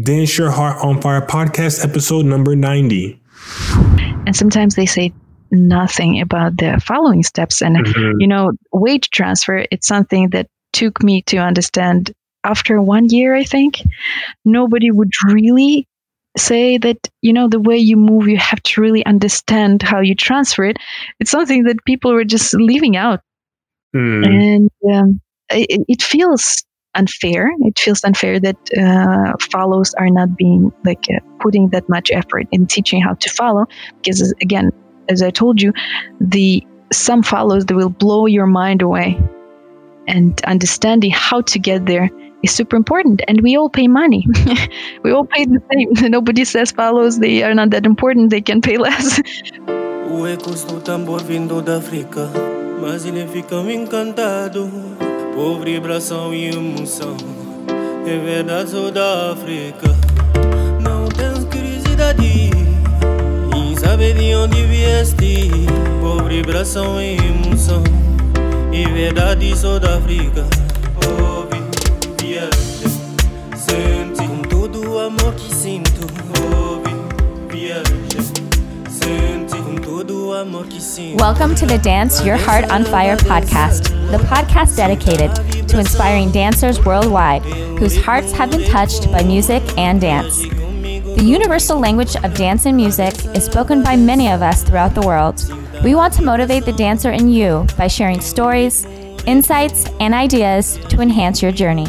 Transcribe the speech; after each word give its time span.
Dance 0.00 0.38
Your 0.38 0.50
Heart 0.50 0.78
on 0.82 1.00
Fire 1.00 1.20
podcast, 1.20 1.84
episode 1.84 2.24
number 2.24 2.56
90. 2.56 3.20
And 4.26 4.34
sometimes 4.34 4.74
they 4.74 4.86
say 4.86 5.12
nothing 5.50 6.20
about 6.20 6.56
the 6.56 6.82
following 6.84 7.22
steps. 7.22 7.60
And, 7.60 7.76
mm-hmm. 7.76 8.20
you 8.20 8.26
know, 8.26 8.52
weight 8.72 9.08
transfer, 9.12 9.66
it's 9.70 9.86
something 9.86 10.30
that 10.30 10.46
took 10.72 11.02
me 11.02 11.22
to 11.22 11.36
understand 11.36 12.12
after 12.44 12.80
one 12.80 13.08
year, 13.10 13.34
I 13.34 13.44
think. 13.44 13.82
Nobody 14.44 14.90
would 14.90 15.12
really 15.26 15.86
say 16.38 16.78
that 16.78 16.96
you 17.20 17.32
know 17.32 17.46
the 17.46 17.60
way 17.60 17.76
you 17.76 17.94
move 17.94 18.26
you 18.26 18.38
have 18.38 18.62
to 18.62 18.80
really 18.80 19.04
understand 19.04 19.82
how 19.82 20.00
you 20.00 20.14
transfer 20.14 20.64
it 20.64 20.78
it's 21.20 21.30
something 21.30 21.64
that 21.64 21.84
people 21.84 22.10
were 22.10 22.24
just 22.24 22.54
leaving 22.54 22.96
out 22.96 23.20
mm. 23.94 24.26
and 24.26 24.70
um, 24.90 25.20
it, 25.50 25.84
it, 25.88 26.00
feels 26.00 26.64
unfair. 26.94 27.50
It 27.60 27.78
feels 27.78 28.04
unfair 28.04 28.40
that 28.40 28.56
uh, 28.78 29.32
follows 29.50 29.94
are 29.94 30.10
not 30.10 30.36
being 30.36 30.72
like 30.84 31.06
uh, 31.10 31.20
putting 31.40 31.70
that 31.70 31.88
much 31.88 32.10
effort 32.10 32.46
in 32.52 32.66
teaching 32.66 33.00
how 33.00 33.14
to 33.14 33.30
follow. 33.30 33.66
Because 34.02 34.32
again, 34.40 34.70
as 35.08 35.22
I 35.22 35.30
told 35.30 35.60
you, 35.60 35.72
the 36.20 36.66
some 36.92 37.22
follows 37.22 37.66
that 37.66 37.74
will 37.74 37.90
blow 37.90 38.26
your 38.26 38.46
mind 38.46 38.82
away, 38.82 39.18
and 40.06 40.40
understanding 40.44 41.10
how 41.10 41.40
to 41.42 41.58
get 41.58 41.86
there 41.86 42.10
is 42.42 42.52
super 42.52 42.76
important. 42.76 43.22
And 43.28 43.40
we 43.40 43.56
all 43.56 43.70
pay 43.70 43.88
money. 43.88 44.26
we 45.02 45.12
all 45.12 45.24
pay 45.24 45.44
the 45.44 45.62
same. 45.72 46.10
Nobody 46.10 46.44
says 46.44 46.70
follows 46.72 47.18
they 47.18 47.42
are 47.42 47.54
not 47.54 47.70
that 47.70 47.86
important. 47.86 48.30
They 48.30 48.40
can 48.40 48.60
pay 48.60 48.76
less. 48.76 49.20
Por 55.34 55.64
vibração 55.64 56.34
e 56.34 56.50
emoção. 56.50 57.16
É 58.06 58.18
verdade, 58.18 58.70
sou 58.70 58.90
da 58.90 59.32
África. 59.32 59.88
Não 60.80 61.06
tenho 61.08 61.46
curiosidade 61.46 62.50
em 63.56 63.76
saber 63.76 64.14
de 64.14 64.34
onde 64.34 64.62
vieste. 64.64 65.50
Por 66.00 66.28
vibração 66.28 67.00
e 67.00 67.16
emoção. 67.16 67.82
É 68.72 68.88
verdade, 68.88 69.56
sou 69.56 69.80
da 69.80 69.96
África. 69.96 70.46
Ouve, 71.06 71.62
viaja, 72.20 72.50
sente 73.56 74.28
com 74.28 74.42
todo 74.42 74.90
o 74.90 74.98
amor 74.98 75.34
que 75.34 75.51
Welcome 80.42 81.54
to 81.54 81.66
the 81.66 81.78
Dance 81.80 82.24
Your 82.24 82.36
Heart 82.36 82.68
on 82.68 82.82
Fire 82.84 83.16
podcast. 83.16 83.84
the 84.10 84.18
podcast 84.24 84.76
dedicated 84.76 85.32
to 85.68 85.78
inspiring 85.78 86.32
dancers 86.32 86.84
worldwide 86.84 87.42
whose 87.78 87.96
hearts 87.96 88.32
have 88.32 88.50
been 88.50 88.68
touched 88.68 89.04
by 89.12 89.22
music 89.22 89.62
and 89.78 90.00
dance. 90.00 90.42
The 90.42 91.22
universal 91.22 91.78
language 91.78 92.16
of 92.16 92.34
dance 92.34 92.66
and 92.66 92.76
music 92.76 93.14
is 93.36 93.44
spoken 93.44 93.84
by 93.84 93.94
many 93.94 94.32
of 94.32 94.42
us 94.42 94.64
throughout 94.64 94.96
the 94.96 95.06
world. 95.06 95.44
We 95.84 95.94
want 95.94 96.12
to 96.14 96.24
motivate 96.24 96.64
the 96.64 96.72
dancer 96.72 97.12
in 97.12 97.28
you 97.28 97.64
by 97.78 97.86
sharing 97.86 98.20
stories, 98.20 98.84
insights, 99.26 99.86
and 100.00 100.12
ideas 100.12 100.76
to 100.88 101.00
enhance 101.00 101.40
your 101.40 101.52
journey. 101.52 101.86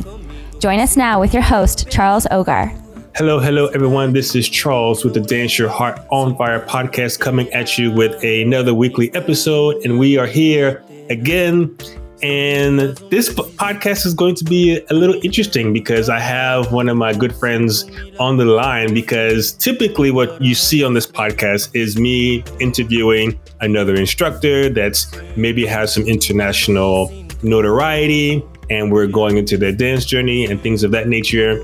Join 0.60 0.80
us 0.80 0.96
now 0.96 1.20
with 1.20 1.34
your 1.34 1.42
host, 1.42 1.90
Charles 1.90 2.28
Ogar. 2.28 2.83
Hello, 3.16 3.40
hello, 3.40 3.68
everyone. 3.68 4.12
This 4.12 4.34
is 4.34 4.50
Charles 4.50 5.06
with 5.06 5.14
the 5.14 5.22
Dance 5.22 5.60
Your 5.60 5.70
Heart 5.70 6.00
on 6.10 6.36
Fire 6.36 6.66
podcast 6.66 7.20
coming 7.20 7.48
at 7.54 7.78
you 7.78 7.92
with 7.92 8.24
another 8.24 8.74
weekly 8.74 9.14
episode. 9.14 9.86
And 9.86 10.00
we 10.00 10.18
are 10.18 10.26
here 10.26 10.84
again 11.12 11.78
and 12.24 12.80
this 13.12 13.30
podcast 13.30 14.06
is 14.06 14.14
going 14.14 14.34
to 14.36 14.46
be 14.46 14.82
a 14.90 14.94
little 14.94 15.20
interesting 15.24 15.74
because 15.74 16.08
I 16.10 16.20
have 16.20 16.72
one 16.72 16.88
of 16.88 16.96
my 16.96 17.14
good 17.14 17.36
friends 17.36 17.86
on 18.18 18.38
the 18.38 18.46
line. 18.46 18.94
Because 18.94 19.52
typically, 19.52 20.10
what 20.10 20.42
you 20.42 20.56
see 20.56 20.86
on 20.86 20.94
this 20.94 21.06
podcast 21.06 21.76
is 21.76 22.00
me 22.00 22.44
interviewing 22.62 23.38
another 23.60 23.94
instructor 23.94 24.70
that's 24.70 25.14
maybe 25.36 25.66
has 25.66 25.94
some 25.94 26.08
international 26.08 27.12
notoriety, 27.44 28.42
and 28.70 28.90
we're 28.90 29.06
going 29.06 29.38
into 29.38 29.58
their 29.58 29.74
dance 29.74 30.06
journey 30.06 30.46
and 30.46 30.62
things 30.62 30.84
of 30.84 30.92
that 30.92 31.10
nature. 31.10 31.60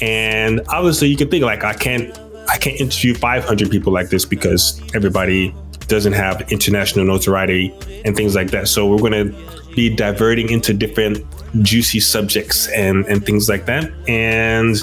And 0.00 0.60
obviously, 0.68 1.08
you 1.08 1.16
can 1.16 1.28
think 1.28 1.44
like 1.44 1.64
I 1.64 1.74
can't, 1.74 2.18
I 2.48 2.56
can't 2.56 2.80
interview 2.80 3.14
500 3.14 3.70
people 3.70 3.92
like 3.92 4.10
this 4.10 4.24
because 4.24 4.80
everybody 4.94 5.54
doesn't 5.88 6.12
have 6.12 6.50
international 6.52 7.04
notoriety 7.04 7.74
and 8.04 8.14
things 8.14 8.34
like 8.34 8.50
that. 8.50 8.68
So 8.68 8.86
we're 8.86 8.98
going 8.98 9.32
to 9.32 9.74
be 9.74 9.94
diverting 9.94 10.50
into 10.50 10.72
different 10.72 11.24
juicy 11.62 12.00
subjects 12.00 12.68
and, 12.68 13.04
and 13.06 13.24
things 13.24 13.48
like 13.48 13.66
that. 13.66 13.90
And 14.08 14.76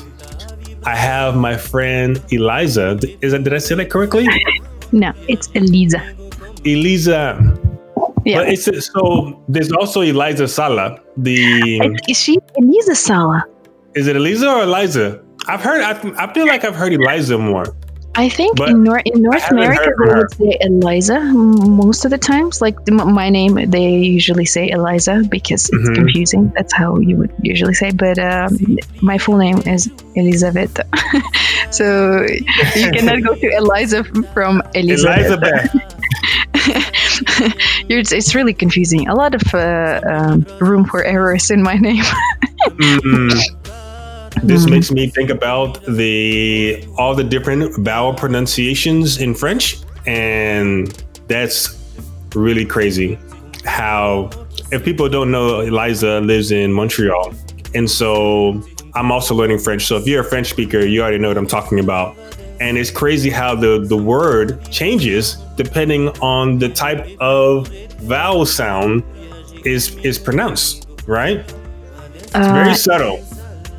I 0.86 0.96
have 0.96 1.36
my 1.36 1.58
friend 1.58 2.24
Eliza. 2.30 3.00
Is 3.22 3.32
that 3.32 3.44
did 3.44 3.54
I 3.54 3.58
say 3.58 3.76
that 3.76 3.90
correctly? 3.90 4.28
No, 4.92 5.12
it's 5.28 5.48
Eliza. 5.54 6.00
Eliza. 6.64 7.60
Yeah. 8.24 8.38
But 8.38 8.50
it's 8.50 8.88
so 8.88 9.44
there's 9.48 9.72
also 9.72 10.02
Eliza 10.02 10.48
Sala. 10.48 11.00
The 11.18 12.00
is 12.08 12.20
she 12.20 12.38
Eliza 12.56 12.96
Sala? 12.96 13.46
Is 13.96 14.08
it 14.08 14.16
Eliza 14.16 14.50
or 14.50 14.64
Eliza? 14.64 15.22
I've 15.48 15.62
heard. 15.62 15.82
I, 15.82 15.92
I 16.24 16.34
feel 16.34 16.46
like 16.46 16.64
I've 16.64 16.76
heard 16.76 16.94
Eliza 16.94 17.38
more. 17.38 17.76
I 18.18 18.30
think 18.30 18.58
but 18.58 18.70
in, 18.70 18.84
Nor- 18.84 19.02
in 19.06 19.22
North 19.22 19.52
America 19.52 19.92
they 20.06 20.14
would 20.14 20.34
say 20.34 20.58
Eliza 20.62 21.20
most 21.20 22.06
of 22.06 22.12
the 22.12 22.18
times. 22.18 22.62
Like 22.62 22.84
the, 22.86 22.94
my 22.94 23.30
name, 23.30 23.70
they 23.70 23.90
usually 23.98 24.46
say 24.46 24.70
Eliza 24.70 25.24
because 25.30 25.70
it's 25.70 25.78
mm-hmm. 25.78 25.96
confusing. 25.96 26.52
That's 26.56 26.74
how 26.74 26.98
you 27.00 27.18
would 27.18 27.34
usually 27.42 27.74
say. 27.74 27.92
But 27.92 28.18
um, 28.20 28.58
my 29.02 29.18
full 29.18 29.38
name 29.38 29.58
is 29.60 29.90
Elizabeth, 30.16 30.80
so 31.72 32.26
you 32.76 32.92
cannot 32.92 33.22
go 33.24 33.36
to 33.36 33.48
Eliza 33.58 34.04
from 34.34 34.62
Elizabeth. 34.74 35.74
It's 37.88 38.34
really 38.34 38.54
confusing. 38.54 39.08
A 39.08 39.16
lot 39.16 39.36
of 39.36 39.54
uh, 39.54 40.02
um, 40.08 40.46
room 40.60 40.86
for 40.86 41.04
errors 41.04 41.52
in 41.52 41.62
my 41.62 41.76
name. 41.76 42.04
mm-hmm. 42.66 43.65
This 44.44 44.66
mm. 44.66 44.72
makes 44.72 44.92
me 44.92 45.10
think 45.10 45.30
about 45.30 45.84
the 45.86 46.86
all 46.98 47.16
the 47.16 47.24
different 47.24 47.76
vowel 47.78 48.14
pronunciations 48.14 49.18
in 49.18 49.34
French, 49.34 49.78
and 50.06 50.88
that's 51.28 51.82
really 52.36 52.66
crazy. 52.66 53.18
How 53.66 54.30
if 54.72 54.84
people 54.84 55.10
don't 55.10 55.32
know, 55.32 55.62
Eliza 55.62 56.20
lives 56.22 56.52
in 56.52 56.74
Montreal, 56.74 57.34
and 57.74 57.90
so 57.90 58.62
I'm 58.94 59.12
also 59.12 59.36
learning 59.36 59.60
French. 59.60 59.86
So 59.86 59.98
if 59.98 60.08
you're 60.08 60.22
a 60.22 60.30
French 60.30 60.50
speaker, 60.50 60.80
you 60.80 61.02
already 61.02 61.18
know 61.18 61.28
what 61.28 61.38
I'm 61.38 61.48
talking 61.48 61.80
about. 61.80 62.16
And 62.62 62.78
it's 62.78 62.92
crazy 62.92 63.30
how 63.30 63.54
the 63.54 63.86
the 63.86 63.98
word 63.98 64.64
changes 64.72 65.36
depending 65.58 66.10
on 66.20 66.58
the 66.58 66.70
type 66.70 67.06
of 67.20 67.68
vowel 68.00 68.46
sound 68.46 69.04
is 69.66 69.96
is 69.98 70.18
pronounced. 70.18 70.88
Right? 71.06 71.40
It's 72.16 72.36
uh, 72.36 72.54
very 72.54 72.76
subtle. 72.76 73.26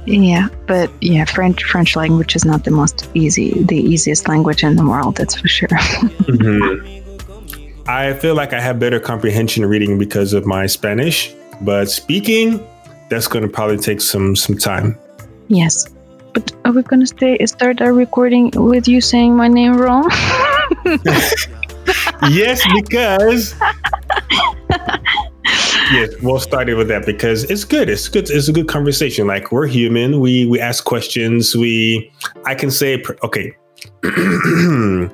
Yeah, 0.06 0.49
but 0.67 0.91
yeah, 1.00 1.25
French 1.25 1.65
French 1.65 1.97
language 1.97 2.37
is 2.37 2.44
not 2.44 2.65
the 2.65 2.71
most 2.71 3.09
easy, 3.15 3.62
the 3.65 3.77
easiest 3.77 4.28
language 4.28 4.62
in 4.62 4.77
the 4.77 4.87
world. 4.87 5.17
That's 5.17 5.34
for 5.34 5.49
sure. 5.49 5.69
mm-hmm. 6.28 7.89
I 7.89 8.15
feel 8.15 8.34
like 8.34 8.53
I 8.53 8.61
have 8.61 8.78
better 8.78 9.00
comprehension 9.00 9.65
reading 9.67 9.99
because 9.99 10.33
of 10.33 10.47
my 10.47 10.67
Spanish, 10.67 11.34
but 11.61 11.91
speaking, 11.91 12.65
that's 13.09 13.28
going 13.28 13.43
to 13.43 13.50
probably 13.50 13.78
take 13.78 14.00
some 14.00 14.37
some 14.37 14.56
time. 14.56 14.99
Yes, 15.49 15.89
but 16.33 16.53
are 16.65 16.73
we 16.73 16.83
going 16.83 17.00
to 17.00 17.06
stay 17.06 17.44
start 17.47 17.81
our 17.81 17.93
recording 17.93 18.50
with 18.55 18.87
you 18.87 19.00
saying 19.00 19.34
my 19.37 19.49
name 19.49 19.77
wrong? 19.77 20.09
yes, 22.31 22.61
because 22.75 23.55
yes, 25.92 26.14
we'll 26.22 26.41
start 26.41 26.69
it 26.69 26.75
with 26.75 26.88
that 26.88 27.06
because 27.06 27.44
it's 27.44 27.64
good. 27.64 27.88
It's 27.88 28.09
good. 28.09 28.31
It's 28.31 28.48
a 28.48 28.53
good 28.53 28.69
conversation. 28.69 29.26
Like 29.26 29.53
we're 29.53 29.66
human. 29.66 30.20
We 30.20 30.47
we 30.47 30.60
ask 30.60 30.84
questions. 30.84 31.56
We 31.56 32.10
I 32.44 32.54
can 32.54 32.70
say 32.70 33.03
okay. 33.23 33.56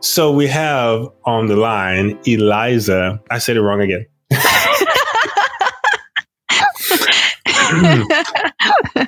so 0.00 0.32
we 0.32 0.46
have 0.46 1.08
on 1.24 1.46
the 1.46 1.56
line 1.56 2.18
Eliza. 2.24 3.20
I 3.30 3.38
said 3.38 3.56
it 3.56 3.62
wrong 3.62 3.80
again. 3.80 4.06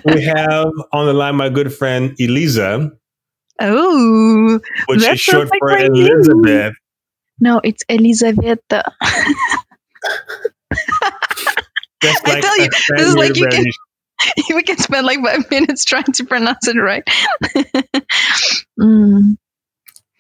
we 0.05 0.23
have 0.25 0.71
on 0.93 1.07
the 1.07 1.13
line 1.13 1.37
my 1.37 1.49
good 1.49 1.73
friend 1.73 2.15
Eliza. 2.19 2.91
Oh, 3.61 4.61
which 4.87 5.05
is 5.05 5.21
short 5.21 5.49
for 5.59 5.77
Elizabeth. 5.77 6.75
No, 7.41 7.61
it's 7.65 7.83
Elizabeth. 7.89 8.61
Just 12.03 12.27
like 12.27 12.39
I 12.39 12.41
tell 12.41 12.59
you, 12.59 12.69
this 12.97 13.07
is 13.09 13.15
like 13.15 13.37
you 13.37 13.47
can, 13.49 13.65
we 14.55 14.63
can 14.69 14.79
spend 14.79 15.07
like 15.07 15.19
five 15.25 15.51
minutes 15.51 15.85
trying 15.85 16.05
to 16.05 16.25
pronounce 16.25 16.67
it 16.69 16.77
right. 16.77 17.05
mm. 18.81 19.37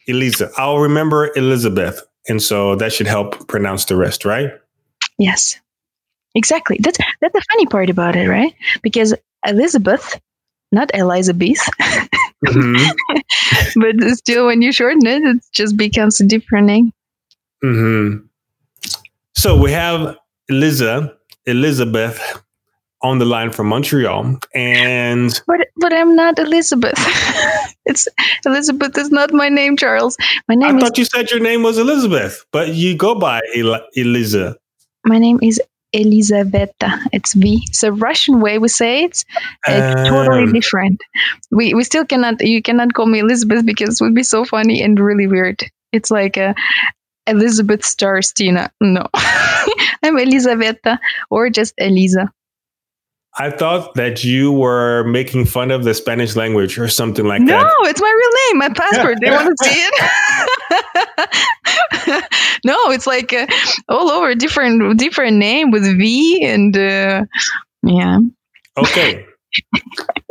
Elisa, 0.09 0.51
I'll 0.57 0.79
remember 0.79 1.31
Elizabeth, 1.37 2.03
and 2.29 2.43
so 2.43 2.75
that 2.77 2.93
should 2.93 3.07
help 3.07 3.47
pronounce 3.49 3.85
the 3.85 3.97
rest, 3.97 4.25
right? 4.25 4.53
Yes, 5.19 5.59
exactly. 6.35 6.79
That's 6.81 6.99
that's 7.21 7.33
the 7.33 7.43
funny 7.53 7.67
part 7.67 7.91
about 7.91 8.17
it, 8.17 8.29
right? 8.29 8.55
Because 8.83 9.15
Elizabeth, 9.47 10.21
not 10.73 10.91
Elizabeth, 10.95 11.59
Mm-hmm. 12.47 13.81
but 13.81 14.17
still, 14.17 14.47
when 14.47 14.63
you 14.63 14.73
shorten 14.73 15.07
it, 15.07 15.23
it 15.23 15.43
just 15.53 15.77
becomes 15.77 16.21
a 16.21 16.27
different 16.27 16.67
name. 16.67 16.93
Mm-hmm. 17.63 18.25
So 19.35 19.61
we 19.61 19.73
have 19.73 20.17
Eliza, 20.49 21.17
Elizabeth 21.47 22.43
on 23.03 23.19
the 23.19 23.25
line 23.25 23.51
from 23.51 23.69
Montreal, 23.69 24.39
and 24.55 25.43
but 25.47 25.69
but 25.77 25.93
I'm 25.93 26.15
not 26.15 26.39
Elizabeth. 26.39 26.99
it's 27.87 28.07
Elizabeth 28.45 28.97
is 28.99 29.11
not 29.11 29.33
my 29.33 29.49
name, 29.49 29.77
Charles. 29.77 30.17
My 30.49 30.55
name. 30.55 30.77
I 30.77 30.81
thought 30.81 30.99
you 30.99 31.05
said 31.05 31.31
your 31.31 31.41
name 31.41 31.63
was 31.63 31.79
Elizabeth, 31.79 32.45
but 32.53 32.75
you 32.75 32.97
go 32.97 33.15
by 33.15 33.41
El- 33.57 33.87
Eliza. 33.95 34.57
My 35.07 35.19
name 35.19 35.39
is 35.43 35.61
Elizaveta. 35.93 37.01
It's 37.13 37.35
V. 37.35 37.65
It's 37.69 37.83
a 37.83 37.93
Russian 37.93 38.41
way 38.41 38.59
we 38.59 38.69
say 38.69 39.05
it. 39.05 39.25
It's 39.67 40.01
um, 40.01 40.07
totally 40.07 40.53
different. 40.53 41.01
We 41.51 41.75
we 41.75 41.85
still 41.85 42.05
cannot. 42.05 42.47
You 42.47 42.63
cannot 42.63 42.95
call 42.95 43.07
me 43.07 43.21
Elizabeth 43.21 43.65
because 43.65 44.01
it 44.01 44.05
would 44.05 44.15
be 44.15 44.23
so 44.23 44.45
funny 44.45 44.83
and 44.83 45.01
really 45.01 45.27
weird. 45.27 45.63
It's 45.93 46.11
like 46.11 46.37
a 46.37 46.55
Elizabeth 47.27 47.83
Starstina. 47.83 48.71
No, 48.81 49.07
I'm 50.03 50.19
Elizaveta 50.19 50.99
or 51.31 51.51
just 51.51 51.75
Eliza. 51.79 52.33
I 53.39 53.51
thought 53.51 53.95
that 53.95 54.25
you 54.25 54.51
were 54.51 55.05
making 55.05 55.45
fun 55.47 55.71
of 55.71 55.85
the 55.85 55.95
Spanish 55.95 56.35
language 56.35 56.79
or 56.79 56.89
something 56.89 57.25
like 57.27 57.41
no, 57.41 57.53
that. 57.53 57.63
No, 57.63 57.89
it's 57.89 58.01
my 58.01 58.09
real 58.09 58.31
name, 58.49 58.59
my 58.59 58.69
passport. 58.71 59.19
they 59.21 59.31
want 59.31 59.57
to 59.57 59.65
see 59.65 59.81
it. 59.81 59.95
no, 62.65 62.77
it's 62.91 63.07
like 63.07 63.33
uh, 63.33 63.47
all 63.89 64.11
over 64.11 64.35
different 64.35 64.99
different 64.99 65.37
name 65.37 65.71
with 65.71 65.85
V 65.85 66.45
and 66.45 66.77
uh, 66.77 67.25
yeah. 67.83 68.19
Okay. 68.77 69.25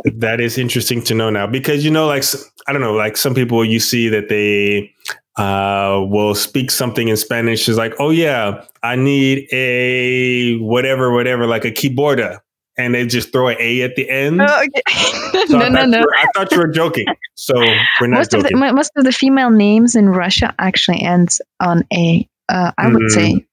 that 0.04 0.40
is 0.40 0.58
interesting 0.58 1.02
to 1.02 1.14
know 1.14 1.30
now 1.30 1.46
because 1.46 1.84
you 1.84 1.90
know 1.90 2.06
like 2.06 2.24
I 2.66 2.72
don't 2.72 2.80
know 2.80 2.94
like 2.94 3.16
some 3.16 3.34
people 3.34 3.64
you 3.64 3.80
see 3.80 4.08
that 4.08 4.28
they 4.28 4.92
uh, 5.40 6.04
will 6.06 6.34
speak 6.34 6.70
something 6.70 7.08
in 7.08 7.16
Spanish 7.16 7.62
She's 7.62 7.76
like, 7.76 7.94
oh 7.98 8.10
yeah, 8.10 8.64
I 8.82 8.96
need 8.96 9.48
a 9.52 10.58
whatever, 10.58 11.12
whatever, 11.12 11.46
like 11.46 11.64
a 11.64 11.70
keyboarda 11.70 12.40
and 12.80 12.94
they 12.94 13.06
just 13.06 13.32
throw 13.32 13.48
an 13.48 13.56
A 13.60 13.82
at 13.82 13.96
the 13.96 14.08
end. 14.08 14.40
Oh, 14.40 14.64
okay. 14.64 15.46
so 15.46 15.58
no, 15.58 15.68
no, 15.68 15.84
no. 15.84 16.00
I 16.00 16.26
thought 16.34 16.50
you 16.50 16.58
were 16.58 16.68
joking. 16.68 17.06
So 17.34 17.54
we're 18.00 18.06
not 18.06 18.18
most 18.18 18.30
joking. 18.30 18.54
Of 18.54 18.60
the, 18.60 18.72
most 18.72 18.92
of 18.96 19.04
the 19.04 19.12
female 19.12 19.50
names 19.50 19.94
in 19.94 20.08
Russia 20.08 20.54
actually 20.58 21.02
ends 21.02 21.40
on 21.60 21.84
A. 21.92 22.26
Uh, 22.48 22.72
I 22.78 22.88
would 22.88 23.02
mm. 23.02 23.10
say, 23.10 23.46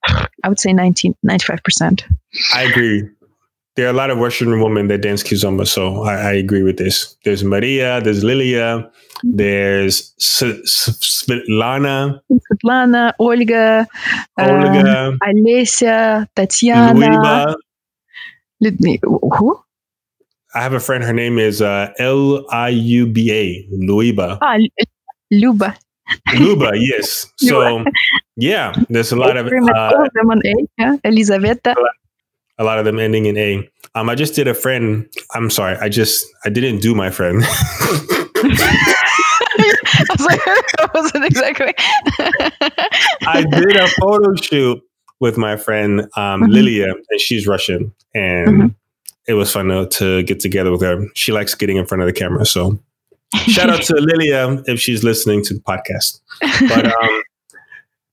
I 0.44 0.50
would 0.50 0.60
say 0.60 0.74
95 0.74 1.64
percent. 1.64 2.06
I 2.54 2.64
agree. 2.64 3.08
There 3.76 3.86
are 3.86 3.92
a 3.92 3.94
lot 3.94 4.10
of 4.10 4.18
Russian 4.18 4.60
women 4.60 4.88
that 4.88 5.02
dance 5.02 5.22
kizomba, 5.22 5.68
so 5.68 6.04
I, 6.04 6.16
I 6.16 6.32
agree 6.34 6.64
with 6.64 6.78
this. 6.78 7.16
There's 7.24 7.44
Maria, 7.44 8.02
there's 8.02 8.24
Lilia, 8.24 8.90
there's 9.24 10.14
Svetlana, 10.20 12.20
Svetlana, 12.32 13.14
Olga, 13.20 13.88
Olga, 14.40 15.08
um, 15.08 15.20
Alessia, 15.24 16.28
Tatiana, 16.36 17.56
who? 18.62 19.60
I 20.56 20.62
have 20.62 20.74
a 20.74 20.80
friend. 20.80 21.04
Her 21.04 21.14
name 21.14 21.38
is 21.38 21.62
uh, 21.62 21.94
L 22.00 22.46
I 22.50 22.70
U 22.70 23.06
B 23.06 23.32
A, 23.32 23.68
Luiba. 23.74 24.38
Ah, 24.42 24.58
Luba. 25.32 25.76
Luba, 26.40 26.72
yes. 26.76 27.32
So, 27.38 27.84
yeah, 28.36 28.74
there's 28.90 29.12
a 29.12 29.16
lot 29.16 29.38
of 29.38 29.48
uh, 29.48 30.08
them 30.14 30.32
on 30.32 30.42
A. 30.46 30.54
Yeah, 30.78 30.96
Elisaveta. 31.04 31.76
A 32.60 32.64
lot 32.64 32.80
of 32.80 32.86
them 32.86 32.98
ending 32.98 33.26
in 33.26 33.38
A. 33.38 33.70
Um, 33.94 34.10
I 34.10 34.16
just 34.16 34.34
did 34.34 34.48
a 34.48 34.54
friend. 34.54 35.08
I'm 35.36 35.50
sorry, 35.50 35.76
I 35.78 35.90
just 35.90 36.26
I 36.46 36.50
didn't 36.50 36.80
do 36.80 36.96
my 36.96 37.10
friend. 37.10 37.44
Like, 40.28 40.44
that 40.46 40.92
wasn't 40.94 41.26
exactly. 41.26 41.74
I 43.28 43.44
did 43.44 43.76
a 43.76 43.88
photo 43.88 44.36
shoot 44.36 44.82
with 45.20 45.38
my 45.38 45.58
friend 45.58 46.02
um, 46.16 46.42
mm-hmm. 46.42 46.52
Lilia, 46.52 46.94
and 47.10 47.20
she's 47.20 47.48
Russian, 47.48 47.94
and 48.14 48.48
mm-hmm. 48.48 48.68
it 49.28 49.34
was 49.34 49.52
fun 49.52 49.68
to, 49.68 49.88
to, 49.88 50.24
get 50.24 50.40
together 50.40 50.72
with 50.72 50.82
her. 50.82 51.06
She 51.14 51.32
likes 51.32 51.56
getting 51.56 51.78
in 51.78 51.86
front 51.86 52.02
of 52.02 52.08
the 52.08 52.14
camera, 52.14 52.46
so 52.46 52.80
shout 53.36 53.70
out 53.70 53.82
to 53.84 53.96
Lilia 53.96 54.62
if 54.66 54.80
she's 54.80 55.04
listening 55.04 55.44
to 55.46 55.54
the 55.54 55.60
podcast. 55.62 56.20
But 56.42 56.86
um, 56.86 57.22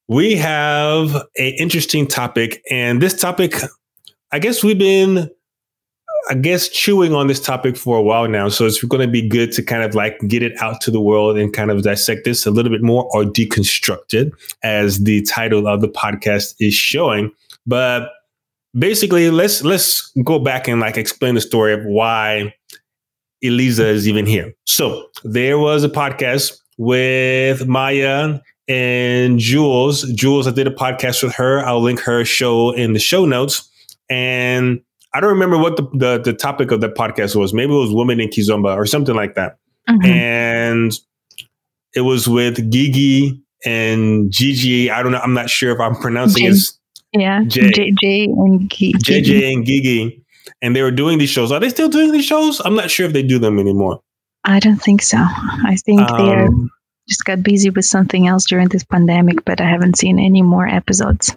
we 0.09 0.37
have 0.37 1.15
an 1.15 1.55
interesting 1.59 2.07
topic, 2.07 2.63
and 2.71 3.01
this 3.01 3.19
topic, 3.19 3.55
I 4.31 4.39
guess 4.39 4.63
we've 4.63 4.79
been 4.79 5.31
I 6.31 6.35
guess 6.35 6.69
chewing 6.69 7.15
on 7.15 7.27
this 7.27 7.41
topic 7.41 7.77
for 7.77 7.99
a 7.99 8.03
while 8.03 8.29
now. 8.29 8.49
So 8.49 8.67
it's 8.67 8.83
going 8.83 9.03
to 9.07 9.11
be 9.11 9.27
good 9.27 9.53
to 9.53 9.63
kind 9.63 9.83
of 9.83 9.95
like 9.95 10.19
get 10.27 10.43
it 10.43 10.53
out 10.61 10.81
to 10.83 10.91
the 10.91 11.01
world 11.01 11.37
and 11.37 11.53
kind 11.53 11.71
of 11.71 11.83
dissect 11.83 12.25
this 12.25 12.47
a 12.47 12.51
little 12.51 12.73
bit 12.73 12.83
more 12.83 13.09
or 13.13 13.25
deconstruct 13.25 14.15
it 14.15 14.33
as 14.63 15.05
the 15.05 15.23
title 15.23 15.67
of 15.67 15.81
the 15.81 15.89
podcast 15.89 16.55
is 16.61 16.75
showing. 16.75 17.31
But 17.67 18.11
basically 18.79 19.31
let's 19.31 19.63
let's 19.63 20.13
go 20.25 20.39
back 20.39 20.67
and 20.69 20.81
like 20.81 20.97
explain 20.97 21.35
the 21.35 21.41
story 21.41 21.73
of 21.73 21.85
why 21.85 22.55
Eliza 23.43 23.87
is 23.87 24.09
even 24.09 24.27
here. 24.27 24.53
So 24.65 25.09
there 25.23 25.59
was 25.59 25.85
a 25.85 25.89
podcast 25.89 26.59
with 26.79 27.67
Maya 27.67 28.41
and 28.67 29.39
Jules. 29.39 30.11
Jules, 30.13 30.47
I 30.47 30.51
did 30.51 30.67
a 30.67 30.71
podcast 30.71 31.23
with 31.23 31.35
her. 31.35 31.65
I'll 31.65 31.83
link 31.83 32.01
her 32.01 32.25
show 32.25 32.71
in 32.71 32.95
the 32.95 32.99
show 32.99 33.27
notes. 33.27 33.71
And 34.09 34.81
I 35.15 35.21
don't 35.21 35.31
remember 35.31 35.57
what 35.57 35.77
the, 35.77 35.85
the, 35.95 36.19
the 36.19 36.33
topic 36.33 36.73
of 36.73 36.81
the 36.81 36.89
podcast 36.89 37.37
was. 37.37 37.55
Maybe 37.55 37.73
it 37.73 37.79
was 37.79 37.93
women 37.93 38.21
in 38.21 38.29
Kizomba 38.29 38.77
or 38.77 38.85
something 38.85 39.15
like 39.15 39.37
that. 39.37 39.59
Mm-hmm. 39.89 40.05
And 40.07 40.93
it 41.95 42.01
was 42.01 42.27
with 42.27 42.71
Gigi 42.71 43.41
and 43.65 44.31
Gigi. 44.31 44.91
I 44.91 45.03
don't 45.03 45.13
know. 45.13 45.21
I'm 45.21 45.35
not 45.35 45.49
sure 45.49 45.73
if 45.73 45.81
I'm 45.81 45.95
pronouncing 45.95 46.47
it. 46.47 46.59
Yeah, 47.13 47.45
J, 47.47 47.71
JJ 47.71 48.25
and 48.27 48.69
Gigi. 48.69 48.93
JJ 48.99 49.53
and 49.55 49.65
Gigi. 49.65 50.25
And 50.61 50.75
they 50.75 50.83
were 50.83 50.91
doing 50.91 51.19
these 51.19 51.31
shows. 51.31 51.53
Are 51.53 51.61
they 51.61 51.69
still 51.69 51.89
doing 51.89 52.11
these 52.11 52.25
shows? 52.25 52.61
I'm 52.65 52.75
not 52.75 52.91
sure 52.91 53.07
if 53.07 53.13
they 53.13 53.23
do 53.23 53.39
them 53.39 53.59
anymore. 53.59 54.01
I 54.45 54.59
don't 54.59 54.83
think 54.83 55.01
so. 55.03 55.19
I 55.19 55.77
think 55.85 56.03
um, 56.11 56.19
they 56.19 56.69
just 57.09 57.25
got 57.25 57.43
busy 57.43 57.71
with 57.71 57.85
something 57.85 58.27
else 58.27 58.47
during 58.47 58.69
this 58.69 58.85
pandemic, 58.85 59.45
but 59.45 59.61
I 59.61 59.65
haven't 59.65 59.97
seen 59.97 60.19
any 60.19 60.43
more 60.43 60.67
episodes. 60.67 61.35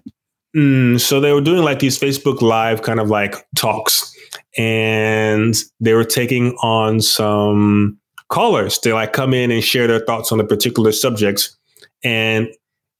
Mm, 0.57 0.99
so 0.99 1.19
they 1.19 1.33
were 1.33 1.41
doing 1.41 1.63
like 1.63 1.79
these 1.79 1.99
Facebook 1.99 2.41
Live 2.41 2.81
kind 2.81 2.99
of 2.99 3.09
like 3.09 3.35
talks, 3.55 4.11
and 4.57 5.55
they 5.79 5.93
were 5.93 6.03
taking 6.03 6.53
on 6.63 6.99
some 6.99 7.99
callers 8.29 8.79
to 8.79 8.93
like 8.93 9.13
come 9.13 9.33
in 9.33 9.51
and 9.51 9.63
share 9.63 9.87
their 9.87 9.99
thoughts 9.99 10.31
on 10.31 10.39
the 10.39 10.43
particular 10.43 10.91
subjects. 10.91 11.55
And 12.03 12.47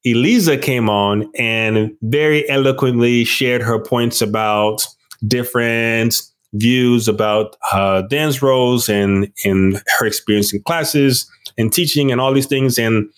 Eliza 0.03 0.57
came 0.57 0.89
on 0.89 1.29
and 1.37 1.91
very 2.03 2.47
eloquently 2.49 3.23
shared 3.25 3.61
her 3.61 3.79
points 3.79 4.21
about 4.21 4.87
different 5.27 6.21
views 6.53 7.07
about 7.07 7.57
uh, 7.73 8.03
dance 8.03 8.41
roles 8.41 8.87
and 8.87 9.31
in 9.43 9.81
her 9.97 10.05
experience 10.05 10.53
in 10.53 10.61
classes 10.63 11.29
and 11.57 11.73
teaching 11.73 12.11
and 12.11 12.21
all 12.21 12.33
these 12.33 12.45
things. 12.45 12.77
And 12.77 13.09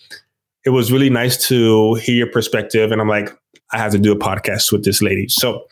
it 0.64 0.70
was 0.70 0.90
really 0.90 1.10
nice 1.10 1.46
to 1.48 1.94
hear 1.94 2.16
your 2.16 2.26
perspective. 2.26 2.90
And 2.90 3.00
I'm 3.00 3.08
like, 3.08 3.30
I 3.72 3.78
have 3.78 3.92
to 3.92 3.98
do 3.98 4.12
a 4.12 4.16
podcast 4.16 4.72
with 4.72 4.84
this 4.84 5.00
lady. 5.00 5.28
So 5.28 5.64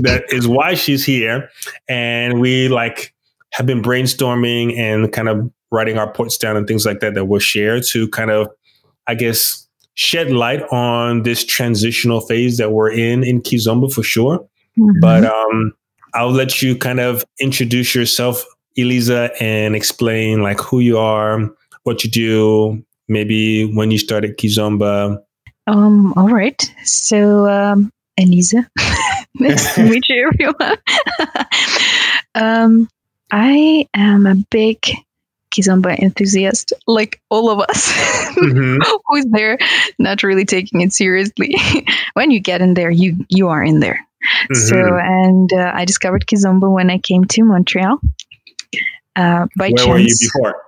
that 0.00 0.24
is 0.30 0.48
why 0.48 0.74
she's 0.74 1.04
here. 1.04 1.48
And 1.88 2.40
we 2.40 2.68
like 2.68 3.14
have 3.52 3.66
been 3.66 3.82
brainstorming 3.82 4.76
and 4.76 5.12
kind 5.12 5.28
of 5.28 5.50
writing 5.70 5.98
our 5.98 6.12
points 6.12 6.36
down 6.36 6.56
and 6.56 6.66
things 6.66 6.84
like 6.84 7.00
that 7.00 7.14
that 7.14 7.26
we'll 7.26 7.40
share 7.40 7.80
to 7.80 8.08
kind 8.08 8.30
of, 8.30 8.48
I 9.06 9.14
guess, 9.14 9.66
shed 9.94 10.30
light 10.30 10.62
on 10.72 11.22
this 11.22 11.44
transitional 11.44 12.20
phase 12.20 12.58
that 12.58 12.72
we're 12.72 12.90
in 12.90 13.24
in 13.24 13.40
Kizomba 13.40 13.92
for 13.92 14.02
sure. 14.02 14.38
Mm-hmm. 14.78 15.00
But 15.00 15.24
um, 15.24 15.72
I'll 16.14 16.32
let 16.32 16.60
you 16.60 16.76
kind 16.76 17.00
of 17.00 17.24
introduce 17.40 17.94
yourself, 17.94 18.44
Eliza, 18.76 19.30
and 19.40 19.74
explain 19.74 20.42
like 20.42 20.60
who 20.60 20.80
you 20.80 20.98
are, 20.98 21.48
what 21.84 22.04
you 22.04 22.10
do, 22.10 22.84
maybe 23.08 23.72
when 23.74 23.90
you 23.90 23.98
started 23.98 24.36
Kizomba, 24.36 25.18
um, 25.66 26.12
all 26.16 26.28
right. 26.28 26.60
So, 26.84 27.48
um, 27.48 27.92
Elisa, 28.18 28.68
nice 29.34 29.74
to 29.74 29.82
meet 29.90 30.08
you, 30.08 30.30
everyone. 30.32 30.78
um, 32.34 32.88
I 33.30 33.88
am 33.94 34.26
a 34.26 34.36
big 34.50 34.80
Kizomba 35.54 35.98
enthusiast, 35.98 36.72
like 36.86 37.20
all 37.30 37.50
of 37.50 37.60
us 37.60 37.92
mm-hmm. 38.36 38.82
who's 39.06 39.26
there, 39.26 39.58
not 39.98 40.22
really 40.22 40.44
taking 40.44 40.80
it 40.82 40.92
seriously. 40.92 41.54
when 42.14 42.30
you 42.30 42.40
get 42.40 42.60
in 42.60 42.74
there, 42.74 42.90
you 42.90 43.16
you 43.28 43.48
are 43.48 43.64
in 43.64 43.80
there. 43.80 44.06
Mm-hmm. 44.22 44.54
So, 44.54 44.76
and 44.76 45.52
uh, 45.52 45.72
I 45.74 45.84
discovered 45.84 46.26
Kizomba 46.26 46.72
when 46.72 46.90
I 46.90 46.98
came 46.98 47.24
to 47.24 47.44
Montreal. 47.44 48.00
Uh, 49.16 49.46
by 49.56 49.70
Where 49.70 49.76
chance. 49.76 49.88
were 49.88 49.98
you 49.98 50.16
before? 50.20 50.62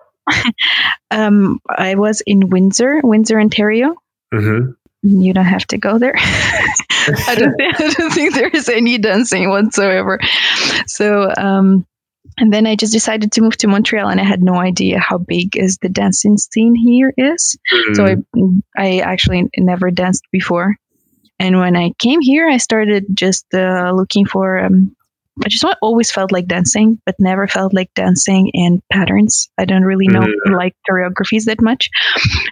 um, 1.11 1.61
I 1.69 1.95
was 1.97 2.23
in 2.23 2.49
Windsor, 2.49 3.00
Windsor, 3.05 3.38
Ontario. 3.38 3.95
Mm-hmm 4.33 4.73
you 5.02 5.33
don't 5.33 5.45
have 5.45 5.67
to 5.69 5.78
go 5.78 5.99
there. 5.99 6.14
I, 6.17 7.35
don't 7.38 7.55
think, 7.57 7.81
I 7.81 7.90
don't 7.90 8.12
think 8.12 8.35
there 8.35 8.49
is 8.49 8.69
any 8.69 8.99
dancing 8.99 9.49
whatsoever. 9.49 10.19
So 10.87 11.33
um, 11.37 11.87
and 12.38 12.52
then 12.52 12.67
I 12.67 12.76
just 12.76 12.93
decided 12.93 13.33
to 13.33 13.40
move 13.40 13.57
to 13.59 13.69
Montreal, 13.69 14.09
and 14.09 14.21
I 14.21 14.25
had 14.25 14.43
no 14.43 14.55
idea 14.55 14.99
how 15.00 15.19
big 15.19 15.57
is 15.57 15.78
the 15.78 15.88
dancing 15.88 16.37
scene 16.37 16.75
here 16.75 17.12
is. 17.17 17.57
Mm-hmm. 17.73 17.95
So 17.95 18.05
I, 18.07 18.17
I 18.76 18.99
actually 19.00 19.49
never 19.57 19.90
danced 19.90 20.25
before. 20.31 20.76
And 21.40 21.59
when 21.59 21.76
I 21.76 21.93
came 21.99 22.21
here, 22.21 22.49
I 22.49 22.57
started 22.59 23.07
just 23.14 23.47
uh, 23.55 23.93
looking 23.95 24.26
for 24.26 24.59
um, 24.59 24.95
I 25.45 25.49
just 25.49 25.64
always 25.83 26.11
felt 26.11 26.33
like 26.33 26.47
dancing, 26.47 27.00
but 27.07 27.14
never 27.18 27.47
felt 27.47 27.75
like 27.75 27.92
dancing 27.95 28.49
in 28.54 28.83
patterns. 28.92 29.49
I 29.59 29.64
don't 29.64 29.83
really 29.83 30.09
know 30.09 30.21
mm. 30.21 30.57
like 30.57 30.75
choreographies 30.88 31.45
that 31.45 31.61
much. 31.61 31.88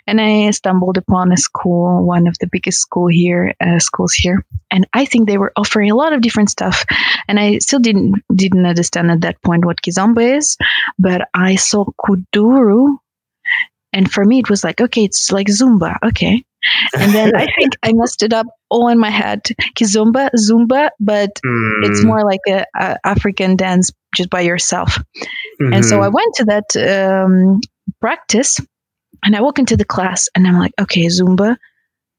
And 0.07 0.21
I 0.21 0.50
stumbled 0.50 0.97
upon 0.97 1.33
a 1.33 1.37
school, 1.37 2.05
one 2.05 2.26
of 2.26 2.37
the 2.40 2.49
biggest 2.50 2.81
school 2.81 3.09
here, 3.09 3.55
uh, 3.61 3.78
schools 3.78 4.12
here, 4.12 4.45
and 4.71 4.87
I 4.93 5.05
think 5.05 5.26
they 5.26 5.38
were 5.38 5.52
offering 5.57 5.90
a 5.90 5.97
lot 5.97 6.12
of 6.12 6.21
different 6.21 6.50
stuff. 6.50 6.85
And 7.28 7.40
I 7.40 7.59
still 7.59 7.81
didn't 7.81 8.23
didn't 8.35 8.66
understand 8.66 9.11
at 9.11 9.21
that 9.23 9.43
point 9.43 9.64
what 9.64 9.83
kizomba 9.83 10.37
is, 10.37 10.57
but 10.99 11.28
I 11.35 11.57
saw 11.57 11.85
kuduro, 12.00 12.97
and 13.93 14.11
for 14.11 14.25
me 14.25 14.38
it 14.38 14.50
was 14.50 14.64
like, 14.64 14.81
okay, 14.81 15.05
it's 15.05 15.31
like 15.31 15.49
zumba, 15.49 15.97
okay 16.05 16.45
and 16.95 17.12
then 17.12 17.35
I 17.35 17.47
think 17.59 17.76
I 17.83 17.93
messed 17.95 18.23
it 18.23 18.33
up 18.33 18.47
all 18.70 18.88
in 18.88 18.99
my 18.99 19.11
head. 19.11 19.42
Kizomba, 19.76 20.30
Zumba, 20.37 20.90
but 21.00 21.30
mm. 21.44 21.85
it's 21.85 22.04
more 22.04 22.25
like 22.25 22.40
a, 22.49 22.64
a, 22.78 22.99
African 23.04 23.56
dance 23.56 23.90
just 24.14 24.30
by 24.30 24.40
yourself. 24.40 24.99
Mm-hmm. 25.61 25.73
And 25.73 25.85
so 25.85 26.00
I 26.00 26.06
mm-hmm. 26.06 26.14
went 26.14 26.35
to 26.37 26.44
that 26.44 27.25
um, 27.25 27.61
practice, 28.00 28.58
and 29.25 29.37
I 29.37 29.40
walk 29.40 29.58
into 29.58 29.76
the 29.76 29.85
class, 29.85 30.28
and 30.35 30.46
I'm 30.46 30.58
like, 30.58 30.73
okay, 30.80 31.06
Zumba. 31.06 31.56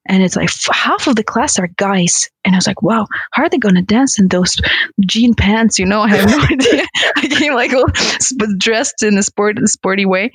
And 0.09 0.23
it's 0.23 0.37
like 0.37 0.49
half 0.71 1.07
of 1.07 1.17
the 1.17 1.23
class 1.23 1.59
are 1.59 1.67
guys. 1.75 2.29
And 2.45 2.55
I 2.55 2.57
was 2.57 2.65
like, 2.65 2.81
wow, 2.81 3.07
how 3.33 3.43
are 3.43 3.49
they 3.49 3.57
going 3.57 3.75
to 3.75 3.81
dance 3.81 4.17
in 4.17 4.29
those 4.29 4.55
jean 5.05 5.33
pants? 5.33 5.77
You 5.77 5.85
know, 5.85 5.99
I 5.99 6.07
have 6.15 6.29
no 6.29 6.43
idea. 6.49 6.85
I 7.17 7.27
came 7.27 7.53
like 7.53 7.71
dressed 8.57 9.03
in 9.03 9.17
a 9.17 9.23
sport, 9.23 9.57
sporty 9.67 10.05
way. 10.05 10.31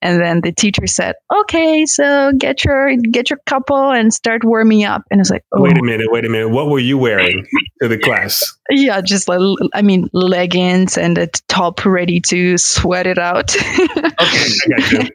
And 0.00 0.20
then 0.20 0.40
the 0.42 0.52
teacher 0.52 0.86
said, 0.86 1.16
"Okay, 1.34 1.84
so 1.86 2.32
get 2.38 2.64
your 2.64 2.94
get 2.96 3.30
your 3.30 3.40
couple 3.46 3.90
and 3.90 4.12
start 4.12 4.44
warming 4.44 4.84
up." 4.84 5.02
And 5.10 5.20
I 5.20 5.22
was 5.22 5.30
like, 5.30 5.44
oh. 5.52 5.62
"Wait 5.62 5.76
a 5.76 5.80
oh. 5.80 5.84
minute, 5.84 6.06
wait 6.10 6.24
a 6.24 6.28
minute. 6.28 6.50
What 6.50 6.68
were 6.68 6.78
you 6.78 6.98
wearing 6.98 7.46
to 7.82 7.88
the 7.88 7.98
class?" 7.98 8.42
Yeah, 8.70 9.00
just 9.00 9.28
like 9.28 9.40
I 9.74 9.82
mean, 9.82 10.08
leggings 10.12 10.96
and 10.96 11.18
a 11.18 11.26
top 11.48 11.84
ready 11.84 12.20
to 12.20 12.58
sweat 12.58 13.06
it 13.06 13.18
out. 13.18 13.54
okay, 13.56 14.14
I 14.20 14.68
got 14.68 14.92
you. 14.92 15.08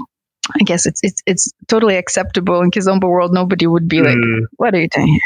I 0.58 0.64
guess 0.64 0.86
it's 0.86 1.00
it's 1.02 1.22
it's 1.26 1.52
totally 1.68 1.96
acceptable 1.96 2.60
in 2.62 2.70
Kizomba 2.70 3.08
world. 3.08 3.32
Nobody 3.32 3.66
would 3.66 3.88
be 3.88 4.00
like, 4.00 4.16
mm. 4.16 4.46
"What 4.56 4.74
are 4.74 4.80
you 4.80 4.88
doing?" 4.88 5.20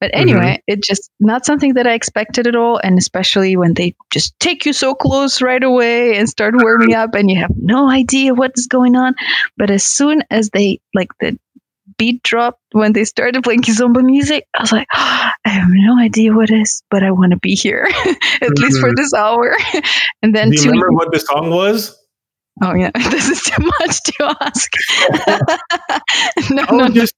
But 0.00 0.12
mm-hmm. 0.12 0.20
anyway, 0.20 0.52
mm-hmm. 0.52 0.62
it's 0.66 0.86
just 0.86 1.10
not 1.20 1.46
something 1.46 1.74
that 1.74 1.86
I 1.86 1.94
expected 1.94 2.46
at 2.46 2.56
all, 2.56 2.78
and 2.82 2.98
especially 2.98 3.56
when 3.56 3.74
they 3.74 3.94
just 4.10 4.38
take 4.40 4.66
you 4.66 4.72
so 4.72 4.94
close 4.94 5.40
right 5.40 5.62
away 5.62 6.16
and 6.16 6.28
start 6.28 6.54
warming 6.56 6.94
up, 6.94 7.14
and 7.14 7.30
you 7.30 7.38
have 7.38 7.52
no 7.56 7.88
idea 7.88 8.34
what 8.34 8.52
is 8.56 8.66
going 8.66 8.96
on. 8.96 9.14
But 9.56 9.70
as 9.70 9.84
soon 9.84 10.22
as 10.30 10.50
they 10.50 10.80
like 10.94 11.08
the 11.20 11.38
beat 11.98 12.22
dropped 12.22 12.60
when 12.72 12.92
they 12.92 13.04
started 13.04 13.42
playing 13.42 13.62
Kizomba 13.62 14.04
music, 14.04 14.46
I 14.54 14.62
was 14.62 14.72
like, 14.72 14.88
oh, 14.94 15.30
I 15.44 15.48
have 15.48 15.68
no 15.70 15.98
idea 15.98 16.34
what 16.34 16.50
is, 16.50 16.82
but 16.90 17.02
I 17.02 17.10
want 17.10 17.32
to 17.32 17.38
be 17.38 17.54
here 17.54 17.86
at 17.90 17.94
mm-hmm. 17.94 18.62
least 18.62 18.80
for 18.80 18.88
mm-hmm. 18.88 18.96
this 18.96 19.14
hour. 19.14 19.56
and 20.22 20.34
then, 20.34 20.50
do 20.50 20.56
you 20.56 20.70
remember 20.70 20.92
what 20.92 21.12
the 21.12 21.20
song 21.20 21.50
was? 21.50 21.96
Oh 22.62 22.74
yeah, 22.74 22.90
this 23.10 23.28
is 23.28 23.42
too 23.42 23.70
much 23.80 24.02
to 24.02 24.36
ask. 24.40 24.72
no, 26.50 26.62
I 26.62 26.72
was 26.72 26.88
no, 26.88 26.88
just 26.88 27.14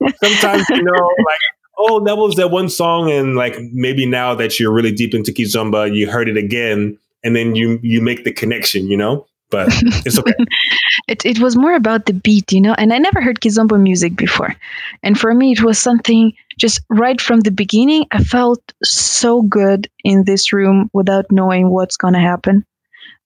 no. 0.00 0.08
Sometimes 0.22 0.68
you 0.70 0.82
know, 0.82 1.10
like 1.18 1.40
oh, 1.78 2.04
that 2.04 2.16
was 2.16 2.36
that 2.36 2.50
one 2.50 2.68
song, 2.68 3.10
and 3.10 3.36
like 3.36 3.56
maybe 3.72 4.06
now 4.06 4.34
that 4.34 4.58
you're 4.58 4.72
really 4.72 4.92
deep 4.92 5.14
into 5.14 5.32
kizomba, 5.32 5.94
you 5.94 6.10
heard 6.10 6.28
it 6.28 6.36
again, 6.36 6.98
and 7.22 7.36
then 7.36 7.54
you 7.54 7.78
you 7.82 8.00
make 8.00 8.24
the 8.24 8.32
connection, 8.32 8.86
you 8.86 8.96
know. 8.96 9.26
But 9.50 9.68
it's 10.04 10.18
okay. 10.18 10.32
it 11.08 11.24
it 11.24 11.38
was 11.38 11.54
more 11.56 11.74
about 11.74 12.06
the 12.06 12.14
beat, 12.14 12.50
you 12.50 12.60
know, 12.60 12.74
and 12.74 12.92
I 12.92 12.98
never 12.98 13.20
heard 13.20 13.40
kizomba 13.40 13.80
music 13.80 14.16
before, 14.16 14.56
and 15.04 15.18
for 15.18 15.32
me 15.32 15.52
it 15.52 15.62
was 15.62 15.78
something 15.78 16.32
just 16.58 16.80
right 16.88 17.20
from 17.20 17.40
the 17.40 17.50
beginning. 17.52 18.06
I 18.10 18.24
felt 18.24 18.72
so 18.82 19.42
good 19.42 19.88
in 20.02 20.24
this 20.24 20.52
room 20.52 20.90
without 20.92 21.30
knowing 21.30 21.70
what's 21.70 21.96
gonna 21.96 22.20
happen 22.20 22.64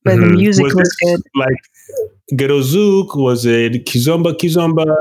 but 0.07 0.15
mm-hmm. 0.15 0.29
the 0.29 0.37
music 0.37 0.65
was, 0.65 0.75
was 0.75 0.97
good. 1.03 1.21
Like 1.35 1.57
Ghetto 2.37 2.59
was 3.17 3.45
it 3.45 3.85
Kizomba 3.87 4.33
Kizomba? 4.35 4.97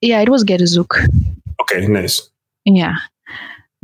Yeah, 0.00 0.20
it 0.20 0.28
was 0.28 0.44
Ghetto. 0.44 0.64
Okay, 1.62 1.86
nice. 1.86 2.28
Yeah. 2.64 2.96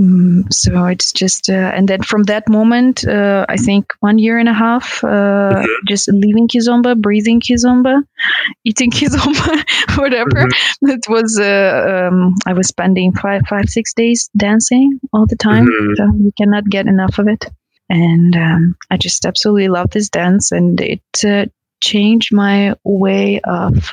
Mm, 0.01 0.53
so 0.53 0.87
it's 0.87 1.13
just, 1.13 1.49
uh, 1.49 1.71
and 1.75 1.89
then 1.89 2.03
from 2.03 2.25
that 2.25 2.49
moment, 2.49 3.07
uh, 3.07 3.47
I 3.49 3.57
think 3.57 3.93
one 4.01 4.19
year 4.19 4.39
and 4.39 4.49
a 4.49 4.53
half, 4.53 5.05
uh, 5.05 5.09
mm-hmm. 5.09 5.87
just 5.87 6.09
living 6.09 6.49
Kizomba, 6.49 7.01
breathing 7.01 7.41
Kizomba, 7.41 8.03
eating 8.65 8.91
Kizomba, 8.91 9.65
whatever. 9.99 10.49
Mm-hmm. 10.49 10.89
It 10.91 11.05
was, 11.09 11.39
uh, 11.39 12.09
um, 12.11 12.35
I 12.47 12.53
was 12.55 12.67
spending 12.67 13.13
five, 13.13 13.43
five, 13.49 13.69
six 13.69 13.95
days 13.95 14.29
dancing 14.37 14.99
all 15.13 15.27
the 15.27 15.37
time. 15.37 15.67
Mm-hmm. 15.67 15.95
So 15.97 16.05
you 16.25 16.33
cannot 16.37 16.65
get 16.69 16.87
enough 16.87 17.19
of 17.21 17.29
it 17.29 17.45
and 17.89 18.37
um, 18.37 18.77
I 18.91 18.97
just 18.97 19.25
absolutely 19.25 19.69
love 19.69 19.91
this 19.91 20.09
dance, 20.09 20.53
and 20.53 20.81
it 20.81 21.03
uh, 21.25 21.47
changed 21.83 22.35
my 22.35 22.75
way 22.85 23.41
of 23.45 23.91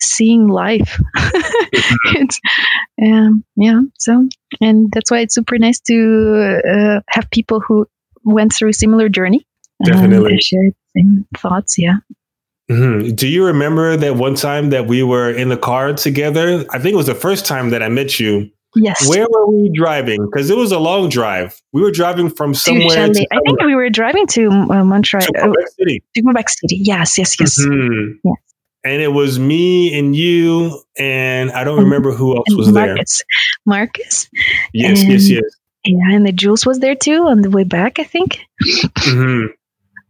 seeing 0.00 0.48
life. 0.48 1.00
it's, 2.14 2.40
um, 3.02 3.44
yeah, 3.56 3.80
so 3.98 4.28
and 4.60 4.90
that's 4.92 5.10
why 5.10 5.20
it's 5.20 5.34
super 5.34 5.58
nice 5.58 5.80
to 5.80 6.60
uh, 6.68 7.00
have 7.08 7.30
people 7.30 7.60
who 7.60 7.86
went 8.24 8.52
through 8.54 8.70
a 8.70 8.74
similar 8.74 9.08
journey. 9.08 9.46
Definitely 9.84 10.38
share 10.40 10.70
the 10.70 11.00
same 11.00 11.26
thoughts. 11.36 11.78
Yeah. 11.78 11.96
Mm-hmm. 12.70 13.14
Do 13.14 13.28
you 13.28 13.44
remember 13.44 13.96
that 13.96 14.16
one 14.16 14.34
time 14.34 14.70
that 14.70 14.86
we 14.86 15.02
were 15.02 15.30
in 15.30 15.50
the 15.50 15.56
car 15.56 15.92
together? 15.92 16.64
I 16.70 16.78
think 16.78 16.94
it 16.94 16.96
was 16.96 17.06
the 17.06 17.14
first 17.14 17.46
time 17.46 17.70
that 17.70 17.82
I 17.82 17.88
met 17.88 18.18
you. 18.18 18.50
Yes. 18.76 19.08
Where 19.08 19.26
were 19.28 19.46
we 19.50 19.70
driving? 19.74 20.24
Because 20.26 20.50
it 20.50 20.56
was 20.56 20.70
a 20.70 20.78
long 20.78 21.08
drive. 21.08 21.60
We 21.72 21.80
were 21.80 21.90
driving 21.90 22.30
from 22.30 22.54
somewhere. 22.54 23.08
To 23.12 23.26
I 23.32 23.40
think 23.44 23.62
we 23.62 23.74
were 23.74 23.90
driving 23.90 24.26
to 24.28 24.48
uh, 24.48 24.84
Montreal. 24.84 25.26
To 25.26 25.32
Quebec 25.32 25.68
City. 25.78 26.02
To 26.14 26.22
Quebec 26.22 26.48
City. 26.50 26.76
Yes, 26.76 27.18
yes, 27.18 27.40
yes. 27.40 27.58
Mm-hmm. 27.60 28.18
Yes. 28.22 28.36
And 28.84 29.02
it 29.02 29.08
was 29.08 29.38
me 29.38 29.98
and 29.98 30.14
you, 30.14 30.80
and 30.96 31.50
I 31.50 31.64
don't 31.64 31.82
remember 31.82 32.12
who 32.12 32.36
else 32.36 32.46
was 32.54 32.70
Marcus. 32.70 33.18
there. 33.18 33.24
Marcus. 33.64 34.28
Yes, 34.72 35.00
and, 35.00 35.10
yes, 35.10 35.28
yes. 35.28 35.42
Yeah, 35.84 36.14
and 36.14 36.24
the 36.26 36.32
Jules 36.32 36.64
was 36.64 36.78
there 36.78 36.94
too 36.94 37.26
on 37.26 37.42
the 37.42 37.50
way 37.50 37.64
back, 37.64 37.98
I 37.98 38.04
think. 38.04 38.38
Mm-hmm. 38.98 39.46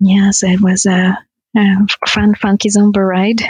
Yes, 0.00 0.42
it 0.42 0.60
was 0.60 0.84
a, 0.84 1.16
a 1.56 1.76
fun, 2.08 2.34
funky 2.34 2.68
Zumba 2.68 3.06
ride. 3.08 3.42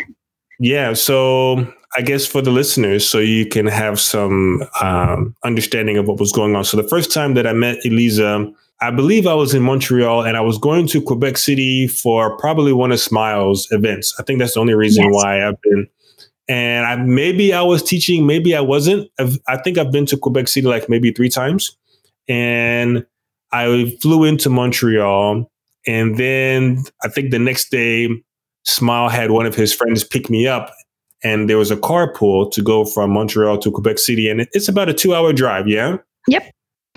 Yeah, 0.61 0.93
so 0.93 1.73
I 1.97 2.03
guess 2.03 2.26
for 2.26 2.43
the 2.43 2.50
listeners, 2.50 3.09
so 3.09 3.19
you 3.19 3.47
can 3.47 3.67
have 3.67 3.99
some 3.99 4.62
um, 4.83 5.35
understanding 5.45 5.97
of 5.97 6.07
what 6.07 6.21
was 6.21 6.31
going 6.31 6.55
on. 6.55 6.62
So 6.65 6.76
the 6.76 6.88
first 6.88 7.11
time 7.11 7.33
that 7.35 7.47
I 7.47 7.55
met 7.55 7.79
Elisa, 7.87 8.53
I 8.83 8.91
believe 8.91 9.26
I 9.26 9.33
was 9.33 9.55
in 9.55 9.62
Montreal 9.62 10.23
and 10.23 10.37
I 10.37 10.43
was 10.43 10.59
going 10.59 10.87
to 10.88 11.00
Quebec 11.00 11.38
City 11.38 11.88
for 11.88 12.37
probably 12.37 12.75
one 12.75 12.93
of 12.93 13.00
Smile's 13.00 13.67
events. 13.71 14.15
I 14.21 14.25
think 14.25 14.38
that's 14.38 14.55
the 14.55 14.61
only 14.61 14.75
reason 14.75 15.05
yes. 15.05 15.15
why 15.15 15.49
I've 15.49 15.61
been. 15.62 15.88
And 16.49 16.87
I, 16.87 16.97
maybe 16.97 17.55
I 17.55 17.62
was 17.62 17.83
teaching, 17.83 18.26
maybe 18.26 18.55
I 18.55 18.61
wasn't. 18.61 19.11
I've, 19.19 19.38
I 19.49 19.57
think 19.57 19.79
I've 19.79 19.91
been 19.91 20.07
to 20.07 20.19
Quebec 20.19 20.49
City 20.49 20.67
like 20.67 20.91
maybe 20.91 21.12
three 21.12 21.31
times. 21.31 21.79
And 22.29 23.07
I 23.53 23.97
flew 24.03 24.25
into 24.25 24.50
Montreal. 24.50 25.50
And 25.87 26.19
then 26.19 26.85
I 27.03 27.09
think 27.09 27.31
the 27.31 27.38
next 27.38 27.71
day, 27.71 28.11
Smile 28.65 29.09
had 29.09 29.31
one 29.31 29.47
of 29.47 29.55
his 29.55 29.73
friends 29.73 30.03
pick 30.03 30.29
me 30.29 30.47
up 30.47 30.73
and 31.23 31.49
there 31.49 31.59
was 31.59 31.71
a 31.71 31.77
carpool 31.77 32.51
to 32.53 32.63
go 32.63 32.85
from 32.85 33.11
Montreal 33.11 33.59
to 33.59 33.71
Quebec 33.71 33.99
City, 33.99 34.29
and 34.29 34.47
it's 34.53 34.69
about 34.69 34.89
a 34.89 34.95
two-hour 34.95 35.33
drive. 35.33 35.69
Yeah. 35.69 35.99
Yep, 36.29 36.51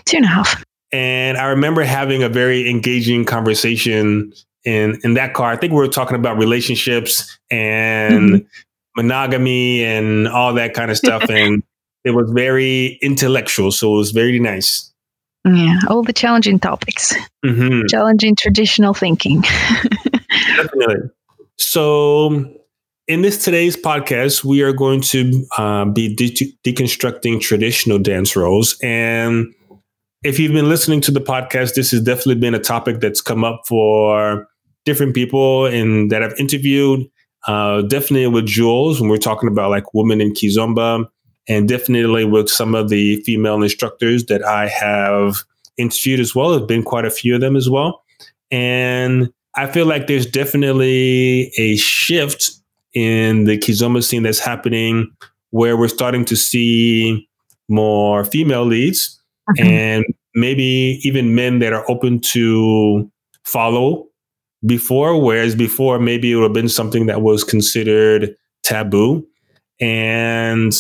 two 0.06 0.18
and 0.18 0.26
a 0.26 0.30
half. 0.30 0.64
And 0.92 1.38
I 1.38 1.46
remember 1.46 1.84
having 1.84 2.24
a 2.24 2.30
very 2.30 2.70
engaging 2.70 3.26
conversation 3.26 4.34
in 4.66 5.00
in 5.04 5.14
that 5.14 5.34
car. 5.34 5.52
I 5.52 5.56
think 5.56 5.72
we 5.72 5.80
were 5.80 5.88
talking 5.88 6.16
about 6.16 6.38
relationships 6.38 7.38
and 7.52 8.30
mm-hmm. 8.30 8.46
monogamy 8.96 9.84
and 9.84 10.28
all 10.28 10.54
that 10.56 10.74
kind 10.74 10.92
of 10.92 10.98
stuff, 10.98 11.24
and 11.30 11.64
it 12.04 12.12
was 12.12 12.30
very 12.32 12.98
intellectual. 13.02 13.72
So 13.72 13.94
it 13.94 13.98
was 13.98 14.12
very 14.12 14.40
nice. 14.40 14.92
Yeah, 15.46 15.80
all 15.88 16.04
the 16.04 16.14
challenging 16.14 16.60
topics, 16.60 17.14
mm-hmm. 17.46 17.88
challenging 17.88 18.36
traditional 18.36 18.94
thinking. 18.94 19.42
Definitely. 20.58 21.10
So 21.58 22.59
in 23.10 23.24
this 23.24 23.44
today's 23.44 23.76
podcast, 23.76 24.44
we 24.44 24.62
are 24.62 24.72
going 24.72 25.02
to 25.02 25.44
uh, 25.58 25.84
be 25.84 26.14
de- 26.14 26.56
deconstructing 26.64 27.42
traditional 27.42 27.98
dance 27.98 28.36
roles. 28.36 28.78
And 28.84 29.48
if 30.24 30.38
you've 30.38 30.54
been 30.54 30.70
listening 30.70 31.02
to 31.02 31.12
the 31.12 31.20
podcast, 31.20 31.74
this 31.74 31.90
has 31.90 32.02
definitely 32.02 32.36
been 32.36 32.54
a 32.54 32.60
topic 32.60 33.00
that's 33.00 33.20
come 33.20 33.44
up 33.44 33.64
for 33.68 34.48
different 34.86 35.16
people 35.16 35.66
and 35.66 36.12
that 36.12 36.22
I've 36.22 36.38
interviewed. 36.38 37.10
Uh, 37.48 37.82
definitely 37.82 38.28
with 38.28 38.46
Jules 38.46 39.02
when 39.02 39.10
we're 39.10 39.18
talking 39.18 39.50
about 39.50 39.72
like 39.72 39.92
women 39.96 40.22
in 40.22 40.34
Kizomba, 40.34 41.08
and 41.48 41.68
definitely 41.68 42.26
with 42.26 42.48
some 42.48 42.76
of 42.76 42.90
the 42.90 43.16
female 43.24 43.64
instructors 43.64 44.26
that 44.26 44.46
I 44.46 44.68
have 44.68 45.38
interviewed 45.78 46.20
as 46.20 46.36
well. 46.36 46.52
There've 46.52 46.68
been 46.68 46.84
quite 46.84 47.06
a 47.06 47.12
few 47.12 47.34
of 47.34 47.42
them 47.42 47.56
as 47.56 47.72
well. 47.72 48.04
And 48.52 49.34
I 49.56 49.66
feel 49.66 49.88
like 49.88 50.06
there's 50.06 50.28
definitely 50.28 51.52
a 51.58 51.76
shift 51.78 52.59
in 52.94 53.46
the 53.46 53.58
Kizomba 53.58 54.04
scene 54.04 54.24
that's 54.24 54.40
happening 54.40 55.12
where 55.52 55.78
we're 55.78 55.88
starting 55.88 56.26
to 56.26 56.36
see 56.36 57.28
more 57.68 58.24
female 58.24 58.66
leads 58.66 59.20
mm-hmm. 59.52 59.68
and 59.68 60.06
maybe 60.36 61.00
even 61.04 61.36
men 61.36 61.60
that 61.60 61.74
are 61.74 61.90
open 61.90 62.20
to 62.20 63.10
follow 63.44 64.08
before, 64.66 65.20
whereas 65.22 65.56
before 65.56 66.00
maybe 66.00 66.32
it 66.32 66.36
would 66.36 66.44
have 66.44 66.54
been 66.54 66.70
something 66.70 67.06
that 67.06 67.22
was 67.22 67.44
considered 67.44 68.36
taboo. 68.64 69.26
And 69.80 70.74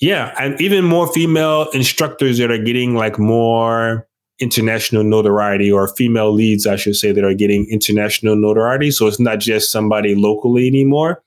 yeah, 0.00 0.34
and 0.40 0.60
even 0.60 0.84
more 0.84 1.12
female 1.12 1.68
instructors 1.70 2.38
that 2.38 2.50
are 2.50 2.62
getting 2.62 2.96
like 2.96 3.18
more 3.18 4.08
international 4.40 5.04
notoriety 5.04 5.70
or 5.70 5.86
female 5.86 6.32
leads, 6.32 6.66
I 6.66 6.76
should 6.76 6.96
say, 6.96 7.12
that 7.12 7.24
are 7.24 7.34
getting 7.34 7.66
international 7.70 8.34
notoriety. 8.34 8.90
So 8.90 9.06
it's 9.06 9.20
not 9.20 9.38
just 9.38 9.70
somebody 9.70 10.14
locally 10.14 10.66
anymore. 10.66 11.22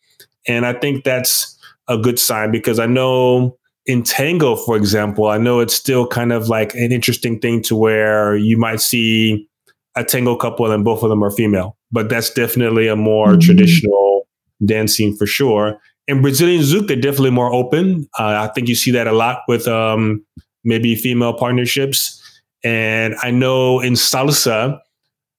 And 0.48 0.66
I 0.66 0.74
think 0.74 1.04
that's 1.04 1.58
a 1.88 1.98
good 1.98 2.20
sign 2.20 2.52
because 2.52 2.80
I 2.80 2.86
know 2.86 3.58
in 3.86 4.04
tango, 4.04 4.56
for 4.56 4.76
example, 4.76 5.28
I 5.28 5.38
know 5.38 5.60
it's 5.60 5.74
still 5.74 6.08
kind 6.08 6.32
of 6.32 6.50
like 6.50 6.74
an 6.74 6.92
interesting 6.92 7.40
thing 7.40 7.62
to 7.64 7.76
where 7.76 8.36
you 8.36 8.58
might 8.58 8.82
see 8.82 9.48
a 9.96 10.04
tango 10.04 10.36
couple 10.36 10.70
and 10.72 10.84
both 10.84 11.04
of 11.04 11.10
them 11.10 11.24
are 11.24 11.32
female, 11.32 11.78
but 11.92 12.10
that's 12.10 12.34
definitely 12.34 12.88
a 12.88 12.96
more 12.96 13.30
mm-hmm. 13.30 13.40
traditional 13.40 14.28
dancing 14.66 15.16
for 15.16 15.26
sure. 15.26 15.80
In 16.08 16.22
Brazilian 16.22 16.62
Zouk, 16.62 16.88
they're 16.88 16.96
definitely 16.98 17.32
more 17.32 17.54
open. 17.54 18.08
Uh, 18.20 18.48
I 18.48 18.52
think 18.54 18.68
you 18.68 18.76
see 18.76 18.92
that 18.92 19.08
a 19.08 19.12
lot 19.12 19.42
with 19.48 19.68
um, 19.68 20.24
maybe 20.64 20.96
female 20.96 21.34
partnerships. 21.34 22.22
And 22.64 23.16
I 23.22 23.32
know 23.32 23.80
in 23.80 23.94
salsa, 23.94 24.80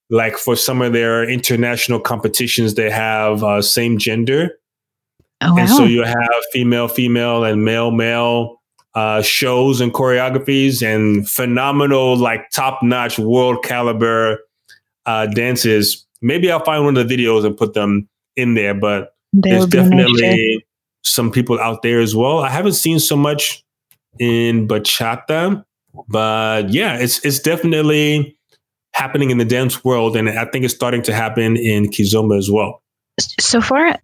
like 0.09 0.37
for 0.37 0.55
some 0.55 0.81
of 0.81 0.93
their 0.93 1.29
international 1.29 1.99
competitions, 1.99 2.75
they 2.75 2.89
have 2.89 3.43
uh, 3.43 3.61
same 3.61 3.97
gender. 3.97 4.51
Oh, 5.41 5.53
wow. 5.53 5.59
And 5.59 5.69
so 5.69 5.83
you 5.83 6.03
have 6.03 6.17
female, 6.51 6.87
female, 6.87 7.43
and 7.43 7.63
male, 7.63 7.91
male 7.91 8.61
uh, 8.95 9.21
shows 9.21 9.79
and 9.79 9.93
choreographies 9.93 10.81
and 10.81 11.29
phenomenal, 11.29 12.17
like 12.17 12.49
top 12.49 12.81
notch 12.81 13.19
world 13.19 13.63
caliber 13.63 14.39
uh, 15.05 15.27
dances. 15.27 16.05
Maybe 16.21 16.51
I'll 16.51 16.63
find 16.63 16.83
one 16.83 16.97
of 16.97 17.07
the 17.07 17.15
videos 17.15 17.45
and 17.45 17.55
put 17.55 17.73
them 17.75 18.09
in 18.35 18.55
there, 18.55 18.73
but 18.73 19.13
there's 19.33 19.67
definitely 19.67 20.65
some 21.03 21.31
people 21.31 21.59
out 21.59 21.83
there 21.83 21.99
as 21.99 22.15
well. 22.15 22.39
I 22.39 22.49
haven't 22.49 22.73
seen 22.73 22.99
so 22.99 23.15
much 23.15 23.63
in 24.19 24.67
bachata, 24.67 25.63
but 26.07 26.69
yeah, 26.69 26.97
it's 26.97 27.23
it's 27.23 27.39
definitely 27.39 28.35
happening 28.93 29.29
in 29.29 29.37
the 29.37 29.45
dance 29.45 29.83
world, 29.85 30.17
and 30.17 30.27
I 30.27 30.45
think 30.45 30.65
it's 30.65 30.73
starting 30.73 31.03
to 31.03 31.13
happen 31.13 31.55
in 31.55 31.89
kizomba 31.89 32.37
as 32.37 32.49
well. 32.49 32.81
So 33.39 33.61
far, 33.61 33.99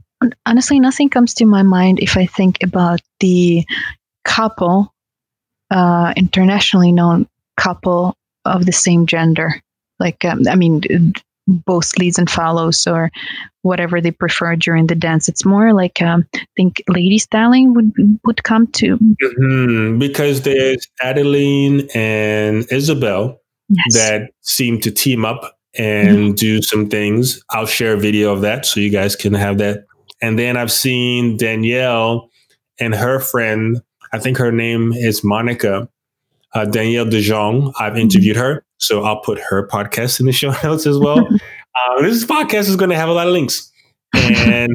honestly, 0.45 0.79
nothing 0.79 1.09
comes 1.09 1.33
to 1.35 1.45
my 1.45 1.63
mind 1.63 1.99
if 1.99 2.17
I 2.17 2.25
think 2.25 2.57
about 2.63 3.01
the 3.19 3.65
couple, 4.25 4.93
uh, 5.71 6.13
internationally 6.15 6.91
known 6.91 7.27
couple 7.57 8.15
of 8.45 8.65
the 8.65 8.71
same 8.71 9.05
gender. 9.05 9.61
Like, 9.99 10.25
um, 10.25 10.41
I 10.49 10.55
mean, 10.55 11.13
both 11.47 11.97
leads 11.97 12.17
and 12.17 12.29
follows 12.29 12.87
or 12.87 13.11
whatever 13.61 14.01
they 14.01 14.11
prefer 14.11 14.55
during 14.55 14.87
the 14.87 14.95
dance. 14.95 15.27
It's 15.27 15.45
more 15.45 15.73
like 15.73 16.01
um, 16.01 16.25
I 16.35 16.45
think 16.55 16.83
lady 16.87 17.19
styling 17.19 17.73
would 17.73 17.93
would 18.25 18.43
come 18.43 18.67
to 18.67 18.97
mm-hmm. 18.97 19.99
because 19.99 20.41
there's 20.41 20.87
Adeline 21.01 21.87
and 21.93 22.65
Isabel 22.71 23.39
yes. 23.69 23.93
that 23.93 24.31
seem 24.41 24.79
to 24.81 24.91
team 24.91 25.25
up 25.25 25.57
and 25.75 26.17
mm-hmm. 26.17 26.33
do 26.35 26.61
some 26.61 26.87
things. 26.87 27.43
I'll 27.49 27.65
share 27.65 27.93
a 27.93 27.99
video 27.99 28.31
of 28.31 28.41
that 28.41 28.65
so 28.65 28.79
you 28.79 28.89
guys 28.89 29.15
can 29.15 29.33
have 29.33 29.57
that 29.57 29.85
and 30.23 30.39
then 30.39 30.55
I've 30.55 30.71
seen 30.71 31.35
Danielle 31.35 32.29
and 32.79 32.95
her 32.95 33.19
friend, 33.19 33.81
I 34.13 34.19
think 34.19 34.37
her 34.37 34.53
name 34.53 34.93
is 34.93 35.21
Monica, 35.21 35.89
uh, 36.53 36.63
Danielle 36.63 37.09
De 37.09 37.19
Jong. 37.19 37.73
I've 37.77 37.97
interviewed 37.97 38.37
her. 38.37 38.63
So 38.77 39.03
I'll 39.03 39.19
put 39.19 39.37
her 39.37 39.67
podcast 39.67 40.21
in 40.21 40.25
the 40.25 40.31
show 40.41 40.55
notes 40.63 40.87
as 40.87 40.97
well. 40.97 41.19
uh, 41.27 42.01
this 42.01 42.23
podcast 42.23 42.69
is 42.69 42.77
going 42.77 42.89
to 42.89 42.95
have 42.95 43.09
a 43.09 43.11
lot 43.11 43.27
of 43.27 43.33
links. 43.33 43.69
And 44.13 44.71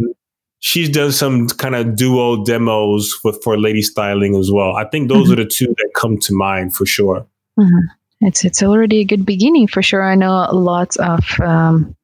she's 0.58 0.90
done 0.90 1.12
some 1.12 1.48
kind 1.48 1.74
of 1.74 1.96
duo 1.96 2.44
demos 2.44 3.18
with, 3.24 3.42
for 3.42 3.58
lady 3.58 3.80
styling 3.80 4.36
as 4.36 4.52
well. 4.52 4.76
I 4.76 4.84
think 4.84 5.08
those 5.08 5.30
mm-hmm. 5.30 5.32
are 5.32 5.44
the 5.44 5.46
two 5.46 5.68
that 5.68 5.90
come 5.96 6.18
to 6.18 6.34
mind 6.34 6.74
for 6.74 6.84
sure. 6.84 7.26
Mm-hmm. 7.58 8.26
It's 8.26 8.44
it's 8.44 8.62
already 8.64 8.98
a 8.98 9.04
good 9.04 9.24
beginning 9.24 9.68
for 9.68 9.80
sure. 9.80 10.02
I 10.02 10.16
know 10.16 10.48
lots 10.52 10.96
of 10.96 11.24
um, 11.40 11.94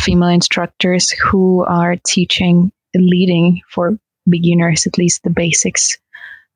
female 0.00 0.28
instructors 0.28 1.10
who 1.10 1.64
are 1.64 1.96
teaching 2.04 2.72
leading 2.94 3.62
for 3.68 3.98
beginners, 4.28 4.86
at 4.86 4.98
least 4.98 5.22
the 5.22 5.30
basics 5.30 5.96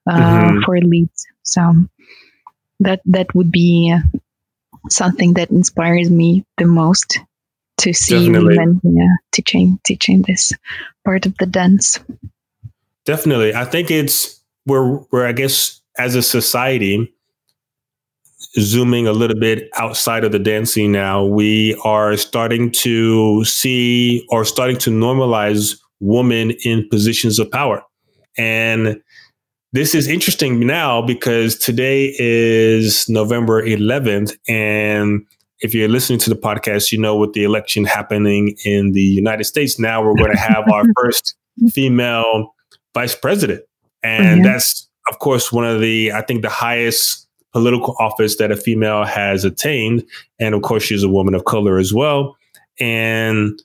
uh, 0.06 0.18
mm-hmm. 0.18 0.60
for 0.62 0.78
leads. 0.80 1.26
So 1.42 1.74
that 2.80 3.00
that 3.06 3.34
would 3.34 3.50
be 3.50 3.94
something 4.90 5.34
that 5.34 5.50
inspires 5.50 6.10
me 6.10 6.44
the 6.58 6.66
most 6.66 7.18
to 7.78 7.92
see 7.92 8.26
Definitely. 8.26 8.58
women 8.58 8.80
yeah, 8.84 9.16
teaching 9.32 9.80
teaching 9.84 10.22
this 10.22 10.52
part 11.04 11.26
of 11.26 11.36
the 11.38 11.46
dance. 11.46 11.98
Definitely, 13.04 13.54
I 13.54 13.64
think 13.64 13.90
it's 13.90 14.40
we're 14.66 14.98
we're 15.10 15.26
I 15.26 15.32
guess 15.32 15.80
as 15.98 16.14
a 16.14 16.22
society 16.22 17.13
zooming 18.58 19.06
a 19.06 19.12
little 19.12 19.38
bit 19.38 19.68
outside 19.74 20.24
of 20.24 20.32
the 20.32 20.38
dancing 20.38 20.92
now, 20.92 21.24
we 21.24 21.78
are 21.84 22.16
starting 22.16 22.70
to 22.70 23.44
see 23.44 24.26
or 24.30 24.44
starting 24.44 24.76
to 24.78 24.90
normalize 24.90 25.78
women 26.00 26.52
in 26.64 26.88
positions 26.88 27.38
of 27.38 27.50
power. 27.50 27.82
And 28.36 29.00
this 29.72 29.94
is 29.94 30.06
interesting 30.06 30.60
now 30.60 31.02
because 31.02 31.58
today 31.58 32.14
is 32.18 33.08
November 33.08 33.62
11th. 33.62 34.36
And 34.48 35.26
if 35.60 35.74
you're 35.74 35.88
listening 35.88 36.18
to 36.20 36.30
the 36.30 36.36
podcast, 36.36 36.92
you 36.92 37.00
know, 37.00 37.16
with 37.16 37.32
the 37.32 37.42
election 37.42 37.84
happening 37.84 38.56
in 38.64 38.92
the 38.92 39.02
United 39.02 39.44
States, 39.44 39.78
now 39.78 40.02
we're 40.02 40.14
going 40.14 40.30
to 40.34 40.38
have 40.38 40.70
our 40.70 40.84
first 41.00 41.34
female 41.72 42.54
vice 42.94 43.16
president. 43.16 43.62
And 44.02 44.42
mm-hmm. 44.42 44.44
that's, 44.44 44.88
of 45.10 45.18
course, 45.18 45.50
one 45.50 45.64
of 45.64 45.80
the, 45.80 46.12
I 46.12 46.22
think, 46.22 46.42
the 46.42 46.50
highest 46.50 47.23
political 47.54 47.94
office 47.98 48.36
that 48.36 48.50
a 48.50 48.56
female 48.56 49.04
has 49.04 49.44
attained. 49.44 50.04
And 50.38 50.54
of 50.54 50.62
course, 50.62 50.82
she's 50.82 51.04
a 51.04 51.08
woman 51.08 51.34
of 51.34 51.44
color 51.44 51.78
as 51.78 51.94
well. 51.94 52.36
And 52.78 53.62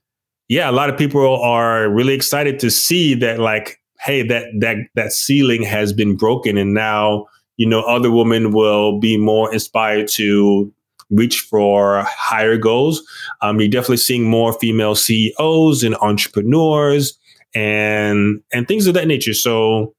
yeah, 0.48 0.70
a 0.70 0.72
lot 0.72 0.90
of 0.90 0.98
people 0.98 1.42
are 1.42 1.90
really 1.90 2.14
excited 2.14 2.60
to 2.60 2.72
see 2.72 3.16
that, 3.16 3.40
like, 3.40 3.82
hey, 4.00 4.26
that 4.28 4.46
that 4.60 4.78
that 4.96 5.12
ceiling 5.12 5.64
has 5.64 5.92
been 5.92 6.16
broken, 6.16 6.58
and 6.58 6.74
now 6.74 7.28
you 7.58 7.68
know 7.68 7.82
other 7.82 8.12
women 8.12 8.52
will 8.52 9.00
be 9.00 9.18
more 9.18 9.52
inspired 9.54 10.08
to 10.10 10.72
reach 11.10 11.42
for 11.42 12.04
higher 12.08 12.58
goals. 12.58 13.02
Um, 13.42 13.60
you're 13.60 13.70
definitely 13.70 13.98
seeing 13.98 14.30
more 14.30 14.54
female 14.54 14.96
CEOs 14.96 15.84
and 15.84 15.96
entrepreneurs 16.02 17.18
and 17.56 18.42
and 18.54 18.68
things 18.68 18.88
of 18.88 18.94
that 18.94 19.08
nature. 19.08 19.34
So 19.34 19.96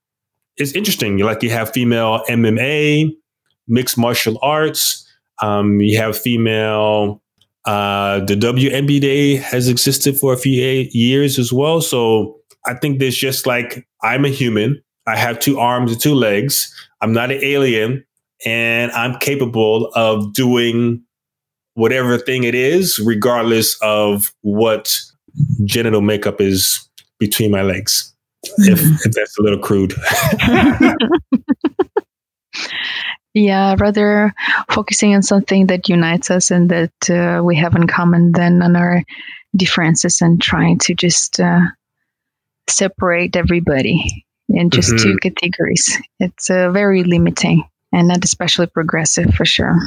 it's 0.57 0.72
interesting. 0.72 1.18
Like 1.18 1.42
you 1.42 1.50
have 1.50 1.72
female 1.72 2.22
MMA, 2.29 3.11
mixed 3.70 3.96
martial 3.96 4.38
arts. 4.42 5.06
Um, 5.40 5.80
you 5.80 5.96
have 5.96 6.18
female. 6.18 7.22
Uh, 7.64 8.20
the 8.24 8.35
WNBA 8.35 9.40
has 9.40 9.68
existed 9.68 10.18
for 10.18 10.33
a 10.33 10.37
few 10.37 10.88
years 10.92 11.38
as 11.38 11.52
well. 11.52 11.80
So 11.80 12.37
I 12.66 12.74
think 12.74 12.98
there's 12.98 13.16
just 13.16 13.46
like 13.46 13.87
I'm 14.02 14.24
a 14.24 14.28
human. 14.28 14.83
I 15.06 15.16
have 15.16 15.40
two 15.40 15.59
arms 15.59 15.92
and 15.92 16.00
two 16.00 16.14
legs. 16.14 16.72
I'm 17.00 17.12
not 17.12 17.30
an 17.30 17.42
alien, 17.42 18.04
and 18.44 18.92
I'm 18.92 19.18
capable 19.18 19.90
of 19.94 20.35
doing 20.35 21.02
whatever 21.74 22.18
thing 22.18 22.44
it 22.44 22.54
is, 22.54 22.98
regardless 22.98 23.78
of 23.80 24.33
what 24.42 24.94
genital 25.64 26.00
makeup 26.00 26.40
is 26.40 26.87
between 27.18 27.50
my 27.50 27.62
legs. 27.62 28.14
If, 28.59 28.80
if 29.06 29.12
that's 29.12 29.38
a 29.38 29.42
little 29.42 29.59
crude. 29.59 29.94
Yeah, 33.34 33.76
rather 33.78 34.34
focusing 34.70 35.14
on 35.14 35.22
something 35.22 35.68
that 35.68 35.88
unites 35.88 36.30
us 36.30 36.50
and 36.50 36.68
that 36.70 37.10
uh, 37.10 37.42
we 37.44 37.56
have 37.56 37.76
in 37.76 37.86
common 37.86 38.32
than 38.32 38.60
on 38.60 38.74
our 38.74 39.04
differences 39.56 40.20
and 40.20 40.40
trying 40.40 40.78
to 40.78 40.94
just 40.94 41.38
uh, 41.38 41.60
separate 42.68 43.36
everybody 43.36 44.24
in 44.48 44.70
just 44.70 44.92
mm-hmm. 44.92 45.02
two 45.02 45.16
categories. 45.18 45.96
It's 46.18 46.50
uh, 46.50 46.70
very 46.70 47.04
limiting 47.04 47.62
and 47.92 48.08
not 48.08 48.24
especially 48.24 48.66
progressive 48.66 49.32
for 49.34 49.44
sure. 49.44 49.78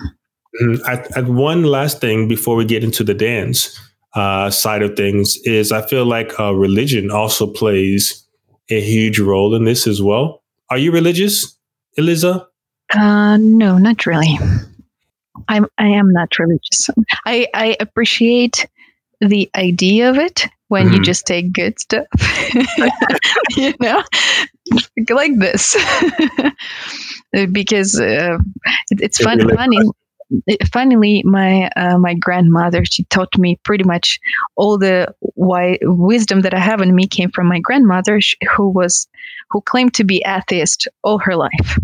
Mm-hmm. 0.61 0.85
I, 0.85 1.19
I, 1.19 1.21
one 1.21 1.63
last 1.63 1.99
thing 1.99 2.27
before 2.27 2.55
we 2.55 2.65
get 2.65 2.83
into 2.83 3.03
the 3.03 3.13
dance 3.13 3.77
uh, 4.15 4.49
side 4.51 4.83
of 4.83 4.95
things 4.95 5.37
is 5.43 5.71
I 5.71 5.85
feel 5.87 6.05
like 6.05 6.39
uh, 6.39 6.53
religion 6.53 7.11
also 7.11 7.47
plays 7.47 8.25
a 8.69 8.79
huge 8.79 9.19
role 9.19 9.55
in 9.55 9.65
this 9.65 9.87
as 9.87 10.01
well. 10.01 10.43
Are 10.69 10.77
you 10.77 10.91
religious, 10.91 11.57
Eliza? 11.97 12.47
Uh, 12.95 13.37
no, 13.37 13.77
not 13.77 14.05
really. 14.05 14.37
I'm 15.47 15.67
I 15.77 15.87
am 15.87 16.11
not 16.11 16.37
religious. 16.39 16.89
I 17.25 17.47
I 17.53 17.75
appreciate 17.79 18.67
the 19.19 19.49
idea 19.55 20.09
of 20.09 20.17
it 20.17 20.47
when 20.67 20.87
mm-hmm. 20.87 20.95
you 20.95 21.01
just 21.01 21.25
take 21.25 21.53
good 21.53 21.79
stuff, 21.79 22.07
you 23.55 23.73
know, 23.79 24.03
like 25.09 25.37
this, 25.37 25.75
because 27.51 27.99
uh, 27.99 28.37
it, 28.89 29.01
it's 29.01 29.17
fun, 29.19 29.47
funny. 29.55 29.77
Finally, 30.71 31.21
my 31.25 31.69
uh, 31.75 31.97
my 31.99 32.15
grandmother 32.15 32.83
she 32.85 33.03
taught 33.05 33.37
me 33.37 33.59
pretty 33.63 33.83
much 33.83 34.19
all 34.55 34.79
the 34.79 35.13
why 35.35 35.77
wisdom 35.83 36.41
that 36.41 36.55
I 36.55 36.59
have 36.59 36.81
in 36.81 36.95
me 36.95 37.07
came 37.07 37.29
from 37.29 37.47
my 37.47 37.59
grandmother, 37.59 38.19
who 38.55 38.69
was 38.69 39.07
who 39.51 39.61
claimed 39.61 39.93
to 39.95 40.03
be 40.03 40.23
atheist 40.25 40.87
all 41.03 41.19
her 41.19 41.35
life. 41.35 41.77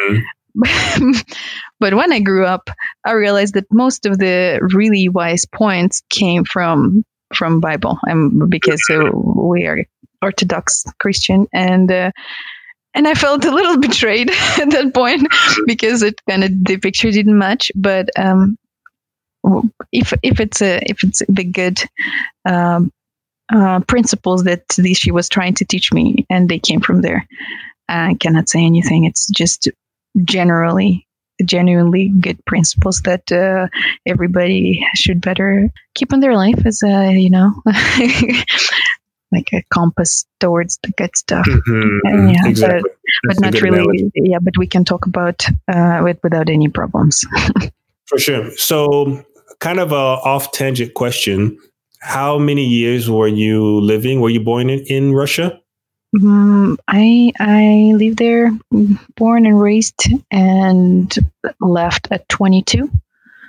Mm-hmm. 0.00 0.20
but 1.80 1.94
when 1.94 2.12
I 2.12 2.20
grew 2.20 2.46
up, 2.46 2.70
I 3.04 3.12
realized 3.12 3.54
that 3.54 3.66
most 3.72 4.06
of 4.06 4.18
the 4.18 4.60
really 4.74 5.08
wise 5.08 5.44
points 5.44 6.02
came 6.10 6.44
from 6.44 7.04
from 7.34 7.60
Bible. 7.60 7.98
Because 8.48 8.82
we 8.90 9.66
are 9.66 9.84
Orthodox 10.22 10.84
Christian, 11.00 11.46
and 11.52 11.90
uh, 11.90 12.10
and 12.94 13.08
I 13.08 13.14
felt 13.14 13.44
a 13.44 13.50
little 13.50 13.78
betrayed 13.88 14.30
at 14.30 14.70
that 14.70 14.92
point 14.94 15.28
because 15.66 16.02
it 16.02 16.20
kind 16.28 16.44
of 16.44 16.50
the 16.64 16.78
picture 16.78 17.10
didn't 17.10 17.38
match. 17.38 17.70
But 17.74 18.08
um, 18.16 18.56
if 19.92 20.12
if 20.22 20.40
it's 20.40 20.62
a 20.62 20.80
if 20.88 21.02
it's 21.02 21.22
the 21.28 21.44
good 21.44 21.80
um, 22.46 22.92
uh, 23.52 23.80
principles 23.80 24.44
that 24.44 24.64
she 24.94 25.10
was 25.10 25.28
trying 25.28 25.54
to 25.54 25.64
teach 25.64 25.92
me, 25.92 26.26
and 26.30 26.48
they 26.48 26.58
came 26.58 26.80
from 26.80 27.02
there, 27.02 27.26
I 27.88 28.14
cannot 28.20 28.48
say 28.48 28.64
anything. 28.64 29.04
It's 29.04 29.28
just 29.30 29.68
generally 30.22 31.06
genuinely 31.44 32.12
good 32.20 32.42
principles 32.46 33.00
that 33.02 33.30
uh, 33.32 33.66
everybody 34.06 34.86
should 34.94 35.20
better 35.20 35.70
keep 35.94 36.12
in 36.12 36.20
their 36.20 36.36
life 36.36 36.64
as 36.64 36.80
a 36.84 37.12
you 37.12 37.30
know 37.30 37.52
like 39.32 39.48
a 39.52 39.62
compass 39.72 40.24
towards 40.38 40.78
the 40.82 40.90
good 40.96 41.14
stuff 41.16 41.46
mm-hmm. 41.46 42.28
yeah 42.28 42.46
exactly. 42.46 42.82
but, 43.24 43.36
but 43.36 43.40
not 43.40 43.60
really 43.60 43.78
analogy. 43.78 44.10
yeah 44.14 44.38
but 44.40 44.56
we 44.56 44.66
can 44.66 44.84
talk 44.84 45.06
about 45.06 45.44
uh, 45.72 46.04
it 46.06 46.18
without 46.22 46.48
any 46.48 46.68
problems 46.68 47.24
for 48.06 48.18
sure 48.18 48.50
so 48.56 49.24
kind 49.58 49.80
of 49.80 49.90
a 49.90 49.94
off 49.94 50.52
tangent 50.52 50.94
question 50.94 51.58
how 52.00 52.38
many 52.38 52.64
years 52.64 53.10
were 53.10 53.28
you 53.28 53.80
living 53.80 54.20
were 54.20 54.30
you 54.30 54.40
born 54.40 54.70
in, 54.70 54.80
in 54.86 55.12
russia 55.12 55.60
um, 56.22 56.78
I 56.88 57.32
I 57.40 57.92
lived 57.96 58.18
there, 58.18 58.50
born 59.16 59.46
and 59.46 59.60
raised, 59.60 60.08
and 60.30 61.12
left 61.60 62.08
at 62.10 62.28
22. 62.28 62.90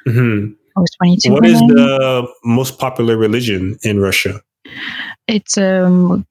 Mm-hmm. 0.08 0.54
I 0.78 0.80
was 0.80 0.92
22. 0.98 1.32
What 1.32 1.46
is 1.46 1.62
I, 1.62 1.68
the 1.68 2.28
most 2.44 2.80
popular 2.80 3.18
religion 3.18 3.78
in 3.84 4.00
Russia? 4.00 4.42
It's 5.28 5.58
um, 5.58 6.26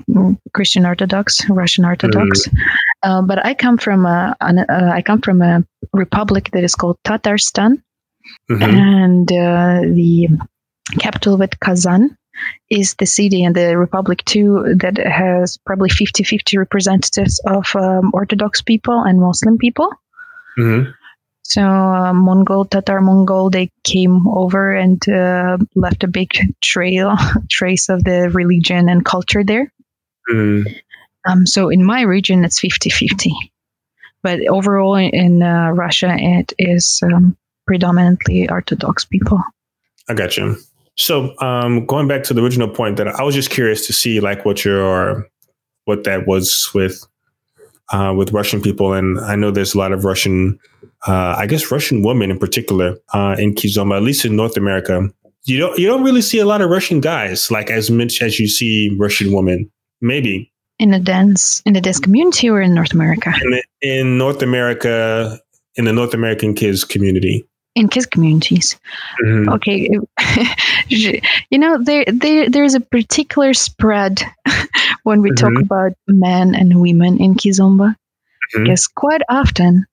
Christian 0.53 0.87
Orthodox, 0.87 1.49
Russian 1.49 1.85
Orthodox. 1.85 2.47
Mm. 2.47 2.59
Uh, 3.03 3.23
but 3.23 3.45
I 3.45 3.55
come 3.55 3.79
from 3.79 4.07
a, 4.07 4.37
an, 4.41 4.61
uh, 4.61 4.91
I 4.93 5.03
come 5.03 5.21
from 5.21 5.43
a 5.43 5.65
republic 5.93 6.51
that 6.53 6.65
is 6.65 6.75
called 6.75 6.99
Tatarstan, 7.05 7.83
mm-hmm. 8.51 8.63
and 8.63 9.33
uh, 9.33 9.81
the 9.95 10.29
capital 10.99 11.35
of 11.35 11.41
it 11.41 11.59
Kazan 11.61 12.17
is 12.71 12.95
the 12.95 13.07
city 13.07 13.45
and 13.45 13.55
the 13.55 13.77
republic 13.77 14.25
too 14.25 14.75
that 14.77 14.99
has 14.99 15.57
probably 15.59 15.89
50-50 15.89 16.59
representatives 16.59 17.41
of 17.47 17.75
um, 17.77 18.11
orthodox 18.15 18.63
people 18.63 19.01
and 19.01 19.21
muslim 19.21 19.59
people. 19.59 19.91
Mm-hmm. 20.59 20.91
so 21.43 21.63
uh, 21.63 22.13
mongol 22.13 22.65
tatar 22.65 23.01
mongol 23.01 23.51
they 23.51 23.71
came 23.83 24.27
over 24.29 24.73
and 24.73 25.07
uh, 25.09 25.59
left 25.75 26.05
a 26.05 26.09
big 26.09 26.31
trail 26.63 27.17
trace 27.51 27.89
of 27.89 28.05
the 28.05 28.31
religion 28.31 28.89
and 28.89 29.05
culture 29.05 29.45
there. 29.45 29.73
Mm-hmm. 30.33 30.73
um, 31.29 31.47
so 31.47 31.69
in 31.69 31.85
my 31.85 32.03
region 32.03 32.45
it's 32.45 32.61
50-50 32.61 33.31
but 34.23 34.41
overall 34.49 34.97
in 34.97 35.43
uh, 35.43 35.71
russia 35.71 36.15
it 36.19 36.53
is 36.59 37.01
um, 37.03 37.37
predominantly 37.67 38.49
orthodox 38.49 39.05
people. 39.05 39.43
I 40.09 40.15
got 40.15 40.37
you 40.37 40.57
so, 40.97 41.37
um, 41.41 41.87
going 41.87 42.07
back 42.07 42.23
to 42.25 42.35
the 42.35 42.43
original 42.43 42.69
point, 42.69 42.97
that 42.99 43.09
I 43.09 43.23
was 43.23 43.35
just 43.35 43.51
curious 43.51 43.87
to 43.87 43.93
see 43.93 44.21
like 44.21 44.45
what 44.45 44.65
your 44.65 45.29
what 45.87 46.05
that 46.05 46.27
was 46.27 46.71
with 46.75 47.05
uh, 47.93 48.15
with 48.17 48.33
Russian 48.33 48.61
people, 48.61 48.93
and 48.93 49.19
I 49.21 49.37
know 49.37 49.51
there's 49.51 49.75
a 49.75 49.79
lot 49.79 49.93
of 49.93 50.05
Russian, 50.05 50.59
uh, 51.07 51.35
I 51.37 51.47
guess 51.47 51.71
Russian 51.71 52.03
women 52.03 52.31
in 52.31 52.39
particular 52.39 52.97
uh, 53.13 53.37
in 53.39 53.55
Kizomba, 53.55 53.97
at 53.97 54.03
least 54.03 54.25
in 54.25 54.37
North 54.37 54.57
America. 54.57 55.11
You 55.47 55.59
don't 55.59 55.79
you 55.79 55.87
don't 55.87 56.05
really 56.05 56.23
see 56.23 56.39
a 56.39 56.47
lot 56.47 56.63
of 56.63 56.71
Russian 56.71 57.01
guys 57.01 57.51
like 57.51 57.71
as 57.71 57.91
much 57.91 58.23
as 58.23 58.39
you 58.39 58.47
see 58.47 58.95
Russian 58.99 59.33
women. 59.33 59.71
Maybe 60.01 60.53
in 60.79 60.91
the 60.91 61.01
dance 61.01 61.61
in 61.67 61.73
the 61.73 61.81
dance 61.81 61.99
community 61.99 62.49
or 62.49 62.61
in 62.61 62.75
North 62.75 62.93
America. 62.93 63.33
In, 63.43 63.51
the, 63.51 63.65
in 63.81 64.19
North 64.19 64.43
America, 64.43 65.39
in 65.77 65.87
the 65.87 65.93
North 65.93 66.15
American 66.15 66.55
kiz 66.55 66.85
community 66.85 67.47
in 67.75 67.89
kiz 67.89 68.07
communities. 68.07 68.79
Mm-hmm. 69.25 69.49
Okay, 69.51 69.91
you 71.51 71.59
know 71.59 71.83
there 71.83 72.05
there 72.07 72.49
there's 72.49 72.75
a 72.75 72.81
particular 72.81 73.55
spread 73.55 74.23
when 75.03 75.23
we 75.23 75.31
mm-hmm. 75.31 75.55
talk 75.55 75.63
about 75.63 75.93
men 76.07 76.55
and 76.55 76.81
women 76.81 77.19
in 77.19 77.35
Kizomba. 77.35 77.95
Mm-hmm. 77.95 78.65
Because 78.65 78.87
quite 78.87 79.23
often, 79.29 79.87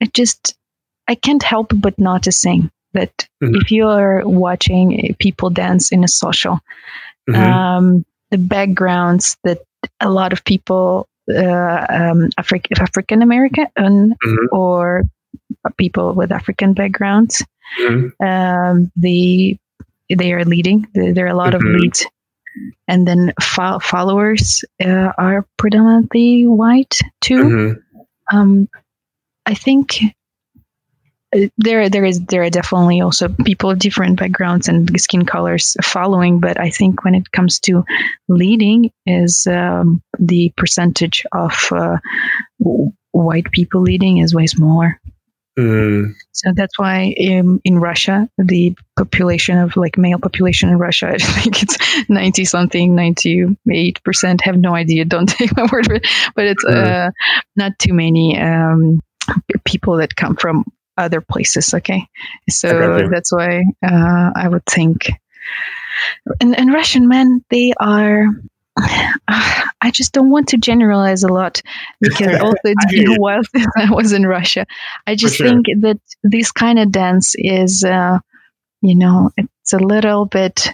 it 0.00 0.12
just 0.12 0.54
I 1.08 1.14
can't 1.14 1.42
help 1.42 1.72
but 1.74 1.98
noticing 1.98 2.70
that 2.92 3.26
mm-hmm. 3.42 3.56
if 3.56 3.70
you 3.70 3.88
are 3.88 4.26
watching 4.26 5.14
people 5.18 5.50
dance 5.50 5.92
in 5.92 6.04
a 6.04 6.08
social, 6.08 6.60
mm-hmm. 7.28 7.34
um, 7.34 8.04
the 8.30 8.38
backgrounds 8.38 9.36
that 9.44 9.62
a 10.00 10.10
lot 10.10 10.32
of 10.32 10.44
people 10.44 11.08
uh, 11.30 11.86
um, 11.88 12.28
Afri- 12.38 12.80
African 12.80 13.22
American 13.22 13.66
mm-hmm. 14.22 14.46
or 14.52 15.02
people 15.76 16.14
with 16.14 16.32
African 16.32 16.74
backgrounds. 16.74 17.44
Mm-hmm. 17.80 18.24
Um, 18.24 18.92
they 18.96 19.58
they 20.14 20.32
are 20.32 20.44
leading. 20.44 20.86
There 20.94 21.24
are 21.24 21.28
a 21.28 21.36
lot 21.36 21.54
mm-hmm. 21.54 21.66
of 21.66 21.80
leads, 21.80 22.06
and 22.88 23.06
then 23.06 23.32
fo- 23.40 23.78
followers 23.80 24.64
uh, 24.84 25.12
are 25.18 25.46
predominantly 25.56 26.46
white 26.46 26.98
too. 27.20 27.44
Mm-hmm. 27.44 28.36
Um, 28.36 28.68
I 29.46 29.54
think 29.54 30.00
uh, 31.34 31.48
there 31.58 31.88
there 31.88 32.04
is 32.04 32.20
there 32.26 32.42
are 32.42 32.50
definitely 32.50 33.00
also 33.00 33.28
people 33.44 33.70
of 33.70 33.78
different 33.78 34.18
backgrounds 34.18 34.68
and 34.68 35.00
skin 35.00 35.24
colors 35.24 35.76
following 35.82 36.38
but 36.38 36.58
i 36.60 36.70
think 36.70 37.04
when 37.04 37.14
it 37.14 37.32
comes 37.32 37.58
to 37.58 37.84
leading 38.28 38.90
is 39.06 39.46
um, 39.46 40.02
the 40.18 40.52
percentage 40.56 41.24
of 41.32 41.68
uh, 41.72 41.96
white 43.12 43.50
people 43.52 43.80
leading 43.80 44.18
is 44.18 44.34
way 44.34 44.46
smaller 44.46 45.00
Mm. 45.58 46.14
So 46.32 46.52
that's 46.54 46.78
why 46.78 47.14
in, 47.16 47.60
in 47.64 47.78
Russia, 47.78 48.28
the 48.38 48.74
population 48.96 49.58
of 49.58 49.76
like 49.76 49.96
male 49.96 50.18
population 50.18 50.68
in 50.68 50.78
Russia, 50.78 51.08
I 51.14 51.18
think 51.18 51.62
it's 51.62 51.76
90 52.08 52.44
something, 52.44 52.96
98%. 52.96 54.40
Have 54.42 54.56
no 54.56 54.74
idea. 54.74 55.04
Don't 55.04 55.28
take 55.28 55.56
my 55.56 55.68
word 55.72 55.86
for 55.86 55.94
it. 55.94 56.06
But 56.34 56.46
it's 56.46 56.64
mm. 56.64 56.74
uh, 56.74 57.10
not 57.56 57.78
too 57.78 57.94
many 57.94 58.38
um, 58.38 59.00
people 59.64 59.96
that 59.98 60.16
come 60.16 60.36
from 60.36 60.64
other 60.96 61.20
places. 61.20 61.72
Okay. 61.74 62.06
So 62.48 63.08
that's 63.10 63.32
why 63.32 63.64
uh, 63.84 64.30
I 64.34 64.48
would 64.48 64.66
think. 64.66 65.10
And, 66.40 66.58
and 66.58 66.72
Russian 66.72 67.08
men, 67.08 67.44
they 67.50 67.72
are 67.78 68.26
I 68.76 69.90
just 69.92 70.12
don't 70.12 70.30
want 70.30 70.48
to 70.48 70.56
generalize 70.56 71.22
a 71.22 71.28
lot 71.28 71.62
because 72.00 72.40
also 72.40 72.58
it's 72.64 72.92
been 72.92 73.12
a 73.12 73.20
while 73.20 73.42
since 73.54 73.66
I 73.76 73.92
was 73.92 74.12
in 74.12 74.26
Russia. 74.26 74.66
I 75.06 75.14
just 75.14 75.36
sure. 75.36 75.46
think 75.46 75.66
that 75.80 76.00
this 76.22 76.50
kind 76.50 76.78
of 76.78 76.90
dance 76.90 77.34
is, 77.38 77.84
uh, 77.84 78.18
you 78.82 78.94
know, 78.94 79.30
it's 79.36 79.72
a 79.72 79.78
little 79.78 80.26
bit, 80.26 80.68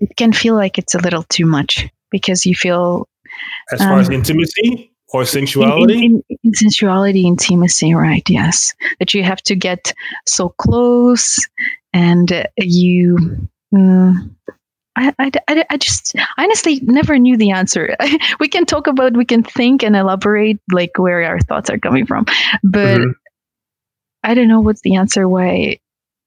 it 0.00 0.16
can 0.16 0.32
feel 0.32 0.54
like 0.54 0.78
it's 0.78 0.94
a 0.94 0.98
little 0.98 1.24
too 1.24 1.46
much 1.46 1.88
because 2.10 2.44
you 2.44 2.54
feel. 2.54 3.08
As 3.72 3.78
far 3.80 3.94
um, 3.94 4.00
as 4.00 4.10
intimacy 4.10 4.90
or 5.12 5.24
sensuality? 5.24 6.04
In, 6.04 6.22
in, 6.28 6.38
in, 6.44 6.54
sensuality, 6.54 7.26
intimacy, 7.26 7.94
right, 7.94 8.22
yes. 8.28 8.74
That 8.98 9.14
you 9.14 9.22
have 9.22 9.42
to 9.42 9.54
get 9.54 9.92
so 10.26 10.50
close 10.50 11.38
and 11.92 12.32
uh, 12.32 12.44
you. 12.56 13.48
Mm, 13.72 14.34
I, 14.98 15.30
I, 15.48 15.64
I 15.70 15.76
just 15.76 16.14
honestly 16.36 16.80
never 16.82 17.18
knew 17.18 17.36
the 17.36 17.52
answer. 17.52 17.96
we 18.40 18.48
can 18.48 18.66
talk 18.66 18.86
about, 18.86 19.16
we 19.16 19.24
can 19.24 19.42
think 19.42 19.82
and 19.82 19.96
elaborate 19.96 20.60
like 20.72 20.98
where 20.98 21.22
our 21.22 21.40
thoughts 21.40 21.70
are 21.70 21.78
coming 21.78 22.06
from, 22.06 22.26
but 22.62 22.98
mm-hmm. 22.98 23.10
I 24.24 24.34
don't 24.34 24.48
know 24.48 24.60
what's 24.60 24.80
the 24.82 24.96
answer. 24.96 25.28
Why 25.28 25.78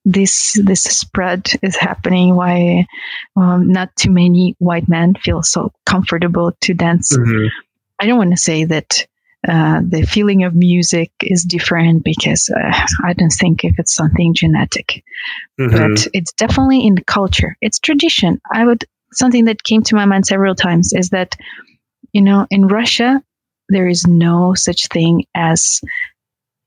this 0.06 0.60
this 0.64 0.82
spread 0.82 1.52
is 1.62 1.76
happening? 1.76 2.36
Why 2.36 2.88
um, 3.36 3.72
not 3.72 3.96
too 3.96 4.10
many 4.10 4.56
white 4.60 4.88
men 4.88 5.16
feel 5.16 5.44
so 5.44 5.72
comfortable 5.86 6.54
to 6.62 6.74
dance? 6.74 7.16
Mm-hmm. 7.16 7.48
I 8.00 8.06
don't 8.06 8.18
want 8.18 8.32
to 8.32 8.38
say 8.38 8.64
that 8.66 9.06
uh, 9.48 9.82
the 9.88 10.04
feeling 10.04 10.44
of 10.44 10.54
music 10.54 11.12
is 11.22 11.44
different 11.44 12.04
because 12.04 12.50
uh, 12.56 12.88
I 13.04 13.14
don't 13.14 13.34
think 13.40 13.64
if 13.64 13.74
it's 13.80 13.96
something 13.96 14.34
genetic, 14.36 15.04
mm-hmm. 15.60 15.76
but 15.76 16.08
it's 16.14 16.32
definitely 16.34 16.86
in 16.86 16.96
the 16.96 17.04
culture. 17.04 17.58
It's 17.62 17.80
tradition. 17.80 18.40
I 18.52 18.66
would 18.66 18.86
something 19.14 19.46
that 19.46 19.64
came 19.64 19.82
to 19.84 19.96
my 19.96 20.06
mind 20.06 20.26
several 20.26 20.56
times 20.56 20.94
is 20.94 21.10
that 21.10 21.36
you 22.14 22.22
know 22.22 22.46
in 22.52 22.68
Russia 22.68 23.22
there 23.70 23.88
is 23.88 24.06
no 24.06 24.54
such 24.54 24.88
thing 24.90 25.26
as 25.34 25.82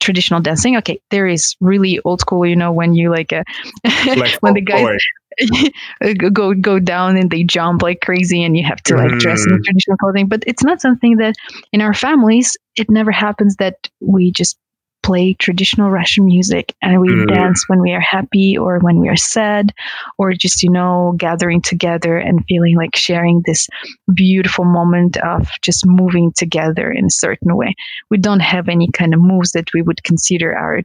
traditional 0.00 0.40
dancing. 0.40 0.76
Okay, 0.78 1.00
there 1.10 1.26
is 1.26 1.56
really 1.60 2.00
old 2.04 2.20
school. 2.20 2.44
You 2.44 2.56
know 2.56 2.72
when 2.72 2.94
you 2.94 3.10
like, 3.10 3.32
uh, 3.32 3.44
like 4.06 4.34
when 4.42 4.54
the 4.54 4.60
guys 4.60 4.98
go 6.32 6.54
go 6.54 6.78
down 6.78 7.16
and 7.16 7.30
they 7.30 7.42
jump 7.42 7.82
like 7.82 8.00
crazy 8.00 8.42
and 8.42 8.56
you 8.56 8.64
have 8.64 8.82
to 8.82 8.96
like 8.96 9.18
dress 9.18 9.44
in 9.44 9.52
mm. 9.52 9.64
traditional 9.64 9.96
clothing 9.98 10.28
but 10.28 10.42
it's 10.46 10.62
not 10.62 10.80
something 10.80 11.16
that 11.16 11.34
in 11.72 11.80
our 11.80 11.94
families 11.94 12.56
it 12.76 12.90
never 12.90 13.10
happens 13.10 13.56
that 13.56 13.88
we 14.00 14.30
just 14.30 14.58
play 15.02 15.34
traditional 15.34 15.90
russian 15.90 16.24
music 16.24 16.74
and 16.80 17.00
we 17.00 17.08
mm. 17.08 17.28
dance 17.28 17.64
when 17.68 17.80
we 17.80 17.92
are 17.92 18.00
happy 18.00 18.56
or 18.56 18.78
when 18.78 19.00
we 19.00 19.08
are 19.08 19.16
sad 19.16 19.72
or 20.18 20.32
just 20.32 20.62
you 20.62 20.70
know 20.70 21.14
gathering 21.18 21.60
together 21.60 22.16
and 22.16 22.44
feeling 22.48 22.76
like 22.76 22.96
sharing 22.96 23.42
this 23.44 23.68
beautiful 24.14 24.64
moment 24.64 25.16
of 25.18 25.48
just 25.60 25.84
moving 25.84 26.32
together 26.32 26.90
in 26.90 27.06
a 27.06 27.10
certain 27.10 27.54
way 27.54 27.74
we 28.10 28.16
don't 28.16 28.40
have 28.40 28.68
any 28.68 28.88
kind 28.92 29.12
of 29.12 29.20
moves 29.20 29.52
that 29.52 29.68
we 29.74 29.82
would 29.82 30.02
consider 30.04 30.56
our 30.56 30.80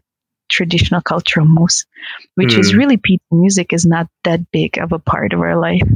traditional 0.49 1.01
cultural 1.01 1.45
moves, 1.45 1.85
which 2.35 2.53
mm. 2.53 2.59
is 2.59 2.75
really 2.75 2.97
people 2.97 3.37
music 3.37 3.73
is 3.73 3.85
not 3.85 4.07
that 4.23 4.51
big 4.51 4.77
of 4.77 4.91
a 4.91 4.99
part 4.99 5.33
of 5.33 5.39
our 5.39 5.59
life. 5.59 5.87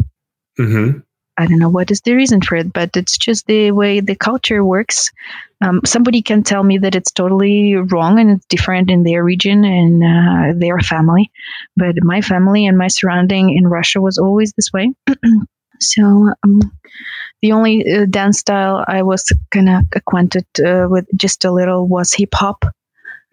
Mm-hmm. 0.60 1.00
I 1.38 1.48
don't 1.48 1.58
know 1.58 1.70
what 1.70 1.90
is 1.90 2.02
the 2.02 2.14
reason 2.14 2.42
for 2.42 2.56
it, 2.56 2.72
but 2.72 2.96
it's 2.96 3.18
just 3.18 3.48
the 3.48 3.72
way 3.72 4.00
the 4.00 4.16
culture 4.16 4.64
works. 4.64 5.12
Um, 5.62 5.82
somebody 5.84 6.22
can 6.22 6.44
tell 6.44 6.64
me 6.64 6.78
that 6.78 6.94
it's 6.94 7.12
totally 7.12 7.76
wrong 7.76 8.20
and 8.20 8.30
it's 8.32 8.46
different 8.46 8.92
in 8.92 9.04
their 9.04 9.24
region 9.24 9.66
and 9.66 10.04
uh, 10.04 10.60
their 10.60 10.78
family, 10.80 11.32
but 11.76 11.96
my 12.04 12.22
family 12.22 12.68
and 12.68 12.78
my 12.78 12.88
surrounding 12.88 13.56
in 13.56 13.68
Russia 13.68 14.00
was 14.00 14.18
always 14.20 14.54
this 14.54 14.72
way. 14.72 14.94
so 15.80 16.32
um, 16.44 16.60
the 17.42 17.52
only 17.52 17.84
uh, 17.92 18.06
dance 18.10 18.40
style 18.40 18.86
I 18.88 19.02
was 19.02 19.32
kind 19.52 19.70
of 19.70 19.84
acquainted 19.94 20.46
uh, 20.64 20.88
with 20.90 21.08
just 21.16 21.46
a 21.46 21.52
little 21.52 21.88
was 21.88 22.14
hip 22.14 22.34
hop. 22.34 22.66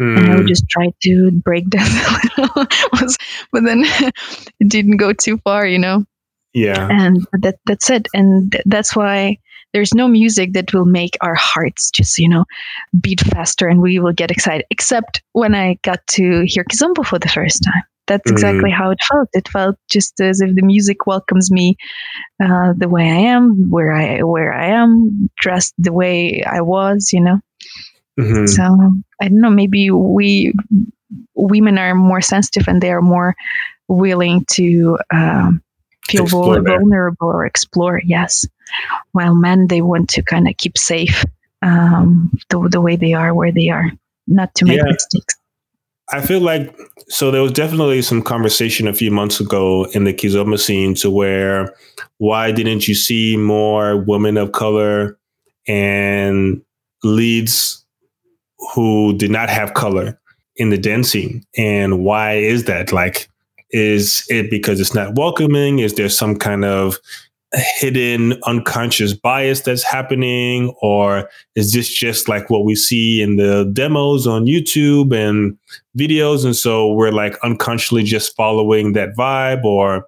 Mm. 0.01 0.19
And 0.19 0.31
I 0.31 0.37
would 0.37 0.47
mm. 0.47 0.49
just 0.49 0.69
try 0.69 0.93
to 1.03 1.31
break 1.31 1.69
dance 1.71 1.93
a 2.37 2.41
little, 2.41 2.67
but 3.53 3.65
then 3.65 3.83
it 4.61 4.69
didn't 4.69 4.97
go 4.97 5.13
too 5.13 5.39
far, 5.39 5.67
you 5.67 5.79
know. 5.79 6.05
Yeah. 6.55 6.89
And 6.91 7.25
that 7.43 7.57
that's 7.67 7.91
it, 7.91 8.09
and 8.15 8.61
that's 8.67 8.97
why 8.97 9.39
there's 9.73 9.95
no 9.95 10.09
music 10.09 10.53
that 10.55 10.75
will 10.75 10.85
make 10.85 11.17
our 11.21 11.37
hearts 11.37 11.91
just 11.93 12.19
you 12.19 12.29
know 12.29 12.45
beat 13.01 13.21
faster 13.21 13.69
and 13.69 13.81
we 13.81 13.99
will 13.99 14.13
get 14.13 14.31
excited. 14.31 14.67
Except 14.71 15.23
when 15.33 15.55
I 15.55 15.79
got 15.83 16.05
to 16.09 16.45
hear 16.47 16.65
Kizomba 16.65 17.07
for 17.07 17.19
the 17.19 17.29
first 17.29 17.63
time. 17.63 17.83
That's 18.07 18.29
exactly 18.29 18.71
mm. 18.71 18.75
how 18.75 18.91
it 18.91 18.99
felt. 19.09 19.29
It 19.35 19.47
felt 19.47 19.77
just 19.89 20.21
as 20.21 20.41
if 20.41 20.57
the 20.57 20.63
music 20.63 21.07
welcomes 21.07 21.49
me 21.53 21.77
uh, 22.43 22.73
the 22.77 22.89
way 22.89 23.05
I 23.05 23.19
am, 23.31 23.71
where 23.71 23.93
I 23.93 24.25
where 24.25 24.53
I 24.53 24.67
am, 24.67 25.31
dressed 25.39 25.75
the 25.79 25.93
way 25.93 26.43
I 26.43 26.61
was, 26.61 27.11
you 27.13 27.21
know. 27.21 27.39
Mm-hmm. 28.21 28.47
So 28.47 28.63
I 29.21 29.29
don't 29.29 29.41
know. 29.41 29.51
Maybe 29.51 29.91
we 29.91 30.55
women 31.35 31.79
are 31.79 31.95
more 31.95 32.21
sensitive 32.21 32.69
and 32.69 32.83
they 32.83 32.91
are 32.91 33.03
more 33.03 33.35
willing 33.89 34.45
to 34.53 34.99
um, 35.13 35.63
feel 36.07 36.25
explore 36.25 36.63
vulnerable 36.63 37.29
or 37.29 37.47
explore. 37.47 38.01
Yes, 38.05 38.47
while 39.13 39.35
men 39.35 39.67
they 39.69 39.83
want 39.83 40.09
to 40.11 40.23
kind 40.23 40.49
of 40.49 40.57
keep 40.57 40.79
safe 40.79 41.25
um, 41.63 42.33
the 42.49 42.69
the 42.71 42.81
way 42.81 42.97
they 42.97 43.13
are, 43.13 43.35
where 43.35 43.53
they 43.53 43.69
are, 43.69 43.91
not 44.27 44.55
to 44.57 44.65
make 44.65 44.79
yeah. 44.79 44.85
mistakes. 44.85 45.35
I 46.13 46.21
feel 46.21 46.41
like 46.41 46.77
so 47.09 47.31
there 47.31 47.43
was 47.43 47.53
definitely 47.53 48.03
some 48.03 48.23
conversation 48.23 48.89
a 48.89 48.93
few 48.93 49.11
months 49.11 49.41
ago 49.41 49.87
in 49.93 50.05
the 50.05 50.13
Kizomba 50.13 50.59
scene 50.59 50.95
to 50.97 51.11
where 51.11 51.75
why 52.19 52.53
didn't 52.53 52.89
you 52.89 52.95
see 52.95 53.37
more 53.37 53.97
women 53.97 54.37
of 54.37 54.53
color 54.53 55.19
and 55.69 56.63
leads 57.05 57.80
who 58.75 59.17
did 59.17 59.31
not 59.31 59.49
have 59.49 59.75
color 59.75 60.19
in 60.57 60.71
the 60.71 60.79
dancing. 60.79 61.45
And 61.57 62.05
why 62.05 62.35
is 62.35 62.65
that? 62.65 62.93
Like, 62.93 63.29
is 63.71 64.25
it 64.29 64.51
because 64.51 64.81
it's 64.81 64.95
not 64.95 65.17
welcoming? 65.17 65.79
Is 65.79 65.95
there 65.95 66.09
some 66.09 66.37
kind 66.37 66.65
of 66.65 66.99
hidden 67.53 68.35
unconscious 68.45 69.15
bias 69.15 69.63
that's 69.63 69.83
happening? 69.83 70.75
Or 70.83 71.29
is 71.55 71.73
this 71.73 71.89
just 71.89 72.29
like 72.29 72.51
what 72.51 72.65
we 72.65 72.75
see 72.75 73.23
in 73.23 73.37
the 73.37 73.71
demos 73.73 74.27
on 74.27 74.47
YouTube 74.47 75.15
and 75.15 75.57
videos? 75.97 76.45
And 76.45 76.55
so 76.55 76.93
we're 76.93 77.13
like 77.13 77.39
unconsciously 77.43 78.03
just 78.03 78.37
following 78.37 78.93
that 78.93 79.17
vibe 79.17 79.65
or 79.65 80.07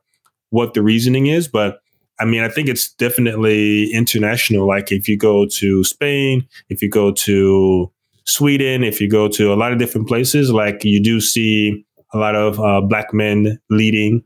what 0.50 0.74
the 0.74 0.82
reasoning 0.82 1.26
is. 1.26 1.48
But 1.48 1.80
I 2.20 2.24
mean, 2.24 2.42
I 2.42 2.48
think 2.48 2.68
it's 2.68 2.92
definitely 2.92 3.92
international. 3.92 4.66
Like 4.66 4.92
if 4.92 5.08
you 5.08 5.16
go 5.16 5.46
to 5.46 5.82
Spain, 5.82 6.46
if 6.68 6.82
you 6.82 6.88
go 6.88 7.10
to 7.12 7.90
Sweden, 8.26 8.84
if 8.84 9.00
you 9.00 9.08
go 9.08 9.28
to 9.28 9.52
a 9.52 9.56
lot 9.56 9.72
of 9.72 9.78
different 9.78 10.08
places, 10.08 10.50
like 10.50 10.84
you 10.84 11.02
do 11.02 11.20
see 11.20 11.84
a 12.12 12.18
lot 12.18 12.34
of 12.34 12.60
uh, 12.60 12.80
black 12.80 13.12
men 13.12 13.58
leading, 13.70 14.22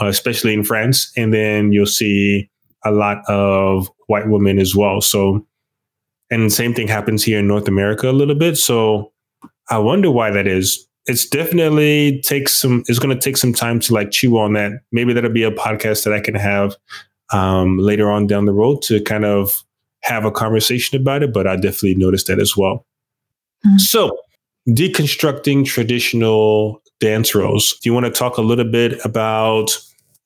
uh, 0.00 0.06
especially 0.06 0.52
in 0.52 0.64
France, 0.64 1.12
and 1.16 1.32
then 1.32 1.72
you'll 1.72 1.86
see 1.86 2.50
a 2.84 2.90
lot 2.90 3.18
of 3.28 3.88
white 4.06 4.28
women 4.28 4.58
as 4.58 4.74
well. 4.74 5.00
So, 5.00 5.46
and 6.30 6.52
same 6.52 6.74
thing 6.74 6.88
happens 6.88 7.24
here 7.24 7.38
in 7.38 7.48
North 7.48 7.68
America 7.68 8.10
a 8.10 8.12
little 8.12 8.34
bit. 8.34 8.56
So, 8.56 9.12
I 9.68 9.78
wonder 9.78 10.10
why 10.10 10.30
that 10.30 10.46
is. 10.46 10.86
It's 11.06 11.28
definitely 11.28 12.20
takes 12.22 12.54
some. 12.54 12.82
It's 12.86 12.98
going 12.98 13.16
to 13.16 13.22
take 13.22 13.36
some 13.36 13.52
time 13.52 13.80
to 13.80 13.94
like 13.94 14.10
chew 14.10 14.38
on 14.38 14.52
that. 14.54 14.72
Maybe 14.92 15.12
that'll 15.12 15.30
be 15.30 15.44
a 15.44 15.50
podcast 15.50 16.04
that 16.04 16.12
I 16.12 16.20
can 16.20 16.34
have 16.34 16.76
um, 17.32 17.78
later 17.78 18.10
on 18.10 18.26
down 18.26 18.46
the 18.46 18.52
road 18.52 18.82
to 18.82 19.02
kind 19.02 19.24
of 19.24 19.62
have 20.02 20.24
a 20.24 20.30
conversation 20.30 21.00
about 21.00 21.22
it. 21.22 21.32
But 21.32 21.46
I 21.46 21.56
definitely 21.56 21.94
noticed 21.94 22.26
that 22.26 22.40
as 22.40 22.56
well. 22.56 22.84
Mm-hmm. 23.66 23.78
So, 23.78 24.18
deconstructing 24.68 25.66
traditional 25.66 26.82
dance 27.00 27.34
roles. 27.34 27.78
Do 27.82 27.88
you 27.88 27.94
want 27.94 28.06
to 28.06 28.12
talk 28.12 28.36
a 28.36 28.42
little 28.42 28.70
bit 28.70 29.04
about 29.04 29.76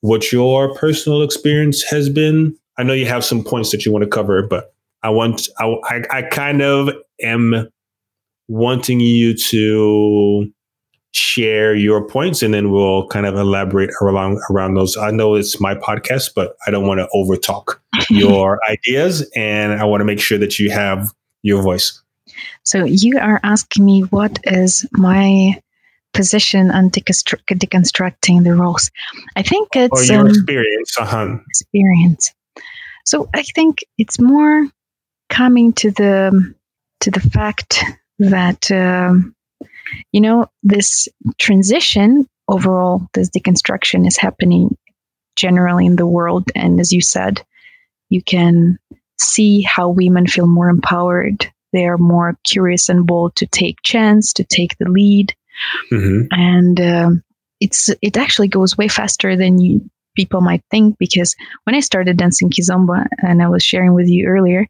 what 0.01 0.31
your 0.31 0.75
personal 0.75 1.23
experience 1.23 1.83
has 1.83 2.09
been? 2.09 2.55
I 2.77 2.83
know 2.83 2.93
you 2.93 3.05
have 3.05 3.23
some 3.23 3.43
points 3.43 3.71
that 3.71 3.85
you 3.85 3.91
want 3.91 4.03
to 4.03 4.09
cover, 4.09 4.43
but 4.43 4.73
I 5.03 5.09
want 5.09 5.49
I 5.59 5.75
I, 5.85 6.01
I 6.11 6.21
kind 6.23 6.61
of 6.61 6.89
am 7.21 7.69
wanting 8.47 8.99
you 8.99 9.35
to 9.35 10.51
share 11.13 11.73
your 11.73 12.05
points 12.05 12.43
and 12.43 12.53
then 12.53 12.71
we'll 12.71 13.07
kind 13.07 13.25
of 13.25 13.35
elaborate 13.35 13.89
around 14.01 14.37
around 14.51 14.73
those. 14.73 14.97
I 14.97 15.11
know 15.11 15.35
it's 15.35 15.61
my 15.61 15.73
podcast, 15.73 16.31
but 16.35 16.57
I 16.67 16.71
don't 16.71 16.85
want 16.85 16.99
to 16.99 17.07
overtalk 17.15 17.79
your 18.09 18.59
ideas 18.69 19.29
and 19.35 19.73
I 19.79 19.85
want 19.85 20.01
to 20.01 20.05
make 20.05 20.19
sure 20.19 20.37
that 20.37 20.59
you 20.59 20.71
have 20.71 21.13
your 21.41 21.61
voice. 21.61 22.01
So 22.63 22.85
you 22.85 23.19
are 23.19 23.39
asking 23.43 23.85
me 23.85 24.01
what 24.01 24.39
is 24.43 24.85
my 24.93 25.59
position 26.15 26.71
on 26.71 26.89
deconstru- 26.89 27.43
deconstructing 27.51 28.43
the 28.43 28.55
roles. 28.55 28.89
I 29.35 29.43
think 29.43 29.69
it's 29.75 30.09
or 30.09 30.13
your 30.13 30.21
um, 30.21 30.27
experience. 30.27 30.97
Uh-huh. 30.97 31.37
Experience. 31.47 32.33
So 33.05 33.29
I 33.35 33.43
think 33.43 33.79
it's 33.97 34.19
more 34.19 34.67
coming 35.29 35.73
to 35.73 35.91
the 35.91 36.55
to 37.01 37.11
the 37.11 37.19
fact 37.19 37.83
that 38.17 38.71
um, 38.71 39.35
you 40.11 40.21
know 40.21 40.47
this 40.63 41.07
transition 41.37 42.27
overall, 42.47 43.07
this 43.13 43.29
deconstruction 43.29 44.07
is 44.07 44.17
happening 44.17 44.75
generally 45.35 45.85
in 45.85 45.97
the 45.97 46.07
world, 46.07 46.49
and 46.55 46.79
as 46.79 46.91
you 46.91 47.01
said, 47.01 47.43
you 48.09 48.23
can 48.23 48.79
see 49.17 49.61
how 49.61 49.89
women 49.89 50.27
feel 50.27 50.47
more 50.47 50.69
empowered 50.69 51.51
they 51.75 51.85
are 51.85 51.97
more 51.97 52.37
curious 52.45 52.89
and 52.89 53.05
bold 53.05 53.35
to 53.35 53.45
take 53.47 53.81
chance, 53.83 54.33
to 54.33 54.43
take 54.43 54.77
the 54.77 54.89
lead, 54.89 55.33
mm-hmm. 55.91 56.27
and 56.31 56.81
um, 56.81 57.23
it's 57.59 57.89
it 58.01 58.17
actually 58.17 58.47
goes 58.47 58.77
way 58.77 58.87
faster 58.87 59.35
than 59.35 59.59
you, 59.59 59.81
people 60.15 60.41
might 60.41 60.63
think. 60.71 60.97
Because 60.97 61.35
when 61.63 61.75
I 61.75 61.79
started 61.81 62.17
dancing 62.17 62.49
kizomba, 62.49 63.07
and 63.19 63.41
I 63.41 63.47
was 63.47 63.63
sharing 63.63 63.93
with 63.93 64.07
you 64.07 64.25
earlier, 64.25 64.67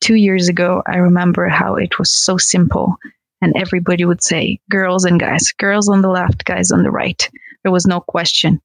two 0.00 0.16
years 0.16 0.48
ago, 0.48 0.82
I 0.86 0.96
remember 0.96 1.48
how 1.48 1.76
it 1.76 1.98
was 1.98 2.12
so 2.12 2.36
simple, 2.36 2.96
and 3.40 3.52
everybody 3.56 4.04
would 4.04 4.22
say, 4.22 4.58
"Girls 4.70 5.04
and 5.04 5.18
guys, 5.18 5.52
girls 5.58 5.88
on 5.88 6.02
the 6.02 6.10
left, 6.10 6.44
guys 6.44 6.70
on 6.70 6.82
the 6.82 6.90
right." 6.90 7.28
There 7.62 7.72
was 7.72 7.86
no 7.86 8.00
question. 8.00 8.60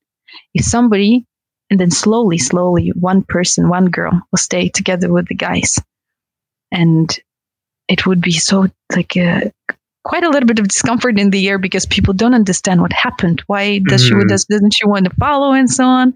If 0.53 0.65
somebody 0.65 1.25
and 1.69 1.79
then 1.79 1.91
slowly, 1.91 2.37
slowly, 2.37 2.91
one 2.95 3.23
person, 3.23 3.69
one 3.69 3.87
girl 3.87 4.21
will 4.31 4.37
stay 4.37 4.69
together 4.69 5.11
with 5.11 5.27
the 5.27 5.35
guys. 5.35 5.77
And 6.71 7.17
it 7.87 8.05
would 8.05 8.21
be 8.21 8.33
so 8.33 8.67
like 8.95 9.15
a, 9.15 9.51
uh, 9.69 9.73
quite 10.03 10.23
a 10.23 10.29
little 10.29 10.47
bit 10.47 10.59
of 10.59 10.67
discomfort 10.67 11.19
in 11.19 11.31
the 11.31 11.49
air 11.49 11.57
because 11.57 11.85
people 11.85 12.13
don't 12.13 12.33
understand 12.33 12.81
what 12.81 12.93
happened. 12.93 13.43
Why 13.47 13.79
does 13.79 14.05
mm-hmm. 14.05 14.21
she 14.21 14.27
does, 14.27 14.45
doesn't 14.45 14.73
she 14.73 14.85
want 14.85 15.05
to 15.05 15.15
follow 15.15 15.51
and 15.53 15.69
so 15.69 15.83
on? 15.83 16.13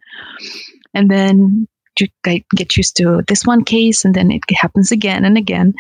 And 0.93 1.12
then 1.12 1.67
you 1.99 2.07
get 2.23 2.77
used 2.77 2.95
to 2.97 3.21
this 3.27 3.45
one 3.45 3.63
case, 3.63 4.05
and 4.05 4.15
then 4.15 4.31
it 4.31 4.41
happens 4.49 4.91
again 4.91 5.25
and 5.25 5.38
again, 5.38 5.73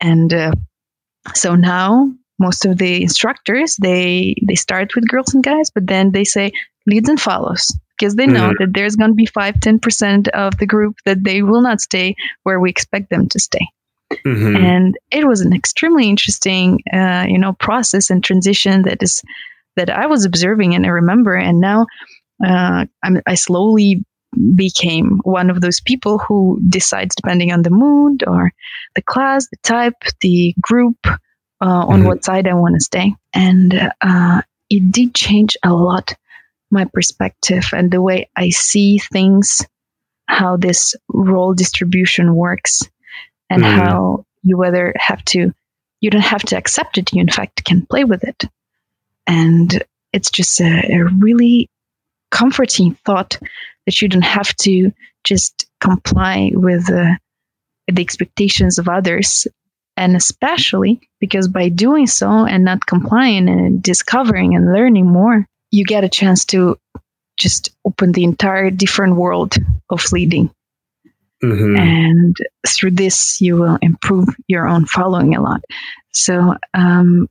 and 0.00 0.32
uh, 0.32 0.52
So 1.34 1.54
now 1.54 2.12
most 2.38 2.66
of 2.66 2.78
the 2.78 3.02
instructors 3.02 3.76
they 3.76 4.34
they 4.42 4.56
start 4.56 4.94
with 4.94 5.08
girls 5.08 5.32
and 5.34 5.42
guys, 5.42 5.70
but 5.70 5.86
then 5.86 6.12
they 6.12 6.24
say 6.24 6.52
leads 6.86 7.08
and 7.08 7.20
follows 7.20 7.72
because 7.98 8.16
they 8.16 8.26
know 8.26 8.50
mm-hmm. 8.50 8.62
that 8.62 8.74
there's 8.74 8.96
going 8.96 9.10
to 9.10 9.14
be 9.14 9.26
5 9.26 9.54
10% 9.54 10.28
of 10.28 10.58
the 10.58 10.66
group 10.66 10.96
that 11.06 11.24
they 11.24 11.42
will 11.42 11.62
not 11.62 11.80
stay 11.80 12.14
where 12.42 12.60
we 12.60 12.68
expect 12.68 13.08
them 13.08 13.28
to 13.28 13.38
stay 13.38 13.66
mm-hmm. 14.24 14.56
and 14.56 14.96
it 15.10 15.26
was 15.26 15.40
an 15.40 15.52
extremely 15.52 16.08
interesting 16.08 16.80
uh, 16.92 17.24
you 17.28 17.38
know 17.38 17.52
process 17.54 18.10
and 18.10 18.22
transition 18.24 18.82
that 18.82 19.02
is 19.02 19.22
that 19.76 19.90
i 19.90 20.06
was 20.06 20.24
observing 20.24 20.74
and 20.74 20.86
i 20.86 20.88
remember 20.88 21.34
and 21.34 21.60
now 21.60 21.86
uh, 22.44 22.84
i 23.26 23.34
slowly 23.34 24.04
became 24.56 25.20
one 25.22 25.48
of 25.48 25.60
those 25.60 25.80
people 25.80 26.18
who 26.18 26.58
decides 26.68 27.14
depending 27.14 27.52
on 27.52 27.62
the 27.62 27.70
mood 27.70 28.24
or 28.26 28.50
the 28.96 29.02
class 29.02 29.46
the 29.50 29.56
type 29.62 29.94
the 30.20 30.54
group 30.60 30.96
uh, 31.06 31.10
on 31.60 32.00
mm-hmm. 32.00 32.08
what 32.08 32.24
side 32.24 32.48
i 32.48 32.54
want 32.54 32.74
to 32.74 32.80
stay 32.80 33.14
and 33.32 33.90
uh, 34.02 34.42
it 34.70 34.90
did 34.90 35.14
change 35.14 35.56
a 35.64 35.72
lot 35.72 36.14
my 36.74 36.84
perspective 36.92 37.64
and 37.72 37.90
the 37.90 38.02
way 38.02 38.28
I 38.36 38.50
see 38.50 38.98
things, 38.98 39.64
how 40.26 40.56
this 40.56 40.94
role 41.08 41.54
distribution 41.54 42.34
works, 42.34 42.82
and 43.50 43.62
mm. 43.62 43.70
how 43.70 44.24
you 44.42 44.56
whether 44.56 44.92
have 44.96 45.24
to, 45.26 45.52
you 46.00 46.10
don't 46.10 46.20
have 46.20 46.42
to 46.42 46.56
accept 46.56 46.98
it. 46.98 47.12
You 47.12 47.20
in 47.20 47.28
fact 47.28 47.64
can 47.64 47.86
play 47.86 48.04
with 48.04 48.24
it, 48.24 48.44
and 49.26 49.82
it's 50.12 50.30
just 50.30 50.60
a, 50.60 50.92
a 50.92 51.04
really 51.18 51.68
comforting 52.30 52.94
thought 53.04 53.38
that 53.86 54.00
you 54.00 54.08
don't 54.08 54.22
have 54.22 54.54
to 54.56 54.92
just 55.24 55.66
comply 55.80 56.50
with 56.54 56.90
uh, 56.90 57.14
the 57.86 58.00
expectations 58.00 58.78
of 58.78 58.88
others 58.88 59.46
and 59.96 60.16
especially 60.16 61.00
because 61.20 61.46
by 61.46 61.68
doing 61.68 62.06
so 62.06 62.44
and 62.44 62.64
not 62.64 62.86
complying 62.86 63.48
and 63.48 63.82
discovering 63.82 64.54
and 64.54 64.72
learning 64.72 65.06
more 65.06 65.46
you 65.70 65.84
get 65.84 66.04
a 66.04 66.08
chance 66.08 66.44
to 66.44 66.76
just 67.36 67.70
open 67.84 68.12
the 68.12 68.24
entire 68.24 68.70
different 68.70 69.16
world 69.16 69.56
of 69.90 70.12
leading. 70.12 70.50
Mm-hmm. 71.52 71.76
And 71.76 72.36
through 72.66 72.92
this, 72.92 73.40
you 73.40 73.56
will 73.56 73.78
improve 73.82 74.28
your 74.48 74.68
own 74.68 74.86
following 74.86 75.34
a 75.34 75.42
lot. 75.42 75.62
So, 76.12 76.54
um, 76.74 77.28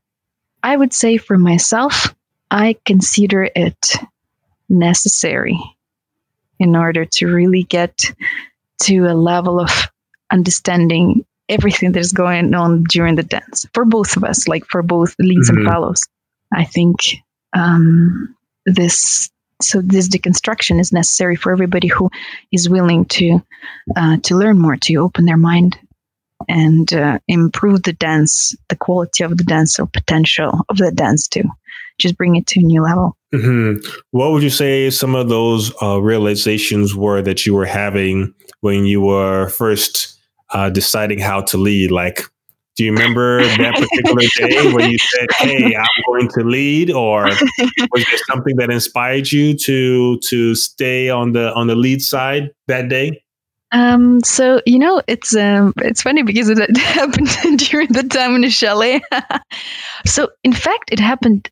I 0.64 0.78
would 0.78 0.94
say 0.94 1.18
for 1.18 1.38
myself, 1.38 2.14
I 2.50 2.78
consider 2.86 3.50
it 3.56 3.96
necessary 4.70 5.60
in 6.60 6.76
order 6.76 7.06
to 7.06 7.28
really 7.28 7.64
get 7.64 8.14
to 8.84 9.08
a 9.08 9.14
level 9.14 9.60
of 9.60 9.90
understanding 10.32 11.26
everything 11.50 11.92
that's 11.92 12.12
going 12.12 12.54
on 12.54 12.84
during 12.84 13.16
the 13.16 13.24
dance 13.24 13.66
for 13.74 13.84
both 13.84 14.16
of 14.16 14.24
us, 14.24 14.48
like 14.48 14.66
for 14.66 14.82
both 14.82 15.16
leads 15.20 15.50
mm-hmm. 15.50 15.60
and 15.60 15.68
follows. 15.68 16.08
I 16.54 16.64
think 16.64 16.98
um, 17.54 18.36
this 18.66 19.30
so 19.62 19.82
this 19.82 20.08
deconstruction 20.08 20.80
is 20.80 20.92
necessary 20.92 21.36
for 21.36 21.52
everybody 21.52 21.88
who 21.88 22.10
is 22.52 22.70
willing 22.70 23.06
to 23.06 23.42
uh, 23.96 24.18
to 24.24 24.36
learn 24.36 24.58
more 24.58 24.76
to 24.78 24.96
open 24.96 25.26
their 25.26 25.38
mind 25.38 25.78
and 26.50 26.94
uh, 26.94 27.20
improve 27.28 27.84
the 27.84 27.94
dance 27.94 28.56
the 28.70 28.76
quality 28.76 29.24
of 29.24 29.38
the 29.38 29.44
dance 29.44 29.80
or 29.80 29.88
potential 29.88 30.66
of 30.70 30.78
the 30.78 30.92
dance 30.92 31.28
to 31.28 31.44
just 32.00 32.18
bring 32.18 32.36
it 32.36 32.48
to 32.48 32.60
a 32.60 32.64
new 32.64 32.82
level. 32.82 33.16
Mm-hmm. 33.34 33.84
what 34.12 34.32
would 34.32 34.44
you 34.44 34.52
say 34.52 34.92
some 34.92 35.16
of 35.16 35.28
those 35.28 35.74
uh, 35.82 36.00
realizations 36.00 36.96
were 36.96 37.22
that 37.24 37.48
you 37.48 37.56
were 37.56 37.66
having 37.66 38.32
when 38.62 38.86
you 38.86 39.02
were 39.02 39.50
first 39.50 40.20
uh, 40.52 40.70
deciding 40.70 41.18
how 41.18 41.42
to 41.42 41.58
lead? 41.58 41.90
Like 41.90 42.22
do 42.76 42.86
you 42.86 42.92
remember 42.92 43.44
that 43.44 43.76
particular 43.76 44.22
day 44.50 44.74
when 44.74 44.90
you 44.90 44.98
said, 44.98 45.28
"Hey, 45.38 45.76
I'm 45.76 46.04
going 46.08 46.28
to 46.30 46.44
lead," 46.44 46.90
or 46.92 47.26
was 47.26 48.06
there 48.06 48.18
something 48.30 48.56
that 48.58 48.72
inspired 48.72 49.32
you 49.32 49.56
to 49.58 50.18
to 50.20 50.56
stay 50.56 51.10
on 51.10 51.34
the 51.34 51.54
on 51.54 51.68
the 51.68 51.76
lead 51.76 52.02
side 52.02 52.50
that 52.68 52.90
day? 52.90 53.24
Um, 53.74 54.22
so 54.24 54.62
you 54.66 54.80
know, 54.80 55.02
it's 55.08 55.36
um, 55.36 55.74
it's 55.78 56.02
funny 56.02 56.24
because 56.24 56.50
it 56.50 56.78
happened 56.78 57.28
during 57.58 57.92
the 57.92 58.04
time 58.04 58.36
in 58.36 58.42
the 58.42 58.50
chalet. 58.50 59.02
so 60.06 60.30
in 60.44 60.54
fact, 60.54 60.92
it 60.92 61.00
happened 61.00 61.50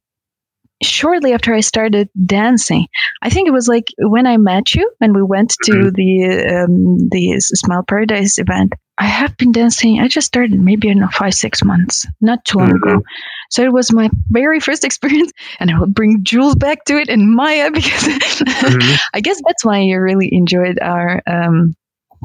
shortly 0.84 1.34
after 1.34 1.54
I 1.54 1.60
started 1.60 2.10
dancing. 2.26 2.88
I 3.22 3.30
think 3.30 3.48
it 3.48 3.52
was 3.52 3.68
like 3.68 3.90
when 3.98 4.26
I 4.26 4.38
met 4.38 4.74
you 4.74 4.92
and 5.02 5.16
we 5.16 5.24
went 5.24 5.56
to 5.66 5.72
mm-hmm. 5.72 5.90
the 5.90 6.64
um, 6.64 7.10
the 7.10 7.40
Smile 7.40 7.84
Paradise 7.88 8.38
event. 8.38 8.74
I 9.02 9.06
have 9.06 9.36
been 9.36 9.52
dancing. 9.52 10.00
I 10.00 10.08
just 10.08 10.28
started 10.28 10.62
maybe 10.62 10.88
in 10.88 11.08
five 11.10 11.34
six 11.34 11.64
months, 11.64 12.06
not 12.22 12.46
too 12.46 12.60
long 12.60 12.70
mm-hmm. 12.70 12.88
ago. 12.88 13.04
So 13.50 13.64
it 13.64 13.74
was 13.74 13.92
my 13.92 14.12
very 14.30 14.60
first 14.60 14.84
experience, 14.90 15.32
and 15.60 15.72
I 15.72 15.80
will 15.80 15.88
bring 15.88 16.24
Jules 16.24 16.54
back 16.54 16.86
to 16.86 16.98
it 16.98 17.10
and 17.10 17.36
Maya 17.36 17.72
because 17.74 18.04
mm-hmm. 18.04 18.96
I 19.16 19.22
guess 19.22 19.42
that's 19.44 19.66
why 19.66 19.80
I 19.80 19.94
really 19.94 20.30
enjoyed 20.32 20.78
our 20.84 21.20
um, 21.26 21.76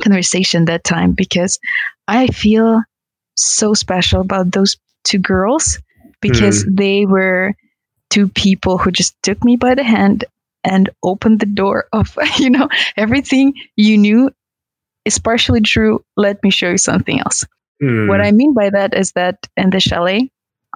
conversation 0.02 0.66
that 0.66 0.84
time 0.84 1.12
because 1.12 1.58
I 2.08 2.26
feel 2.26 2.82
so 3.36 3.72
special 3.72 4.20
about 4.20 4.52
those 4.52 4.76
two 5.04 5.18
girls 5.18 5.78
because 6.20 6.62
mm-hmm. 6.62 6.74
they 6.74 7.06
were 7.06 7.54
two 8.10 8.28
people 8.28 8.76
who 8.76 8.90
just 8.90 9.16
took 9.22 9.42
me 9.42 9.56
by 9.56 9.74
the 9.74 9.82
hand 9.82 10.26
and 10.62 10.90
opened 11.02 11.40
the 11.40 11.46
door 11.46 11.86
of 11.94 12.18
you 12.38 12.50
know 12.50 12.68
everything 12.98 13.54
you 13.76 13.96
knew 13.96 14.30
is 15.06 15.18
partially 15.18 15.60
true. 15.60 16.04
Let 16.16 16.42
me 16.42 16.50
show 16.50 16.70
you 16.70 16.78
something 16.78 17.20
else. 17.20 17.46
Mm. 17.82 18.08
what 18.08 18.22
i 18.22 18.32
mean 18.32 18.54
by 18.54 18.70
that 18.70 18.94
is 18.94 19.12
that 19.12 19.36
in 19.58 19.68
the 19.68 19.80
chalet 19.80 20.30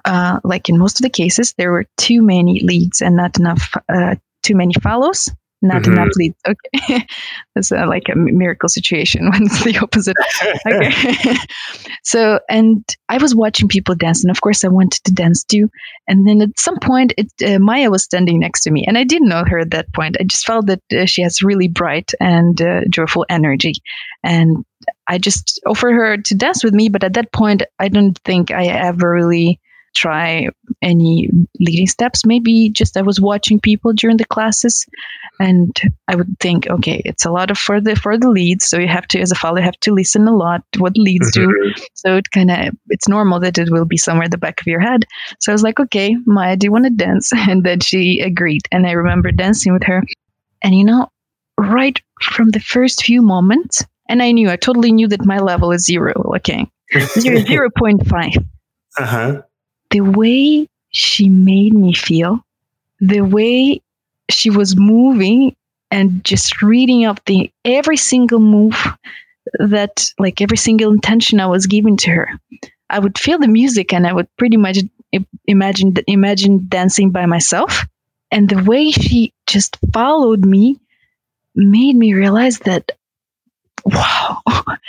uh, 0.04 0.38
like 0.44 0.68
in 0.68 0.76
most 0.76 1.00
of 1.00 1.02
the 1.02 1.08
cases 1.08 1.54
there 1.56 1.72
were 1.72 1.86
too 1.96 2.20
many 2.20 2.60
leads 2.60 3.00
and 3.00 3.16
not 3.16 3.38
enough 3.38 3.74
uh, 3.88 4.16
too 4.42 4.54
many 4.54 4.74
follows 4.82 5.30
not 5.62 5.82
mm-hmm. 5.82 5.92
enough 5.92 6.08
leads. 6.16 6.36
Okay, 6.46 7.06
that's 7.54 7.72
uh, 7.72 7.86
like 7.86 8.04
a 8.08 8.16
miracle 8.16 8.68
situation 8.68 9.24
when 9.30 9.44
it's 9.44 9.64
the 9.64 9.78
opposite. 9.78 10.16
Okay, 10.66 11.34
so 12.04 12.40
and 12.48 12.84
I 13.08 13.18
was 13.18 13.34
watching 13.34 13.68
people 13.68 13.94
dance, 13.94 14.22
and 14.22 14.30
of 14.30 14.40
course 14.40 14.64
I 14.64 14.68
wanted 14.68 15.04
to 15.04 15.12
dance 15.12 15.44
too. 15.44 15.70
And 16.08 16.26
then 16.26 16.42
at 16.42 16.58
some 16.58 16.78
point, 16.78 17.12
it, 17.16 17.30
uh, 17.44 17.58
Maya 17.58 17.90
was 17.90 18.04
standing 18.04 18.40
next 18.40 18.62
to 18.62 18.70
me, 18.70 18.84
and 18.86 18.96
I 18.96 19.04
didn't 19.04 19.28
know 19.28 19.44
her 19.46 19.58
at 19.58 19.70
that 19.70 19.92
point. 19.92 20.16
I 20.20 20.24
just 20.24 20.46
felt 20.46 20.66
that 20.66 20.82
uh, 20.92 21.06
she 21.06 21.22
has 21.22 21.42
really 21.42 21.68
bright 21.68 22.12
and 22.20 22.60
uh, 22.60 22.82
joyful 22.90 23.26
energy, 23.28 23.74
and 24.24 24.64
I 25.08 25.18
just 25.18 25.60
offered 25.66 25.92
her 25.92 26.16
to 26.16 26.34
dance 26.34 26.64
with 26.64 26.74
me. 26.74 26.88
But 26.88 27.04
at 27.04 27.14
that 27.14 27.32
point, 27.32 27.62
I 27.78 27.88
don't 27.88 28.18
think 28.24 28.50
I 28.50 28.66
ever 28.66 29.12
really 29.12 29.60
try 30.00 30.48
any 30.82 31.28
leading 31.58 31.86
steps. 31.86 32.24
Maybe 32.24 32.70
just 32.70 32.96
I 32.96 33.02
was 33.02 33.20
watching 33.20 33.60
people 33.60 33.92
during 33.92 34.16
the 34.16 34.24
classes, 34.24 34.86
and 35.38 35.76
I 36.08 36.16
would 36.16 36.38
think, 36.40 36.68
okay, 36.68 37.02
it's 37.04 37.26
a 37.26 37.30
lot 37.30 37.50
of 37.50 37.58
for 37.58 37.80
the 37.80 37.96
for 37.96 38.16
the 38.16 38.30
leads, 38.30 38.66
so 38.66 38.78
you 38.78 38.88
have 38.88 39.06
to, 39.08 39.20
as 39.20 39.30
a 39.30 39.34
follower, 39.34 39.60
have 39.60 39.78
to 39.80 39.92
listen 39.92 40.26
a 40.26 40.34
lot 40.34 40.62
what 40.78 40.96
leads 40.96 41.30
do. 41.32 41.46
Mm-hmm. 41.46 41.82
So 41.94 42.16
it 42.16 42.30
kind 42.30 42.50
of 42.50 42.74
it's 42.88 43.08
normal 43.08 43.40
that 43.40 43.58
it 43.58 43.70
will 43.70 43.84
be 43.84 43.98
somewhere 43.98 44.24
at 44.24 44.30
the 44.30 44.38
back 44.38 44.60
of 44.60 44.66
your 44.66 44.80
head. 44.80 45.04
So 45.38 45.52
I 45.52 45.54
was 45.54 45.62
like, 45.62 45.78
okay, 45.78 46.16
Maya, 46.24 46.56
do 46.56 46.66
you 46.66 46.72
want 46.72 46.84
to 46.84 46.90
dance? 46.90 47.30
And 47.50 47.64
then 47.64 47.80
she 47.80 48.20
agreed, 48.20 48.62
and 48.70 48.86
I 48.86 48.92
remember 48.92 49.32
dancing 49.32 49.72
with 49.72 49.82
her, 49.84 50.02
and 50.62 50.74
you 50.74 50.84
know, 50.84 51.08
right 51.58 52.00
from 52.22 52.50
the 52.50 52.60
first 52.60 53.04
few 53.04 53.22
moments, 53.22 53.84
and 54.08 54.22
I 54.22 54.32
knew, 54.32 54.50
I 54.50 54.56
totally 54.56 54.92
knew 54.92 55.08
that 55.08 55.24
my 55.24 55.38
level 55.38 55.72
is 55.72 55.84
zero. 55.84 56.14
Okay, 56.36 56.66
zero 57.18 57.40
zero 57.40 57.68
point 57.76 58.06
five. 58.06 58.36
Uh 58.98 59.06
huh 59.06 59.42
the 59.90 60.00
way 60.00 60.68
she 60.90 61.28
made 61.28 61.74
me 61.74 61.94
feel, 61.94 62.40
the 63.00 63.20
way 63.20 63.80
she 64.30 64.50
was 64.50 64.76
moving 64.76 65.54
and 65.90 66.24
just 66.24 66.62
reading 66.62 67.04
up 67.04 67.24
the 67.24 67.52
every 67.64 67.96
single 67.96 68.38
move 68.38 68.76
that 69.58 70.12
like 70.18 70.40
every 70.40 70.56
single 70.56 70.92
intention 70.92 71.40
I 71.40 71.46
was 71.46 71.66
giving 71.66 71.96
to 71.98 72.10
her. 72.10 72.30
I 72.88 72.98
would 72.98 73.18
feel 73.18 73.38
the 73.38 73.48
music 73.48 73.92
and 73.92 74.06
I 74.06 74.12
would 74.12 74.28
pretty 74.36 74.56
much 74.56 74.78
imagine 75.46 75.94
imagine 76.06 76.66
dancing 76.68 77.10
by 77.10 77.26
myself. 77.26 77.84
And 78.30 78.48
the 78.48 78.62
way 78.62 78.90
she 78.90 79.32
just 79.46 79.76
followed 79.92 80.44
me 80.44 80.78
made 81.54 81.96
me 81.96 82.14
realize 82.14 82.60
that 82.60 82.92
wow, 83.84 84.40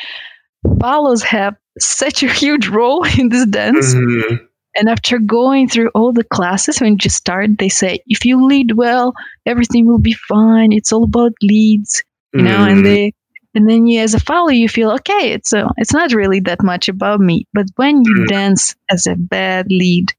follows 0.79 1.23
have 1.23 1.55
such 1.79 2.21
a 2.21 2.31
huge 2.31 2.67
role 2.67 3.03
in 3.17 3.29
this 3.29 3.47
dance. 3.47 3.95
Mm-hmm. 3.95 4.45
And 4.75 4.87
after 4.89 5.19
going 5.19 5.67
through 5.67 5.89
all 5.89 6.13
the 6.13 6.23
classes, 6.23 6.79
when 6.79 6.97
you 7.03 7.09
start, 7.09 7.57
they 7.57 7.69
say, 7.69 7.99
if 8.07 8.25
you 8.25 8.45
lead 8.45 8.73
well, 8.73 9.13
everything 9.45 9.85
will 9.85 9.99
be 9.99 10.13
fine. 10.13 10.71
It's 10.71 10.93
all 10.93 11.03
about 11.03 11.33
leads, 11.41 12.03
you 12.33 12.41
know, 12.41 12.63
and 12.63 12.79
mm. 12.79 12.83
they, 12.83 13.13
and 13.53 13.69
then 13.69 13.85
you, 13.85 13.99
as 13.99 14.13
a 14.13 14.19
follower, 14.19 14.53
you 14.53 14.69
feel, 14.69 14.91
okay, 14.91 15.33
it's, 15.33 15.51
a, 15.51 15.69
it's 15.77 15.91
not 15.91 16.13
really 16.13 16.39
that 16.41 16.63
much 16.63 16.87
about 16.87 17.19
me. 17.19 17.45
But 17.53 17.67
when 17.75 18.03
you 18.05 18.15
mm. 18.15 18.27
dance 18.27 18.75
as 18.89 19.05
a 19.05 19.15
bad 19.15 19.67
lead 19.69 20.13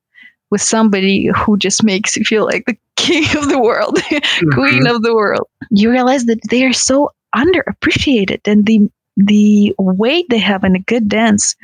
with 0.51 0.61
somebody 0.61 1.31
who 1.35 1.57
just 1.57 1.83
makes 1.83 2.15
you 2.15 2.25
feel 2.25 2.45
like 2.45 2.67
the 2.67 2.77
king 2.97 3.25
of 3.39 3.49
the 3.49 3.61
world, 3.61 3.97
mm-hmm. 3.97 4.51
queen 4.51 4.87
of 4.87 5.03
the 5.03 5.15
world, 5.15 5.49
you 5.71 5.91
realize 5.91 6.27
that 6.27 6.41
they 6.51 6.65
are 6.65 6.75
so 6.75 7.11
underappreciated 7.35 8.41
and 8.47 8.67
the, 8.67 8.87
the 9.17 9.75
weight 9.79 10.27
they 10.29 10.39
have 10.39 10.63
in 10.63 10.77
a 10.77 10.81
good 10.81 11.09
dance 11.09 11.57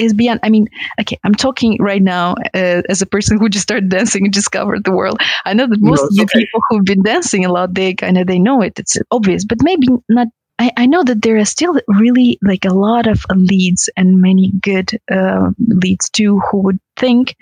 is 0.00 0.14
beyond. 0.14 0.40
I 0.42 0.48
mean, 0.48 0.68
okay, 1.00 1.18
I'm 1.24 1.34
talking 1.34 1.76
right 1.80 2.02
now 2.02 2.34
uh, 2.54 2.82
as 2.88 3.02
a 3.02 3.06
person 3.06 3.38
who 3.38 3.48
just 3.48 3.62
started 3.62 3.88
dancing 3.88 4.24
and 4.24 4.32
discovered 4.32 4.84
the 4.84 4.92
world. 4.92 5.20
I 5.44 5.52
know 5.52 5.66
that 5.66 5.80
most 5.80 6.00
no, 6.00 6.04
of 6.04 6.14
the 6.14 6.22
okay. 6.22 6.40
people 6.40 6.60
who've 6.68 6.84
been 6.84 7.02
dancing 7.02 7.44
a 7.44 7.52
lot, 7.52 7.74
they 7.74 7.94
kind 7.94 8.18
of 8.18 8.26
they 8.26 8.38
know 8.38 8.62
it. 8.62 8.78
It's 8.78 8.96
obvious, 9.10 9.44
but 9.44 9.58
maybe 9.62 9.88
not. 10.08 10.28
I, 10.58 10.70
I 10.76 10.86
know 10.86 11.02
that 11.04 11.22
there 11.22 11.38
are 11.38 11.44
still 11.46 11.80
really 11.88 12.38
like 12.42 12.66
a 12.66 12.74
lot 12.74 13.06
of 13.06 13.24
leads 13.34 13.88
and 13.96 14.20
many 14.20 14.52
good 14.60 14.90
uh, 15.10 15.50
leads 15.68 16.10
too 16.10 16.40
who 16.50 16.58
would 16.58 16.78
think 16.96 17.34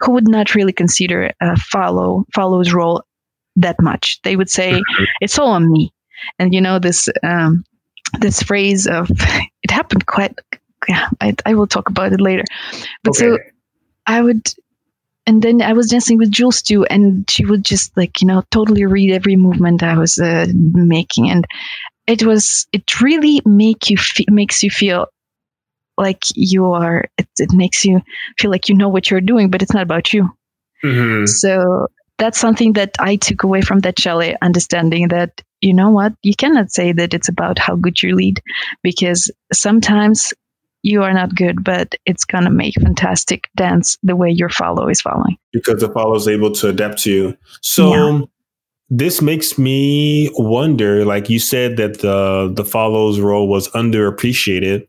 who 0.00 0.12
would 0.12 0.28
not 0.28 0.54
really 0.54 0.72
consider 0.72 1.32
a 1.40 1.56
follow 1.56 2.24
follow's 2.34 2.72
role 2.72 3.04
that 3.56 3.80
much. 3.80 4.20
They 4.22 4.36
would 4.36 4.50
say 4.50 4.72
mm-hmm. 4.72 5.04
it's 5.20 5.38
all 5.38 5.50
on 5.50 5.70
me, 5.70 5.92
and 6.38 6.54
you 6.54 6.60
know 6.60 6.78
this 6.78 7.08
um, 7.22 7.64
this 8.20 8.42
phrase 8.42 8.86
of 8.86 9.08
it 9.62 9.70
happened 9.70 10.06
quite 10.06 10.38
yeah 10.86 11.08
I, 11.20 11.34
I 11.44 11.54
will 11.54 11.66
talk 11.66 11.88
about 11.88 12.12
it 12.12 12.20
later 12.20 12.44
but 13.02 13.10
okay. 13.10 13.18
so 13.18 13.38
i 14.06 14.20
would 14.20 14.52
and 15.26 15.42
then 15.42 15.62
i 15.62 15.72
was 15.72 15.88
dancing 15.88 16.18
with 16.18 16.30
jules 16.30 16.62
too 16.62 16.84
and 16.86 17.28
she 17.28 17.44
would 17.44 17.64
just 17.64 17.96
like 17.96 18.20
you 18.20 18.26
know 18.26 18.42
totally 18.50 18.84
read 18.86 19.10
every 19.10 19.36
movement 19.36 19.82
i 19.82 19.96
was 19.96 20.18
uh, 20.18 20.46
making 20.54 21.30
and 21.30 21.46
it 22.06 22.22
was 22.24 22.66
it 22.72 23.00
really 23.00 23.40
make 23.44 23.90
you 23.90 23.96
fe- 23.96 24.24
makes 24.28 24.62
you 24.62 24.70
feel 24.70 25.06
like 25.96 26.24
you 26.34 26.72
are 26.72 27.04
it, 27.18 27.28
it, 27.38 27.52
makes 27.52 27.84
you 27.84 28.00
feel 28.38 28.50
like 28.50 28.68
you 28.68 28.74
know 28.74 28.88
what 28.88 29.10
you're 29.10 29.20
doing 29.20 29.50
but 29.50 29.62
it's 29.62 29.74
not 29.74 29.82
about 29.82 30.12
you 30.12 30.28
mm-hmm. 30.84 31.26
so 31.26 31.86
that's 32.18 32.38
something 32.38 32.72
that 32.72 32.94
i 32.98 33.16
took 33.16 33.42
away 33.42 33.60
from 33.60 33.80
that 33.80 33.98
chalet 33.98 34.36
understanding 34.42 35.08
that 35.08 35.42
you 35.60 35.74
know 35.74 35.90
what 35.90 36.12
you 36.22 36.34
cannot 36.34 36.70
say 36.70 36.92
that 36.92 37.12
it's 37.12 37.28
about 37.28 37.58
how 37.58 37.74
good 37.74 38.00
you 38.02 38.14
lead 38.14 38.40
because 38.82 39.30
sometimes 39.52 40.32
you 40.82 41.02
are 41.02 41.12
not 41.12 41.34
good, 41.34 41.64
but 41.64 41.94
it's 42.06 42.24
going 42.24 42.44
to 42.44 42.50
make 42.50 42.74
fantastic 42.74 43.48
dance 43.56 43.98
the 44.02 44.16
way 44.16 44.30
your 44.30 44.48
follow 44.48 44.88
is 44.88 45.00
following. 45.00 45.36
Because 45.52 45.80
the 45.80 45.88
follow 45.88 46.14
is 46.14 46.28
able 46.28 46.52
to 46.52 46.68
adapt 46.68 46.98
to 46.98 47.10
you. 47.10 47.38
So 47.62 47.92
yeah. 47.92 48.20
this 48.88 49.20
makes 49.20 49.58
me 49.58 50.30
wonder, 50.34 51.04
like 51.04 51.28
you 51.28 51.38
said 51.38 51.76
that 51.78 52.00
the 52.00 52.52
the 52.54 52.64
follow's 52.64 53.20
role 53.20 53.48
was 53.48 53.68
underappreciated. 53.72 54.86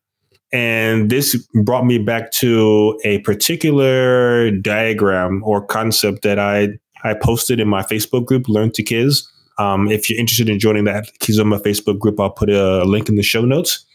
And 0.51 1.11
this 1.11 1.35
brought 1.63 1.85
me 1.85 1.99
back 1.99 2.31
to 2.33 2.99
a 3.03 3.19
particular 3.19 4.49
diagram 4.49 5.43
or 5.45 5.63
concept 5.63 6.23
that 6.23 6.39
I, 6.39 6.69
I 7.03 7.13
posted 7.13 7.59
in 7.59 7.67
my 7.67 7.83
Facebook 7.83 8.25
group, 8.25 8.47
Learn 8.47 8.71
to 8.71 8.81
Kiz. 8.81 9.27
Um, 9.59 9.91
if 9.91 10.09
you're 10.09 10.19
interested 10.19 10.49
in 10.49 10.57
joining 10.57 10.85
that 10.85 11.11
Kizomba 11.19 11.61
Facebook 11.61 11.99
group, 11.99 12.19
I'll 12.19 12.31
put 12.31 12.49
a 12.49 12.83
link 12.83 13.09
in 13.09 13.15
the 13.15 13.21
show 13.21 13.41
notes. 13.41 13.85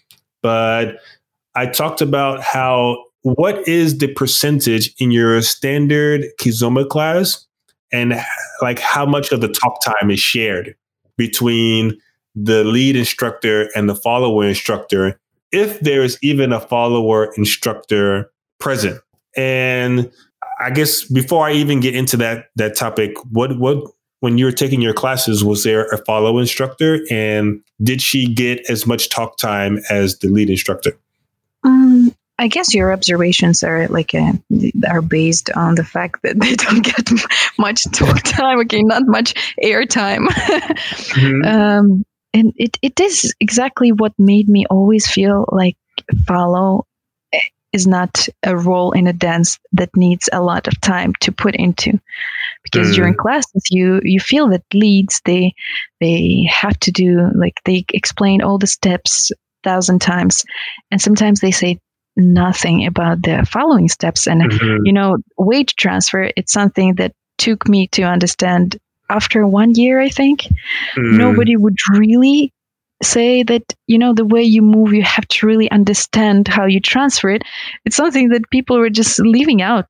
But 0.42 0.98
I 1.54 1.66
talked 1.66 2.00
about 2.00 2.40
how 2.40 3.04
what 3.22 3.66
is 3.66 3.98
the 3.98 4.08
percentage 4.08 4.92
in 4.98 5.10
your 5.10 5.40
standard 5.42 6.24
Kizomba 6.40 6.88
class? 6.88 7.46
And 7.92 8.20
like 8.60 8.78
how 8.78 9.06
much 9.06 9.32
of 9.32 9.40
the 9.40 9.48
talk 9.48 9.82
time 9.82 10.10
is 10.10 10.20
shared 10.20 10.74
between 11.16 11.98
the 12.34 12.64
lead 12.64 12.96
instructor 12.96 13.70
and 13.74 13.88
the 13.88 13.94
follower 13.94 14.46
instructor 14.46 15.18
if 15.52 15.78
there's 15.80 16.18
even 16.22 16.52
a 16.52 16.60
follower 16.60 17.32
instructor 17.36 18.30
present? 18.58 19.00
And 19.36 20.10
i 20.60 20.70
guess 20.70 21.02
before 21.02 21.44
i 21.44 21.52
even 21.52 21.80
get 21.80 21.96
into 21.96 22.16
that 22.16 22.46
that 22.54 22.76
topic 22.76 23.12
what 23.32 23.58
what 23.58 23.82
when 24.24 24.38
you 24.38 24.46
were 24.46 24.52
taking 24.52 24.80
your 24.80 24.94
classes 24.94 25.44
was 25.44 25.64
there 25.64 25.84
a 25.88 25.98
follow 26.06 26.38
instructor? 26.38 27.00
And 27.10 27.60
did 27.82 28.00
she 28.00 28.26
get 28.26 28.64
as 28.70 28.86
much 28.86 29.10
talk 29.10 29.36
time 29.36 29.80
as 29.90 30.18
the 30.20 30.28
lead 30.28 30.48
instructor 30.48 30.96
um, 31.64 32.14
I 32.38 32.48
guess 32.48 32.74
your 32.74 32.92
observations 32.92 33.62
are 33.62 33.86
like 33.88 34.14
uh, 34.14 34.32
are 34.88 35.02
based 35.02 35.50
on 35.54 35.76
the 35.76 35.84
fact 35.84 36.22
that 36.22 36.38
they 36.40 36.54
don't 36.54 36.84
get 36.84 37.10
much 37.58 37.84
talk 37.92 38.22
time. 38.24 38.60
Okay, 38.60 38.82
not 38.82 39.02
much 39.06 39.54
air 39.60 39.84
time. 39.84 40.26
mm-hmm. 40.26 41.44
um, 41.48 42.04
and 42.32 42.52
it, 42.56 42.76
it 42.82 42.98
is 42.98 43.32
exactly 43.38 43.92
what 43.92 44.12
made 44.18 44.48
me 44.48 44.66
always 44.68 45.06
feel 45.06 45.44
like 45.52 45.76
follow 46.26 46.84
eh, 47.32 47.38
is 47.72 47.86
not 47.86 48.28
a 48.42 48.56
role 48.56 48.90
in 48.90 49.06
a 49.06 49.12
dance 49.12 49.60
that 49.72 49.90
needs 49.94 50.28
a 50.32 50.42
lot 50.42 50.66
of 50.66 50.80
time 50.80 51.12
to 51.20 51.30
put 51.30 51.54
into 51.54 52.00
because 52.64 52.90
mm. 52.90 52.94
during 52.94 53.14
classes 53.14 53.62
you 53.70 54.00
you 54.02 54.18
feel 54.18 54.48
that 54.48 54.64
leads 54.72 55.20
they 55.24 55.54
they 56.00 56.48
have 56.50 56.78
to 56.80 56.90
do 56.90 57.30
like 57.34 57.60
they 57.64 57.84
explain 57.92 58.42
all 58.42 58.58
the 58.58 58.66
steps 58.66 59.30
thousand 59.64 60.00
times 60.00 60.44
and 60.90 61.00
sometimes 61.00 61.40
they 61.40 61.50
say 61.50 61.78
nothing 62.16 62.86
about 62.86 63.22
the 63.22 63.46
following 63.50 63.88
steps 63.88 64.26
and 64.26 64.42
mm-hmm. 64.42 64.86
you 64.86 64.92
know 64.92 65.16
weight 65.38 65.72
transfer 65.76 66.30
it's 66.36 66.52
something 66.52 66.94
that 66.94 67.12
took 67.38 67.68
me 67.68 67.88
to 67.88 68.02
understand 68.02 68.78
after 69.10 69.46
one 69.46 69.74
year 69.74 70.00
i 70.00 70.08
think 70.08 70.42
mm. 70.96 71.18
nobody 71.18 71.56
would 71.56 71.76
really 71.90 72.52
say 73.02 73.42
that 73.42 73.74
you 73.86 73.98
know 73.98 74.14
the 74.14 74.24
way 74.24 74.42
you 74.42 74.62
move 74.62 74.92
you 74.92 75.02
have 75.02 75.26
to 75.26 75.46
really 75.46 75.70
understand 75.70 76.46
how 76.46 76.64
you 76.64 76.80
transfer 76.80 77.30
it 77.30 77.42
it's 77.84 77.96
something 77.96 78.28
that 78.28 78.48
people 78.50 78.78
were 78.78 78.90
just 78.90 79.18
leaving 79.18 79.60
out 79.60 79.86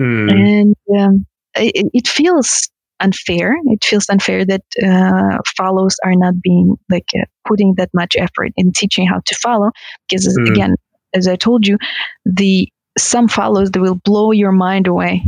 mm. 0.00 0.30
and 0.30 0.74
um, 0.98 1.24
it, 1.56 1.88
it, 1.94 2.08
feels 2.08 2.68
unfair. 3.00 3.56
It 3.66 3.84
feels 3.84 4.08
unfair 4.08 4.44
that 4.44 4.62
uh, 4.82 5.38
follows 5.56 5.96
are 6.04 6.14
not 6.14 6.40
being 6.40 6.76
like 6.90 7.08
uh, 7.18 7.24
putting 7.46 7.74
that 7.76 7.90
much 7.94 8.14
effort 8.18 8.52
in 8.56 8.72
teaching 8.72 9.06
how 9.06 9.20
to 9.24 9.36
follow. 9.42 9.70
Because 10.08 10.26
mm. 10.38 10.50
again, 10.50 10.76
as 11.14 11.28
I 11.28 11.36
told 11.36 11.66
you, 11.66 11.78
the 12.24 12.68
some 12.96 13.28
follows 13.28 13.70
that 13.72 13.80
will 13.80 14.00
blow 14.04 14.30
your 14.30 14.52
mind 14.52 14.86
away, 14.86 15.24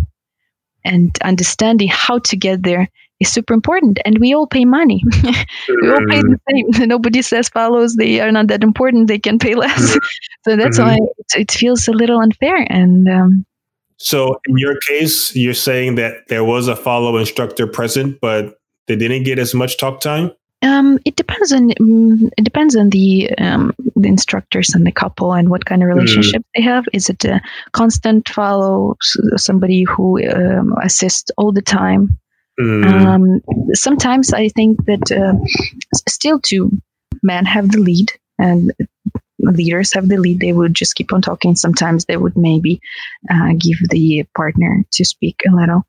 and 0.84 1.16
understanding 1.22 1.88
how 1.88 2.18
to 2.20 2.36
get 2.36 2.62
there 2.62 2.88
is 3.20 3.32
super 3.32 3.54
important. 3.54 3.98
And 4.04 4.18
we 4.18 4.34
all 4.34 4.46
pay 4.46 4.64
money. 4.64 5.02
we 5.22 5.90
all 5.90 6.04
pay 6.08 6.20
the 6.20 6.38
mm. 6.50 6.74
same. 6.76 6.88
Nobody 6.88 7.22
says 7.22 7.48
follows 7.48 7.96
they 7.96 8.20
are 8.20 8.32
not 8.32 8.48
that 8.48 8.62
important. 8.62 9.08
They 9.08 9.18
can 9.18 9.38
pay 9.38 9.54
less. 9.54 9.96
Mm. 9.96 10.04
so 10.44 10.56
that's 10.56 10.78
mm-hmm. 10.78 10.88
why 10.88 10.98
it, 11.34 11.40
it, 11.40 11.52
feels 11.52 11.88
a 11.88 11.92
little 11.92 12.20
unfair. 12.20 12.66
And 12.70 13.08
um, 13.08 13.46
so 13.98 14.40
in 14.46 14.58
your 14.58 14.78
case, 14.88 15.34
you're 15.34 15.54
saying 15.54 15.94
that 15.96 16.28
there 16.28 16.44
was 16.44 16.68
a 16.68 16.76
follow 16.76 17.16
instructor 17.16 17.66
present, 17.66 18.18
but 18.20 18.58
they 18.86 18.96
didn't 18.96 19.24
get 19.24 19.38
as 19.38 19.54
much 19.54 19.78
talk 19.78 20.00
time. 20.00 20.32
Um, 20.62 20.98
it 21.04 21.16
depends 21.16 21.52
on 21.52 21.72
um, 21.80 22.30
it 22.38 22.44
depends 22.44 22.76
on 22.76 22.90
the 22.90 23.30
um, 23.38 23.74
the 23.94 24.08
instructors 24.08 24.74
and 24.74 24.86
the 24.86 24.92
couple 24.92 25.34
and 25.34 25.50
what 25.50 25.66
kind 25.66 25.82
of 25.82 25.88
hmm. 25.88 25.94
relationship 25.94 26.42
mm. 26.42 26.46
they 26.54 26.62
have. 26.62 26.84
Is 26.92 27.10
it 27.10 27.24
a 27.24 27.40
constant 27.72 28.28
follow, 28.28 28.96
somebody 29.36 29.84
who 29.84 30.26
um, 30.30 30.74
assists 30.82 31.30
all 31.36 31.52
the 31.52 31.62
time? 31.62 32.18
Mm. 32.58 33.42
sometimes 33.74 34.32
I 34.32 34.48
think 34.48 34.82
that 34.86 35.12
uh, 35.12 35.34
still 36.08 36.40
two 36.40 36.70
men 37.22 37.44
have 37.44 37.70
the 37.70 37.78
lead, 37.78 38.12
and 38.38 38.72
leaders 39.52 39.92
have 39.92 40.08
the 40.08 40.16
lead, 40.16 40.40
they 40.40 40.52
would 40.52 40.74
just 40.74 40.94
keep 40.94 41.12
on 41.12 41.22
talking. 41.22 41.54
Sometimes 41.54 42.04
they 42.04 42.16
would 42.16 42.36
maybe 42.36 42.80
uh, 43.30 43.52
give 43.58 43.78
the 43.90 44.24
partner 44.36 44.84
to 44.92 45.04
speak 45.04 45.42
a 45.46 45.54
little. 45.54 45.86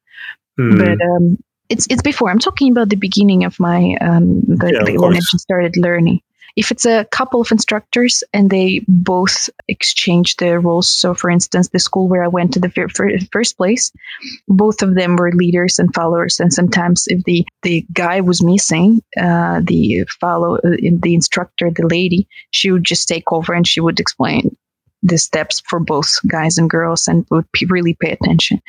Mm. 0.59 0.79
But 0.79 1.05
um, 1.05 1.37
it's 1.69 1.87
it's 1.89 2.01
before. 2.01 2.29
I'm 2.29 2.39
talking 2.39 2.71
about 2.71 2.89
the 2.89 2.95
beginning 2.95 3.43
of 3.43 3.59
my 3.59 3.95
um, 4.01 4.41
the, 4.41 4.71
yeah, 4.73 4.83
the, 4.83 4.97
when 4.97 5.15
I 5.15 5.19
started 5.19 5.75
learning 5.77 6.21
if 6.57 6.71
it's 6.71 6.85
a 6.85 7.05
couple 7.11 7.39
of 7.39 7.51
instructors 7.51 8.23
and 8.33 8.49
they 8.49 8.81
both 8.87 9.49
exchange 9.69 10.35
the 10.37 10.59
roles 10.59 10.89
so 10.89 11.13
for 11.13 11.29
instance 11.29 11.69
the 11.69 11.79
school 11.79 12.09
where 12.09 12.23
i 12.23 12.27
went 12.27 12.51
to 12.51 12.59
the 12.59 13.27
first 13.31 13.55
place 13.55 13.91
both 14.49 14.81
of 14.81 14.95
them 14.95 15.15
were 15.15 15.31
leaders 15.31 15.79
and 15.79 15.93
followers 15.93 16.39
and 16.39 16.51
sometimes 16.51 17.05
if 17.07 17.23
the 17.23 17.45
the 17.63 17.85
guy 17.93 18.19
was 18.19 18.43
missing 18.43 19.01
uh, 19.21 19.61
the 19.63 20.05
follow 20.19 20.55
uh, 20.55 20.75
the 21.01 21.13
instructor 21.13 21.71
the 21.71 21.87
lady 21.87 22.27
she 22.51 22.71
would 22.71 22.83
just 22.83 23.07
take 23.07 23.31
over 23.31 23.53
and 23.53 23.67
she 23.67 23.79
would 23.79 23.99
explain 23.99 24.55
the 25.03 25.17
steps 25.17 25.61
for 25.69 25.79
both 25.79 26.11
guys 26.27 26.57
and 26.57 26.71
girls 26.71 27.07
and 27.07 27.25
would 27.29 27.45
really 27.69 27.95
pay 28.01 28.11
attention. 28.11 28.59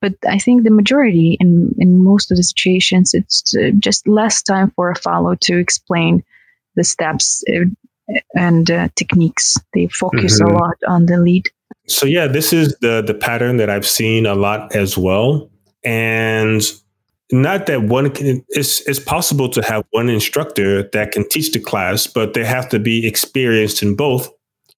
But 0.00 0.14
I 0.28 0.36
think 0.36 0.64
the 0.64 0.70
majority 0.70 1.36
in, 1.38 1.74
in 1.78 2.02
most 2.02 2.30
of 2.30 2.36
the 2.36 2.42
situations, 2.42 3.14
it's 3.14 3.54
uh, 3.56 3.70
just 3.78 4.06
less 4.08 4.42
time 4.42 4.72
for 4.74 4.90
a 4.90 4.96
follow 4.96 5.36
to 5.42 5.58
explain 5.58 6.24
the 6.76 6.84
steps 6.84 7.42
uh, 7.48 7.64
and 8.34 8.70
uh, 8.70 8.88
techniques. 8.94 9.56
They 9.74 9.88
focus 9.88 10.40
mm-hmm. 10.40 10.54
a 10.54 10.58
lot 10.58 10.76
on 10.86 11.06
the 11.06 11.18
lead. 11.18 11.48
So 11.88 12.06
yeah, 12.06 12.26
this 12.26 12.52
is 12.52 12.76
the 12.80 13.02
the 13.02 13.14
pattern 13.14 13.56
that 13.58 13.70
I've 13.70 13.86
seen 13.86 14.26
a 14.26 14.34
lot 14.34 14.74
as 14.74 14.96
well. 14.98 15.50
And 15.84 16.62
not 17.32 17.66
that 17.66 17.82
one 17.82 18.10
can 18.10 18.44
it's 18.50 18.80
it's 18.88 18.98
possible 18.98 19.48
to 19.50 19.62
have 19.62 19.84
one 19.90 20.08
instructor 20.08 20.88
that 20.90 21.12
can 21.12 21.28
teach 21.28 21.52
the 21.52 21.60
class, 21.60 22.06
but 22.06 22.34
they 22.34 22.44
have 22.44 22.68
to 22.70 22.78
be 22.78 23.06
experienced 23.06 23.82
in 23.82 23.96
both 23.96 24.28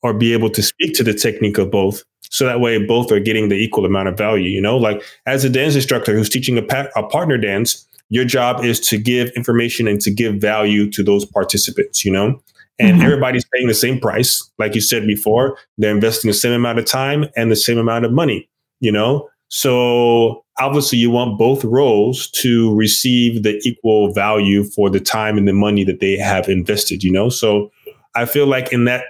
or 0.02 0.14
be 0.14 0.32
able 0.32 0.50
to 0.50 0.62
speak 0.62 0.94
to 0.94 1.02
the 1.02 1.14
technique 1.14 1.58
of 1.58 1.70
both. 1.70 2.02
So 2.30 2.44
that 2.44 2.60
way 2.60 2.84
both 2.84 3.10
are 3.10 3.20
getting 3.20 3.48
the 3.48 3.56
equal 3.56 3.86
amount 3.86 4.08
of 4.08 4.16
value, 4.16 4.50
you 4.50 4.60
know? 4.60 4.76
Like 4.76 5.02
as 5.26 5.44
a 5.44 5.50
dance 5.50 5.74
instructor 5.74 6.14
who's 6.14 6.28
teaching 6.28 6.58
a, 6.58 6.62
pa- 6.62 6.88
a 6.94 7.02
partner 7.02 7.38
dance, 7.38 7.86
your 8.10 8.24
job 8.24 8.64
is 8.64 8.80
to 8.80 8.98
give 8.98 9.30
information 9.30 9.86
and 9.86 10.00
to 10.00 10.10
give 10.10 10.36
value 10.36 10.90
to 10.90 11.02
those 11.02 11.24
participants, 11.24 12.04
you 12.04 12.12
know? 12.12 12.40
and 12.78 12.96
mm-hmm. 12.96 13.06
everybody's 13.06 13.44
paying 13.52 13.66
the 13.66 13.74
same 13.74 13.98
price. 13.98 14.48
Like 14.58 14.74
you 14.74 14.80
said 14.80 15.06
before, 15.06 15.58
they're 15.78 15.94
investing 15.94 16.28
the 16.28 16.34
same 16.34 16.52
amount 16.52 16.78
of 16.78 16.84
time 16.84 17.26
and 17.36 17.50
the 17.50 17.56
same 17.56 17.78
amount 17.78 18.04
of 18.04 18.12
money, 18.12 18.48
you 18.80 18.92
know? 18.92 19.28
So 19.48 20.44
obviously 20.58 20.98
you 20.98 21.10
want 21.10 21.38
both 21.38 21.64
roles 21.64 22.30
to 22.32 22.74
receive 22.76 23.42
the 23.42 23.60
equal 23.64 24.12
value 24.12 24.64
for 24.64 24.90
the 24.90 25.00
time 25.00 25.38
and 25.38 25.48
the 25.48 25.52
money 25.52 25.84
that 25.84 26.00
they 26.00 26.16
have 26.16 26.48
invested, 26.48 27.02
you 27.02 27.10
know? 27.10 27.28
So 27.28 27.70
I 28.14 28.26
feel 28.26 28.46
like 28.46 28.72
in 28.72 28.84
that 28.84 29.04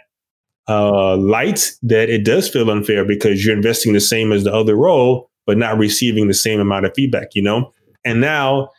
uh, 0.68 1.16
light 1.16 1.72
that 1.82 2.08
it 2.10 2.24
does 2.24 2.48
feel 2.48 2.70
unfair 2.70 3.04
because 3.04 3.44
you're 3.44 3.56
investing 3.56 3.92
the 3.92 4.00
same 4.00 4.32
as 4.32 4.44
the 4.44 4.54
other 4.54 4.76
role, 4.76 5.30
but 5.46 5.58
not 5.58 5.78
receiving 5.78 6.28
the 6.28 6.34
same 6.34 6.60
amount 6.60 6.86
of 6.86 6.92
feedback, 6.94 7.34
you 7.34 7.42
know? 7.42 7.72
And 8.04 8.20
now 8.20 8.70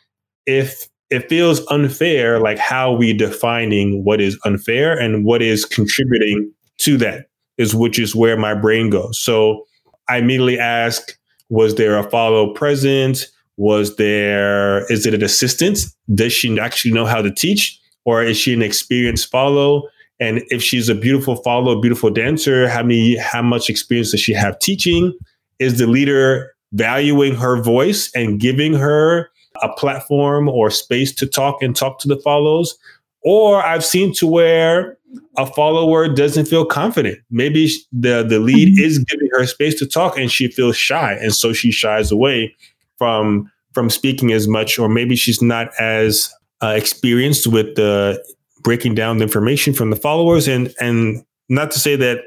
if 0.46 0.88
it 1.10 1.28
feels 1.28 1.66
unfair, 1.66 2.38
like 2.38 2.58
how 2.58 2.92
we 2.92 3.12
defining 3.12 4.04
what 4.04 4.20
is 4.20 4.38
unfair 4.44 4.98
and 4.98 5.24
what 5.24 5.42
is 5.42 5.64
contributing 5.64 6.52
to 6.78 6.96
that 6.98 7.26
is 7.58 7.74
which 7.74 7.98
is 7.98 8.14
where 8.14 8.36
my 8.36 8.54
brain 8.54 8.90
goes. 8.90 9.18
So 9.18 9.66
I 10.08 10.18
immediately 10.18 10.58
ask, 10.58 11.18
was 11.48 11.74
there 11.74 11.98
a 11.98 12.08
follow 12.08 12.54
present? 12.54 13.26
Was 13.56 13.96
there, 13.96 14.90
is 14.90 15.04
it 15.04 15.12
an 15.12 15.22
assistant? 15.22 15.80
Does 16.14 16.32
she 16.32 16.58
actually 16.58 16.92
know 16.92 17.04
how 17.04 17.20
to 17.20 17.30
teach? 17.30 17.78
Or 18.04 18.22
is 18.22 18.36
she 18.36 18.54
an 18.54 18.62
experienced 18.62 19.30
follow? 19.30 19.88
And 20.20 20.42
if 20.48 20.62
she's 20.62 20.88
a 20.88 20.94
beautiful 20.94 21.36
follow, 21.36 21.80
beautiful 21.80 22.10
dancer, 22.10 22.68
how 22.68 22.82
many, 22.82 23.16
how 23.16 23.42
much 23.42 23.68
experience 23.68 24.12
does 24.12 24.20
she 24.20 24.32
have 24.32 24.58
teaching? 24.60 25.12
Is 25.58 25.78
the 25.78 25.86
leader 25.86 26.54
valuing 26.72 27.34
her 27.34 27.60
voice 27.60 28.10
and 28.14 28.38
giving 28.38 28.74
her 28.74 29.30
a 29.62 29.68
platform 29.68 30.48
or 30.48 30.70
space 30.70 31.12
to 31.14 31.26
talk 31.26 31.62
and 31.62 31.74
talk 31.74 31.98
to 32.00 32.08
the 32.08 32.16
follows? 32.16 32.76
Or 33.22 33.62
I've 33.64 33.84
seen 33.84 34.14
to 34.14 34.26
where 34.26 34.98
a 35.36 35.46
follower 35.46 36.08
doesn't 36.08 36.46
feel 36.46 36.64
confident. 36.64 37.18
Maybe 37.30 37.70
the, 37.92 38.22
the 38.22 38.38
lead 38.38 38.68
mm-hmm. 38.68 38.84
is 38.84 38.98
giving 38.98 39.28
her 39.32 39.46
space 39.46 39.74
to 39.80 39.86
talk 39.86 40.16
and 40.16 40.30
she 40.30 40.48
feels 40.48 40.76
shy. 40.76 41.12
And 41.20 41.34
so 41.34 41.52
she 41.52 41.70
shies 41.70 42.10
away 42.10 42.54
from 42.96 43.50
from 43.72 43.88
speaking 43.88 44.32
as 44.32 44.48
much, 44.48 44.80
or 44.80 44.88
maybe 44.88 45.14
she's 45.14 45.40
not 45.40 45.68
as 45.78 46.32
uh, 46.60 46.74
experienced 46.76 47.46
with 47.46 47.76
the 47.76 48.22
breaking 48.62 48.96
down 48.96 49.18
the 49.18 49.22
information 49.22 49.72
from 49.72 49.90
the 49.90 49.96
followers. 49.96 50.48
And 50.48 50.74
and 50.80 51.24
not 51.48 51.70
to 51.72 51.78
say 51.78 51.96
that 51.96 52.22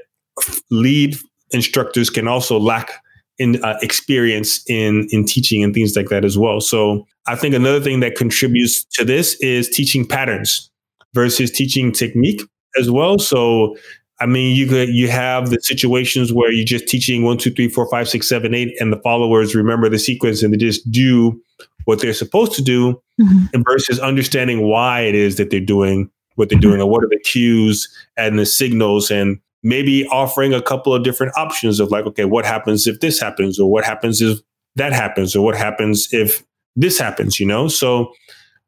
lead 0.72 1.18
instructors 1.52 2.10
can 2.10 2.28
also 2.28 2.60
lack 2.60 3.03
in 3.40 3.64
uh, 3.64 3.78
experience 3.82 4.64
in 4.70 5.08
in 5.12 5.26
teaching 5.26 5.64
and 5.64 5.74
things 5.74 5.96
like 5.96 6.10
that 6.10 6.24
as 6.24 6.38
well. 6.38 6.62
So 6.62 7.06
I 7.28 7.36
think 7.36 7.56
another 7.56 7.80
thing 7.80 8.00
that 8.02 8.16
contributes 8.16 8.84
to 8.94 9.06
this 9.06 9.36
is 9.42 9.70
teaching 9.70 10.06
patterns 10.06 10.70
versus 11.14 11.52
teaching 11.52 11.92
technique 11.92 12.42
as 12.78 12.90
well. 12.90 13.20
So, 13.20 13.76
I 14.20 14.26
mean, 14.26 14.56
you 14.56 14.68
could 14.68 14.90
you 14.90 15.10
have 15.10 15.50
the 15.50 15.60
situations 15.62 16.34
where 16.34 16.52
you're 16.52 16.66
just 16.66 16.88
teaching 16.88 17.24
one, 17.24 17.38
two, 17.38 17.52
three, 17.52 17.68
four, 17.70 17.90
five, 17.90 18.08
six, 18.10 18.28
seven, 18.28 18.54
eight, 18.54 18.74
and 18.80 18.92
the 18.92 19.00
followers 19.02 19.56
remember 19.56 19.90
the 19.90 20.00
sequence 20.00 20.44
and 20.44 20.54
they 20.54 20.58
just 20.58 20.90
do 20.92 21.42
what 21.86 22.00
they're 22.00 22.14
supposed 22.14 22.54
to 22.54 22.62
do, 22.62 22.94
mm-hmm. 23.20 23.46
and 23.54 23.66
versus 23.66 24.00
understanding 24.00 24.62
why 24.62 25.02
it 25.02 25.16
is 25.16 25.38
that 25.38 25.50
they're 25.50 25.60
doing 25.60 26.10
what 26.36 26.50
they're 26.50 26.60
doing, 26.60 26.82
or 26.82 26.90
what 26.90 27.04
are 27.04 27.10
the 27.10 27.20
cues 27.20 27.88
and 28.18 28.40
the 28.40 28.46
signals, 28.46 29.12
and 29.12 29.40
maybe 29.64 30.06
offering 30.08 30.54
a 30.54 30.62
couple 30.62 30.94
of 30.94 31.04
different 31.04 31.34
options 31.38 31.80
of 31.80 31.90
like, 31.90 32.06
okay, 32.06 32.26
what 32.26 32.46
happens 32.46 32.86
if 32.86 33.00
this 33.00 33.20
happens, 33.20 33.60
or 33.60 33.72
what 33.72 33.86
happens 33.86 34.22
if 34.22 34.40
that 34.76 34.94
happens, 34.94 35.36
or 35.36 35.44
what 35.44 35.56
happens 35.56 36.08
if 36.12 36.44
this 36.76 37.00
happens, 37.00 37.40
you 37.40 37.46
know? 37.46 37.68
So 37.68 38.12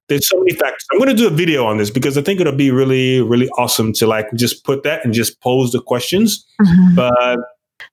there's 0.08 0.28
so 0.28 0.38
many 0.40 0.52
factors. 0.52 0.86
I'm 0.92 1.00
going 1.00 1.10
to 1.10 1.16
do 1.16 1.28
a 1.28 1.32
video 1.32 1.66
on 1.66 1.78
this 1.78 1.90
because 1.90 2.18
I 2.18 2.22
think 2.22 2.40
it'll 2.40 2.54
be 2.54 2.72
really, 2.72 3.22
really 3.22 3.50
awesome 3.58 3.92
to 3.94 4.08
like 4.08 4.28
just 4.36 4.64
put 4.64 4.84
that 4.84 5.04
and 5.04 5.14
just 5.14 5.42
pose 5.42 5.72
the 5.72 5.82
questions. 5.82 6.46
Mm-hmm. 6.62 6.96
But 6.96 7.40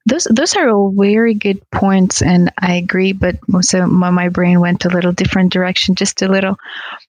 those 0.07 0.25
those 0.25 0.55
are 0.55 0.69
all 0.69 0.93
very 0.97 1.35
good 1.35 1.61
points, 1.71 2.23
and 2.23 2.53
I 2.61 2.75
agree. 2.75 3.13
But 3.13 3.37
so 3.61 3.87
my, 3.87 4.11
my 4.11 4.29
brain 4.29 4.61
went 4.61 4.85
a 4.85 4.91
little 4.91 5.13
different 5.13 5.53
direction, 5.53 5.95
just 5.95 6.23
a 6.23 6.29
little. 6.29 6.57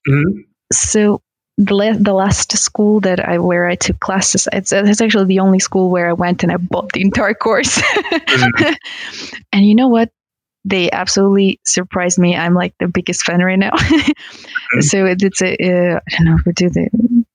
Mm-hmm. 0.08 0.40
So 0.72 1.20
the 1.56 1.74
last, 1.74 2.02
the 2.02 2.12
last 2.12 2.56
school 2.56 3.00
that 3.00 3.26
I 3.26 3.38
where 3.38 3.66
I 3.66 3.76
took 3.76 4.00
classes, 4.00 4.48
it's, 4.52 4.72
it's 4.72 5.00
actually 5.00 5.26
the 5.26 5.40
only 5.40 5.58
school 5.58 5.90
where 5.90 6.08
I 6.08 6.12
went 6.12 6.42
and 6.42 6.52
I 6.52 6.56
bought 6.56 6.92
the 6.92 7.02
entire 7.02 7.34
course. 7.34 7.78
mm-hmm. 7.78 8.74
and 9.52 9.66
you 9.66 9.74
know 9.74 9.88
what? 9.88 10.10
they 10.64 10.90
absolutely 10.90 11.60
surprised 11.64 12.18
me. 12.18 12.34
I'm 12.34 12.54
like 12.54 12.74
the 12.78 12.88
biggest 12.88 13.22
fan 13.22 13.40
right 13.42 13.58
now. 13.58 13.72
mm-hmm. 13.72 14.10
So 14.80 15.06
it, 15.06 15.22
it's 15.22 15.42
a 15.42 15.52
uh, 15.52 16.00
I 16.10 16.16
don't 16.16 16.24
know 16.24 16.36
if 16.36 16.46
we 16.46 16.52
do 16.52 16.70
the 16.70 16.88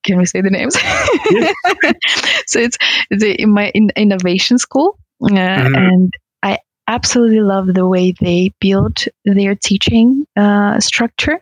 can 0.04 0.18
we 0.18 0.26
say 0.26 0.40
the 0.40 0.50
names? 0.50 0.74
so 2.46 2.58
it's 2.58 2.76
a, 3.22 3.40
in 3.40 3.50
my 3.50 3.70
in, 3.70 3.90
innovation 3.96 4.58
school, 4.58 4.98
uh, 5.22 5.28
mm-hmm. 5.28 5.74
and 5.74 6.12
I 6.42 6.58
absolutely 6.88 7.40
love 7.40 7.68
the 7.72 7.86
way 7.86 8.12
they 8.20 8.52
build 8.60 9.04
their 9.24 9.54
teaching 9.54 10.26
uh, 10.36 10.80
structure. 10.80 11.40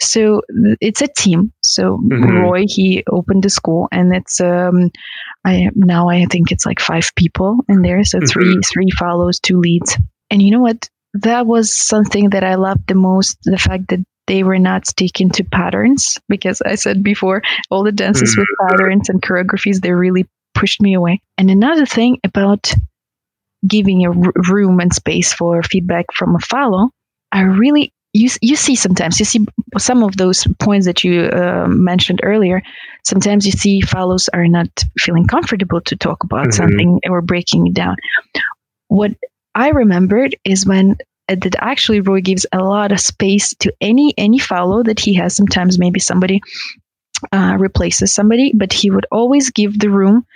So 0.00 0.42
it's 0.80 1.02
a 1.02 1.08
team. 1.08 1.52
So 1.62 1.98
mm-hmm. 1.98 2.36
Roy 2.38 2.64
he 2.66 3.04
opened 3.10 3.42
the 3.42 3.50
school, 3.50 3.88
and 3.92 4.14
it's 4.14 4.40
um, 4.40 4.90
I 5.44 5.70
now 5.74 6.08
I 6.08 6.26
think 6.26 6.52
it's 6.52 6.66
like 6.66 6.80
five 6.80 7.10
people 7.16 7.58
in 7.68 7.82
there. 7.82 8.04
So 8.04 8.20
three 8.20 8.54
mm-hmm. 8.54 8.60
three 8.72 8.90
follows, 8.98 9.38
two 9.40 9.58
leads. 9.58 9.98
And 10.30 10.40
you 10.40 10.50
know 10.50 10.60
what? 10.60 10.88
that 11.14 11.46
was 11.46 11.72
something 11.72 12.30
that 12.30 12.44
I 12.44 12.54
loved 12.54 12.86
the 12.88 12.94
most 12.94 13.38
the 13.44 13.58
fact 13.58 13.88
that 13.88 14.00
they 14.26 14.42
were 14.44 14.58
not 14.58 14.86
sticking 14.86 15.30
to 15.30 15.44
patterns 15.44 16.18
because 16.28 16.62
I 16.62 16.76
said 16.76 17.02
before, 17.02 17.42
all 17.70 17.82
the 17.82 17.92
dances 17.92 18.36
with 18.36 18.46
mm. 18.46 18.68
patterns 18.68 19.08
and 19.08 19.20
choreographies, 19.20 19.80
they 19.80 19.90
really 19.90 20.28
pushed 20.54 20.80
me 20.80 20.94
away. 20.94 21.20
And 21.38 21.50
another 21.50 21.86
thing 21.86 22.18
about 22.22 22.72
giving 23.66 24.06
a 24.06 24.10
r- 24.10 24.32
room 24.48 24.78
and 24.78 24.94
space 24.94 25.32
for 25.32 25.62
feedback 25.62 26.06
from 26.14 26.36
a 26.36 26.38
follow, 26.38 26.90
I 27.32 27.42
really 27.42 27.92
you 28.12 28.28
you 28.42 28.56
see 28.56 28.76
sometimes 28.76 29.18
you 29.18 29.24
see 29.24 29.46
some 29.78 30.02
of 30.02 30.16
those 30.16 30.46
points 30.58 30.86
that 30.86 31.02
you 31.02 31.22
uh, 31.24 31.66
mentioned 31.68 32.20
earlier. 32.22 32.62
Sometimes 33.04 33.46
you 33.46 33.52
see 33.52 33.80
follows 33.80 34.28
are 34.32 34.46
not 34.46 34.68
feeling 34.98 35.26
comfortable 35.26 35.80
to 35.80 35.96
talk 35.96 36.22
about 36.24 36.48
mm-hmm. 36.48 36.52
something 36.52 37.00
or 37.08 37.22
breaking 37.22 37.66
it 37.68 37.74
down. 37.74 37.96
What 38.88 39.12
I 39.54 39.68
remembered 39.68 40.36
is 40.44 40.66
when 40.66 40.96
uh, 41.28 41.36
that 41.36 41.56
actually 41.58 42.00
Roy 42.00 42.20
gives 42.20 42.46
a 42.52 42.62
lot 42.62 42.92
of 42.92 43.00
space 43.00 43.54
to 43.60 43.72
any 43.80 44.14
any 44.18 44.38
follow 44.38 44.82
that 44.82 45.00
he 45.00 45.14
has. 45.14 45.34
Sometimes 45.34 45.78
maybe 45.78 46.00
somebody 46.00 46.42
uh, 47.32 47.56
replaces 47.58 48.12
somebody, 48.12 48.52
but 48.54 48.72
he 48.72 48.90
would 48.90 49.06
always 49.10 49.50
give 49.50 49.78
the 49.78 49.90
room 49.90 50.26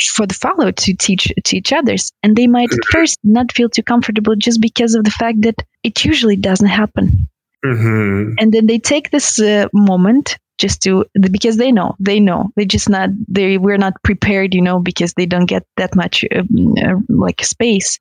for 0.00 0.26
the 0.26 0.34
follow 0.34 0.70
to 0.70 0.94
teach 0.94 1.32
to 1.44 1.56
each 1.56 1.72
others, 1.72 2.12
and 2.22 2.36
they 2.36 2.46
might 2.46 2.72
at 2.72 2.84
first 2.90 3.18
not 3.24 3.52
feel 3.52 3.68
too 3.68 3.82
comfortable 3.82 4.36
just 4.36 4.60
because 4.60 4.94
of 4.94 5.04
the 5.04 5.10
fact 5.10 5.42
that 5.42 5.62
it 5.82 6.04
usually 6.04 6.36
doesn't 6.36 6.68
happen. 6.68 7.28
Mm-hmm. 7.64 8.34
And 8.38 8.52
then 8.52 8.66
they 8.66 8.78
take 8.78 9.10
this 9.10 9.40
uh, 9.40 9.66
moment 9.72 10.38
just 10.58 10.82
to 10.82 11.04
because 11.20 11.56
they 11.56 11.72
know 11.72 11.94
they 11.98 12.20
know 12.20 12.50
they 12.56 12.64
just 12.64 12.88
not 12.88 13.10
they 13.28 13.58
we're 13.58 13.78
not 13.78 13.94
prepared 14.02 14.54
you 14.54 14.60
know 14.60 14.80
because 14.80 15.14
they 15.14 15.24
don't 15.24 15.46
get 15.46 15.64
that 15.76 15.94
much 15.94 16.24
um, 16.34 16.74
uh, 16.84 16.96
like 17.08 17.44
space 17.44 17.98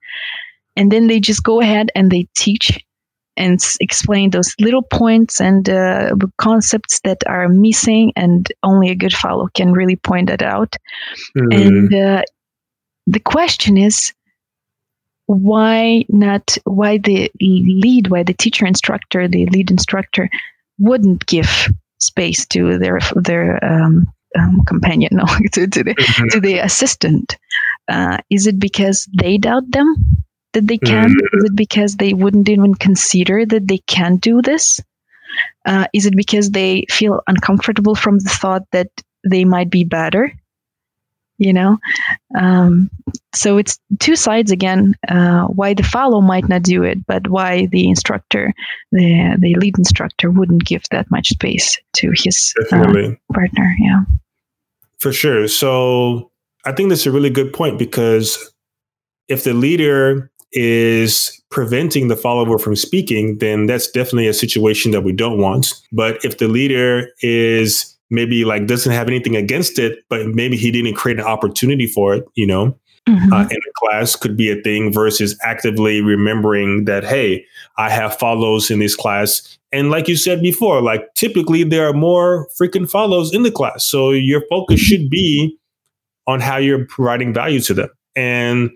and 0.75 0.91
then 0.91 1.07
they 1.07 1.19
just 1.19 1.43
go 1.43 1.61
ahead 1.61 1.91
and 1.95 2.11
they 2.11 2.27
teach 2.35 2.83
and 3.38 3.59
explain 3.79 4.31
those 4.31 4.55
little 4.59 4.81
points 4.81 5.39
and 5.39 5.69
uh, 5.69 6.13
concepts 6.38 6.99
that 7.01 7.19
are 7.27 7.47
missing 7.47 8.11
and 8.15 8.51
only 8.63 8.89
a 8.89 8.95
good 8.95 9.13
follow 9.13 9.47
can 9.53 9.71
really 9.71 9.95
point 9.95 10.27
that 10.27 10.41
out 10.41 10.75
mm-hmm. 11.38 11.51
and 11.51 11.93
uh, 11.93 12.21
the 13.05 13.19
question 13.19 13.77
is 13.77 14.13
why 15.27 16.03
not 16.09 16.57
why 16.63 16.97
the 16.97 17.31
lead 17.41 18.07
why 18.07 18.23
the 18.23 18.33
teacher 18.33 18.65
instructor 18.65 19.27
the 19.27 19.45
lead 19.47 19.69
instructor 19.69 20.29
wouldn't 20.79 21.25
give 21.25 21.67
space 21.99 22.45
to 22.45 22.77
their 22.77 22.99
their 23.15 23.63
um, 23.63 24.07
um, 24.38 24.63
companion 24.65 25.09
no 25.15 25.25
to, 25.51 25.67
to 25.67 25.83
the 25.83 25.95
mm-hmm. 25.95 26.27
to 26.29 26.39
the 26.39 26.59
assistant 26.59 27.38
uh, 27.89 28.17
is 28.29 28.47
it 28.47 28.59
because 28.59 29.07
they 29.17 29.38
doubt 29.38 29.69
them 29.71 29.95
that 30.53 30.67
they 30.67 30.77
can? 30.77 31.09
Mm. 31.09 31.27
Is 31.33 31.43
it 31.45 31.55
because 31.55 31.95
they 31.95 32.13
wouldn't 32.13 32.49
even 32.49 32.75
consider 32.75 33.45
that 33.45 33.67
they 33.67 33.79
can 33.87 34.17
do 34.17 34.41
this? 34.41 34.79
Uh, 35.65 35.85
is 35.93 36.05
it 36.05 36.15
because 36.15 36.51
they 36.51 36.85
feel 36.89 37.21
uncomfortable 37.27 37.95
from 37.95 38.19
the 38.19 38.29
thought 38.29 38.63
that 38.71 38.89
they 39.29 39.45
might 39.45 39.69
be 39.69 39.83
better? 39.83 40.31
You 41.39 41.53
know, 41.53 41.77
um, 42.35 42.89
so 43.35 43.59
it's 43.59 43.77
two 43.99 44.15
sides 44.15 44.49
again. 44.51 44.95
Uh, 45.07 45.45
why 45.45 45.75
the 45.75 45.83
follow 45.83 46.19
might 46.19 46.49
not 46.49 46.63
do 46.63 46.81
it, 46.81 47.05
but 47.05 47.27
why 47.27 47.67
the 47.67 47.87
instructor, 47.87 48.51
the 48.91 49.37
the 49.37 49.53
lead 49.53 49.77
instructor, 49.77 50.31
wouldn't 50.31 50.65
give 50.65 50.81
that 50.89 51.11
much 51.11 51.27
space 51.27 51.77
to 51.93 52.11
his 52.15 52.55
uh, 52.71 53.13
partner. 53.33 53.75
Yeah, 53.79 54.01
for 54.97 55.13
sure. 55.13 55.47
So 55.47 56.31
I 56.65 56.71
think 56.71 56.89
that's 56.89 57.05
a 57.05 57.11
really 57.11 57.29
good 57.29 57.53
point 57.53 57.77
because 57.77 58.51
if 59.27 59.43
the 59.43 59.53
leader 59.53 60.31
is 60.51 61.41
preventing 61.49 62.07
the 62.07 62.15
follower 62.15 62.57
from 62.57 62.75
speaking, 62.75 63.37
then 63.39 63.65
that's 63.65 63.89
definitely 63.91 64.27
a 64.27 64.33
situation 64.33 64.91
that 64.91 65.01
we 65.01 65.11
don't 65.11 65.39
want. 65.39 65.73
But 65.91 66.23
if 66.23 66.37
the 66.37 66.47
leader 66.47 67.09
is 67.21 67.97
maybe 68.09 68.45
like 68.45 68.67
doesn't 68.67 68.91
have 68.91 69.07
anything 69.07 69.35
against 69.35 69.79
it, 69.79 69.99
but 70.09 70.27
maybe 70.27 70.55
he 70.57 70.71
didn't 70.71 70.95
create 70.95 71.19
an 71.19 71.25
opportunity 71.25 71.87
for 71.87 72.15
it, 72.15 72.25
you 72.35 72.47
know, 72.47 72.77
mm-hmm. 73.07 73.33
uh, 73.33 73.41
in 73.41 73.47
the 73.49 73.71
class 73.75 74.15
could 74.15 74.37
be 74.37 74.49
a 74.49 74.61
thing 74.61 74.91
versus 74.91 75.37
actively 75.43 76.01
remembering 76.01 76.85
that, 76.85 77.03
hey, 77.03 77.45
I 77.77 77.89
have 77.89 78.15
follows 78.15 78.71
in 78.71 78.79
this 78.79 78.95
class. 78.95 79.57
And 79.71 79.91
like 79.91 80.07
you 80.07 80.15
said 80.15 80.41
before, 80.41 80.81
like 80.81 81.13
typically 81.15 81.63
there 81.63 81.87
are 81.87 81.93
more 81.93 82.47
freaking 82.59 82.89
follows 82.89 83.33
in 83.33 83.43
the 83.43 83.51
class. 83.51 83.85
So 83.85 84.11
your 84.11 84.43
focus 84.49 84.79
should 84.79 85.09
be 85.09 85.57
on 86.27 86.39
how 86.39 86.57
you're 86.57 86.85
providing 86.85 87.33
value 87.33 87.59
to 87.61 87.73
them. 87.73 87.89
And 88.15 88.71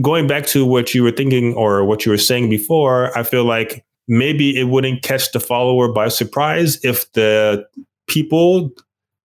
going 0.00 0.26
back 0.26 0.46
to 0.46 0.64
what 0.64 0.94
you 0.94 1.02
were 1.02 1.10
thinking 1.10 1.54
or 1.54 1.84
what 1.84 2.04
you 2.04 2.12
were 2.12 2.18
saying 2.18 2.50
before, 2.50 3.16
I 3.16 3.22
feel 3.22 3.44
like 3.44 3.84
maybe 4.08 4.58
it 4.58 4.64
wouldn't 4.64 5.02
catch 5.02 5.32
the 5.32 5.40
follower 5.40 5.92
by 5.92 6.08
surprise 6.08 6.82
if 6.84 7.10
the 7.12 7.66
people 8.06 8.70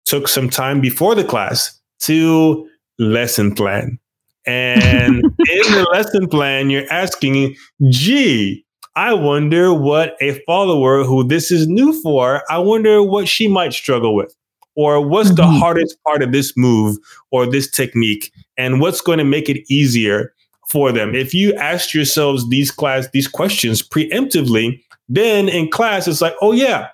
took 0.06 0.28
some 0.28 0.50
time 0.50 0.82
before 0.82 1.16
the 1.16 1.24
class 1.24 1.80
to 2.00 2.68
lesson 3.00 3.54
plan. 3.54 4.00
And 4.46 5.18
in 5.24 5.72
the 5.72 5.88
lesson 5.94 6.28
plan, 6.28 6.70
you're 6.70 6.92
asking, 6.92 7.56
gee, 7.90 8.66
I 8.96 9.14
wonder 9.14 9.74
what 9.74 10.16
a 10.20 10.40
follower 10.46 11.04
who 11.04 11.24
this 11.24 11.52
is 11.52 11.68
new 11.68 12.00
for, 12.02 12.44
I 12.50 12.58
wonder 12.58 13.02
what 13.04 13.28
she 13.28 13.48
might 13.48 13.74
struggle 13.74 14.16
with. 14.16 14.36
Or 14.76 15.06
what's 15.06 15.30
mm-hmm. 15.30 15.36
the 15.36 15.48
hardest 15.48 15.98
part 16.06 16.24
of 16.24 16.32
this 16.32 16.54
move 16.56 16.98
or 17.32 17.46
this 17.46 17.70
technique? 17.70 18.32
And 18.58 18.80
what's 18.80 19.02
going 19.02 19.18
to 19.18 19.26
make 19.26 19.50
it 19.50 19.66
easier 19.70 20.34
for 20.72 20.92
them? 20.92 21.14
If 21.14 21.34
you 21.34 21.54
ask 21.56 21.94
yourselves 21.94 22.48
these 22.50 22.72
class, 22.72 23.10
these 23.12 23.28
questions 23.28 23.88
preemptively, 23.88 24.82
then 25.10 25.50
in 25.50 25.70
class, 25.70 26.08
it's 26.08 26.22
like, 26.22 26.36
oh 26.42 26.54
yeah, 26.54 26.88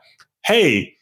hey, 0.46 0.94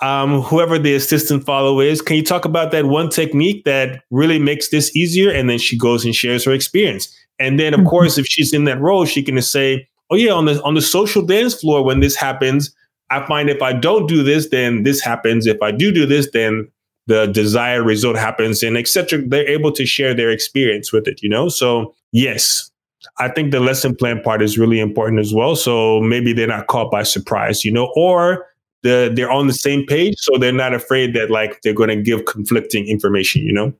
um, 0.00 0.42
whoever 0.42 0.78
the 0.78 0.94
assistant 0.94 1.44
follow 1.44 1.80
is, 1.80 2.00
can 2.00 2.16
you 2.16 2.22
talk 2.22 2.44
about 2.44 2.70
that 2.70 2.86
one 2.86 3.08
technique 3.08 3.64
that 3.64 4.02
really 4.10 4.38
makes 4.38 4.68
this 4.68 4.94
easier? 4.94 5.30
And 5.30 5.50
then 5.50 5.58
she 5.58 5.76
goes 5.76 6.04
and 6.04 6.14
shares 6.14 6.44
her 6.44 6.52
experience. 6.52 7.14
And 7.38 7.58
then, 7.58 7.74
of 7.74 7.80
mm-hmm. 7.80 7.88
course, 7.88 8.18
if 8.18 8.26
she's 8.26 8.52
in 8.52 8.64
that 8.64 8.80
role, 8.80 9.04
she 9.04 9.22
can 9.22 9.40
say, 9.42 9.86
"Oh 10.10 10.16
yeah, 10.16 10.32
on 10.32 10.46
the 10.46 10.62
on 10.62 10.74
the 10.74 10.82
social 10.82 11.22
dance 11.22 11.54
floor, 11.54 11.82
when 11.82 12.00
this 12.00 12.16
happens, 12.16 12.74
I 13.10 13.26
find 13.26 13.50
if 13.50 13.62
I 13.62 13.72
don't 13.72 14.06
do 14.06 14.22
this, 14.22 14.48
then 14.48 14.82
this 14.82 15.00
happens. 15.00 15.46
If 15.46 15.60
I 15.62 15.70
do 15.70 15.92
do 15.92 16.06
this, 16.06 16.30
then 16.32 16.68
the 17.06 17.26
desired 17.26 17.84
result 17.84 18.16
happens, 18.16 18.62
and 18.62 18.76
etc." 18.76 19.22
They're 19.26 19.48
able 19.48 19.72
to 19.72 19.86
share 19.86 20.14
their 20.14 20.30
experience 20.30 20.92
with 20.92 21.06
it, 21.08 21.22
you 21.22 21.28
know. 21.28 21.48
So 21.48 21.94
yes, 22.12 22.70
I 23.18 23.28
think 23.28 23.52
the 23.52 23.60
lesson 23.60 23.94
plan 23.94 24.20
part 24.22 24.42
is 24.42 24.58
really 24.58 24.80
important 24.80 25.20
as 25.20 25.32
well. 25.32 25.56
So 25.56 26.00
maybe 26.00 26.32
they're 26.32 26.46
not 26.46 26.66
caught 26.66 26.90
by 26.90 27.02
surprise, 27.02 27.64
you 27.64 27.72
know, 27.72 27.92
or 27.96 28.46
the, 28.82 29.10
they're 29.14 29.30
on 29.30 29.46
the 29.46 29.52
same 29.52 29.84
page, 29.86 30.16
so 30.18 30.38
they're 30.38 30.52
not 30.52 30.74
afraid 30.74 31.14
that 31.14 31.30
like 31.30 31.60
they're 31.62 31.74
going 31.74 31.88
to 31.88 32.00
give 32.00 32.24
conflicting 32.26 32.86
information. 32.86 33.42
You 33.42 33.52
know. 33.52 33.72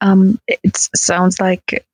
Um, 0.00 0.40
it 0.46 0.76
sounds 0.94 1.40
like 1.40 1.86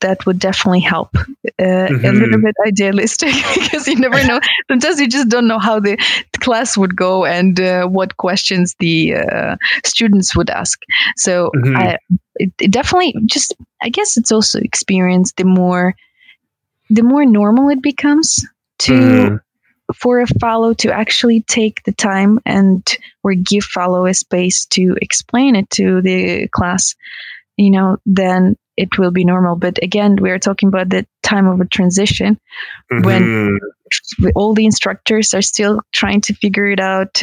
that 0.00 0.24
would 0.26 0.38
definitely 0.38 0.80
help. 0.80 1.10
Uh, 1.16 1.28
mm-hmm. 1.58 2.06
A 2.06 2.12
little 2.12 2.40
bit 2.40 2.54
idealistic 2.66 3.34
because 3.54 3.86
you 3.88 3.96
never 3.96 4.22
know. 4.26 4.40
Sometimes 4.68 5.00
you 5.00 5.08
just 5.08 5.28
don't 5.28 5.48
know 5.48 5.58
how 5.58 5.80
the 5.80 5.96
class 6.38 6.76
would 6.76 6.96
go 6.96 7.24
and 7.24 7.60
uh, 7.60 7.86
what 7.86 8.16
questions 8.16 8.76
the 8.78 9.16
uh, 9.16 9.56
students 9.84 10.36
would 10.36 10.50
ask. 10.50 10.80
So 11.16 11.50
mm-hmm. 11.56 11.76
I, 11.76 11.98
it, 12.36 12.52
it, 12.60 12.70
definitely 12.70 13.14
just. 13.26 13.54
I 13.82 13.88
guess 13.88 14.16
it's 14.16 14.30
also 14.30 14.60
experience. 14.60 15.32
The 15.32 15.44
more, 15.44 15.94
the 16.88 17.02
more 17.02 17.26
normal 17.26 17.68
it 17.68 17.82
becomes 17.82 18.46
to 18.78 18.92
mm 18.92 19.40
for 19.94 20.20
a 20.20 20.26
follow 20.40 20.72
to 20.72 20.90
actually 20.90 21.42
take 21.42 21.82
the 21.84 21.92
time 21.92 22.38
and 22.46 22.96
or 23.22 23.34
give 23.34 23.64
follow 23.64 24.06
a 24.06 24.14
space 24.14 24.64
to 24.66 24.96
explain 25.02 25.54
it 25.54 25.68
to 25.70 26.00
the 26.00 26.48
class, 26.48 26.94
you 27.56 27.70
know, 27.70 27.98
then 28.06 28.56
it 28.76 28.98
will 28.98 29.10
be 29.10 29.24
normal. 29.24 29.56
But 29.56 29.78
again, 29.82 30.16
we 30.16 30.30
are 30.30 30.38
talking 30.38 30.68
about 30.68 30.88
the 30.88 31.06
time 31.22 31.46
of 31.46 31.60
a 31.60 31.66
transition 31.66 32.38
mm-hmm. 32.92 33.04
when 33.04 33.58
all 34.34 34.54
the 34.54 34.64
instructors 34.64 35.34
are 35.34 35.42
still 35.42 35.80
trying 35.92 36.20
to 36.22 36.34
figure 36.34 36.66
it 36.66 36.80
out 36.80 37.22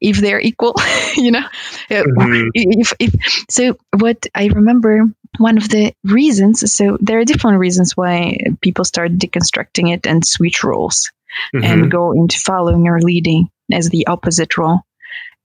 if 0.00 0.18
they're 0.18 0.40
equal 0.40 0.76
you 1.16 1.28
know 1.28 1.42
mm-hmm. 1.90 2.48
if, 2.54 2.92
if 3.00 3.12
so 3.50 3.76
what 3.98 4.28
i 4.36 4.46
remember 4.46 5.02
one 5.38 5.56
of 5.56 5.70
the 5.70 5.92
reasons 6.04 6.72
so 6.72 6.96
there 7.00 7.18
are 7.18 7.24
different 7.24 7.58
reasons 7.58 7.96
why 7.96 8.38
people 8.60 8.84
start 8.84 9.18
deconstructing 9.18 9.92
it 9.92 10.06
and 10.06 10.24
switch 10.24 10.62
roles 10.62 11.10
mm-hmm. 11.54 11.64
and 11.64 11.90
go 11.90 12.12
into 12.12 12.38
following 12.38 12.86
or 12.88 13.00
leading 13.00 13.50
as 13.72 13.88
the 13.90 14.06
opposite 14.06 14.56
role. 14.56 14.80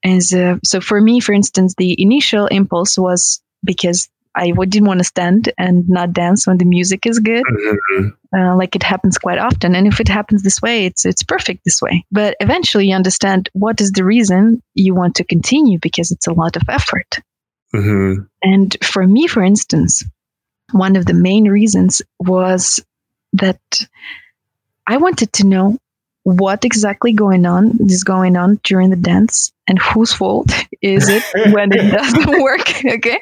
As 0.03 0.33
uh, 0.33 0.57
so 0.63 0.81
for 0.81 0.99
me, 0.99 1.19
for 1.19 1.33
instance, 1.33 1.75
the 1.77 1.95
initial 2.01 2.47
impulse 2.47 2.97
was 2.97 3.41
because 3.63 4.09
I 4.35 4.51
didn't 4.51 4.87
want 4.87 4.99
to 4.99 5.03
stand 5.03 5.51
and 5.57 5.87
not 5.87 6.13
dance 6.13 6.47
when 6.47 6.57
the 6.57 6.65
music 6.65 7.05
is 7.05 7.19
good, 7.19 7.43
mm-hmm. 7.43 8.07
uh, 8.35 8.55
like 8.55 8.75
it 8.75 8.83
happens 8.83 9.17
quite 9.17 9.37
often. 9.37 9.75
And 9.75 9.85
if 9.87 9.99
it 9.99 10.07
happens 10.07 10.43
this 10.43 10.61
way, 10.61 10.85
it's 10.85 11.05
it's 11.05 11.23
perfect 11.23 11.63
this 11.65 11.81
way. 11.81 12.05
But 12.11 12.35
eventually, 12.39 12.87
you 12.87 12.95
understand 12.95 13.49
what 13.53 13.79
is 13.79 13.91
the 13.91 14.03
reason 14.03 14.61
you 14.73 14.95
want 14.95 15.15
to 15.15 15.23
continue 15.23 15.79
because 15.79 16.11
it's 16.11 16.27
a 16.27 16.33
lot 16.33 16.55
of 16.55 16.63
effort. 16.67 17.19
Mm-hmm. 17.75 18.23
And 18.41 18.77
for 18.83 19.05
me, 19.05 19.27
for 19.27 19.43
instance, 19.43 20.03
one 20.71 20.95
of 20.95 21.05
the 21.05 21.13
main 21.13 21.45
reasons 21.45 22.01
was 22.19 22.83
that 23.33 23.87
I 24.87 24.97
wanted 24.97 25.33
to 25.33 25.47
know 25.47 25.77
what 26.23 26.63
exactly 26.63 27.11
going 27.11 27.45
on 27.45 27.77
is 27.81 28.03
going 28.03 28.37
on 28.37 28.59
during 28.63 28.89
the 28.89 28.95
dance 28.95 29.51
and 29.67 29.79
whose 29.79 30.13
fault 30.13 30.51
is 30.81 31.07
it 31.09 31.23
when 31.53 31.71
it 31.73 31.91
doesn't 31.97 32.41
work 32.41 32.85
okay 32.85 33.19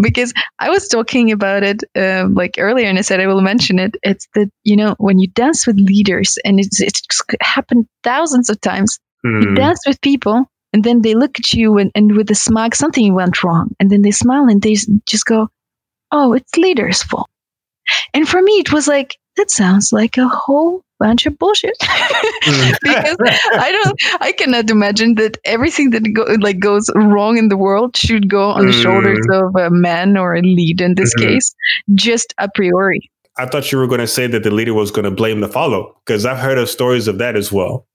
because 0.00 0.32
i 0.60 0.70
was 0.70 0.88
talking 0.88 1.32
about 1.32 1.62
it 1.62 1.82
um, 1.96 2.34
like 2.34 2.54
earlier 2.58 2.86
and 2.86 2.98
i 2.98 3.00
said 3.00 3.20
i 3.20 3.26
will 3.26 3.40
mention 3.40 3.78
it 3.78 3.96
it's 4.02 4.28
that 4.34 4.48
you 4.64 4.76
know 4.76 4.94
when 4.98 5.18
you 5.18 5.28
dance 5.28 5.66
with 5.66 5.76
leaders 5.76 6.38
and 6.44 6.60
it's, 6.60 6.80
it's 6.80 7.02
happened 7.40 7.86
thousands 8.04 8.48
of 8.48 8.60
times 8.60 8.98
mm. 9.24 9.42
you 9.42 9.48
hmm. 9.48 9.54
dance 9.54 9.80
with 9.86 10.00
people 10.00 10.44
and 10.72 10.84
then 10.84 11.02
they 11.02 11.14
look 11.14 11.36
at 11.38 11.52
you 11.52 11.78
and, 11.78 11.90
and 11.96 12.16
with 12.16 12.30
a 12.30 12.34
smile 12.34 12.70
something 12.72 13.14
went 13.14 13.42
wrong 13.42 13.70
and 13.80 13.90
then 13.90 14.02
they 14.02 14.12
smile 14.12 14.48
and 14.48 14.62
they 14.62 14.76
just 15.06 15.26
go 15.26 15.48
oh 16.12 16.32
it's 16.32 16.56
leader's 16.56 17.02
fault 17.02 17.29
and 18.14 18.28
for 18.28 18.42
me 18.42 18.52
it 18.52 18.72
was 18.72 18.88
like 18.88 19.16
that 19.36 19.50
sounds 19.50 19.92
like 19.92 20.16
a 20.16 20.28
whole 20.28 20.82
bunch 20.98 21.24
of 21.24 21.38
bullshit 21.38 21.76
mm. 21.80 22.76
because 22.82 23.16
i 23.54 23.72
don't 23.72 23.98
i 24.20 24.32
cannot 24.32 24.68
imagine 24.68 25.14
that 25.14 25.38
everything 25.44 25.90
that 25.90 26.02
go, 26.12 26.22
like 26.40 26.58
goes 26.58 26.90
wrong 26.94 27.38
in 27.38 27.48
the 27.48 27.56
world 27.56 27.96
should 27.96 28.28
go 28.28 28.50
on 28.50 28.66
the 28.66 28.72
shoulders 28.72 29.26
mm. 29.30 29.48
of 29.48 29.56
a 29.56 29.70
man 29.70 30.16
or 30.16 30.34
a 30.34 30.42
lead 30.42 30.80
in 30.80 30.94
this 30.96 31.14
mm-hmm. 31.14 31.34
case 31.34 31.54
just 31.94 32.34
a 32.38 32.48
priori 32.54 33.10
i 33.38 33.46
thought 33.46 33.72
you 33.72 33.78
were 33.78 33.86
going 33.86 34.00
to 34.00 34.06
say 34.06 34.26
that 34.26 34.42
the 34.42 34.50
leader 34.50 34.74
was 34.74 34.90
going 34.90 35.06
to 35.06 35.10
blame 35.10 35.40
the 35.40 35.48
follow 35.48 35.96
because 36.04 36.26
i've 36.26 36.38
heard 36.38 36.58
of 36.58 36.68
stories 36.68 37.08
of 37.08 37.18
that 37.18 37.34
as 37.34 37.50
well 37.50 37.86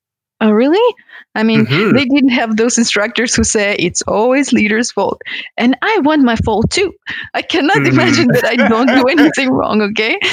Oh, 0.42 0.52
really? 0.52 0.96
I 1.36 1.44
mean, 1.44 1.66
mm-hmm. 1.66 1.96
they 1.96 2.06
didn't 2.06 2.30
have 2.30 2.58
those 2.58 2.78
instructors 2.78 3.36
who 3.36 3.44
say 3.44 3.76
it's 3.78 4.02
always 4.04 4.54
leader's 4.54 4.92
fault. 4.92 5.22
And 5.58 5.78
I 5.82 6.00
want 6.00 6.24
my 6.24 6.38
fault 6.38 6.72
too. 6.72 6.94
I 7.34 7.42
cannot 7.42 7.78
mm-hmm. 7.78 7.88
imagine 7.88 8.28
that 8.30 8.46
I 8.46 8.56
don't 8.56 8.88
do 8.88 9.08
anything 9.10 9.50
wrong, 9.50 9.82
okay? 9.82 10.18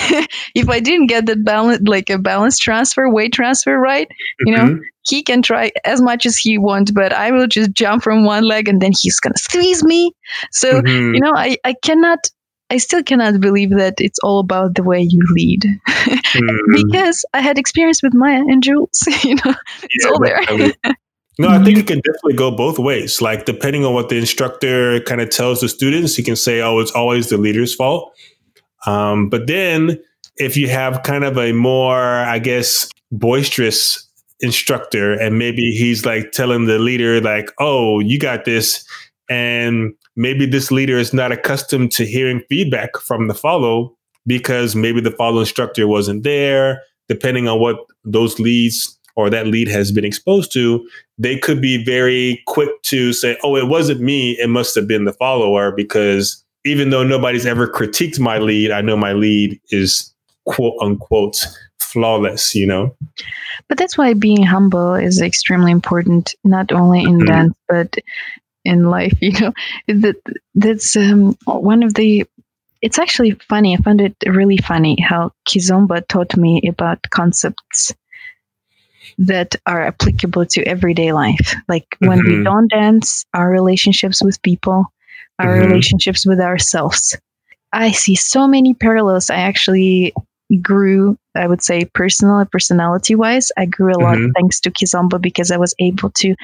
if 0.54 0.68
I 0.68 0.80
didn't 0.80 1.08
get 1.08 1.26
that 1.26 1.44
balance, 1.44 1.82
like 1.86 2.08
a 2.08 2.18
balance 2.18 2.58
transfer, 2.58 3.10
weight 3.10 3.32
transfer 3.32 3.78
right, 3.78 4.08
you 4.40 4.54
mm-hmm. 4.54 4.74
know, 4.74 4.80
he 5.04 5.22
can 5.22 5.42
try 5.42 5.72
as 5.84 6.00
much 6.00 6.24
as 6.24 6.36
he 6.36 6.58
wants, 6.58 6.92
but 6.92 7.12
I 7.12 7.32
will 7.32 7.48
just 7.48 7.72
jump 7.72 8.04
from 8.04 8.24
one 8.24 8.44
leg 8.44 8.68
and 8.68 8.80
then 8.80 8.92
he's 8.98 9.18
going 9.18 9.32
to 9.32 9.38
squeeze 9.38 9.82
me. 9.82 10.12
So, 10.52 10.80
mm-hmm. 10.80 11.14
you 11.14 11.20
know, 11.20 11.32
I, 11.34 11.58
I 11.64 11.74
cannot 11.82 12.30
I 12.72 12.78
still 12.78 13.02
cannot 13.02 13.38
believe 13.38 13.68
that 13.76 13.96
it's 13.98 14.18
all 14.20 14.40
about 14.40 14.76
the 14.76 14.82
way 14.82 15.02
you 15.02 15.20
lead 15.34 15.66
mm. 15.86 16.58
because 16.82 17.22
I 17.34 17.42
had 17.42 17.58
experience 17.58 18.02
with 18.02 18.14
Maya 18.14 18.40
and 18.48 18.62
Jules. 18.62 18.98
You 19.24 19.34
know, 19.34 19.54
it's 19.82 20.04
yeah, 20.04 20.10
all 20.10 20.18
there. 20.18 20.96
no, 21.38 21.48
I 21.48 21.62
think 21.62 21.76
it 21.76 21.86
can 21.86 22.00
definitely 22.00 22.32
go 22.32 22.50
both 22.50 22.78
ways. 22.78 23.20
Like 23.20 23.44
depending 23.44 23.84
on 23.84 23.92
what 23.92 24.08
the 24.08 24.16
instructor 24.16 25.00
kind 25.02 25.20
of 25.20 25.28
tells 25.28 25.60
the 25.60 25.68
students, 25.68 26.16
he 26.16 26.22
can 26.22 26.34
say, 26.34 26.62
"Oh, 26.62 26.78
it's 26.78 26.92
always 26.92 27.28
the 27.28 27.36
leader's 27.36 27.74
fault." 27.74 28.10
Um, 28.86 29.28
but 29.28 29.46
then, 29.46 30.02
if 30.38 30.56
you 30.56 30.70
have 30.70 31.02
kind 31.02 31.24
of 31.24 31.36
a 31.36 31.52
more, 31.52 32.00
I 32.00 32.38
guess, 32.38 32.88
boisterous 33.12 34.08
instructor, 34.40 35.12
and 35.12 35.38
maybe 35.38 35.72
he's 35.72 36.06
like 36.06 36.32
telling 36.32 36.64
the 36.64 36.78
leader, 36.78 37.20
like, 37.20 37.50
"Oh, 37.58 38.00
you 38.00 38.18
got 38.18 38.46
this," 38.46 38.84
and 39.32 39.94
maybe 40.14 40.44
this 40.44 40.70
leader 40.70 40.98
is 40.98 41.14
not 41.14 41.32
accustomed 41.32 41.90
to 41.92 42.04
hearing 42.04 42.42
feedback 42.50 42.98
from 42.98 43.28
the 43.28 43.34
follow 43.34 43.96
because 44.26 44.76
maybe 44.76 45.00
the 45.00 45.10
follow 45.12 45.40
instructor 45.40 45.88
wasn't 45.88 46.22
there. 46.22 46.82
Depending 47.08 47.48
on 47.48 47.58
what 47.58 47.78
those 48.04 48.38
leads 48.38 48.98
or 49.16 49.30
that 49.30 49.46
lead 49.46 49.68
has 49.68 49.90
been 49.90 50.04
exposed 50.04 50.52
to, 50.52 50.86
they 51.16 51.38
could 51.38 51.62
be 51.62 51.82
very 51.82 52.42
quick 52.46 52.70
to 52.82 53.14
say, 53.14 53.38
oh, 53.42 53.56
it 53.56 53.68
wasn't 53.68 54.02
me. 54.02 54.32
It 54.32 54.48
must 54.48 54.74
have 54.74 54.86
been 54.86 55.04
the 55.06 55.14
follower 55.14 55.72
because 55.72 56.44
even 56.66 56.90
though 56.90 57.02
nobody's 57.02 57.46
ever 57.46 57.66
critiqued 57.66 58.20
my 58.20 58.38
lead, 58.38 58.70
I 58.70 58.82
know 58.82 58.98
my 58.98 59.14
lead 59.14 59.58
is 59.70 60.12
quote 60.44 60.74
unquote 60.82 61.46
flawless, 61.80 62.54
you 62.54 62.66
know? 62.66 62.94
But 63.68 63.78
that's 63.78 63.96
why 63.96 64.12
being 64.12 64.42
humble 64.42 64.94
is 64.94 65.22
extremely 65.22 65.72
important, 65.72 66.34
not 66.44 66.70
only 66.70 67.00
in 67.00 67.18
mm-hmm. 67.18 67.26
dance, 67.26 67.54
but 67.68 67.96
in 68.64 68.90
life, 68.90 69.16
you 69.20 69.32
know? 69.40 69.52
That, 69.88 70.16
that's 70.54 70.96
um, 70.96 71.36
one 71.44 71.82
of 71.82 71.94
the 71.94 72.26
it's 72.82 72.98
actually 72.98 73.32
funny. 73.48 73.74
I 73.74 73.76
found 73.76 74.00
it 74.00 74.16
really 74.26 74.56
funny 74.56 75.00
how 75.00 75.30
Kizomba 75.48 76.06
taught 76.08 76.36
me 76.36 76.60
about 76.68 76.98
concepts 77.10 77.94
that 79.18 79.54
are 79.66 79.82
applicable 79.82 80.46
to 80.46 80.64
everyday 80.64 81.12
life. 81.12 81.54
Like 81.68 81.86
when 82.00 82.18
mm-hmm. 82.18 82.38
we 82.38 82.44
don't 82.44 82.68
dance, 82.68 83.24
our 83.34 83.48
relationships 83.50 84.20
with 84.22 84.42
people, 84.42 84.86
our 85.38 85.46
mm-hmm. 85.46 85.68
relationships 85.68 86.26
with 86.26 86.40
ourselves. 86.40 87.16
I 87.72 87.92
see 87.92 88.16
so 88.16 88.48
many 88.48 88.74
parallels. 88.74 89.30
I 89.30 89.36
actually 89.36 90.12
grew, 90.60 91.16
I 91.36 91.46
would 91.46 91.62
say, 91.62 91.84
personal 91.84 92.44
personality 92.46 93.14
wise. 93.14 93.50
I 93.56 93.66
grew 93.66 93.92
a 93.92 94.02
lot 94.02 94.16
mm-hmm. 94.16 94.32
thanks 94.32 94.60
to 94.60 94.70
Kizomba 94.70 95.20
because 95.20 95.50
I 95.50 95.56
was 95.56 95.74
able 95.78 96.10
to 96.10 96.34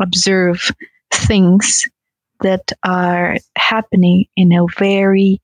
observe 0.00 0.70
things 1.12 1.84
that 2.40 2.72
are 2.84 3.36
happening 3.56 4.26
in 4.36 4.52
a 4.52 4.66
very 4.78 5.40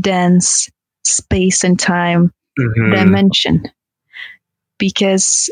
dense 0.00 0.70
space 1.04 1.64
and 1.64 1.78
time 1.78 2.32
mm-hmm. 2.58 2.92
dimension. 2.92 3.64
Because 4.78 5.50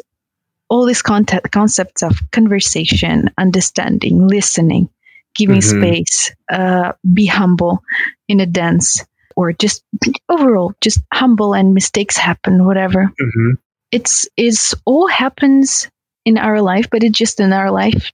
all 0.68 0.86
these 0.86 1.02
content, 1.02 1.50
concepts 1.52 2.02
of 2.02 2.18
conversation, 2.30 3.30
understanding, 3.38 4.26
listening, 4.26 4.88
giving 5.34 5.58
mm-hmm. 5.58 5.82
space, 5.82 6.32
uh, 6.50 6.92
be 7.12 7.26
humble 7.26 7.82
in 8.28 8.40
a 8.40 8.46
dense 8.46 9.04
or 9.36 9.52
just 9.52 9.84
overall, 10.28 10.74
just 10.80 11.00
humble 11.12 11.54
and 11.54 11.72
mistakes 11.72 12.16
happen, 12.16 12.66
whatever. 12.66 13.04
Mm-hmm. 13.20 13.50
It's 13.92 14.28
it's 14.36 14.74
all 14.84 15.06
happens 15.06 15.88
in 16.24 16.36
our 16.36 16.60
life, 16.60 16.88
but 16.90 17.02
it's 17.02 17.16
just 17.16 17.40
in 17.40 17.52
our 17.52 17.70
life, 17.70 18.10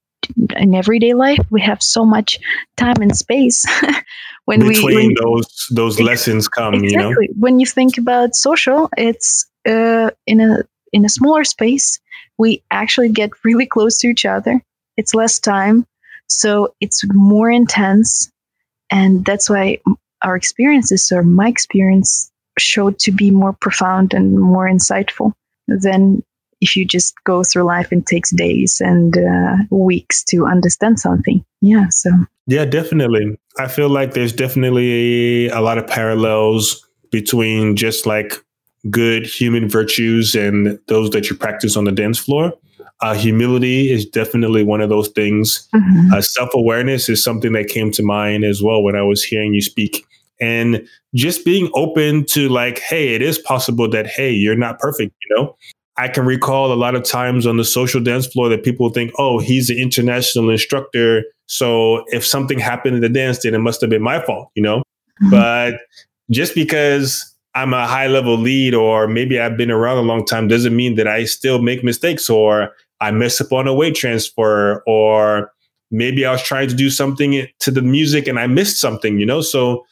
in 0.57 0.75
everyday 0.75 1.15
life. 1.15 1.39
We 1.51 1.61
have 1.63 1.83
so 1.83 2.05
much 2.05 2.39
time 2.77 2.97
and 3.01 3.17
space 3.17 3.65
when 4.45 4.61
Between 4.61 4.85
we 4.85 4.95
when, 4.95 5.15
those 5.23 5.67
those 5.71 6.01
lessons 6.01 6.49
come. 6.49 6.75
Exactly. 6.75 6.91
You 6.93 6.99
know, 6.99 7.15
when 7.39 7.61
you 7.61 7.67
think 7.67 7.99
about 7.99 8.35
social, 8.35 8.89
it's 8.97 9.47
uh, 9.69 10.11
in 10.27 10.41
a 10.41 10.63
in 10.93 11.05
a 11.05 11.09
smaller 11.09 11.45
space 11.45 12.01
we 12.39 12.63
actually 12.71 13.11
get 13.11 13.31
really 13.45 13.67
close 13.67 13.99
to 13.99 14.09
each 14.09 14.25
other. 14.25 14.63
It's 14.97 15.15
less 15.15 15.39
time, 15.39 15.87
so 16.29 16.75
it's 16.81 17.05
more 17.13 17.51
intense. 17.51 18.31
And 18.91 19.25
that's 19.25 19.49
why 19.51 19.79
our 20.23 20.37
experiences, 20.37 21.11
or 21.13 21.23
my 21.23 21.49
experience, 21.49 22.31
showed 22.59 22.99
to 23.01 23.13
be 23.13 23.31
more 23.31 23.53
profound 23.53 24.15
and 24.15 24.39
more 24.39 24.69
insightful 24.69 25.33
than 25.67 26.23
if 26.65 26.75
you 26.77 26.85
just 26.85 27.15
go 27.25 27.45
through 27.45 27.65
life 27.65 27.93
and 27.93 28.07
takes 28.07 28.31
days 28.31 28.81
and 28.81 29.17
uh, 29.17 29.57
weeks 29.71 30.25
to 30.25 30.47
understand 30.47 30.99
something. 30.99 31.45
Yeah. 31.61 31.87
So. 31.91 32.11
Yeah, 32.47 32.65
definitely. 32.65 33.39
I 33.59 33.69
feel 33.69 33.89
like 33.89 34.15
there's 34.15 34.33
definitely 34.33 35.49
a 35.49 35.61
lot 35.61 35.79
of 35.79 35.87
parallels 35.87 36.85
between 37.11 37.77
just 37.77 38.07
like 38.07 38.35
good 38.91 39.27
human 39.27 39.69
virtues 39.69 40.35
and 40.35 40.79
those 40.89 41.11
that 41.11 41.31
you 41.31 41.37
practice 41.37 41.77
on 41.77 41.85
the 41.85 41.93
dance 41.93 42.19
floor. 42.19 42.53
Uh, 43.01 43.15
humility 43.15 43.91
is 43.91 44.07
definitely 44.07 44.65
one 44.65 44.81
of 44.81 44.89
those 44.89 45.09
things. 45.09 45.69
Mm-hmm. 45.75 46.13
Uh, 46.13 46.23
Self 46.23 46.51
awareness 46.55 47.09
is 47.09 47.23
something 47.23 47.53
that 47.53 47.69
came 47.69 47.91
to 47.93 48.03
mind 48.03 48.45
as 48.45 48.63
well 48.63 48.83
when 48.83 48.97
I 48.97 49.03
was 49.03 49.23
hearing 49.23 49.55
you 49.55 49.63
speak. 49.63 50.05
And 50.41 50.87
just 51.15 51.45
being 51.45 51.71
open 51.75 52.25
to, 52.31 52.49
like, 52.49 52.81
hey, 52.81 53.15
it 53.15 53.23
is 53.23 53.39
possible 53.39 53.89
that, 53.91 54.07
hey, 54.07 54.33
you're 54.33 54.57
not 54.57 54.79
perfect, 54.81 55.15
you 55.23 55.37
know? 55.37 55.57
I 55.97 56.09
can 56.09 56.25
recall 56.25 56.73
a 56.73 56.75
lot 56.75 56.95
of 56.95 57.05
times 57.05 57.47
on 57.47 57.57
the 57.57 57.65
social 57.65 58.01
dance 58.01 58.27
floor 58.27 58.49
that 58.49 58.65
people 58.65 58.91
think, 58.91 59.13
oh, 59.17 59.39
he's 59.39 59.71
an 59.71 59.79
international 59.79 60.51
instructor. 60.51 61.25
So 61.47 62.05
if 62.09 62.27
something 62.27 62.59
happened 62.59 62.97
in 62.97 63.01
the 63.01 63.09
dance, 63.09 63.43
then 63.43 63.55
it 63.55 63.59
must 63.59 63.81
have 63.81 63.91
been 63.91 64.03
my 64.03 64.21
fault, 64.21 64.51
you 64.55 64.63
know? 64.63 64.79
Mm-hmm. 65.23 65.31
But 65.31 65.75
just 66.31 66.55
because 66.55 67.33
I'm 67.55 67.73
a 67.73 67.87
high 67.87 68.09
level 68.09 68.37
lead 68.37 68.75
or 68.75 69.07
maybe 69.07 69.39
I've 69.39 69.57
been 69.57 69.71
around 69.71 69.99
a 69.99 70.03
long 70.03 70.25
time 70.25 70.49
doesn't 70.49 70.75
mean 70.75 70.97
that 70.97 71.07
I 71.07 71.25
still 71.25 71.63
make 71.63 71.85
mistakes 71.85 72.29
or 72.29 72.73
I 73.01 73.13
mess 73.13 73.41
up 73.41 73.53
on 73.53 73.69
a 73.69 73.75
weight 73.75 73.95
transfer 73.95 74.83
or 74.87 75.53
maybe 75.93 76.27
I 76.27 76.33
was 76.33 76.43
trying 76.43 76.69
to 76.69 76.75
do 76.75 76.91
something 76.91 77.47
to 77.61 77.71
the 77.71 77.83
music 77.83 78.27
and 78.27 78.41
I 78.41 78.49
missed 78.49 78.81
something, 78.81 79.21
you 79.21 79.27
know? 79.27 79.43
So 79.43 79.87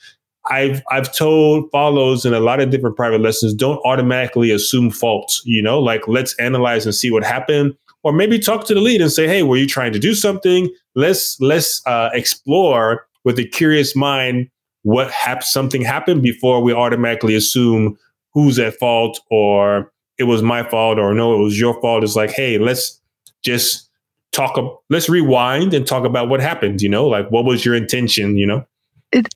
I've 0.50 0.82
I've 0.90 1.12
told 1.14 1.70
follows 1.70 2.24
in 2.24 2.34
a 2.34 2.40
lot 2.40 2.60
of 2.60 2.70
different 2.70 2.96
private 2.96 3.20
lessons, 3.20 3.54
don't 3.54 3.80
automatically 3.84 4.50
assume 4.50 4.90
fault, 4.90 5.40
you 5.44 5.62
know, 5.62 5.78
like 5.78 6.06
let's 6.08 6.34
analyze 6.38 6.84
and 6.84 6.94
see 6.94 7.10
what 7.10 7.24
happened. 7.24 7.74
Or 8.04 8.12
maybe 8.12 8.40
talk 8.40 8.66
to 8.66 8.74
the 8.74 8.80
lead 8.80 9.00
and 9.00 9.12
say, 9.12 9.28
hey, 9.28 9.44
were 9.44 9.56
you 9.56 9.68
trying 9.68 9.92
to 9.92 9.98
do 10.00 10.14
something? 10.14 10.68
Let's 10.96 11.40
let's 11.40 11.80
uh, 11.86 12.10
explore 12.12 13.06
with 13.24 13.38
a 13.38 13.46
curious 13.46 13.94
mind 13.94 14.48
what 14.82 15.12
hap- 15.12 15.44
something 15.44 15.82
happened 15.82 16.22
before 16.22 16.60
we 16.60 16.72
automatically 16.72 17.36
assume 17.36 17.96
who's 18.34 18.58
at 18.58 18.76
fault 18.78 19.20
or 19.30 19.92
it 20.18 20.24
was 20.24 20.42
my 20.42 20.68
fault 20.68 20.98
or 20.98 21.14
no, 21.14 21.34
it 21.34 21.42
was 21.42 21.60
your 21.60 21.80
fault. 21.80 22.02
It's 22.02 22.16
like, 22.16 22.30
hey, 22.30 22.58
let's 22.58 23.00
just 23.44 23.88
talk. 24.32 24.58
Let's 24.90 25.08
rewind 25.08 25.72
and 25.72 25.86
talk 25.86 26.04
about 26.04 26.28
what 26.28 26.40
happened. 26.40 26.82
You 26.82 26.88
know, 26.88 27.06
like 27.06 27.30
what 27.30 27.44
was 27.44 27.64
your 27.64 27.76
intention? 27.76 28.36
You 28.36 28.46
know, 28.46 28.66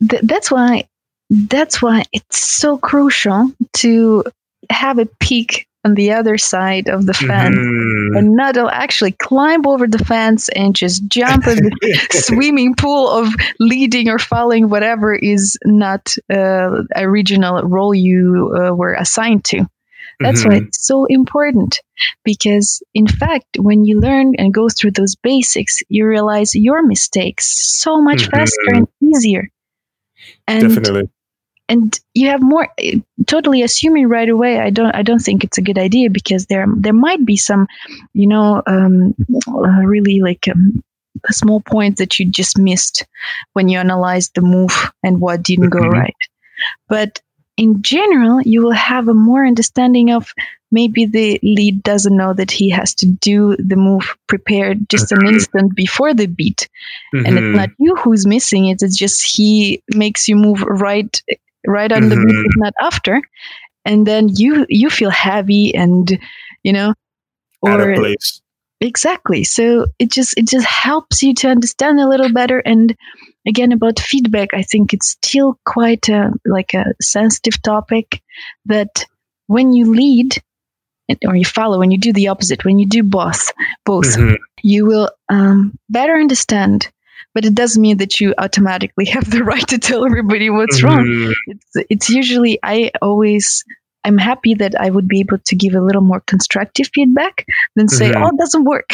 that's 0.00 0.50
why. 0.50 0.88
That's 1.30 1.82
why 1.82 2.04
it's 2.12 2.38
so 2.38 2.78
crucial 2.78 3.52
to 3.74 4.24
have 4.70 4.98
a 4.98 5.06
peek 5.20 5.66
on 5.86 5.94
the 5.94 6.12
other 6.12 6.36
side 6.36 6.88
of 6.88 7.06
the 7.06 7.14
fence 7.14 7.56
mm-hmm. 7.56 8.16
and 8.16 8.34
not 8.34 8.56
actually 8.56 9.12
climb 9.12 9.64
over 9.66 9.86
the 9.86 10.04
fence 10.04 10.48
and 10.50 10.74
just 10.74 11.06
jump 11.06 11.46
in 11.46 11.56
the 11.62 12.08
swimming 12.10 12.74
pool 12.74 13.08
of 13.08 13.32
leading 13.60 14.08
or 14.08 14.18
following 14.18 14.68
whatever 14.68 15.14
is 15.14 15.56
not 15.64 16.16
uh, 16.28 16.82
a 16.96 17.08
regional 17.08 17.62
role 17.62 17.94
you 17.94 18.52
uh, 18.58 18.74
were 18.74 18.94
assigned 18.94 19.44
to. 19.44 19.64
That's 20.18 20.40
mm-hmm. 20.40 20.50
why 20.50 20.56
it's 20.56 20.84
so 20.84 21.04
important 21.04 21.78
because, 22.24 22.82
in 22.94 23.06
fact, 23.06 23.46
when 23.58 23.84
you 23.84 24.00
learn 24.00 24.34
and 24.38 24.52
go 24.52 24.68
through 24.68 24.92
those 24.92 25.14
basics, 25.14 25.78
you 25.88 26.04
realize 26.06 26.52
your 26.54 26.82
mistakes 26.84 27.46
so 27.80 28.00
much 28.00 28.22
mm-hmm. 28.22 28.36
faster 28.36 28.74
and 28.74 28.88
easier. 29.00 29.48
And 30.48 30.62
Definitely 30.62 31.10
and 31.68 31.98
you 32.14 32.28
have 32.28 32.42
more 32.42 32.68
totally 33.26 33.62
assuming 33.62 34.08
right 34.08 34.28
away 34.28 34.60
i 34.60 34.70
don't 34.70 34.94
i 34.94 35.02
don't 35.02 35.20
think 35.20 35.42
it's 35.42 35.58
a 35.58 35.62
good 35.62 35.78
idea 35.78 36.10
because 36.10 36.46
there 36.46 36.66
there 36.76 36.92
might 36.92 37.24
be 37.24 37.36
some 37.36 37.66
you 38.14 38.26
know 38.26 38.62
um, 38.66 39.14
uh, 39.48 39.82
really 39.84 40.20
like 40.20 40.46
um, 40.48 40.82
a 41.28 41.32
small 41.32 41.60
point 41.60 41.96
that 41.96 42.18
you 42.18 42.26
just 42.26 42.58
missed 42.58 43.04
when 43.54 43.68
you 43.68 43.78
analyzed 43.78 44.34
the 44.34 44.40
move 44.40 44.90
and 45.02 45.20
what 45.20 45.42
didn't 45.42 45.70
go 45.70 45.80
mm-hmm. 45.80 45.98
right 45.98 46.16
but 46.88 47.20
in 47.56 47.82
general 47.82 48.40
you 48.42 48.62
will 48.62 48.72
have 48.72 49.08
a 49.08 49.14
more 49.14 49.46
understanding 49.46 50.10
of 50.10 50.32
maybe 50.72 51.06
the 51.06 51.38
lead 51.42 51.82
doesn't 51.82 52.16
know 52.16 52.34
that 52.34 52.50
he 52.50 52.68
has 52.68 52.94
to 52.94 53.06
do 53.06 53.56
the 53.56 53.76
move 53.76 54.16
prepared 54.26 54.88
just 54.88 55.12
an 55.12 55.26
instant 55.26 55.74
before 55.74 56.12
the 56.12 56.26
beat 56.26 56.68
mm-hmm. 57.14 57.24
and 57.24 57.38
it's 57.38 57.44
mm-hmm. 57.44 57.56
not 57.56 57.70
you 57.78 57.94
who's 57.96 58.26
missing 58.26 58.66
it 58.66 58.82
it's 58.82 58.96
just 58.96 59.24
he 59.24 59.82
makes 59.94 60.28
you 60.28 60.36
move 60.36 60.60
right 60.62 61.22
right 61.66 61.90
on 61.90 62.02
mm-hmm. 62.02 62.20
the 62.20 62.26
beat, 62.26 62.50
not 62.56 62.74
after, 62.80 63.20
and 63.84 64.06
then 64.06 64.28
you 64.28 64.66
you 64.68 64.90
feel 64.90 65.10
heavy 65.10 65.74
and 65.74 66.18
you 66.62 66.72
know, 66.72 66.94
or 67.62 67.94
place. 67.94 68.40
exactly. 68.80 69.44
So 69.44 69.86
it 69.98 70.10
just 70.10 70.36
it 70.36 70.48
just 70.48 70.66
helps 70.66 71.22
you 71.22 71.34
to 71.34 71.48
understand 71.48 72.00
a 72.00 72.08
little 72.08 72.32
better. 72.32 72.60
And 72.60 72.96
again, 73.46 73.72
about 73.72 73.98
feedback, 73.98 74.52
I 74.52 74.62
think 74.62 74.92
it's 74.92 75.12
still 75.12 75.58
quite 75.64 76.08
a 76.08 76.32
like 76.44 76.74
a 76.74 76.84
sensitive 77.00 77.62
topic 77.62 78.22
that 78.66 79.04
when 79.46 79.72
you 79.72 79.92
lead 79.92 80.42
or 81.26 81.36
you 81.36 81.44
follow 81.44 81.78
when 81.78 81.90
you 81.90 81.98
do 81.98 82.12
the 82.12 82.28
opposite 82.28 82.64
when 82.64 82.78
you 82.78 82.86
do 82.86 83.02
both 83.02 83.52
both 83.84 84.16
mm-hmm. 84.16 84.34
you 84.62 84.84
will 84.84 85.10
um, 85.28 85.72
better 85.88 86.16
understand 86.16 86.90
but 87.37 87.45
it 87.45 87.55
doesn't 87.55 87.82
mean 87.82 87.99
that 87.99 88.18
you 88.18 88.32
automatically 88.39 89.05
have 89.16 89.30
the 89.30 89.45
right 89.45 89.68
to 89.68 89.76
tell 89.76 90.07
everybody 90.07 90.49
what's 90.49 90.80
mm-hmm. 90.80 90.87
wrong. 90.87 91.34
It's, 91.49 91.87
it's 91.91 92.09
usually, 92.09 92.59
I 92.62 92.91
always, 93.03 93.62
I'm 94.05 94.16
happy 94.16 94.55
that 94.55 94.74
I 94.80 94.89
would 94.89 95.07
be 95.07 95.20
able 95.20 95.37
to 95.45 95.55
give 95.55 95.74
a 95.74 95.82
little 95.82 96.01
more 96.01 96.20
constructive 96.20 96.89
feedback 96.95 97.45
than 97.74 97.89
say, 97.89 98.11
mm-hmm. 98.11 98.22
oh, 98.22 98.28
it 98.28 98.39
doesn't 98.39 98.64
work. 98.64 98.87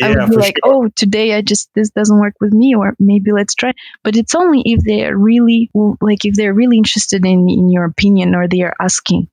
I 0.00 0.16
would 0.16 0.30
be 0.30 0.36
like, 0.36 0.56
sure. 0.64 0.86
oh, 0.86 0.88
today 0.96 1.34
I 1.34 1.42
just, 1.42 1.68
this 1.74 1.90
doesn't 1.90 2.18
work 2.18 2.36
with 2.40 2.54
me, 2.54 2.74
or 2.74 2.94
maybe 2.98 3.32
let's 3.32 3.54
try. 3.54 3.74
But 4.02 4.16
it's 4.16 4.34
only 4.34 4.62
if 4.64 4.80
they're 4.84 5.18
really, 5.18 5.70
like, 6.00 6.24
if 6.24 6.36
they're 6.36 6.54
really 6.54 6.78
interested 6.78 7.26
in, 7.26 7.50
in 7.50 7.68
your 7.68 7.84
opinion 7.84 8.34
or 8.34 8.48
they 8.48 8.62
are 8.62 8.76
asking 8.80 9.28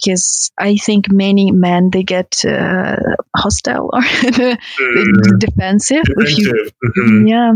because 0.00 0.50
I 0.58 0.76
think 0.76 1.10
many 1.10 1.50
men 1.50 1.90
they 1.90 2.02
get 2.02 2.44
uh, 2.44 2.96
hostile 3.36 3.90
or 3.92 4.02
defensive. 5.38 6.04
defensive. 6.04 6.04
You, 6.06 6.70
mm-hmm. 6.84 7.26
Yeah, 7.26 7.52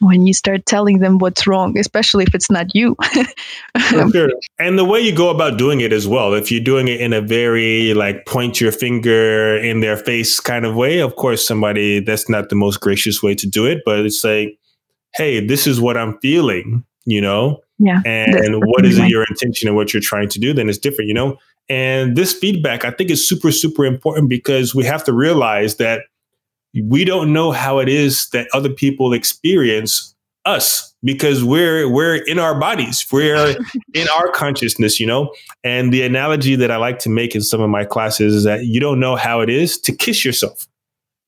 when 0.00 0.26
you 0.26 0.34
start 0.34 0.66
telling 0.66 0.98
them 0.98 1.18
what's 1.18 1.46
wrong, 1.46 1.78
especially 1.78 2.24
if 2.24 2.34
it's 2.34 2.50
not 2.50 2.74
you. 2.74 2.96
sure. 4.12 4.30
And 4.58 4.78
the 4.78 4.84
way 4.84 5.00
you 5.00 5.14
go 5.14 5.30
about 5.30 5.58
doing 5.58 5.80
it 5.80 5.92
as 5.92 6.08
well, 6.08 6.34
if 6.34 6.50
you're 6.50 6.62
doing 6.62 6.88
it 6.88 7.00
in 7.00 7.12
a 7.12 7.20
very 7.20 7.94
like 7.94 8.26
point 8.26 8.60
your 8.60 8.72
finger 8.72 9.56
in 9.56 9.80
their 9.80 9.96
face 9.96 10.40
kind 10.40 10.64
of 10.64 10.74
way, 10.74 11.00
of 11.00 11.16
course, 11.16 11.46
somebody 11.46 12.00
that's 12.00 12.28
not 12.28 12.48
the 12.48 12.56
most 12.56 12.80
gracious 12.80 13.22
way 13.22 13.34
to 13.34 13.46
do 13.46 13.66
it, 13.66 13.82
but 13.84 14.00
it's 14.00 14.24
like, 14.24 14.58
hey, 15.14 15.44
this 15.44 15.66
is 15.66 15.80
what 15.80 15.96
I'm 15.96 16.18
feeling, 16.18 16.84
you 17.04 17.20
know? 17.20 17.60
Yeah. 17.78 18.02
And 18.04 18.62
what 18.64 18.84
is 18.84 18.98
it 18.98 19.08
your 19.08 19.24
intention 19.28 19.68
and 19.68 19.76
what 19.76 19.92
you're 19.92 20.00
trying 20.00 20.28
to 20.30 20.38
do? 20.38 20.52
Then 20.52 20.68
it's 20.68 20.78
different, 20.78 21.08
you 21.08 21.14
know? 21.14 21.36
And 21.68 22.16
this 22.16 22.32
feedback, 22.32 22.84
I 22.84 22.90
think, 22.90 23.10
is 23.10 23.26
super, 23.26 23.50
super 23.50 23.84
important 23.84 24.28
because 24.28 24.74
we 24.74 24.84
have 24.84 25.04
to 25.04 25.12
realize 25.12 25.76
that 25.76 26.02
we 26.82 27.04
don't 27.04 27.32
know 27.32 27.52
how 27.52 27.78
it 27.78 27.88
is 27.88 28.28
that 28.32 28.48
other 28.52 28.68
people 28.68 29.12
experience 29.12 30.14
us 30.44 30.94
because 31.02 31.42
we're 31.42 31.88
we're 31.88 32.16
in 32.16 32.38
our 32.38 32.58
bodies. 32.58 33.06
We're 33.10 33.56
in 33.94 34.08
our 34.08 34.28
consciousness 34.30 35.00
you 35.00 35.06
know? 35.06 35.32
And 35.62 35.92
the 35.92 36.02
analogy 36.02 36.56
that 36.56 36.70
i 36.70 36.76
like 36.76 36.98
to 37.00 37.08
make 37.08 37.34
in 37.34 37.40
some 37.40 37.60
of 37.60 37.70
my 37.70 37.84
classes 37.84 38.34
is 38.34 38.44
that 38.44 38.66
you 38.66 38.80
don't 38.80 39.00
know 39.00 39.16
how 39.16 39.40
it 39.40 39.48
is 39.48 39.78
to 39.82 39.92
kiss 39.92 40.24
yourself. 40.24 40.66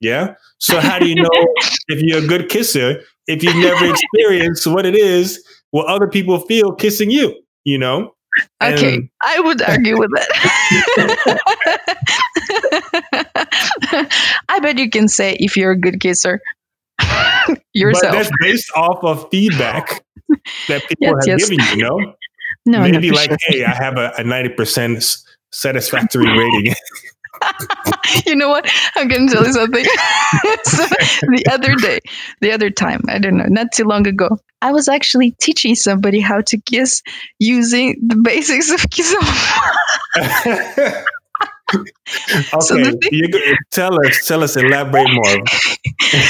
Yeah? 0.00 0.34
So 0.58 0.80
how 0.80 0.98
do 0.98 1.08
you 1.08 1.14
know 1.14 1.30
if 1.88 2.02
you're 2.02 2.22
a 2.22 2.26
good 2.26 2.48
kisser 2.48 3.00
if 3.26 3.42
you've 3.42 3.56
never 3.56 3.86
experienced 3.86 4.66
what 4.66 4.86
it 4.86 4.94
is 4.94 5.44
what 5.70 5.86
other 5.86 6.06
people 6.06 6.38
feel 6.38 6.72
kissing 6.72 7.10
you 7.10 7.34
you 7.64 7.76
know 7.76 8.14
Okay, 8.62 9.08
I 9.22 9.40
would 9.40 9.62
argue 9.62 9.98
with 9.98 10.10
that. 10.14 11.40
I 14.48 14.60
bet 14.60 14.78
you 14.78 14.90
can 14.90 15.08
say 15.08 15.36
if 15.40 15.56
you're 15.56 15.72
a 15.72 15.78
good 15.78 16.00
kisser 16.00 16.40
yourself. 17.74 18.12
But 18.12 18.18
that's 18.18 18.30
based 18.40 18.70
off 18.76 19.02
of 19.02 19.28
feedback 19.30 20.04
that 20.68 20.82
people 20.88 20.96
yes, 21.00 21.26
have 21.26 21.38
yes. 21.38 21.48
given 21.48 21.64
you, 21.64 21.70
you 21.76 21.82
know? 21.82 22.14
No, 22.66 22.80
maybe 22.80 23.10
no, 23.10 23.16
like, 23.16 23.30
sure. 23.30 23.38
hey, 23.48 23.64
I 23.64 23.74
have 23.74 23.96
a, 23.96 24.12
a 24.18 24.22
90% 24.22 25.24
satisfactory 25.52 26.26
rating. 26.26 26.74
you 28.26 28.34
know 28.36 28.48
what? 28.48 28.68
I'm 28.94 29.08
going 29.08 29.28
to 29.28 29.34
tell 29.34 29.46
you 29.46 29.52
something. 29.52 29.84
so 30.64 30.86
the 31.22 31.44
other 31.50 31.74
day, 31.76 32.00
the 32.40 32.52
other 32.52 32.70
time, 32.70 33.00
I 33.08 33.18
don't 33.18 33.36
know, 33.36 33.46
not 33.48 33.72
too 33.72 33.84
long 33.84 34.06
ago, 34.06 34.38
I 34.62 34.72
was 34.72 34.88
actually 34.88 35.32
teaching 35.40 35.74
somebody 35.74 36.20
how 36.20 36.40
to 36.42 36.60
kiss 36.62 37.02
using 37.38 37.96
the 38.06 38.16
basics 38.16 38.70
of 38.70 38.84
kiz 38.90 39.14
okay, 41.74 42.60
so 42.60 42.76
thing, 42.76 43.56
tell 43.70 43.94
us, 44.06 44.26
tell 44.26 44.42
us, 44.42 44.56
elaborate 44.56 45.10
more. 45.12 45.46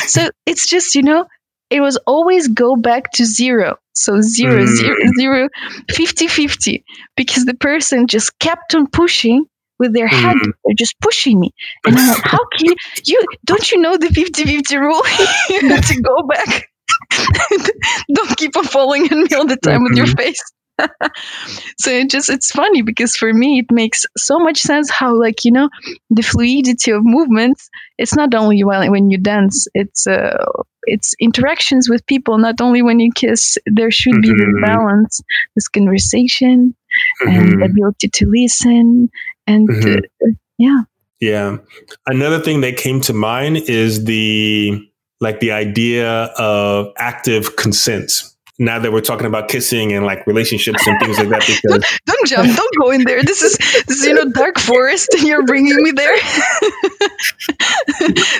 so 0.06 0.28
it's 0.46 0.68
just, 0.68 0.94
you 0.94 1.02
know, 1.02 1.26
it 1.70 1.80
was 1.80 1.96
always 2.06 2.48
go 2.48 2.76
back 2.76 3.12
to 3.12 3.24
zero. 3.24 3.76
So 3.92 4.20
zero, 4.20 4.64
mm. 4.64 4.76
zero, 4.76 4.96
zero, 5.18 5.48
50, 5.90 6.28
50, 6.28 6.84
because 7.16 7.44
the 7.44 7.54
person 7.54 8.06
just 8.06 8.38
kept 8.40 8.74
on 8.74 8.86
pushing 8.88 9.46
with 9.78 9.94
their 9.94 10.08
head. 10.08 10.36
Mm. 10.36 10.52
They're 10.64 10.74
just 10.76 10.94
pushing 11.00 11.40
me. 11.40 11.50
And 11.84 11.96
I'm 11.96 12.08
like, 12.08 12.22
how 12.24 12.44
can 12.56 12.66
you, 12.66 12.74
you 13.04 13.22
don't 13.44 13.70
you 13.70 13.80
know 13.80 13.96
the 13.96 14.08
50 14.08 14.44
50 14.44 14.76
rule? 14.76 15.02
you 15.50 15.68
have 15.68 15.86
to 15.88 16.00
go 16.00 16.22
back. 16.22 16.68
don't 18.14 18.36
keep 18.36 18.56
on 18.56 18.64
falling 18.64 19.10
on 19.12 19.24
me 19.24 19.28
all 19.34 19.46
the 19.46 19.56
time 19.56 19.76
mm-hmm. 19.76 19.84
with 19.84 19.96
your 19.96 20.06
mm-hmm. 20.06 20.16
face. 20.16 20.42
so 21.78 21.90
it 21.90 22.10
just 22.10 22.28
it's 22.28 22.50
funny 22.50 22.82
because 22.82 23.16
for 23.16 23.32
me 23.32 23.58
it 23.58 23.66
makes 23.72 24.04
so 24.16 24.38
much 24.38 24.58
sense 24.58 24.90
how 24.90 25.18
like 25.18 25.44
you 25.44 25.50
know 25.50 25.68
the 26.10 26.22
fluidity 26.22 26.90
of 26.90 27.00
movements 27.02 27.70
it's 27.98 28.14
not 28.14 28.34
only 28.34 28.62
while 28.62 28.88
when 28.90 29.10
you 29.10 29.16
dance 29.16 29.66
it's 29.74 30.06
uh 30.06 30.36
it's 30.82 31.14
interactions 31.18 31.88
with 31.88 32.04
people 32.06 32.36
not 32.38 32.60
only 32.60 32.82
when 32.82 33.00
you 33.00 33.10
kiss 33.14 33.56
there 33.66 33.90
should 33.90 34.14
mm-hmm. 34.14 34.20
be 34.20 34.28
the 34.28 34.50
mm-hmm. 34.50 34.64
balance 34.64 35.20
this 35.54 35.68
conversation 35.68 36.74
mm-hmm. 37.22 37.28
and 37.28 37.62
the 37.62 37.64
ability 37.64 38.08
to 38.08 38.26
listen 38.28 39.08
and 39.46 39.68
mm-hmm. 39.68 39.98
uh, 40.24 40.32
yeah. 40.58 40.82
Yeah. 41.20 41.58
Another 42.06 42.40
thing 42.40 42.60
that 42.60 42.76
came 42.76 43.00
to 43.02 43.12
mind 43.12 43.56
is 43.56 44.04
the 44.04 44.78
like 45.20 45.40
the 45.40 45.50
idea 45.50 46.24
of 46.38 46.92
active 46.98 47.56
consent 47.56 48.12
now 48.58 48.78
that 48.78 48.92
we're 48.92 49.00
talking 49.00 49.26
about 49.26 49.48
kissing 49.48 49.92
and 49.92 50.06
like 50.06 50.26
relationships 50.26 50.86
and 50.86 50.98
things 51.00 51.18
like 51.18 51.28
that 51.28 51.40
because 51.46 51.60
don't, 51.62 52.00
don't 52.06 52.26
jump. 52.26 52.56
Don't 52.56 52.76
go 52.80 52.90
in 52.90 53.04
there. 53.04 53.22
This 53.22 53.42
is 53.42 53.56
this 53.86 53.98
is 54.00 54.06
you 54.06 54.14
know 54.14 54.30
dark 54.32 54.58
forest 54.58 55.08
and 55.14 55.26
you're 55.26 55.44
bringing 55.44 55.76
me 55.82 55.92
there. 55.92 56.16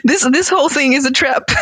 This 0.05 0.27
this 0.31 0.49
whole 0.49 0.69
thing 0.69 0.93
is 0.93 1.05
a 1.05 1.11
trap. 1.11 1.49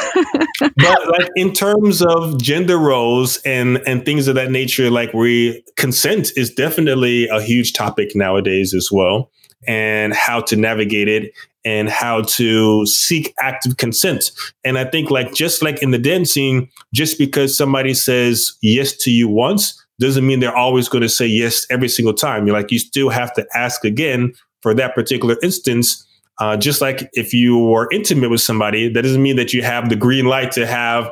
But 0.76 1.08
like 1.08 1.30
in 1.36 1.52
terms 1.52 2.02
of 2.02 2.40
gender 2.40 2.78
roles 2.78 3.38
and 3.44 3.78
and 3.86 4.04
things 4.04 4.28
of 4.28 4.34
that 4.34 4.50
nature 4.50 4.90
like 4.90 5.12
we 5.12 5.64
consent 5.76 6.30
is 6.36 6.52
definitely 6.52 7.28
a 7.28 7.40
huge 7.40 7.72
topic 7.72 8.14
nowadays 8.14 8.74
as 8.74 8.90
well 8.92 9.30
and 9.66 10.14
how 10.14 10.40
to 10.42 10.56
navigate 10.56 11.08
it 11.08 11.32
and 11.64 11.88
how 11.88 12.22
to 12.22 12.84
seek 12.86 13.32
active 13.40 13.76
consent. 13.78 14.30
And 14.64 14.78
I 14.78 14.84
think 14.84 15.10
like 15.10 15.32
just 15.32 15.62
like 15.62 15.82
in 15.82 15.90
the 15.90 15.98
dancing, 15.98 16.68
just 16.92 17.18
because 17.18 17.56
somebody 17.56 17.94
says 17.94 18.52
yes 18.60 18.96
to 18.98 19.10
you 19.10 19.28
once 19.28 19.80
doesn't 20.00 20.26
mean 20.26 20.40
they're 20.40 20.56
always 20.56 20.88
going 20.88 21.02
to 21.02 21.08
say 21.08 21.26
yes 21.26 21.66
every 21.70 21.88
single 21.88 22.14
time. 22.14 22.46
You're 22.46 22.56
like 22.56 22.70
you 22.70 22.78
still 22.78 23.10
have 23.10 23.32
to 23.34 23.46
ask 23.54 23.84
again 23.84 24.34
for 24.60 24.74
that 24.74 24.94
particular 24.94 25.36
instance. 25.42 26.06
Uh, 26.38 26.56
just 26.56 26.80
like 26.80 27.08
if 27.12 27.32
you 27.32 27.56
were 27.58 27.88
intimate 27.92 28.28
with 28.28 28.40
somebody, 28.40 28.92
that 28.92 29.02
doesn't 29.02 29.22
mean 29.22 29.36
that 29.36 29.54
you 29.54 29.62
have 29.62 29.88
the 29.88 29.96
green 29.96 30.26
light 30.26 30.50
to 30.52 30.66
have 30.66 31.08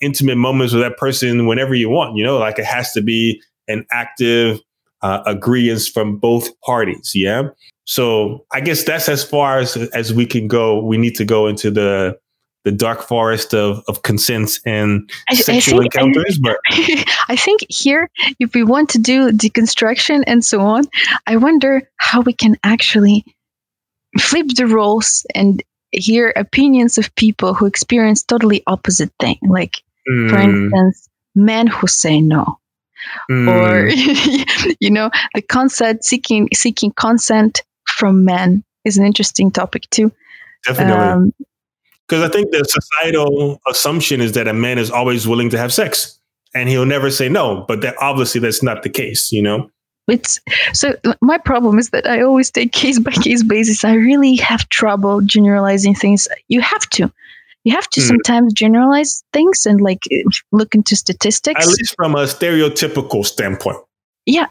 intimate 0.00 0.36
moments 0.36 0.72
with 0.72 0.82
that 0.82 0.96
person 0.96 1.46
whenever 1.46 1.74
you 1.74 1.90
want. 1.90 2.16
You 2.16 2.24
know, 2.24 2.38
like 2.38 2.58
it 2.58 2.64
has 2.64 2.92
to 2.92 3.02
be 3.02 3.40
an 3.68 3.84
active 3.90 4.60
uh, 5.02 5.20
agreement 5.26 5.82
from 5.92 6.16
both 6.16 6.58
parties. 6.62 7.12
Yeah. 7.14 7.48
So 7.84 8.46
I 8.52 8.60
guess 8.60 8.84
that's 8.84 9.08
as 9.08 9.24
far 9.24 9.58
as 9.58 9.76
as 9.92 10.14
we 10.14 10.26
can 10.26 10.48
go. 10.48 10.82
We 10.82 10.98
need 10.98 11.14
to 11.16 11.24
go 11.24 11.46
into 11.46 11.70
the 11.70 12.18
the 12.64 12.72
dark 12.72 13.02
forest 13.02 13.54
of, 13.54 13.82
of 13.88 14.02
consents 14.02 14.60
and 14.64 15.10
I, 15.28 15.34
sexual 15.34 15.80
I 15.80 15.82
think, 15.82 15.94
encounters. 15.94 16.38
But 16.40 16.58
I 17.28 17.36
think 17.36 17.66
here, 17.68 18.08
if 18.38 18.54
we 18.54 18.62
want 18.62 18.88
to 18.90 18.98
do 18.98 19.32
deconstruction 19.32 20.22
and 20.26 20.44
so 20.44 20.60
on, 20.60 20.84
I 21.26 21.36
wonder 21.36 21.82
how 21.96 22.20
we 22.20 22.32
can 22.32 22.56
actually 22.62 23.24
flip 24.20 24.46
the 24.56 24.66
roles 24.66 25.26
and 25.34 25.62
hear 25.90 26.32
opinions 26.36 26.98
of 26.98 27.14
people 27.16 27.54
who 27.54 27.66
experience 27.66 28.22
totally 28.22 28.62
opposite 28.66 29.12
thing. 29.20 29.38
Like, 29.42 29.82
mm. 30.08 30.30
for 30.30 30.40
hmm. 30.40 30.64
instance, 30.64 31.08
men 31.34 31.66
who 31.66 31.86
say 31.86 32.20
no. 32.20 32.58
Mm. 33.28 33.48
Or 33.48 33.88
you 34.80 34.90
know 34.90 35.10
the 35.34 35.42
consent 35.42 36.04
seeking 36.04 36.48
seeking 36.54 36.92
consent 36.92 37.62
from 38.02 38.24
men 38.24 38.64
is 38.84 38.98
an 38.98 39.06
interesting 39.06 39.48
topic 39.48 39.88
too. 39.90 40.10
Definitely. 40.66 41.30
Because 42.08 42.24
um, 42.24 42.28
I 42.28 42.34
think 42.34 42.50
the 42.50 42.64
societal 42.64 43.60
assumption 43.70 44.20
is 44.20 44.32
that 44.32 44.48
a 44.48 44.52
man 44.52 44.76
is 44.78 44.90
always 44.90 45.28
willing 45.28 45.50
to 45.50 45.56
have 45.56 45.72
sex 45.72 46.18
and 46.52 46.68
he'll 46.68 46.84
never 46.84 47.12
say 47.12 47.28
no, 47.28 47.64
but 47.68 47.80
that 47.82 47.94
obviously 48.00 48.40
that's 48.40 48.60
not 48.60 48.82
the 48.82 48.88
case, 48.88 49.30
you 49.30 49.40
know? 49.40 49.70
It's 50.08 50.40
so 50.72 50.96
my 51.20 51.38
problem 51.38 51.78
is 51.78 51.90
that 51.90 52.08
I 52.08 52.22
always 52.22 52.50
take 52.50 52.72
case 52.72 52.98
by 52.98 53.12
case 53.12 53.44
basis. 53.44 53.84
I 53.84 53.94
really 53.94 54.34
have 54.34 54.68
trouble 54.68 55.20
generalizing 55.20 55.94
things. 55.94 56.26
You 56.48 56.60
have 56.60 56.90
to. 56.90 57.08
You 57.62 57.72
have 57.72 57.88
to 57.90 58.00
hmm. 58.00 58.08
sometimes 58.08 58.52
generalize 58.52 59.22
things 59.32 59.64
and 59.64 59.80
like 59.80 60.02
look 60.50 60.74
into 60.74 60.96
statistics. 60.96 61.64
At 61.64 61.68
least 61.68 61.94
from 61.94 62.16
a 62.16 62.24
stereotypical 62.24 63.24
standpoint. 63.24 63.78
Yeah, 64.26 64.46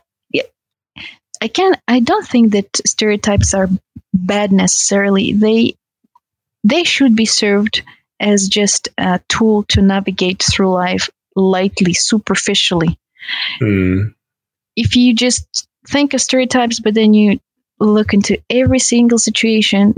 I 1.42 1.48
can 1.48 1.76
I 1.88 2.00
don't 2.00 2.28
think 2.28 2.52
that 2.52 2.82
stereotypes 2.86 3.54
are 3.54 3.68
bad 4.14 4.52
necessarily. 4.52 5.34
They 5.34 5.76
they 6.64 6.84
should 6.84 7.16
be 7.16 7.26
served 7.26 7.82
as 8.20 8.48
just 8.48 8.88
a 9.00 9.20
tool 9.28 9.64
to 9.70 9.82
navigate 9.82 10.44
through 10.44 10.72
life 10.72 11.10
lightly, 11.36 11.94
superficially. 11.94 13.00
Mm. 13.60 14.14
If 14.76 14.96
you 14.96 15.16
just 15.16 15.68
think 15.88 16.14
of 16.14 16.22
stereotypes, 16.22 16.80
but 16.80 16.94
then 16.94 17.16
you 17.16 17.40
look 17.80 18.14
into 18.14 18.40
every 18.50 18.80
single 18.80 19.18
situation 19.18 19.96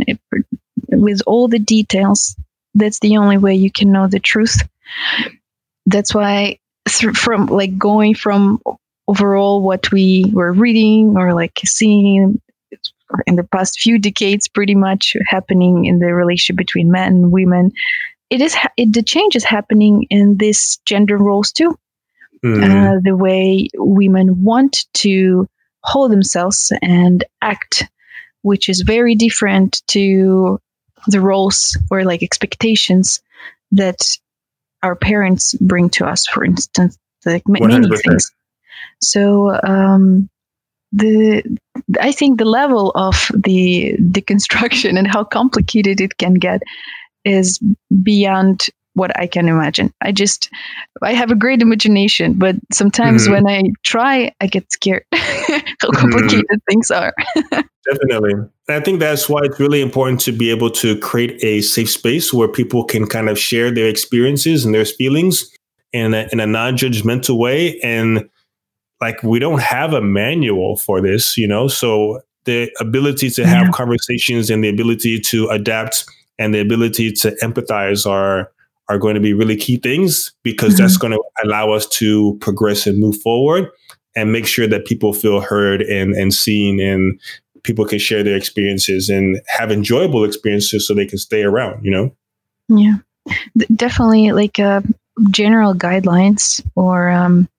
with 0.89 1.21
all 1.27 1.49
the 1.49 1.59
details, 1.59 2.35
that's 2.73 2.99
the 2.99 3.17
only 3.17 3.37
way 3.37 3.53
you 3.53 3.69
can 3.71 3.91
know 3.91 4.07
the 4.07 4.19
truth. 4.19 4.57
That's 5.85 6.15
why 6.15 6.59
from 6.87 7.47
like 7.47 7.77
going 7.77 8.15
from 8.15 8.61
overall 9.07 9.61
what 9.61 9.91
we 9.91 10.25
were 10.33 10.53
reading 10.53 11.15
or 11.17 11.33
like 11.33 11.59
seeing 11.65 12.39
in 13.27 13.35
the 13.35 13.43
past 13.43 13.79
few 13.79 13.99
decades 13.99 14.47
pretty 14.47 14.75
much 14.75 15.15
happening 15.25 15.85
in 15.85 15.99
the 15.99 16.13
relationship 16.13 16.57
between 16.57 16.91
men 16.91 17.13
and 17.13 17.31
women 17.31 17.71
it 18.29 18.41
is 18.41 18.55
it, 18.77 18.93
the 18.93 19.03
change 19.03 19.35
is 19.35 19.43
happening 19.43 20.07
in 20.09 20.37
this 20.37 20.77
gender 20.85 21.17
roles 21.17 21.51
too 21.51 21.77
mm. 22.43 22.63
uh, 22.63 22.99
the 23.03 23.15
way 23.15 23.67
women 23.75 24.43
want 24.43 24.85
to 24.93 25.47
hold 25.83 26.11
themselves 26.11 26.71
and 26.81 27.23
act 27.41 27.87
which 28.41 28.69
is 28.69 28.81
very 28.81 29.15
different 29.15 29.81
to 29.87 30.59
the 31.07 31.19
roles 31.19 31.77
or 31.91 32.03
like 32.03 32.23
expectations 32.23 33.21
that 33.71 34.17
our 34.83 34.95
parents 34.95 35.53
bring 35.55 35.89
to 35.89 36.05
us, 36.05 36.27
for 36.27 36.45
instance, 36.45 36.97
like 37.25 37.43
m- 37.49 37.67
many 37.67 37.97
things. 37.97 38.31
So 39.03 39.59
um, 39.63 40.29
the 40.91 41.43
I 41.99 42.11
think 42.11 42.37
the 42.37 42.45
level 42.45 42.91
of 42.95 43.29
the 43.33 43.95
deconstruction 43.99 44.97
and 44.97 45.07
how 45.07 45.23
complicated 45.23 46.01
it 46.01 46.17
can 46.17 46.35
get 46.35 46.61
is 47.25 47.59
beyond 48.01 48.67
what 48.95 49.17
I 49.17 49.25
can 49.25 49.49
imagine. 49.49 49.91
I 50.01 50.11
just 50.11 50.49
I 51.01 51.13
have 51.13 51.31
a 51.31 51.35
great 51.35 51.61
imagination, 51.61 52.33
but 52.33 52.55
sometimes 52.71 53.23
mm-hmm. 53.23 53.33
when 53.33 53.47
I 53.47 53.63
try, 53.83 54.31
I 54.39 54.47
get 54.47 54.71
scared 54.71 55.03
how 55.13 55.19
mm-hmm. 55.19 55.91
complicated 55.95 56.45
mm-hmm. 56.45 56.57
things 56.69 56.91
are. 56.91 57.13
Definitely. 57.85 58.33
I 58.69 58.79
think 58.79 58.99
that's 58.99 59.27
why 59.27 59.41
it's 59.43 59.59
really 59.59 59.81
important 59.81 60.21
to 60.21 60.31
be 60.31 60.49
able 60.51 60.69
to 60.71 60.97
create 60.99 61.43
a 61.43 61.61
safe 61.61 61.89
space 61.89 62.31
where 62.31 62.47
people 62.47 62.85
can 62.85 63.07
kind 63.07 63.29
of 63.29 63.37
share 63.37 63.71
their 63.71 63.89
experiences 63.89 64.63
and 64.63 64.73
their 64.73 64.85
feelings 64.85 65.51
in 65.91 66.13
a, 66.13 66.27
in 66.31 66.39
a 66.39 66.47
non-judgmental 66.47 67.37
way 67.37 67.79
and 67.81 68.29
like 69.03 69.21
we 69.21 69.37
don't 69.37 69.61
have 69.61 69.91
a 69.93 70.01
manual 70.01 70.77
for 70.77 71.01
this, 71.01 71.37
you 71.37 71.45
know? 71.45 71.67
So 71.67 72.21
the 72.45 72.71
ability 72.79 73.29
to 73.31 73.45
have 73.45 73.65
yeah. 73.65 73.71
conversations 73.71 74.49
and 74.49 74.63
the 74.63 74.69
ability 74.69 75.19
to 75.19 75.49
adapt 75.49 76.05
and 76.39 76.53
the 76.53 76.61
ability 76.61 77.11
to 77.11 77.31
empathize 77.43 78.09
are 78.09 78.49
are 78.89 78.97
going 78.97 79.15
to 79.15 79.21
be 79.21 79.33
really 79.33 79.57
key 79.57 79.77
things 79.77 80.31
because 80.43 80.73
mm-hmm. 80.73 80.83
that's 80.83 80.97
going 80.97 81.11
to 81.11 81.21
allow 81.43 81.71
us 81.71 81.87
to 81.87 82.37
progress 82.39 82.87
and 82.87 82.99
move 82.99 83.17
forward 83.21 83.69
and 84.15 84.31
make 84.31 84.45
sure 84.45 84.67
that 84.67 84.85
people 84.85 85.13
feel 85.13 85.41
heard 85.41 85.81
and, 85.81 86.13
and 86.13 86.33
seen 86.33 86.79
and 86.79 87.19
people 87.63 87.85
can 87.85 87.99
share 87.99 88.23
their 88.23 88.37
experiences 88.37 89.09
and 89.09 89.41
have 89.47 89.71
enjoyable 89.71 90.23
experiences 90.23 90.87
so 90.87 90.93
they 90.93 91.05
can 91.05 91.17
stay 91.17 91.43
around, 91.43 91.83
you 91.83 91.91
know? 91.91 92.13
Yeah, 92.67 92.95
definitely 93.75 94.31
like 94.31 94.59
uh, 94.59 94.81
general 95.29 95.73
guidelines 95.73 96.61
or 96.75 97.09
um, 97.09 97.49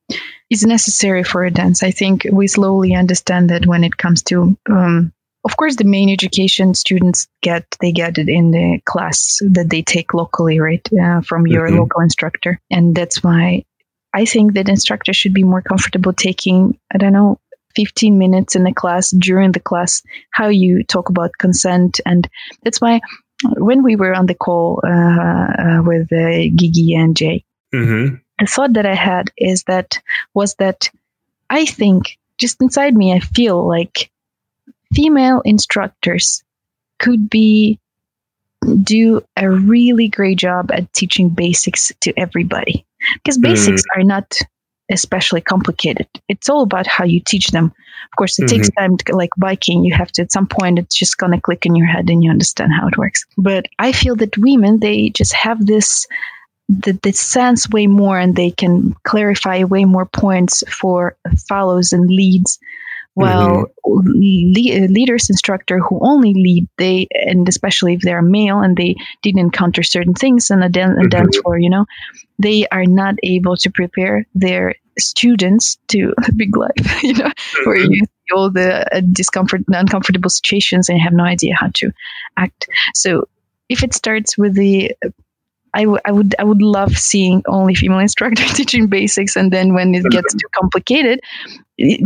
is 0.51 0.65
necessary 0.65 1.25
for 1.25 1.45
a 1.45 1.51
dance. 1.51 1.83
I 1.83 1.91
think 1.91 2.27
we 2.31 2.47
slowly 2.47 2.95
understand 2.95 3.51
that 3.51 3.67
when 3.67 3.85
it 3.85 3.97
comes 3.97 4.23
to 4.25 4.57
um, 4.71 5.13
of 5.45 5.57
course 5.57 5.77
the 5.77 5.85
main 5.85 6.11
education 6.11 6.75
students 6.75 7.29
get 7.43 7.65
they 7.81 7.93
get 7.93 8.19
it 8.19 8.29
in 8.29 8.51
the 8.51 8.81
class 8.87 9.39
that 9.51 9.71
they 9.71 9.83
take 9.83 10.15
locally 10.15 10.59
right 10.59 10.89
uh, 11.03 11.21
from 11.21 11.47
your 11.47 11.69
mm-hmm. 11.69 11.79
local 11.79 12.01
instructor 12.01 12.61
and 12.71 12.95
that's 12.95 13.23
why 13.23 13.63
i 14.15 14.25
think 14.25 14.55
that 14.55 14.69
instructors 14.69 15.17
should 15.17 15.35
be 15.35 15.45
more 15.45 15.63
comfortable 15.63 16.13
taking 16.13 16.79
i 16.93 16.99
don't 16.99 17.13
know 17.13 17.39
15 17.77 18.19
minutes 18.19 18.55
in 18.55 18.65
the 18.65 18.73
class 18.73 19.11
during 19.11 19.53
the 19.53 19.61
class 19.61 20.03
how 20.31 20.49
you 20.49 20.85
talk 20.85 21.09
about 21.09 21.33
consent 21.39 22.01
and 22.07 22.29
that's 22.63 22.81
why 22.81 23.01
when 23.59 23.83
we 23.83 23.97
were 23.97 24.15
on 24.15 24.27
the 24.27 24.35
call 24.35 24.81
uh, 24.87 24.91
uh, 24.91 25.83
with 25.85 26.13
uh, 26.13 26.49
gigi 26.55 26.95
and 26.95 27.17
jay 27.17 27.45
mm-hmm. 27.75 28.15
The 28.39 28.47
thought 28.47 28.73
that 28.73 28.87
i 28.87 28.95
had 28.95 29.31
is 29.37 29.63
that 29.65 29.99
was 30.35 30.55
that 30.57 30.91
i 31.51 31.65
think 31.65 32.19
just 32.39 32.61
inside 32.61 32.95
me 32.95 33.13
i 33.13 33.21
feel 33.21 33.67
like 33.67 34.11
female 34.95 35.41
instructors 35.45 36.43
could 36.99 37.29
be 37.29 37.79
do 38.83 39.23
a 39.37 39.51
really 39.51 40.09
great 40.09 40.39
job 40.39 40.71
at 40.73 40.91
teaching 40.95 41.29
basics 41.29 41.93
to 42.01 42.13
everybody 42.19 42.85
because 43.15 43.39
basics 43.39 43.83
mm. 43.83 43.99
are 44.01 44.05
not 44.05 44.39
especially 44.91 45.41
complicated 45.41 46.07
it's 46.29 46.49
all 46.49 46.63
about 46.63 46.87
how 46.87 47.05
you 47.05 47.21
teach 47.21 47.49
them 47.49 47.67
of 47.67 48.17
course 48.17 48.39
it 48.39 48.43
mm-hmm. 48.43 48.57
takes 48.57 48.71
time 48.79 48.97
to, 48.97 49.17
like 49.17 49.31
biking 49.39 49.85
you 49.85 49.95
have 49.95 50.13
to 50.13 50.23
at 50.23 50.33
some 50.33 50.47
point 50.47 50.79
it's 50.79 50.95
just 50.97 51.19
gonna 51.19 51.41
click 51.41 51.65
in 51.65 51.75
your 51.75 51.87
head 51.87 52.09
and 52.11 52.23
you 52.23 52.31
understand 52.31 52.73
how 52.73 52.87
it 52.87 52.97
works 52.99 53.25
but 53.39 53.67
i 53.79 53.93
feel 53.93 54.15
that 54.15 54.37
women 54.39 54.81
they 54.81 55.09
just 55.11 55.33
have 55.33 55.67
this 55.67 56.07
the, 56.69 56.99
the 57.03 57.13
sense 57.13 57.69
way 57.71 57.87
more 57.87 58.19
and 58.19 58.37
they 58.37 58.51
can 58.51 58.95
clarify 59.05 59.65
way 59.65 59.85
more 59.85 60.07
points 60.07 60.65
for 60.69 61.17
follows 61.49 61.93
and 61.93 62.09
leads 62.09 62.59
well, 63.17 63.67
mm-hmm. 63.87 64.09
le- 64.09 64.89
leaders 64.89 65.31
instructor 65.31 65.79
who 65.79 66.01
only 66.03 66.35
lead 66.35 66.67
they 66.79 67.07
and 67.13 67.49
especially 67.49 67.95
if 67.95 68.01
they're 68.01 68.23
male 68.23 68.59
and 68.61 68.77
they 68.77 68.97
didn't 69.23 69.41
encounter 69.41 69.83
certain 69.83 70.15
things 70.15 70.51
in 70.51 70.63
a, 70.63 70.69
dan- 70.69 70.97
mm-hmm. 70.97 71.09
dance 71.09 71.39
floor, 71.39 71.59
you 71.59 71.71
know, 71.71 71.87
they 72.39 72.67
are 72.69 72.87
not 72.87 73.15
able 73.23 73.57
to 73.57 73.71
prepare 73.71 74.27
their 74.35 74.75
students 74.99 75.79
to 75.89 76.13
a 76.27 76.33
big 76.37 76.57
life, 76.57 76.73
you 77.03 77.15
know, 77.15 77.27
mm-hmm. 77.27 77.71
where 77.71 77.79
you 77.79 78.01
see 78.01 78.35
all 78.35 78.51
the 78.51 78.85
uh, 78.97 79.01
discomfort, 79.13 79.63
uncomfortable 79.69 80.31
situations 80.31 80.89
and 80.89 81.01
have 81.01 81.13
no 81.13 81.25
idea 81.25 81.55
how 81.57 81.71
to 81.75 81.93
act. 82.37 82.67
So 82.95 83.29
if 83.69 83.85
it 83.85 83.95
starts 83.95 84.37
with 84.37 84.55
the 84.55 84.93
I, 85.75 85.83
w- 85.83 86.01
I 86.05 86.13
would 86.13 86.35
I 86.39 86.45
would 86.45 86.63
love 86.63 86.97
seeing 86.97 87.43
only 87.47 87.75
female 87.75 87.99
instructors 87.99 88.53
teaching 88.55 88.87
basics, 88.87 89.37
and 89.37 89.53
then 89.53 89.75
when 89.75 89.95
it 89.95 90.05
gets 90.11 90.33
too 90.33 90.49
complicated, 90.55 91.21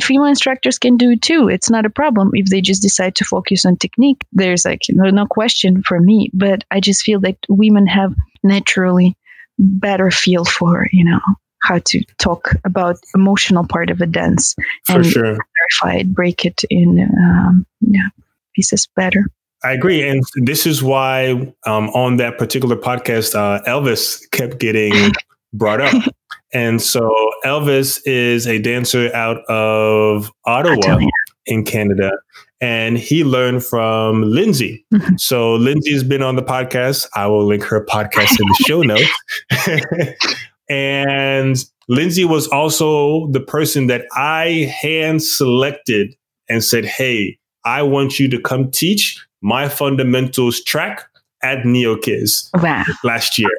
female 0.03 0.25
instructors 0.25 0.79
can 0.79 0.97
do 0.97 1.11
it 1.13 1.23
too. 1.23 1.49
It's 1.49 1.71
not 1.71 1.85
a 1.85 1.91
problem 1.91 2.31
if 2.33 2.47
they 2.47 2.61
just 2.61 2.83
decide 2.83 3.15
to 3.17 3.25
focus 3.25 3.67
on 3.67 3.77
technique. 3.77 4.25
There's 4.33 4.65
like 4.65 4.83
no, 4.89 5.11
no 5.11 5.27
question 5.27 5.83
for 5.83 6.01
me, 6.01 6.31
but 6.33 6.65
I 6.71 6.81
just 6.81 7.03
feel 7.03 7.21
that 7.21 7.37
women 7.49 7.87
have 7.87 8.15
naturally 8.43 9.17
better 9.59 10.11
feel 10.11 10.45
for 10.45 10.89
you 10.93 11.05
know 11.05 11.21
how 11.63 11.79
to 11.81 12.03
talk 12.19 12.53
about 12.65 12.97
emotional 13.15 13.67
part 13.67 13.91
of 13.91 14.01
a 14.01 14.07
dance 14.07 14.55
and 14.89 15.05
sure. 15.05 15.37
clarify 15.81 16.01
it, 16.01 16.15
break 16.15 16.45
it 16.45 16.63
in 16.71 17.09
um, 17.21 17.67
yeah, 17.81 18.09
pieces 18.55 18.89
better. 18.97 19.27
I 19.65 19.73
agree, 19.73 20.07
and 20.07 20.23
this 20.37 20.67
is 20.67 20.83
why 20.83 21.53
um, 21.67 21.89
on 21.91 22.17
that 22.19 22.39
particular 22.39 22.77
podcast, 22.77 23.35
uh, 23.35 23.63
Elvis 23.65 24.21
kept 24.31 24.61
getting 24.61 25.13
brought 25.53 25.81
up, 25.81 26.05
and 26.53 26.81
so 26.81 27.13
Elvis 27.45 28.01
is 28.05 28.47
a 28.47 28.59
dancer 28.61 29.13
out 29.15 29.39
of 29.49 30.31
Ottawa 30.45 31.01
in 31.47 31.65
Canada, 31.65 32.13
and 32.61 32.99
he 32.99 33.25
learned 33.25 33.65
from 33.65 34.23
Lindsay. 34.23 34.85
Mm-hmm. 34.95 35.15
So 35.19 35.55
Lindsay 35.55 35.93
has 35.93 36.05
been 36.05 36.23
on 36.23 36.37
the 36.37 36.43
podcast. 36.43 37.09
I 37.15 37.27
will 37.27 37.45
link 37.45 37.65
her 37.65 37.85
podcast 37.85 38.39
in 38.41 38.47
the 38.47 38.65
show 38.65 38.83
notes. 38.83 40.37
and 40.69 41.57
Lindsay 41.89 42.25
was 42.25 42.47
also 42.49 43.27
the 43.33 43.41
person 43.41 43.89
that 43.89 44.05
I 44.15 44.73
hand 44.81 45.25
selected 45.25 46.15
and 46.49 46.63
said, 46.63 46.85
"Hey, 46.85 47.39
I 47.65 47.83
want 47.83 48.21
you 48.21 48.29
to 48.29 48.41
come 48.41 48.71
teach 48.71 49.19
my 49.43 49.69
fundamentals 49.69 50.63
track 50.63 51.05
at 51.43 51.59
NeoKiz 51.59 52.51
wow. 52.63 52.85
last 53.05 53.39
year. 53.39 53.51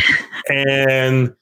and 0.50 1.34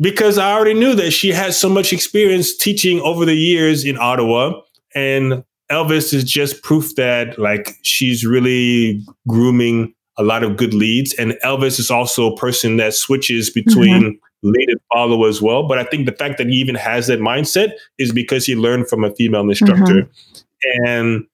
because 0.00 0.38
I 0.38 0.52
already 0.52 0.74
knew 0.74 0.94
that 0.94 1.10
she 1.10 1.30
had 1.30 1.54
so 1.54 1.68
much 1.68 1.92
experience 1.92 2.56
teaching 2.56 3.00
over 3.00 3.24
the 3.24 3.34
years 3.34 3.84
in 3.84 3.98
Ottawa. 3.98 4.60
And 4.94 5.44
Elvis 5.70 6.12
is 6.14 6.24
just 6.24 6.62
proof 6.62 6.94
that 6.96 7.38
like 7.38 7.76
she's 7.82 8.24
really 8.24 9.04
grooming 9.28 9.94
a 10.16 10.22
lot 10.22 10.42
of 10.42 10.56
good 10.56 10.74
leads. 10.74 11.14
And 11.14 11.32
Elvis 11.44 11.78
is 11.78 11.90
also 11.90 12.32
a 12.32 12.36
person 12.36 12.76
that 12.78 12.94
switches 12.94 13.50
between 13.50 14.02
mm-hmm. 14.02 14.48
lead 14.48 14.68
and 14.68 14.80
follow 14.92 15.24
as 15.24 15.40
well. 15.40 15.68
But 15.68 15.78
I 15.78 15.84
think 15.84 16.06
the 16.06 16.12
fact 16.12 16.38
that 16.38 16.48
he 16.48 16.56
even 16.56 16.74
has 16.74 17.06
that 17.06 17.20
mindset 17.20 17.72
is 17.98 18.12
because 18.12 18.46
he 18.46 18.56
learned 18.56 18.88
from 18.88 19.04
a 19.04 19.14
female 19.14 19.48
instructor. 19.48 20.02
Mm-hmm. 20.02 20.86
And 20.86 21.26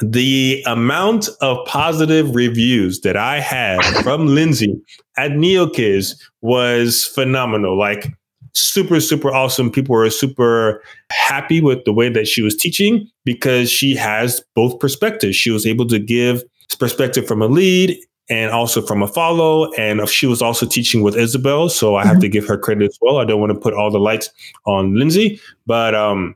the 0.00 0.62
amount 0.66 1.28
of 1.40 1.64
positive 1.66 2.34
reviews 2.34 3.00
that 3.00 3.16
I 3.16 3.40
had 3.40 3.82
from 4.02 4.26
Lindsay 4.34 4.74
at 5.16 5.32
NeoKiz 5.32 6.14
was 6.40 7.06
phenomenal. 7.06 7.78
Like 7.78 8.08
super, 8.54 9.00
super 9.00 9.32
awesome. 9.32 9.70
People 9.70 9.94
were 9.94 10.10
super 10.10 10.82
happy 11.10 11.60
with 11.60 11.84
the 11.84 11.92
way 11.92 12.08
that 12.08 12.26
she 12.26 12.42
was 12.42 12.56
teaching 12.56 13.08
because 13.24 13.70
she 13.70 13.94
has 13.94 14.42
both 14.54 14.78
perspectives. 14.78 15.36
She 15.36 15.50
was 15.50 15.66
able 15.66 15.86
to 15.88 15.98
give 15.98 16.42
perspective 16.78 17.26
from 17.26 17.42
a 17.42 17.46
lead 17.46 17.98
and 18.28 18.50
also 18.50 18.80
from 18.80 19.02
a 19.02 19.06
follow. 19.08 19.70
And 19.74 20.08
she 20.08 20.26
was 20.26 20.40
also 20.40 20.66
teaching 20.66 21.02
with 21.02 21.16
Isabel. 21.16 21.68
So 21.68 21.96
I 21.96 22.00
mm-hmm. 22.00 22.08
have 22.08 22.20
to 22.20 22.28
give 22.28 22.46
her 22.46 22.56
credit 22.56 22.86
as 22.86 22.98
well. 23.00 23.18
I 23.18 23.24
don't 23.24 23.40
want 23.40 23.52
to 23.52 23.58
put 23.58 23.74
all 23.74 23.90
the 23.90 23.98
lights 23.98 24.30
on 24.64 24.94
Lindsay, 24.94 25.40
but 25.66 25.94
um, 25.94 26.34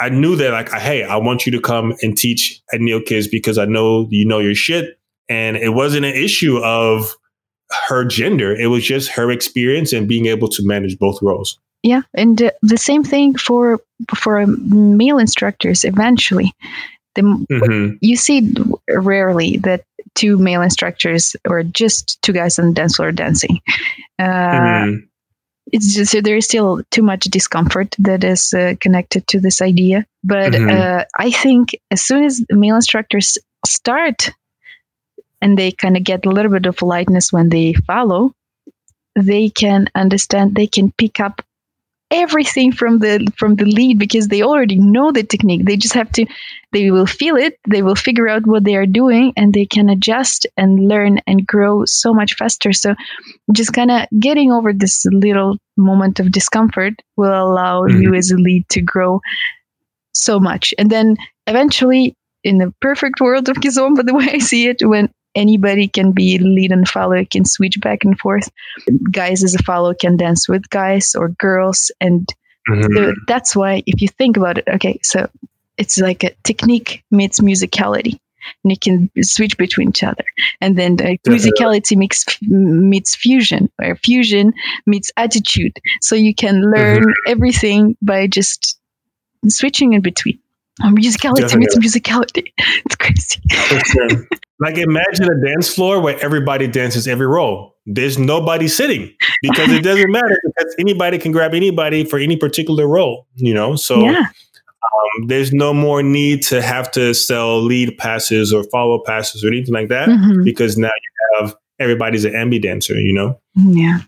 I 0.00 0.08
knew 0.08 0.36
that 0.36 0.52
like, 0.52 0.70
hey, 0.70 1.04
I 1.04 1.16
want 1.16 1.46
you 1.46 1.52
to 1.52 1.60
come 1.60 1.94
and 2.02 2.16
teach 2.16 2.60
at 2.72 2.80
Neil 2.80 3.00
NeoKiz 3.00 3.30
because 3.30 3.58
I 3.58 3.64
know 3.64 4.06
you 4.10 4.24
know 4.24 4.38
your 4.38 4.54
shit. 4.54 4.98
And 5.28 5.56
it 5.56 5.70
wasn't 5.70 6.06
an 6.06 6.14
issue 6.14 6.58
of 6.58 7.14
her 7.88 8.04
gender. 8.04 8.54
It 8.54 8.68
was 8.68 8.84
just 8.84 9.10
her 9.10 9.30
experience 9.30 9.92
and 9.92 10.08
being 10.08 10.26
able 10.26 10.48
to 10.48 10.66
manage 10.66 10.98
both 10.98 11.20
roles. 11.20 11.58
Yeah, 11.82 12.02
and 12.14 12.42
uh, 12.42 12.50
the 12.62 12.78
same 12.78 13.04
thing 13.04 13.36
for 13.36 13.80
for 14.16 14.46
male 14.46 15.18
instructors. 15.18 15.84
Eventually, 15.84 16.52
the 17.14 17.22
mm-hmm. 17.22 17.96
you 18.00 18.16
see 18.16 18.52
rarely 18.88 19.58
that 19.58 19.84
two 20.14 20.38
male 20.38 20.62
instructors 20.62 21.36
or 21.46 21.62
just 21.62 22.20
two 22.22 22.32
guys 22.32 22.58
on 22.58 22.68
the 22.68 22.72
dance 22.72 22.96
floor 22.96 23.12
dancing. 23.12 23.60
Uh, 24.18 24.24
mm-hmm 24.24 25.07
it's 25.72 25.94
just 25.94 26.22
there 26.22 26.36
is 26.36 26.46
still 26.46 26.82
too 26.90 27.02
much 27.02 27.24
discomfort 27.24 27.94
that 27.98 28.24
is 28.24 28.54
uh, 28.54 28.74
connected 28.80 29.26
to 29.28 29.40
this 29.40 29.60
idea. 29.60 30.06
But 30.24 30.52
mm-hmm. 30.52 30.70
uh, 30.70 31.04
I 31.18 31.30
think 31.30 31.78
as 31.90 32.02
soon 32.02 32.24
as 32.24 32.44
male 32.50 32.76
instructors 32.76 33.38
start 33.66 34.30
and 35.40 35.58
they 35.58 35.72
kind 35.72 35.96
of 35.96 36.04
get 36.04 36.26
a 36.26 36.30
little 36.30 36.50
bit 36.50 36.66
of 36.66 36.82
lightness 36.82 37.32
when 37.32 37.48
they 37.48 37.74
follow, 37.86 38.32
they 39.14 39.50
can 39.50 39.88
understand, 39.94 40.54
they 40.54 40.66
can 40.66 40.92
pick 40.92 41.20
up 41.20 41.42
everything 42.10 42.72
from 42.72 43.00
the 43.00 43.30
from 43.36 43.56
the 43.56 43.64
lead 43.64 43.98
because 43.98 44.28
they 44.28 44.42
already 44.42 44.76
know 44.76 45.12
the 45.12 45.22
technique 45.22 45.66
they 45.66 45.76
just 45.76 45.92
have 45.92 46.10
to 46.10 46.24
they 46.72 46.90
will 46.90 47.06
feel 47.06 47.36
it 47.36 47.58
they 47.68 47.82
will 47.82 47.94
figure 47.94 48.28
out 48.28 48.46
what 48.46 48.64
they 48.64 48.76
are 48.76 48.86
doing 48.86 49.32
and 49.36 49.54
they 49.54 49.66
can 49.66 49.88
adjust 49.88 50.46
and 50.56 50.86
learn 50.88 51.18
and 51.26 51.46
grow 51.46 51.84
so 51.84 52.12
much 52.12 52.34
faster 52.34 52.72
so 52.72 52.94
just 53.52 53.72
kind 53.72 53.90
of 53.90 54.06
getting 54.20 54.52
over 54.52 54.72
this 54.72 55.06
little 55.06 55.56
moment 55.76 56.20
of 56.20 56.32
discomfort 56.32 56.94
will 57.16 57.32
allow 57.32 57.82
mm-hmm. 57.82 58.02
you 58.02 58.14
as 58.14 58.30
a 58.30 58.36
lead 58.36 58.68
to 58.68 58.80
grow 58.80 59.20
so 60.12 60.38
much 60.38 60.74
and 60.78 60.90
then 60.90 61.16
eventually 61.46 62.14
in 62.44 62.58
the 62.58 62.72
perfect 62.80 63.20
world 63.20 63.48
of 63.48 63.56
Kizomba, 63.56 64.02
the 64.06 64.14
way 64.14 64.28
I 64.32 64.38
see 64.38 64.68
it, 64.68 64.78
when 64.82 65.10
anybody 65.34 65.88
can 65.88 66.12
be 66.12 66.38
lead 66.38 66.72
and 66.72 66.88
follow, 66.88 67.24
can 67.24 67.44
switch 67.44 67.80
back 67.80 68.04
and 68.04 68.18
forth. 68.18 68.48
Guys 69.10 69.44
as 69.44 69.54
a 69.54 69.62
follow 69.62 69.94
can 69.94 70.16
dance 70.16 70.48
with 70.48 70.68
guys 70.70 71.14
or 71.14 71.28
girls. 71.28 71.90
And 72.00 72.26
mm-hmm. 72.68 72.94
so 72.94 73.14
that's 73.26 73.54
why, 73.54 73.82
if 73.86 74.00
you 74.00 74.08
think 74.08 74.36
about 74.36 74.58
it, 74.58 74.64
okay, 74.68 74.98
so 75.02 75.28
it's 75.78 75.98
like 75.98 76.24
a 76.24 76.30
technique 76.44 77.04
meets 77.10 77.40
musicality. 77.40 78.18
And 78.64 78.70
you 78.70 78.78
can 78.78 79.10
switch 79.22 79.58
between 79.58 79.90
each 79.90 80.02
other, 80.02 80.24
and 80.62 80.78
then 80.78 80.96
the 80.96 81.18
musicality 81.26 81.96
mix, 81.98 82.24
meets 82.40 83.14
fusion, 83.14 83.70
or 83.82 83.96
fusion 83.96 84.54
meets 84.86 85.10
attitude. 85.18 85.78
So 86.00 86.14
you 86.14 86.34
can 86.34 86.62
learn 86.62 87.02
mm-hmm. 87.02 87.30
everything 87.32 87.96
by 88.00 88.26
just 88.26 88.78
switching 89.48 89.92
in 89.92 90.00
between. 90.00 90.38
Oh, 90.82 90.86
musicality 90.86 91.40
Definitely. 91.40 91.58
meets 91.58 91.96
musicality. 91.96 92.52
It's 92.86 92.96
crazy. 92.96 93.40
Like 94.60 94.76
imagine 94.76 95.24
a 95.24 95.46
dance 95.46 95.72
floor 95.72 96.00
where 96.00 96.18
everybody 96.20 96.66
dances 96.66 97.06
every 97.06 97.26
role. 97.26 97.76
There's 97.86 98.18
nobody 98.18 98.66
sitting 98.68 99.14
because 99.40 99.70
it 99.70 99.82
doesn't 99.82 100.10
matter 100.10 100.36
because 100.44 100.74
anybody 100.78 101.18
can 101.18 101.32
grab 101.32 101.54
anybody 101.54 102.04
for 102.04 102.18
any 102.18 102.36
particular 102.36 102.86
role, 102.88 103.26
you 103.34 103.54
know? 103.54 103.76
So 103.76 104.00
yeah. 104.00 104.26
Um, 104.94 105.26
there's 105.26 105.52
no 105.52 105.72
more 105.72 106.02
need 106.02 106.42
to 106.42 106.62
have 106.62 106.90
to 106.92 107.14
sell 107.14 107.62
lead 107.62 107.96
passes 107.98 108.52
or 108.52 108.64
follow 108.64 109.02
passes 109.04 109.44
or 109.44 109.48
anything 109.48 109.74
like 109.74 109.88
that 109.88 110.08
mm-hmm. 110.08 110.44
because 110.44 110.76
now 110.76 110.88
you 110.88 111.38
have 111.40 111.56
everybody's 111.78 112.24
an 112.24 112.32
ambi 112.32 112.60
dancer, 112.60 112.94
you 112.94 113.12
know? 113.12 113.40
Yeah. 113.54 114.00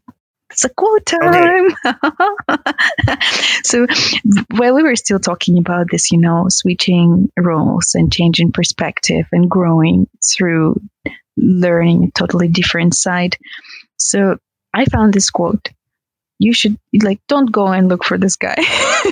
It's 0.51 0.65
a 0.65 0.69
quote 0.71 1.07
time. 1.07 1.69
Okay. 1.87 3.15
so 3.63 3.87
while 4.57 4.75
we 4.75 4.83
were 4.83 4.97
still 4.97 5.21
talking 5.21 5.57
about 5.59 5.87
this, 5.91 6.11
you 6.11 6.19
know, 6.19 6.47
switching 6.49 7.31
roles 7.39 7.95
and 7.95 8.13
changing 8.13 8.51
perspective 8.51 9.27
and 9.31 9.49
growing 9.49 10.09
through 10.25 10.81
learning 11.37 12.05
a 12.05 12.19
totally 12.19 12.49
different 12.49 12.95
side. 12.95 13.37
So 13.97 14.39
I 14.75 14.87
found 14.87 15.15
this 15.15 15.31
quote. 15.31 15.69
You 16.41 16.53
should 16.53 16.77
like 17.03 17.21
don't 17.29 17.53
go 17.53 17.69
and 17.69 17.89
look 17.89 18.03
for 18.03 18.19
this 18.19 18.35
guy. 18.35 18.57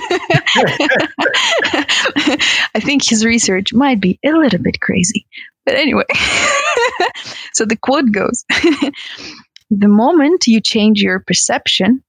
I 2.75 2.79
think 2.79 3.07
his 3.07 3.25
research 3.25 3.73
might 3.73 3.99
be 3.99 4.19
a 4.25 4.31
little 4.31 4.59
bit 4.59 4.81
crazy. 4.81 5.25
But 5.65 5.75
anyway. 5.75 6.05
so 7.53 7.65
the 7.65 7.75
quote 7.75 8.11
goes 8.11 8.45
the 9.69 9.87
moment 9.87 10.47
you 10.47 10.61
change 10.61 11.01
your 11.01 11.19
perception 11.19 12.03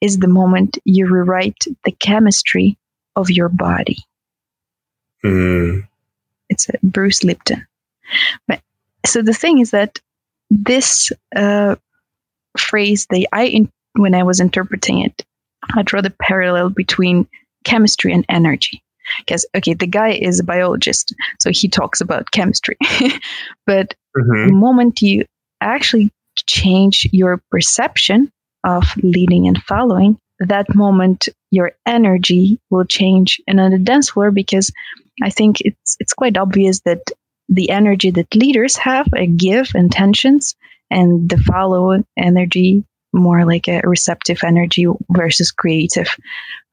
is 0.00 0.18
the 0.18 0.28
moment 0.28 0.78
you 0.84 1.06
rewrite 1.06 1.64
the 1.84 1.92
chemistry 1.92 2.76
of 3.16 3.30
your 3.30 3.48
body. 3.48 3.98
Mm. 5.24 5.86
It's 6.48 6.68
a 6.68 6.72
Bruce 6.82 7.22
Lipton. 7.22 7.66
But, 8.48 8.60
so 9.06 9.22
the 9.22 9.34
thing 9.34 9.60
is 9.60 9.70
that 9.70 9.98
this 10.50 11.12
uh, 11.34 11.76
phrase, 12.58 13.06
that 13.10 13.26
I 13.32 13.44
in, 13.44 13.70
when 13.94 14.14
I 14.14 14.22
was 14.22 14.40
interpreting 14.40 15.00
it, 15.00 15.24
I 15.74 15.82
draw 15.82 16.00
the 16.00 16.14
parallel 16.22 16.70
between 16.70 17.28
chemistry 17.64 18.12
and 18.12 18.24
energy. 18.28 18.82
Because 19.18 19.44
okay, 19.56 19.74
the 19.74 19.86
guy 19.86 20.10
is 20.10 20.40
a 20.40 20.44
biologist, 20.44 21.14
so 21.40 21.50
he 21.50 21.68
talks 21.68 22.00
about 22.00 22.30
chemistry. 22.30 22.76
but 23.66 23.94
mm-hmm. 24.16 24.46
the 24.46 24.52
moment 24.52 25.02
you 25.02 25.24
actually 25.60 26.10
change 26.46 27.08
your 27.12 27.42
perception 27.50 28.30
of 28.64 28.84
leading 29.02 29.48
and 29.48 29.62
following, 29.64 30.18
that 30.38 30.72
moment 30.74 31.28
your 31.50 31.72
energy 31.86 32.58
will 32.70 32.84
change. 32.84 33.40
And 33.48 33.60
on 33.60 33.72
the 33.72 33.78
dance 33.78 34.10
floor, 34.10 34.30
because 34.30 34.70
I 35.22 35.30
think 35.30 35.60
it's 35.62 35.96
it's 35.98 36.14
quite 36.14 36.36
obvious 36.36 36.80
that 36.84 37.10
the 37.48 37.70
energy 37.70 38.10
that 38.12 38.34
leaders 38.34 38.76
have, 38.76 39.08
a 39.14 39.26
give 39.26 39.72
intentions, 39.74 40.54
and 40.90 41.28
the 41.28 41.38
follow 41.38 42.02
energy 42.16 42.84
more 43.12 43.44
like 43.44 43.68
a 43.68 43.80
receptive 43.84 44.42
energy 44.44 44.86
versus 45.10 45.50
creative. 45.50 46.08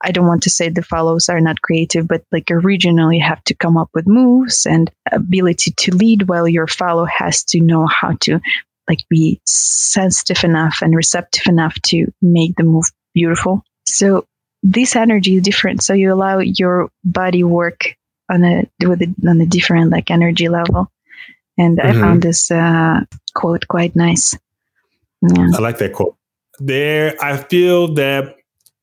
I 0.04 0.12
don't 0.12 0.28
want 0.28 0.44
to 0.44 0.50
say 0.50 0.70
the 0.70 0.82
follows 0.82 1.28
are 1.28 1.42
not 1.42 1.62
creative, 1.62 2.08
but 2.08 2.24
like 2.32 2.50
originally 2.50 3.18
you 3.18 3.24
have 3.24 3.44
to 3.46 3.56
come 3.56 3.78
up 3.78 3.90
with 3.94 4.08
moves 4.08 4.66
and 4.66 4.90
ability 5.12 5.72
to 5.72 5.96
lead 5.96 6.30
while 6.30 6.48
your 6.48 6.68
follow 6.68 7.06
has 7.06 7.44
to 7.46 7.60
know 7.60 7.88
how 7.88 8.16
to 8.22 8.40
like 8.88 9.04
be 9.10 9.40
sensitive 9.46 10.44
enough 10.44 10.80
and 10.82 10.96
receptive 10.96 11.48
enough 11.48 11.76
to 11.84 12.08
make 12.22 12.56
the 12.56 12.64
move 12.64 12.86
beautiful. 13.14 13.62
So 13.86 14.26
this 14.64 14.96
energy 14.96 15.36
is 15.36 15.44
different. 15.44 15.84
So 15.84 15.94
you 15.94 16.14
allow 16.14 16.40
your 16.40 16.90
body 17.04 17.44
work 17.44 17.96
on 18.32 18.44
a 18.44 18.70
with 18.86 19.02
a, 19.02 19.14
on 19.28 19.42
a 19.42 19.46
different 19.46 19.92
like 19.92 20.12
energy 20.12 20.50
level. 20.50 20.92
And 21.58 21.78
mm-hmm. 21.78 21.98
I 21.98 22.02
found 22.02 22.22
this 22.22 22.50
uh, 22.52 23.02
quote 23.36 23.68
quite 23.68 23.96
nice. 23.96 24.38
Yeah. 25.22 25.50
I 25.54 25.60
like 25.60 25.78
that 25.80 25.94
quote. 25.94 26.16
There, 26.60 27.16
I 27.24 27.38
feel 27.38 27.94
that 27.96 28.36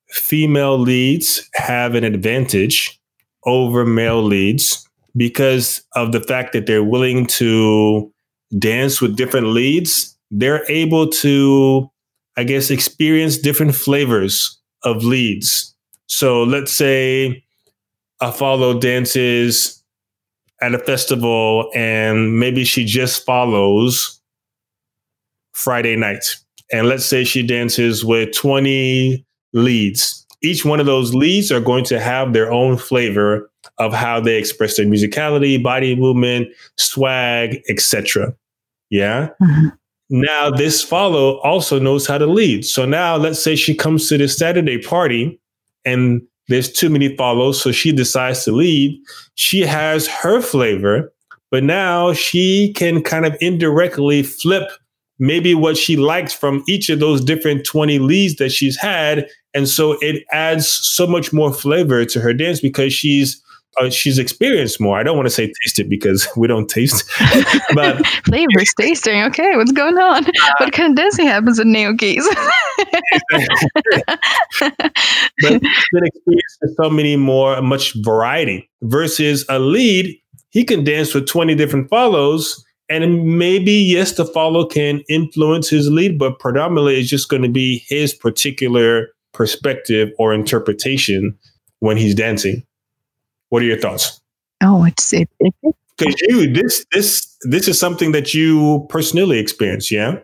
female 0.08 0.78
leads 0.78 1.48
have 1.54 1.94
an 1.94 2.04
advantage 2.04 2.98
over 3.44 3.84
male 3.84 4.22
leads 4.22 4.88
because 5.16 5.82
of 5.94 6.12
the 6.12 6.20
fact 6.20 6.52
that 6.52 6.66
they're 6.66 6.84
willing 6.84 7.26
to 7.26 8.12
dance 8.58 9.00
with 9.00 9.16
different 9.16 9.48
leads, 9.48 10.16
they're 10.30 10.64
able 10.70 11.08
to, 11.08 11.90
I 12.36 12.44
guess, 12.44 12.70
experience 12.70 13.38
different 13.38 13.74
flavors 13.74 14.60
of 14.82 15.04
leads. 15.04 15.74
So 16.06 16.42
let's 16.42 16.72
say 16.72 17.44
a 18.20 18.32
follow 18.32 18.78
dances 18.78 19.82
at 20.62 20.74
a 20.74 20.78
festival 20.78 21.70
and 21.74 22.38
maybe 22.38 22.64
she 22.64 22.84
just 22.84 23.24
follows 23.26 24.20
Friday 25.52 25.96
night. 25.96 26.36
And 26.72 26.88
let's 26.88 27.04
say 27.04 27.24
she 27.24 27.46
dances 27.46 28.04
with 28.04 28.34
20 28.34 29.24
leads. 29.52 30.26
Each 30.42 30.64
one 30.64 30.80
of 30.80 30.86
those 30.86 31.14
leads 31.14 31.50
are 31.50 31.60
going 31.60 31.84
to 31.84 31.98
have 32.00 32.32
their 32.32 32.52
own 32.52 32.76
flavor 32.76 33.50
of 33.78 33.92
how 33.92 34.20
they 34.20 34.36
express 34.36 34.76
their 34.76 34.86
musicality, 34.86 35.62
body 35.62 35.94
movement, 35.94 36.48
swag, 36.76 37.62
etc. 37.68 38.34
Yeah. 38.90 39.28
Mm-hmm. 39.42 39.68
Now 40.08 40.50
this 40.50 40.82
follow 40.82 41.38
also 41.40 41.80
knows 41.80 42.06
how 42.06 42.18
to 42.18 42.26
lead. 42.26 42.64
So 42.64 42.86
now 42.86 43.16
let's 43.16 43.42
say 43.42 43.56
she 43.56 43.74
comes 43.74 44.08
to 44.08 44.18
this 44.18 44.36
Saturday 44.36 44.78
party 44.78 45.40
and 45.84 46.22
there's 46.48 46.70
too 46.70 46.88
many 46.90 47.16
follows, 47.16 47.60
so 47.60 47.72
she 47.72 47.90
decides 47.90 48.44
to 48.44 48.52
lead. 48.52 48.96
She 49.34 49.62
has 49.62 50.06
her 50.06 50.40
flavor, 50.40 51.12
but 51.50 51.64
now 51.64 52.12
she 52.12 52.72
can 52.74 53.02
kind 53.02 53.26
of 53.26 53.36
indirectly 53.40 54.22
flip 54.22 54.70
maybe 55.18 55.54
what 55.54 55.76
she 55.76 55.96
likes 55.96 56.32
from 56.32 56.62
each 56.68 56.88
of 56.88 57.00
those 57.00 57.24
different 57.24 57.64
20 57.64 57.98
leads 57.98 58.36
that 58.36 58.50
she's 58.50 58.76
had. 58.76 59.28
And 59.54 59.68
so 59.68 59.92
it 60.00 60.24
adds 60.32 60.68
so 60.68 61.06
much 61.06 61.32
more 61.32 61.52
flavor 61.52 62.04
to 62.04 62.20
her 62.20 62.32
dance 62.32 62.60
because 62.60 62.92
she's 62.92 63.42
uh, 63.78 63.90
she's 63.90 64.18
experienced 64.18 64.80
more. 64.80 64.98
I 64.98 65.02
don't 65.02 65.16
want 65.16 65.26
to 65.26 65.34
say 65.34 65.52
tasted 65.62 65.90
because 65.90 66.26
we 66.36 66.48
don't 66.48 66.68
taste, 66.68 67.04
but 67.74 68.06
flavors 68.24 68.72
tasting. 68.78 69.22
Okay, 69.24 69.56
what's 69.56 69.72
going 69.72 69.98
on? 69.98 70.26
Uh, 70.26 70.30
what 70.58 70.72
kind 70.72 70.90
of 70.90 70.96
dancing 70.96 71.26
happens 71.26 71.60
at 71.60 71.66
NeoKiz? 71.66 72.24
but 75.42 75.60
been 75.92 76.06
experienced 76.06 76.58
with 76.62 76.76
so 76.76 76.90
many 76.90 77.16
more, 77.16 77.60
much 77.62 77.94
variety 78.02 78.70
versus 78.82 79.44
a 79.48 79.58
lead. 79.58 80.16
He 80.50 80.64
can 80.64 80.84
dance 80.84 81.14
with 81.14 81.26
twenty 81.26 81.54
different 81.54 81.90
follows. 81.90 82.64
And 82.88 83.38
maybe, 83.38 83.72
yes, 83.72 84.12
the 84.12 84.24
follow 84.24 84.64
can 84.64 85.02
influence 85.08 85.68
his 85.68 85.90
lead, 85.90 86.18
but 86.18 86.38
predominantly 86.38 87.00
it's 87.00 87.08
just 87.08 87.28
going 87.28 87.42
to 87.42 87.48
be 87.48 87.84
his 87.88 88.14
particular 88.14 89.08
perspective 89.32 90.10
or 90.18 90.32
interpretation 90.32 91.36
when 91.80 91.96
he's 91.96 92.14
dancing. 92.14 92.64
What 93.48 93.62
are 93.62 93.66
your 93.66 93.78
thoughts? 93.78 94.20
Oh, 94.62 94.84
it's 94.84 95.12
it. 95.12 95.28
Because 95.98 96.20
you 96.22 96.52
this 96.52 96.84
this 96.92 97.36
this 97.42 97.68
is 97.68 97.78
something 97.78 98.12
that 98.12 98.34
you 98.34 98.86
personally 98.88 99.38
experience, 99.38 99.90
yeah. 99.90 100.18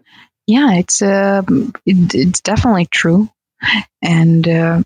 Yeah, 0.46 0.74
it's 0.74 1.02
uh, 1.02 1.42
it, 1.86 2.14
it's 2.14 2.40
definitely 2.40 2.86
true, 2.86 3.28
and 4.02 4.48
uh, 4.48 4.82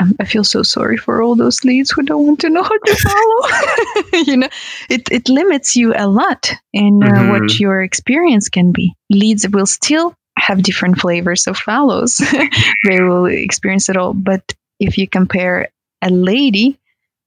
I 0.00 0.24
feel 0.24 0.44
so 0.44 0.62
sorry 0.62 0.96
for 0.96 1.22
all 1.22 1.36
those 1.36 1.64
leads 1.64 1.90
who 1.90 2.02
don't 2.02 2.26
want 2.26 2.40
to 2.40 2.50
know 2.50 2.62
how 2.62 2.76
to 2.76 2.96
follow. 4.12 4.22
you 4.26 4.36
know, 4.36 4.48
it 4.90 5.08
it 5.10 5.28
limits 5.28 5.76
you 5.76 5.94
a 5.96 6.08
lot 6.08 6.52
in 6.72 7.02
uh, 7.02 7.06
mm-hmm. 7.06 7.30
what 7.30 7.60
your 7.60 7.82
experience 7.82 8.48
can 8.48 8.72
be. 8.72 8.92
Leads 9.10 9.48
will 9.48 9.66
still 9.66 10.14
have 10.36 10.62
different 10.62 10.98
flavors 10.98 11.46
of 11.46 11.56
follows. 11.56 12.16
they 12.84 13.00
will 13.02 13.26
experience 13.26 13.88
it 13.88 13.96
all. 13.96 14.14
But 14.14 14.52
if 14.80 14.98
you 14.98 15.08
compare 15.08 15.68
a 16.02 16.10
lady 16.10 16.78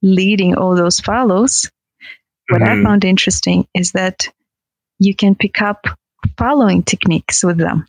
leading 0.02 0.54
all 0.54 0.76
those 0.76 1.00
follows, 1.00 1.70
what 2.50 2.60
mm-hmm. 2.60 2.80
I 2.80 2.84
found 2.84 3.04
interesting 3.04 3.66
is 3.74 3.92
that 3.92 4.28
you 4.98 5.14
can 5.14 5.34
pick 5.34 5.62
up 5.62 5.86
following 6.36 6.82
techniques 6.82 7.42
with 7.42 7.56
them. 7.56 7.86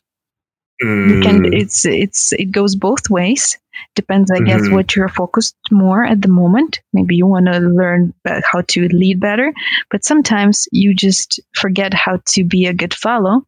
Mm. 0.82 1.10
You 1.10 1.22
can 1.22 1.44
mm. 1.44 1.62
it's 1.62 1.86
it's 1.86 2.32
it 2.34 2.52
goes 2.52 2.76
both 2.76 3.10
ways. 3.10 3.58
Depends, 3.96 4.30
I 4.30 4.36
mm-hmm. 4.36 4.46
guess, 4.46 4.70
what 4.70 4.96
you're 4.96 5.10
focused 5.10 5.56
more 5.72 6.04
at 6.04 6.22
the 6.22 6.28
moment. 6.28 6.82
Maybe 6.94 7.16
you 7.16 7.26
want 7.26 7.46
to 7.46 7.60
learn 7.60 8.14
how 8.26 8.62
to 8.68 8.88
lead 8.90 9.20
better, 9.20 9.54
but 9.90 10.04
sometimes 10.04 10.68
you 10.72 10.94
just 10.94 11.40
forget 11.56 11.94
how 11.94 12.20
to 12.28 12.44
be 12.44 12.66
a 12.66 12.74
good 12.74 12.94
follow. 12.94 13.44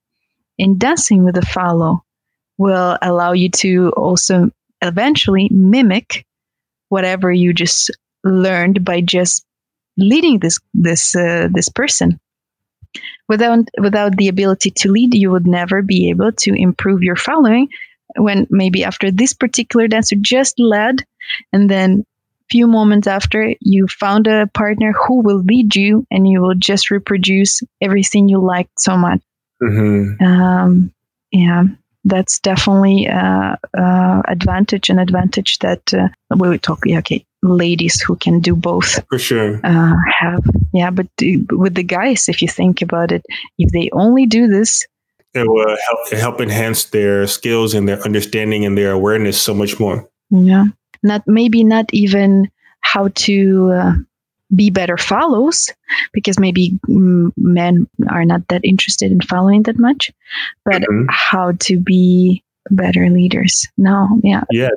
And 0.57 0.79
dancing 0.79 1.25
with 1.25 1.37
a 1.37 1.45
follow 1.45 2.03
will 2.57 2.97
allow 3.01 3.33
you 3.33 3.49
to 3.49 3.91
also 3.97 4.51
eventually 4.81 5.49
mimic 5.51 6.25
whatever 6.89 7.31
you 7.31 7.53
just 7.53 7.91
learned 8.23 8.85
by 8.85 9.01
just 9.01 9.45
leading 9.97 10.39
this 10.39 10.59
this 10.73 11.15
uh, 11.15 11.47
this 11.51 11.69
person 11.69 12.19
without 13.27 13.59
without 13.80 14.18
the 14.18 14.27
ability 14.27 14.72
to 14.72 14.91
lead 14.91 15.13
you 15.13 15.31
would 15.31 15.47
never 15.47 15.81
be 15.81 16.09
able 16.09 16.31
to 16.31 16.53
improve 16.53 17.01
your 17.03 17.15
following 17.15 17.68
when 18.18 18.45
maybe 18.49 18.84
after 18.84 19.09
this 19.09 19.34
particular 19.34 19.88
dancer 19.88 20.15
just 20.19 20.59
led 20.59 21.03
and 21.53 21.69
then 21.69 22.05
few 22.49 22.68
moments 22.68 23.07
after 23.07 23.55
you 23.61 23.88
found 23.88 24.27
a 24.27 24.47
partner 24.47 24.91
who 24.91 25.22
will 25.22 25.41
lead 25.43 25.73
you 25.73 26.05
and 26.11 26.27
you 26.27 26.41
will 26.41 26.55
just 26.55 26.91
reproduce 26.91 27.61
everything 27.80 28.27
you 28.27 28.39
liked 28.39 28.77
so 28.77 28.97
much 28.97 29.22
mm-hmm. 29.61 30.22
um, 30.23 30.93
yeah 31.31 31.63
that's 32.03 32.39
definitely 32.39 33.07
uh, 33.07 33.55
uh, 33.77 34.21
advantage 34.27 34.89
and 34.89 34.99
advantage 34.99 35.59
that 35.59 35.93
uh, 35.93 36.07
we 36.35 36.49
would 36.49 36.63
talk 36.63 36.79
yeah, 36.85 36.99
okay 36.99 37.25
ladies 37.43 37.99
who 37.99 38.15
can 38.15 38.39
do 38.39 38.55
both 38.55 39.03
for 39.09 39.17
sure. 39.19 39.59
uh, 39.63 39.93
have 40.19 40.43
yeah 40.73 40.91
but 40.91 41.07
with 41.51 41.73
the 41.75 41.83
guys 41.83 42.29
if 42.29 42.41
you 42.41 42.47
think 42.47 42.81
about 42.81 43.11
it 43.11 43.23
if 43.57 43.71
they 43.71 43.89
only 43.93 44.25
do 44.25 44.47
this 44.47 44.85
it 45.33 45.47
will 45.47 45.65
help 45.67 46.09
help 46.11 46.41
enhance 46.41 46.85
their 46.85 47.25
skills 47.27 47.73
and 47.73 47.87
their 47.87 48.01
understanding 48.01 48.65
and 48.65 48.77
their 48.77 48.91
awareness 48.91 49.41
so 49.41 49.53
much 49.53 49.79
more. 49.79 50.09
Yeah. 50.29 50.65
Not 51.03 51.23
maybe 51.25 51.63
not 51.63 51.85
even 51.93 52.51
how 52.81 53.09
to 53.15 53.71
uh, 53.71 53.93
be 54.55 54.69
better 54.69 54.97
follows 54.97 55.69
because 56.13 56.39
maybe 56.39 56.77
men 56.87 57.87
are 58.09 58.25
not 58.25 58.47
that 58.49 58.61
interested 58.63 59.11
in 59.11 59.21
following 59.21 59.63
that 59.63 59.79
much 59.79 60.11
but 60.65 60.81
mm-hmm. 60.81 61.05
how 61.09 61.53
to 61.59 61.79
be 61.79 62.43
better 62.69 63.09
leaders. 63.09 63.67
No 63.77 64.19
yeah. 64.23 64.43
Yeah 64.51 64.69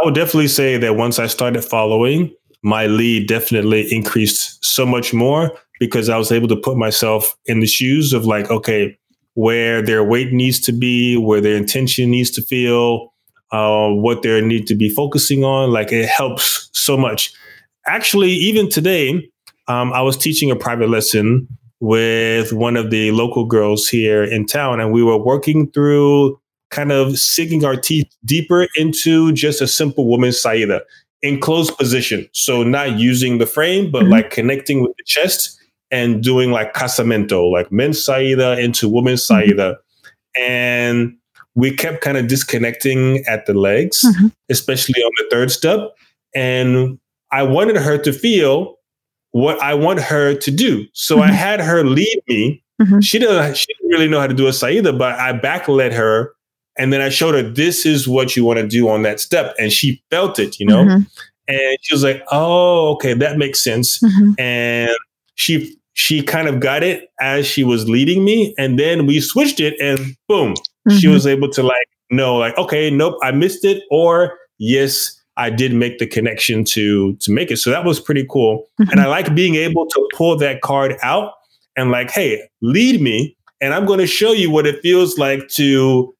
i 0.00 0.04
would 0.04 0.14
definitely 0.14 0.48
say 0.48 0.76
that 0.76 0.96
once 0.96 1.18
i 1.18 1.26
started 1.26 1.64
following 1.64 2.32
my 2.62 2.86
lead 2.86 3.28
definitely 3.28 3.92
increased 3.92 4.64
so 4.64 4.84
much 4.86 5.12
more 5.12 5.52
because 5.80 6.08
i 6.08 6.16
was 6.16 6.32
able 6.32 6.48
to 6.48 6.56
put 6.56 6.76
myself 6.76 7.36
in 7.46 7.60
the 7.60 7.66
shoes 7.66 8.12
of 8.12 8.24
like 8.24 8.50
okay 8.50 8.96
where 9.34 9.80
their 9.82 10.02
weight 10.02 10.32
needs 10.32 10.58
to 10.58 10.72
be 10.72 11.16
where 11.16 11.40
their 11.40 11.56
intention 11.56 12.10
needs 12.10 12.30
to 12.30 12.42
feel 12.42 13.12
uh, 13.50 13.88
what 13.88 14.20
they 14.22 14.40
need 14.42 14.66
to 14.66 14.74
be 14.74 14.90
focusing 14.90 15.42
on 15.42 15.70
like 15.70 15.92
it 15.92 16.08
helps 16.08 16.68
so 16.72 16.96
much 16.96 17.32
actually, 17.88 18.30
even 18.30 18.68
today, 18.68 19.28
um, 19.66 19.92
I 19.92 20.02
was 20.02 20.16
teaching 20.16 20.50
a 20.50 20.56
private 20.56 20.88
lesson 20.88 21.48
with 21.80 22.52
one 22.52 22.76
of 22.76 22.90
the 22.90 23.10
local 23.12 23.44
girls 23.44 23.88
here 23.88 24.24
in 24.24 24.46
town, 24.46 24.80
and 24.80 24.92
we 24.92 25.02
were 25.02 25.18
working 25.18 25.70
through 25.70 26.38
kind 26.70 26.92
of 26.92 27.18
sinking 27.18 27.64
our 27.64 27.76
teeth 27.76 28.06
deeper 28.24 28.68
into 28.76 29.32
just 29.32 29.60
a 29.60 29.66
simple 29.66 30.06
woman 30.06 30.32
saida 30.32 30.82
in 31.22 31.40
closed 31.40 31.76
position. 31.78 32.28
So 32.32 32.62
not 32.62 32.98
using 32.98 33.38
the 33.38 33.46
frame, 33.46 33.90
but 33.90 34.02
mm-hmm. 34.02 34.12
like 34.12 34.30
connecting 34.30 34.82
with 34.82 34.92
the 34.96 35.04
chest 35.04 35.58
and 35.90 36.22
doing 36.22 36.50
like 36.50 36.74
casamento, 36.74 37.50
like 37.50 37.72
men's 37.72 38.04
saida 38.04 38.58
into 38.58 38.88
women's 38.88 39.26
mm-hmm. 39.26 39.48
saida. 39.48 39.78
And 40.38 41.16
we 41.54 41.74
kept 41.74 42.02
kind 42.02 42.16
of 42.16 42.28
disconnecting 42.28 43.24
at 43.26 43.46
the 43.46 43.54
legs, 43.54 44.04
mm-hmm. 44.04 44.28
especially 44.48 45.00
on 45.02 45.10
the 45.18 45.28
third 45.30 45.50
step. 45.50 45.80
And 46.34 46.98
I 47.32 47.42
wanted 47.42 47.76
her 47.76 47.98
to 47.98 48.12
feel 48.12 48.76
what 49.32 49.60
I 49.60 49.74
want 49.74 50.00
her 50.00 50.34
to 50.34 50.50
do. 50.50 50.86
So 50.94 51.16
mm-hmm. 51.16 51.30
I 51.30 51.32
had 51.32 51.60
her 51.60 51.84
lead 51.84 52.22
me. 52.28 52.62
Mm-hmm. 52.80 53.00
She 53.00 53.18
doesn't 53.18 53.56
she 53.56 53.66
didn't 53.74 53.90
really 53.90 54.08
know 54.08 54.20
how 54.20 54.26
to 54.26 54.34
do 54.34 54.46
a 54.46 54.52
Saida, 54.52 54.92
but 54.92 55.18
I 55.18 55.32
back 55.32 55.68
led 55.68 55.92
her 55.92 56.32
and 56.78 56.92
then 56.92 57.00
I 57.00 57.08
showed 57.08 57.34
her 57.34 57.42
this 57.42 57.84
is 57.84 58.06
what 58.06 58.36
you 58.36 58.44
want 58.44 58.58
to 58.58 58.66
do 58.66 58.88
on 58.88 59.02
that 59.02 59.20
step. 59.20 59.54
And 59.58 59.72
she 59.72 60.02
felt 60.10 60.38
it, 60.38 60.60
you 60.60 60.66
know? 60.66 60.84
Mm-hmm. 60.84 61.02
And 61.48 61.78
she 61.82 61.94
was 61.94 62.04
like, 62.04 62.22
Oh, 62.30 62.92
okay, 62.92 63.14
that 63.14 63.36
makes 63.36 63.62
sense. 63.62 63.98
Mm-hmm. 63.98 64.32
And 64.38 64.90
she 65.34 65.76
she 65.94 66.22
kind 66.22 66.46
of 66.46 66.60
got 66.60 66.84
it 66.84 67.08
as 67.20 67.44
she 67.44 67.64
was 67.64 67.88
leading 67.88 68.24
me. 68.24 68.54
And 68.56 68.78
then 68.78 69.06
we 69.06 69.20
switched 69.20 69.58
it 69.58 69.78
and 69.80 70.16
boom, 70.28 70.54
she 70.90 71.06
mm-hmm. 71.06 71.14
was 71.14 71.26
able 71.26 71.50
to 71.50 71.62
like 71.62 71.88
know, 72.10 72.36
like, 72.36 72.56
okay, 72.56 72.90
nope, 72.90 73.16
I 73.22 73.32
missed 73.32 73.64
it, 73.64 73.82
or 73.90 74.38
yes, 74.58 75.17
I 75.38 75.50
did 75.50 75.72
make 75.72 75.98
the 75.98 76.06
connection 76.06 76.64
to 76.64 77.14
to 77.16 77.32
make 77.32 77.50
it. 77.50 77.56
So 77.58 77.70
that 77.70 77.84
was 77.84 78.00
pretty 78.00 78.26
cool. 78.28 78.66
Mm-hmm. 78.80 78.90
And 78.90 79.00
I 79.00 79.06
like 79.06 79.34
being 79.34 79.54
able 79.54 79.86
to 79.86 80.08
pull 80.14 80.36
that 80.38 80.60
card 80.60 80.96
out 81.02 81.32
and 81.76 81.90
like, 81.90 82.10
hey, 82.10 82.42
lead 82.60 83.00
me. 83.00 83.36
And 83.60 83.72
I'm 83.72 83.86
going 83.86 84.00
to 84.00 84.06
show 84.06 84.32
you 84.32 84.50
what 84.50 84.66
it 84.66 84.80
feels 84.82 85.16
like 85.16 85.48
to 85.50 86.14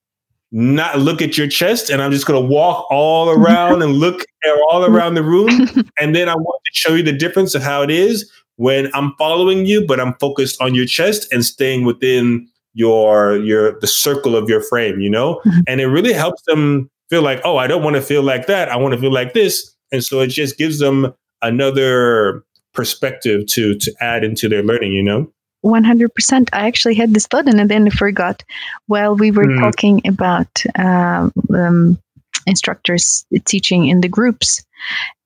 not 0.50 0.98
look 0.98 1.20
at 1.20 1.36
your 1.36 1.48
chest. 1.48 1.90
And 1.90 2.00
I'm 2.00 2.10
just 2.10 2.26
going 2.26 2.40
to 2.40 2.48
walk 2.48 2.86
all 2.90 3.28
around 3.28 3.82
and 3.82 3.94
look 3.94 4.24
all 4.70 4.84
around 4.84 5.14
the 5.14 5.22
room. 5.22 5.48
and 6.00 6.14
then 6.14 6.28
I 6.28 6.34
want 6.34 6.62
to 6.64 6.72
show 6.72 6.94
you 6.94 7.02
the 7.02 7.12
difference 7.12 7.54
of 7.54 7.62
how 7.62 7.82
it 7.82 7.90
is 7.90 8.30
when 8.56 8.90
I'm 8.94 9.14
following 9.18 9.66
you, 9.66 9.86
but 9.86 10.00
I'm 10.00 10.14
focused 10.14 10.60
on 10.60 10.74
your 10.74 10.86
chest 10.86 11.32
and 11.32 11.44
staying 11.44 11.84
within 11.84 12.48
your 12.74 13.36
your 13.38 13.78
the 13.80 13.86
circle 13.86 14.36
of 14.36 14.48
your 14.48 14.60
frame, 14.60 15.00
you 15.00 15.10
know? 15.10 15.40
Mm-hmm. 15.44 15.60
And 15.66 15.80
it 15.80 15.86
really 15.86 16.12
helps 16.12 16.42
them 16.42 16.90
feel 17.10 17.22
like, 17.22 17.40
oh, 17.44 17.56
I 17.56 17.66
don't 17.66 17.82
want 17.82 17.96
to 17.96 18.02
feel 18.02 18.22
like 18.22 18.46
that. 18.46 18.68
I 18.68 18.76
want 18.76 18.94
to 18.94 19.00
feel 19.00 19.12
like 19.12 19.32
this. 19.32 19.74
And 19.92 20.04
so 20.04 20.20
it 20.20 20.28
just 20.28 20.58
gives 20.58 20.78
them 20.78 21.14
another 21.42 22.44
perspective 22.74 23.46
to 23.46 23.74
to 23.76 23.94
add 24.00 24.24
into 24.24 24.48
their 24.48 24.62
learning, 24.62 24.92
you 24.92 25.02
know? 25.02 25.32
100%. 25.64 26.48
I 26.52 26.66
actually 26.66 26.94
had 26.94 27.14
this 27.14 27.26
thought 27.26 27.48
and 27.48 27.68
then 27.68 27.88
I 27.88 27.90
forgot 27.90 28.44
while 28.86 29.16
we 29.16 29.30
were 29.30 29.46
mm. 29.46 29.60
talking 29.60 30.00
about 30.06 30.48
um, 30.78 31.32
um, 31.52 31.98
instructors 32.46 33.24
teaching 33.44 33.88
in 33.88 34.00
the 34.00 34.08
groups. 34.08 34.64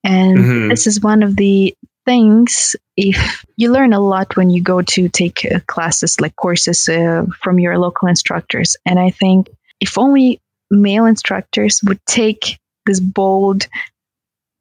And 0.03 0.37
mm-hmm. 0.37 0.69
this 0.69 0.87
is 0.87 1.01
one 1.01 1.21
of 1.21 1.35
the 1.35 1.75
things 2.05 2.75
if 2.97 3.45
you 3.57 3.71
learn 3.71 3.93
a 3.93 3.99
lot 3.99 4.35
when 4.35 4.49
you 4.49 4.61
go 4.61 4.81
to 4.81 5.07
take 5.09 5.45
uh, 5.45 5.59
classes 5.67 6.19
like 6.19 6.35
courses 6.35 6.89
uh, 6.89 7.25
from 7.41 7.59
your 7.59 7.77
local 7.77 8.09
instructors 8.09 8.75
and 8.85 8.99
i 8.99 9.09
think 9.09 9.49
if 9.79 9.97
only 9.97 10.41
male 10.73 11.05
instructors 11.05 11.81
would 11.85 11.99
take 12.05 12.59
this 12.85 12.99
bold 12.99 13.67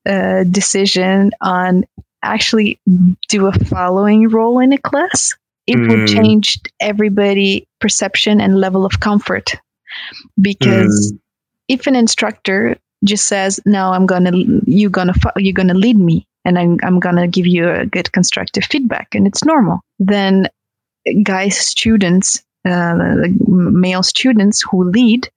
uh, 0.07 0.45
decision 0.45 1.31
on 1.41 1.85
actually 2.23 2.81
do 3.29 3.47
a 3.47 3.53
following 3.53 4.29
role 4.29 4.59
in 4.59 4.73
a 4.73 4.79
class, 4.79 5.35
it 5.67 5.77
mm. 5.77 5.89
would 5.89 6.09
change 6.09 6.61
everybody 6.81 7.67
perception 7.81 8.41
and 8.41 8.61
level 8.61 8.85
of 8.85 9.01
comfort. 9.01 9.55
Because 10.41 11.13
mm. 11.13 11.19
if 11.69 11.87
an 11.87 11.97
instructor 11.97 12.77
just 13.05 13.27
says, 13.27 13.61
"No, 13.67 13.93
I'm 13.93 14.07
gonna 14.07 14.33
you're 14.65 14.91
gonna 14.91 15.15
you're 15.37 15.53
gonna 15.53 15.75
lead 15.75 15.99
me, 15.99 16.27
and 16.45 16.59
I'm 16.59 16.79
I'm 16.83 16.99
gonna 17.01 17.29
give 17.29 17.47
you 17.47 17.69
a 17.69 17.87
good 17.87 18.13
constructive 18.13 18.65
feedback," 18.65 19.15
and 19.15 19.27
it's 19.27 19.45
normal, 19.45 19.81
then 19.99 20.49
guys 21.23 21.57
students, 21.59 22.43
uh, 22.65 22.97
male 23.47 24.03
students 24.03 24.63
who 24.63 24.85
lead 24.91 25.29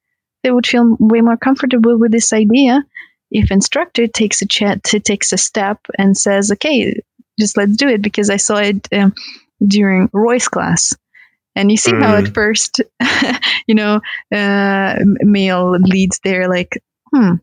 they 0.46 0.52
would 0.52 0.68
feel 0.68 0.96
way 1.00 1.22
more 1.22 1.38
comfortable 1.38 1.98
with 1.98 2.12
this 2.12 2.32
idea 2.32 2.86
if 3.32 3.50
instructor 3.50 4.06
takes 4.06 4.44
a 4.44 4.46
chat 4.46 4.84
takes 4.84 5.34
a 5.34 5.38
step 5.38 5.80
and 5.98 6.16
says 6.16 6.52
okay 6.52 6.94
just 7.40 7.58
let's 7.58 7.76
do 7.76 7.88
it 7.88 8.04
because 8.04 8.30
i 8.30 8.38
saw 8.38 8.58
it 8.58 8.88
um, 8.94 9.12
during 9.66 10.08
roy's 10.14 10.48
class 10.48 10.96
and 11.56 11.72
you 11.72 11.78
see 11.78 11.92
mm. 11.92 12.04
how 12.04 12.16
at 12.16 12.26
mm. 12.26 12.34
first 12.36 12.80
you 13.68 13.74
know 13.74 14.00
uh, 14.32 14.96
male 15.22 15.72
leads 15.80 16.20
there 16.24 16.48
like 16.48 16.80
hmm 17.12 17.34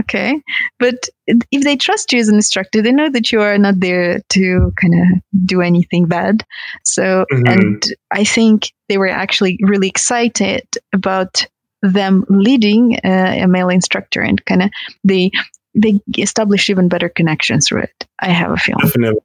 okay 0.00 0.40
but 0.78 1.08
if 1.26 1.64
they 1.64 1.76
trust 1.76 2.12
you 2.12 2.20
as 2.20 2.28
an 2.28 2.36
instructor 2.36 2.82
they 2.82 2.92
know 2.92 3.10
that 3.10 3.30
you 3.30 3.40
are 3.40 3.58
not 3.58 3.78
there 3.78 4.20
to 4.28 4.72
kind 4.80 4.94
of 4.94 5.46
do 5.46 5.60
anything 5.60 6.06
bad 6.06 6.44
so 6.84 7.24
mm-hmm. 7.32 7.46
and 7.46 7.94
i 8.12 8.24
think 8.24 8.72
they 8.88 8.98
were 8.98 9.08
actually 9.08 9.58
really 9.62 9.88
excited 9.88 10.66
about 10.92 11.46
them 11.82 12.24
leading 12.28 12.98
uh, 13.04 13.34
a 13.42 13.46
male 13.46 13.68
instructor 13.68 14.20
and 14.20 14.44
kind 14.46 14.62
of 14.62 14.70
they 15.04 15.30
they 15.74 16.00
establish 16.18 16.68
even 16.68 16.88
better 16.88 17.08
connections 17.08 17.68
through 17.68 17.82
it. 17.82 18.06
I 18.20 18.30
have 18.30 18.50
a 18.50 18.56
feeling. 18.56 18.86
Definitely. 18.86 19.20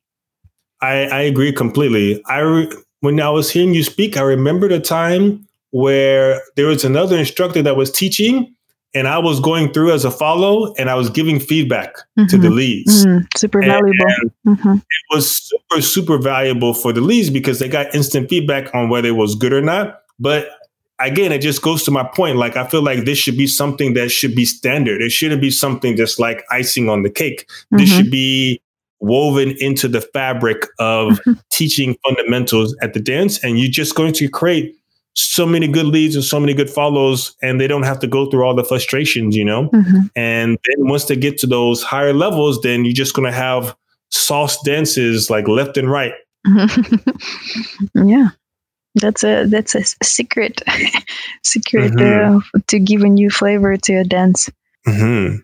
I, 0.81 1.05
I 1.05 1.21
agree 1.21 1.53
completely. 1.53 2.21
I 2.25 2.39
re- 2.39 2.71
when 2.99 3.19
I 3.19 3.29
was 3.29 3.49
hearing 3.49 3.73
you 3.73 3.83
speak, 3.83 4.17
I 4.17 4.21
remember 4.21 4.67
the 4.67 4.79
time 4.79 5.47
where 5.71 6.41
there 6.55 6.67
was 6.67 6.85
another 6.85 7.17
instructor 7.17 7.61
that 7.63 7.75
was 7.75 7.91
teaching 7.91 8.53
and 8.93 9.07
I 9.07 9.17
was 9.17 9.39
going 9.39 9.73
through 9.73 9.91
as 9.91 10.05
a 10.05 10.11
follow 10.11 10.73
and 10.75 10.89
I 10.89 10.95
was 10.95 11.09
giving 11.09 11.39
feedback 11.39 11.95
mm-hmm. 11.95 12.27
to 12.27 12.37
the 12.37 12.47
mm-hmm. 12.47 12.57
leads. 12.57 13.05
Mm, 13.05 13.25
super 13.35 13.59
and, 13.59 13.71
valuable. 13.71 14.13
And 14.45 14.57
mm-hmm. 14.57 14.75
It 14.75 15.15
was 15.15 15.31
super, 15.31 15.81
super 15.81 16.17
valuable 16.17 16.73
for 16.73 16.93
the 16.93 17.01
leads 17.01 17.29
because 17.29 17.59
they 17.59 17.67
got 17.67 17.93
instant 17.95 18.29
feedback 18.29 18.73
on 18.75 18.89
whether 18.89 19.07
it 19.07 19.13
was 19.13 19.35
good 19.35 19.53
or 19.53 19.61
not. 19.61 20.01
But 20.19 20.47
again, 20.99 21.31
it 21.31 21.39
just 21.39 21.61
goes 21.61 21.83
to 21.83 21.91
my 21.91 22.03
point. 22.03 22.37
Like, 22.37 22.57
I 22.57 22.67
feel 22.67 22.81
like 22.81 23.05
this 23.05 23.17
should 23.17 23.37
be 23.37 23.47
something 23.47 23.93
that 23.93 24.09
should 24.09 24.35
be 24.35 24.45
standard. 24.45 25.01
It 25.01 25.11
shouldn't 25.11 25.41
be 25.41 25.51
something 25.51 25.95
just 25.95 26.19
like 26.19 26.43
icing 26.51 26.89
on 26.89 27.03
the 27.03 27.09
cake. 27.09 27.47
Mm-hmm. 27.47 27.77
This 27.77 27.89
should 27.89 28.11
be 28.11 28.61
woven 28.99 29.55
into 29.59 29.87
the 29.87 30.01
fabric 30.01 30.63
of 30.79 31.19
mm-hmm. 31.19 31.33
teaching 31.51 31.95
fundamentals 32.05 32.75
at 32.81 32.93
the 32.93 32.99
dance. 32.99 33.43
And 33.43 33.59
you're 33.59 33.69
just 33.69 33.95
going 33.95 34.13
to 34.13 34.29
create 34.29 34.75
so 35.15 35.45
many 35.45 35.67
good 35.67 35.85
leads 35.85 36.15
and 36.15 36.23
so 36.23 36.39
many 36.39 36.53
good 36.53 36.69
follows 36.69 37.35
and 37.41 37.61
they 37.61 37.67
don't 37.67 37.83
have 37.83 37.99
to 37.99 38.07
go 38.07 38.29
through 38.29 38.43
all 38.43 38.55
the 38.55 38.63
frustrations 38.63 39.35
you 39.35 39.45
know 39.45 39.69
mm-hmm. 39.69 39.99
and 40.15 40.57
then 40.65 40.87
once 40.87 41.05
they 41.05 41.15
get 41.15 41.37
to 41.37 41.45
those 41.45 41.83
higher 41.83 42.13
levels 42.13 42.59
then 42.61 42.83
you're 42.83 42.93
just 42.93 43.13
going 43.13 43.25
to 43.25 43.31
have 43.31 43.75
sauce 44.09 44.59
dances 44.63 45.29
like 45.29 45.47
left 45.47 45.77
and 45.77 45.91
right 45.91 46.13
yeah 47.93 48.29
that's 48.95 49.23
a 49.23 49.45
that's 49.45 49.75
a 49.75 49.83
secret 50.03 50.61
secret 51.43 51.93
mm-hmm. 51.93 52.37
uh, 52.37 52.59
to 52.67 52.79
give 52.79 53.01
a 53.01 53.09
new 53.09 53.29
flavor 53.29 53.75
to 53.77 53.93
a 53.95 54.03
dance 54.03 54.49
mm-hmm. 54.87 55.37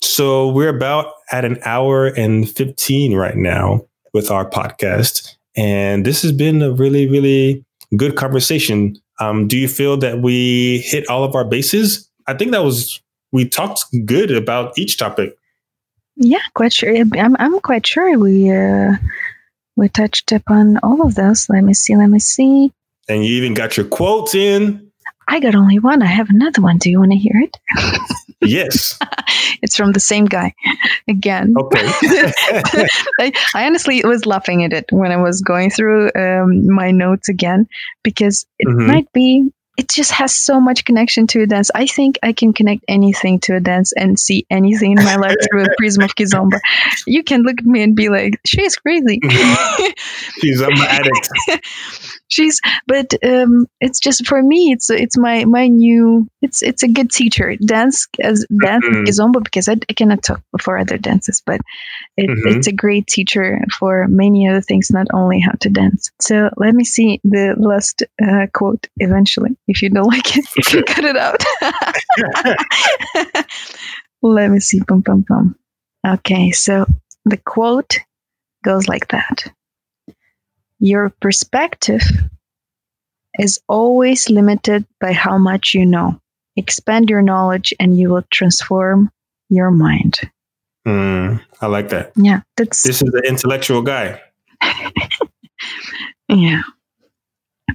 so 0.00 0.48
we're 0.48 0.74
about 0.74 1.12
at 1.32 1.44
an 1.44 1.58
hour 1.64 2.06
and 2.06 2.48
15 2.48 3.14
right 3.14 3.36
now 3.36 3.84
with 4.14 4.30
our 4.30 4.48
podcast 4.48 5.36
and 5.56 6.04
this 6.04 6.22
has 6.22 6.32
been 6.32 6.62
a 6.62 6.72
really 6.72 7.08
really 7.08 7.66
good 7.94 8.16
conversation. 8.16 8.96
Um, 9.20 9.46
do 9.46 9.56
you 9.56 9.68
feel 9.68 9.96
that 9.98 10.20
we 10.20 10.78
hit 10.78 11.08
all 11.08 11.24
of 11.24 11.34
our 11.34 11.44
bases? 11.44 12.08
I 12.26 12.34
think 12.34 12.50
that 12.52 12.64
was 12.64 13.00
we 13.32 13.48
talked 13.48 13.84
good 14.04 14.30
about 14.30 14.76
each 14.78 14.96
topic. 14.98 15.36
Yeah, 16.16 16.40
quite 16.54 16.72
sure. 16.72 16.96
I'm 16.96 17.36
I'm 17.38 17.60
quite 17.60 17.86
sure 17.86 18.18
we 18.18 18.50
uh, 18.50 18.94
we 19.76 19.88
touched 19.88 20.32
upon 20.32 20.78
all 20.82 21.06
of 21.06 21.14
those. 21.14 21.48
Let 21.48 21.62
me 21.62 21.74
see. 21.74 21.96
Let 21.96 22.08
me 22.08 22.18
see. 22.18 22.72
And 23.08 23.24
you 23.24 23.36
even 23.36 23.54
got 23.54 23.76
your 23.76 23.86
quotes 23.86 24.34
in. 24.34 24.90
I 25.28 25.40
got 25.40 25.54
only 25.54 25.78
one. 25.78 26.02
I 26.02 26.06
have 26.06 26.30
another 26.30 26.62
one. 26.62 26.78
Do 26.78 26.90
you 26.90 26.98
want 26.98 27.12
to 27.12 27.18
hear 27.18 27.34
it? 27.36 27.56
Yes. 28.40 28.98
it's 29.62 29.76
from 29.76 29.92
the 29.92 30.00
same 30.00 30.26
guy 30.26 30.54
again. 31.08 31.54
Okay. 31.58 31.78
I, 33.18 33.32
I, 33.54 33.66
honestly 33.66 34.02
was 34.04 34.26
laughing 34.26 34.64
at 34.64 34.72
it 34.72 34.86
when 34.90 35.10
I 35.10 35.16
was 35.16 35.40
going 35.40 35.70
through 35.70 36.10
um, 36.14 36.72
my 36.72 36.90
notes 36.90 37.28
again 37.28 37.66
because 38.02 38.46
it 38.58 38.68
mm-hmm. 38.68 38.86
might 38.86 39.12
be 39.12 39.52
it 39.76 39.88
just 39.88 40.10
has 40.12 40.34
so 40.34 40.60
much 40.60 40.84
connection 40.84 41.26
to 41.28 41.42
a 41.42 41.46
dance. 41.46 41.70
I 41.74 41.86
think 41.86 42.18
I 42.22 42.32
can 42.32 42.52
connect 42.52 42.84
anything 42.88 43.40
to 43.40 43.56
a 43.56 43.60
dance 43.60 43.92
and 43.92 44.18
see 44.18 44.46
anything 44.50 44.92
in 44.92 45.04
my 45.04 45.16
life 45.26 45.36
through 45.50 45.64
a 45.64 45.76
prism 45.76 46.02
of 46.04 46.14
Kizomba. 46.14 46.58
You 47.06 47.22
can 47.22 47.42
look 47.42 47.58
at 47.58 47.66
me 47.66 47.82
and 47.82 47.94
be 47.94 48.08
like, 48.08 48.32
mm-hmm. 48.32 48.40
she's 48.46 48.76
crazy. 48.76 49.20
She's 50.40 50.60
an 50.60 50.72
addict 50.72 51.28
she's 52.28 52.60
but 52.86 53.12
um 53.24 53.66
it's 53.80 54.00
just 54.00 54.26
for 54.26 54.42
me 54.42 54.72
it's 54.72 54.90
it's 54.90 55.16
my 55.16 55.44
my 55.44 55.68
new 55.68 56.26
it's 56.42 56.62
it's 56.62 56.82
a 56.82 56.88
good 56.88 57.10
teacher. 57.10 57.56
Dance 57.64 58.06
as 58.22 58.46
dance 58.62 58.84
mm-hmm. 58.84 59.04
kizomba 59.04 59.42
because 59.42 59.68
I, 59.68 59.76
I, 59.88 59.92
cannot 59.92 60.22
talk 60.22 60.40
for 60.60 60.78
other 60.78 60.98
dances 60.98 61.42
but 61.44 61.60
it, 62.16 62.28
mm-hmm. 62.28 62.56
it's 62.56 62.66
a 62.66 62.72
great 62.72 63.06
teacher 63.06 63.60
for 63.78 64.06
many 64.08 64.48
other 64.48 64.60
things 64.60 64.90
not 64.90 65.06
only 65.12 65.40
how 65.40 65.52
to 65.60 65.68
dance. 65.68 66.10
So 66.20 66.50
let 66.56 66.74
me 66.74 66.84
see 66.84 67.20
the 67.24 67.54
last 67.58 68.02
uh, 68.22 68.46
quote 68.54 68.86
eventually 68.98 69.56
if 69.68 69.82
you 69.82 69.90
don't 69.90 70.06
like 70.14 70.36
it 70.36 70.46
you 70.72 70.82
cut 70.86 71.04
it 71.04 71.16
out. 71.16 71.42
Let 74.22 74.50
me 74.50 74.60
see 74.60 74.80
pum 74.80 75.02
pum 75.02 75.24
pum. 75.24 75.56
Okay 76.06 76.50
so 76.50 76.86
the 77.24 77.36
quote 77.36 77.98
goes 78.64 78.88
like 78.88 79.08
that 79.08 79.44
your 80.78 81.10
perspective 81.20 82.02
is 83.38 83.60
always 83.68 84.30
limited 84.30 84.86
by 85.00 85.12
how 85.12 85.38
much 85.38 85.74
you 85.74 85.86
know. 85.86 86.20
Expand 86.56 87.10
your 87.10 87.22
knowledge 87.22 87.74
and 87.78 87.98
you 87.98 88.08
will 88.08 88.24
transform 88.30 89.10
your 89.48 89.70
mind. 89.70 90.14
Mm, 90.86 91.42
I 91.60 91.66
like 91.66 91.90
that. 91.90 92.12
Yeah, 92.16 92.40
that's 92.56 92.82
this 92.82 93.02
is 93.02 93.10
the 93.10 93.22
intellectual 93.26 93.82
guy. 93.82 94.22
yeah. 96.28 96.62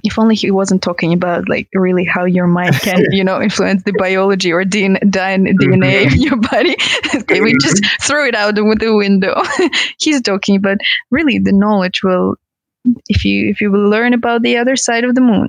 If 0.02 0.18
only 0.18 0.34
he 0.34 0.50
wasn't 0.50 0.82
talking 0.82 1.12
about 1.12 1.48
like 1.48 1.68
really 1.74 2.04
how 2.04 2.24
your 2.24 2.46
mind 2.46 2.74
can, 2.80 3.04
you 3.12 3.22
know, 3.22 3.40
influence 3.40 3.84
the 3.84 3.92
biology 3.98 4.50
or 4.50 4.64
DNA, 4.64 4.98
DNA 5.00 6.06
of 6.06 6.16
your 6.16 6.36
body. 6.36 6.70
we 7.40 7.54
just 7.60 7.82
mm-hmm. 7.82 8.06
throw 8.06 8.26
it 8.26 8.34
out 8.34 8.54
with 8.56 8.80
the 8.80 8.96
window. 8.96 9.40
He's 9.98 10.22
talking 10.22 10.56
about 10.56 10.78
really 11.10 11.38
the 11.38 11.52
knowledge 11.52 12.02
will 12.02 12.36
if 13.08 13.24
you 13.24 13.48
if 13.48 13.60
you 13.60 13.70
will 13.70 13.88
learn 13.88 14.12
about 14.12 14.42
the 14.42 14.56
other 14.56 14.76
side 14.76 15.04
of 15.04 15.14
the 15.14 15.20
moon, 15.20 15.48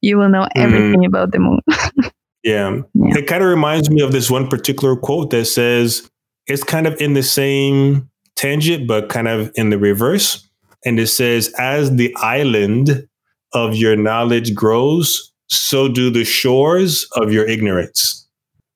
you 0.00 0.18
will 0.18 0.28
know 0.28 0.42
mm-hmm. 0.42 0.60
everything 0.60 1.00
mm. 1.00 1.06
about 1.06 1.32
the 1.32 1.38
moon. 1.38 1.60
yeah. 2.42 2.80
yeah. 2.94 3.18
It 3.18 3.26
kind 3.26 3.42
of 3.42 3.48
reminds 3.48 3.90
me 3.90 4.02
of 4.02 4.12
this 4.12 4.30
one 4.30 4.48
particular 4.48 4.96
quote 4.96 5.30
that 5.30 5.46
says 5.46 6.08
it's 6.46 6.64
kind 6.64 6.86
of 6.86 7.00
in 7.00 7.14
the 7.14 7.22
same 7.22 8.08
tangent, 8.36 8.86
but 8.86 9.08
kind 9.08 9.28
of 9.28 9.50
in 9.54 9.70
the 9.70 9.78
reverse. 9.78 10.46
And 10.84 10.98
it 10.98 11.08
says, 11.08 11.52
as 11.58 11.94
the 11.96 12.14
island 12.18 13.06
of 13.52 13.76
your 13.76 13.96
knowledge 13.96 14.54
grows, 14.54 15.32
so 15.48 15.88
do 15.88 16.10
the 16.10 16.24
shores 16.24 17.06
of 17.16 17.32
your 17.32 17.46
ignorance. 17.46 18.26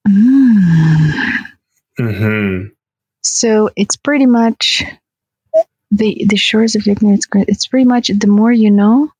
Mm. 0.07 1.13
Mm-hmm. 1.99 2.69
So 3.23 3.71
it's 3.77 3.97
pretty 3.97 4.27
much 4.27 4.83
the 5.95 6.25
the 6.29 6.37
shores 6.37 6.75
of 6.75 6.87
ignorance 6.87 7.27
it's 7.49 7.67
pretty 7.67 7.85
much 7.85 8.09
the 8.09 8.27
more 8.27 8.53
you 8.53 8.71
know 8.71 9.11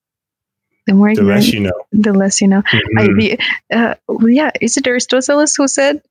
the 0.87 0.95
more 0.95 1.15
the 1.15 1.23
you 1.23 1.29
less 1.29 1.53
you 1.53 1.61
know 1.61 1.73
the 1.93 2.13
less 2.13 2.41
you 2.41 2.49
know 2.49 2.63
mm-hmm. 2.63 3.37
I, 3.73 3.77
uh, 3.77 3.95
yeah 4.27 4.51
is 4.61 4.77
it 4.77 4.87
aristotle 4.87 5.45
who 5.57 5.69
said 5.69 6.03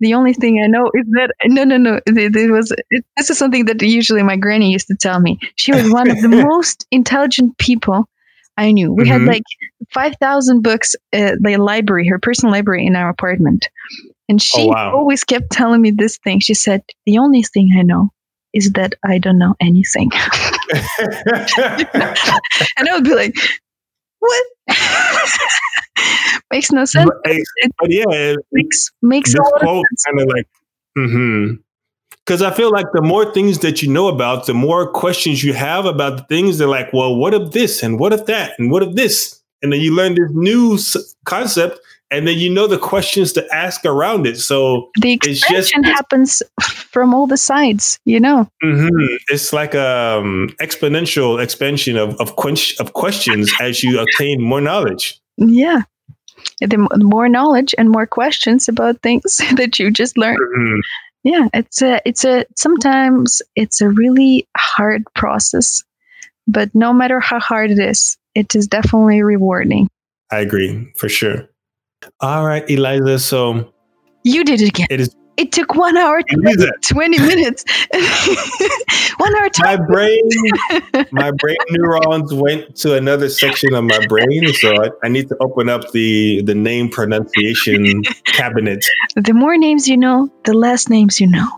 the 0.00 0.14
only 0.14 0.34
thing 0.34 0.60
i 0.62 0.66
know 0.66 0.90
is 0.94 1.06
that 1.12 1.32
no 1.46 1.64
no 1.64 1.76
no 1.76 2.00
it, 2.06 2.50
was 2.50 2.72
it, 2.90 3.04
this 3.16 3.30
is 3.30 3.38
something 3.38 3.64
that 3.64 3.80
usually 3.82 4.22
my 4.22 4.36
granny 4.36 4.70
used 4.70 4.88
to 4.88 4.96
tell 4.96 5.20
me 5.20 5.38
she 5.56 5.72
was 5.72 5.90
one 5.90 6.10
of 6.10 6.20
the 6.20 6.28
most 6.50 6.86
intelligent 6.90 7.56
people 7.58 8.06
i 8.58 8.70
knew 8.70 8.92
we 8.92 9.04
mm-hmm. 9.04 9.12
had 9.12 9.22
like 9.22 9.44
5000 9.92 10.62
books 10.62 10.94
uh, 11.12 11.32
the 11.40 11.56
library 11.56 12.06
her 12.06 12.18
personal 12.18 12.52
library 12.52 12.86
in 12.86 12.96
our 12.96 13.08
apartment 13.08 13.68
and 14.28 14.40
she 14.42 14.62
oh, 14.62 14.68
wow. 14.68 14.94
always 14.94 15.24
kept 15.24 15.50
telling 15.50 15.80
me 15.80 15.90
this 15.90 16.18
thing 16.18 16.40
she 16.40 16.54
said 16.54 16.82
the 17.06 17.18
only 17.18 17.42
thing 17.42 17.70
i 17.78 17.82
know 17.82 18.10
is 18.54 18.70
that 18.72 18.94
I 19.04 19.18
don't 19.18 19.38
know 19.38 19.54
anything. 19.60 20.10
and 22.76 22.88
I 22.88 22.94
would 22.94 23.04
be 23.04 23.14
like, 23.14 23.34
what? 24.20 24.46
makes 26.50 26.72
no 26.72 26.84
sense. 26.84 27.10
But, 27.24 27.36
but 27.80 27.90
yeah, 27.90 28.04
it 28.08 28.38
makes 28.52 28.90
makes 29.02 29.32
this 29.32 29.52
quote 29.56 29.84
kind 30.06 30.20
of 30.20 30.28
like, 30.28 30.48
mm-hmm. 30.96 31.54
Because 32.24 32.40
I 32.40 32.50
feel 32.52 32.70
like 32.70 32.86
the 32.94 33.02
more 33.02 33.30
things 33.34 33.58
that 33.58 33.82
you 33.82 33.90
know 33.90 34.08
about, 34.08 34.46
the 34.46 34.54
more 34.54 34.90
questions 34.90 35.44
you 35.44 35.52
have 35.52 35.84
about 35.84 36.16
the 36.16 36.24
things. 36.24 36.56
They're 36.56 36.66
like, 36.66 36.90
well, 36.90 37.14
what 37.14 37.34
if 37.34 37.52
this 37.52 37.82
and 37.82 38.00
what 38.00 38.14
if 38.14 38.24
that 38.26 38.58
and 38.58 38.70
what 38.70 38.82
if 38.82 38.94
this, 38.94 39.42
and 39.60 39.70
then 39.72 39.80
you 39.80 39.94
learn 39.94 40.14
this 40.14 40.30
new 40.32 40.78
concept, 41.26 41.80
and 42.14 42.28
then 42.28 42.38
you 42.38 42.48
know 42.48 42.66
the 42.66 42.78
questions 42.78 43.32
to 43.32 43.46
ask 43.52 43.84
around 43.84 44.26
it. 44.26 44.38
So 44.38 44.90
the 45.00 45.12
expansion 45.12 45.82
just, 45.82 45.94
happens 45.94 46.42
from 46.62 47.12
all 47.12 47.26
the 47.26 47.36
sides, 47.36 47.98
you 48.04 48.20
know. 48.20 48.48
Mm-hmm. 48.62 49.16
It's 49.28 49.52
like 49.52 49.74
a 49.74 50.18
um, 50.18 50.50
exponential 50.60 51.42
expansion 51.42 51.96
of 51.96 52.14
of, 52.20 52.36
quench, 52.36 52.78
of 52.78 52.92
questions 52.92 53.52
as 53.60 53.82
you 53.82 54.00
obtain 54.00 54.40
more 54.40 54.60
knowledge. 54.60 55.20
Yeah, 55.36 55.82
the 56.60 56.88
more 57.02 57.28
knowledge 57.28 57.74
and 57.76 57.90
more 57.90 58.06
questions 58.06 58.68
about 58.68 59.02
things 59.02 59.36
that 59.56 59.78
you 59.78 59.90
just 59.90 60.16
learned. 60.16 60.38
Mm-hmm. 60.38 60.80
Yeah, 61.24 61.48
it's 61.52 61.82
a 61.82 62.00
it's 62.04 62.24
a 62.24 62.44
sometimes 62.56 63.42
it's 63.56 63.80
a 63.80 63.88
really 63.88 64.46
hard 64.56 65.04
process, 65.14 65.82
but 66.46 66.72
no 66.74 66.92
matter 66.92 67.18
how 67.18 67.40
hard 67.40 67.70
it 67.70 67.78
is, 67.78 68.16
it 68.34 68.54
is 68.54 68.68
definitely 68.68 69.22
rewarding. 69.22 69.88
I 70.30 70.40
agree 70.40 70.92
for 70.96 71.08
sure. 71.08 71.48
All 72.20 72.46
right, 72.46 72.68
Eliza. 72.68 73.18
So 73.18 73.72
you 74.24 74.44
did 74.44 74.60
it 74.60 74.68
again. 74.68 74.86
It 74.90 75.00
is. 75.00 75.14
It 75.36 75.50
took 75.50 75.74
one 75.74 75.96
hour, 75.96 76.22
20, 76.32 76.64
20 76.80 77.18
minutes. 77.18 77.64
one 79.16 79.36
hour. 79.36 79.48
20 79.48 79.76
my 79.76 79.76
brain, 79.84 80.28
my 81.10 81.32
brain 81.32 81.56
neurons 81.70 82.32
went 82.32 82.76
to 82.76 82.94
another 82.94 83.28
section 83.28 83.74
of 83.74 83.82
my 83.82 84.06
brain, 84.06 84.52
so 84.52 84.80
I, 84.80 84.90
I 85.02 85.08
need 85.08 85.28
to 85.30 85.36
open 85.40 85.68
up 85.68 85.90
the 85.90 86.40
the 86.42 86.54
name 86.54 86.88
pronunciation 86.88 88.02
cabinet. 88.26 88.84
The 89.16 89.34
more 89.34 89.56
names 89.56 89.88
you 89.88 89.96
know, 89.96 90.30
the 90.44 90.54
less 90.54 90.88
names 90.88 91.20
you 91.20 91.26
know. 91.26 91.48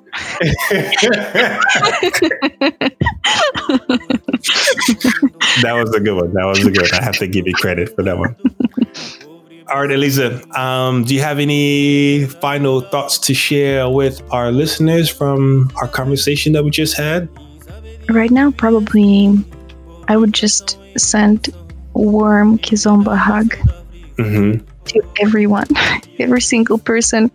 that 5.60 5.74
was 5.74 5.94
a 5.94 6.01
good 6.01 6.14
one. 6.14 6.32
That 6.32 6.47
was 6.47 6.64
a 6.64 6.70
good. 6.70 6.81
One. 6.81 6.94
I 6.94 7.05
have 7.05 7.16
to 7.18 7.27
give 7.27 7.47
you 7.47 7.52
credit 7.52 7.94
for 7.94 8.02
that 8.05 8.16
one. 8.16 8.35
All 9.68 9.80
right, 9.80 9.90
Eliza. 9.90 10.40
Um, 10.59 11.02
do 11.02 11.14
you 11.14 11.20
have 11.20 11.40
any 11.40 12.26
final 12.26 12.82
thoughts 12.82 13.18
to 13.18 13.34
share 13.34 13.88
with 13.88 14.22
our 14.30 14.52
listeners 14.52 15.10
from 15.10 15.72
our 15.76 15.88
conversation 15.88 16.52
that 16.52 16.62
we 16.62 16.70
just 16.70 16.97
had? 16.97 17.28
Right 18.09 18.30
now, 18.30 18.52
probably 18.52 19.44
I 20.06 20.16
would 20.16 20.32
just 20.32 20.78
send 20.97 21.48
warm 21.94 22.59
Kizomba 22.59 23.16
hug 23.16 23.56
mm-hmm. 24.16 24.64
to 24.84 25.02
everyone, 25.20 25.66
every 26.20 26.40
single 26.40 26.78
person 26.78 27.30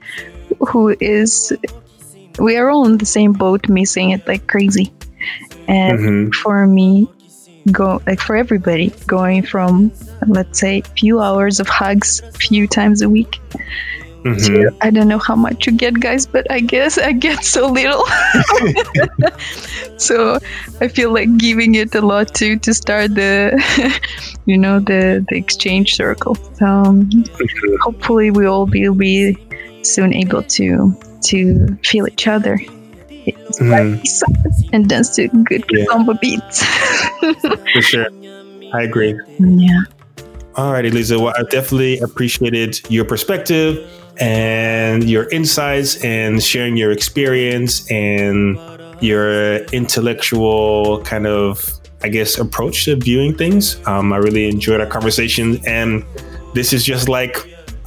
who 0.69 0.95
is. 1.01 1.51
We 2.39 2.55
are 2.55 2.69
all 2.69 2.85
in 2.87 2.97
the 2.97 3.05
same 3.05 3.33
boat, 3.33 3.67
missing 3.67 4.11
it 4.11 4.25
like 4.25 4.47
crazy. 4.47 4.93
And 5.67 5.99
mm-hmm. 5.99 6.31
for 6.31 6.65
me, 6.65 7.09
go 7.71 8.01
like 8.07 8.19
for 8.19 8.35
everybody 8.35 8.89
going 9.07 9.43
from 9.43 9.91
let's 10.27 10.59
say 10.59 10.81
few 10.97 11.19
hours 11.19 11.59
of 11.59 11.67
hugs 11.67 12.21
few 12.35 12.67
times 12.67 13.01
a 13.01 13.09
week 13.09 13.39
mm-hmm. 14.23 14.37
to, 14.37 14.75
i 14.81 14.89
don't 14.89 15.07
know 15.07 15.17
how 15.17 15.35
much 15.35 15.65
you 15.65 15.71
get 15.71 15.99
guys 15.99 16.25
but 16.25 16.49
i 16.51 16.59
guess 16.59 16.97
i 16.97 17.11
get 17.11 17.43
so 17.43 17.67
little 17.67 18.05
so 19.97 20.37
i 20.81 20.87
feel 20.87 21.13
like 21.13 21.35
giving 21.37 21.75
it 21.75 21.93
a 21.95 22.01
lot 22.01 22.33
to 22.33 22.57
to 22.57 22.73
start 22.73 23.13
the 23.15 23.57
you 24.45 24.57
know 24.57 24.79
the 24.79 25.25
the 25.29 25.37
exchange 25.37 25.95
circle 25.95 26.35
so 26.35 26.65
um, 26.65 27.05
mm-hmm. 27.05 27.75
hopefully 27.81 28.31
we 28.31 28.45
all 28.45 28.65
will 28.65 28.95
be 28.95 29.37
soon 29.83 30.13
able 30.13 30.43
to 30.43 30.95
to 31.21 31.67
feel 31.83 32.07
each 32.07 32.27
other 32.27 32.59
mm. 33.59 34.69
and 34.73 34.87
dance 34.89 35.15
to 35.15 35.27
good 35.27 35.63
yeah. 35.71 36.13
beats. 36.21 36.63
For 37.73 37.81
sure. 37.81 38.07
I 38.73 38.83
agree. 38.83 39.19
Yeah. 39.39 39.81
All 40.55 40.73
right, 40.73 40.85
Eliza. 40.85 41.19
Well, 41.19 41.33
I 41.37 41.43
definitely 41.43 41.99
appreciated 41.99 42.81
your 42.89 43.05
perspective 43.05 43.89
and 44.19 45.09
your 45.09 45.29
insights 45.29 46.03
and 46.03 46.43
sharing 46.43 46.75
your 46.75 46.91
experience 46.91 47.89
and 47.89 48.59
your 49.01 49.63
intellectual 49.67 51.01
kind 51.03 51.25
of, 51.25 51.79
I 52.03 52.09
guess, 52.09 52.37
approach 52.37 52.85
to 52.85 52.95
viewing 52.97 53.37
things. 53.37 53.79
Um, 53.87 54.11
I 54.13 54.17
really 54.17 54.49
enjoyed 54.49 54.81
our 54.81 54.87
conversation. 54.87 55.65
And 55.65 56.05
this 56.53 56.73
is 56.73 56.83
just 56.83 57.07
like 57.07 57.37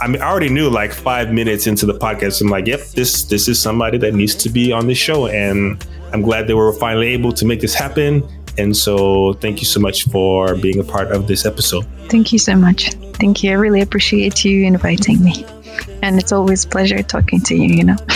I 0.05 0.06
mean, 0.06 0.20
I 0.20 0.28
already 0.28 0.51
knew 0.51 0.68
like 0.68 0.93
five 0.93 1.32
minutes 1.32 1.66
into 1.66 1.86
the 1.86 1.94
podcast. 1.94 2.43
I'm 2.43 2.51
like, 2.51 2.66
yep, 2.66 2.81
this 2.89 3.22
this 3.22 3.48
is 3.48 3.59
somebody 3.59 3.97
that 3.98 4.12
needs 4.12 4.35
to 4.35 4.51
be 4.51 4.70
on 4.70 4.86
this 4.86 4.98
show, 4.98 5.28
and 5.28 5.82
I'm 6.12 6.20
glad 6.20 6.47
that 6.47 6.55
we're 6.55 6.74
finally 6.74 7.06
able 7.06 7.32
to 7.32 7.47
make 7.47 7.62
this 7.62 7.72
happen. 7.72 8.22
And 8.59 8.76
so, 8.76 9.32
thank 9.40 9.60
you 9.60 9.66
so 9.66 9.81
much 9.81 10.05
for 10.05 10.56
being 10.56 10.78
a 10.78 10.85
part 10.85 11.10
of 11.10 11.26
this 11.26 11.47
episode. 11.47 11.86
Thank 12.10 12.35
you 12.35 12.39
so 12.39 12.55
much. 12.55 12.93
Thank 13.14 13.43
you. 13.43 13.52
I 13.52 13.55
really 13.55 13.81
appreciate 13.81 14.44
you 14.44 14.66
inviting 14.66 15.24
me, 15.24 15.47
and 16.02 16.18
it's 16.18 16.32
always 16.32 16.66
a 16.66 16.68
pleasure 16.68 17.02
talking 17.02 17.40
to 17.40 17.55
you. 17.55 17.74
You 17.74 17.85
know. 17.85 17.97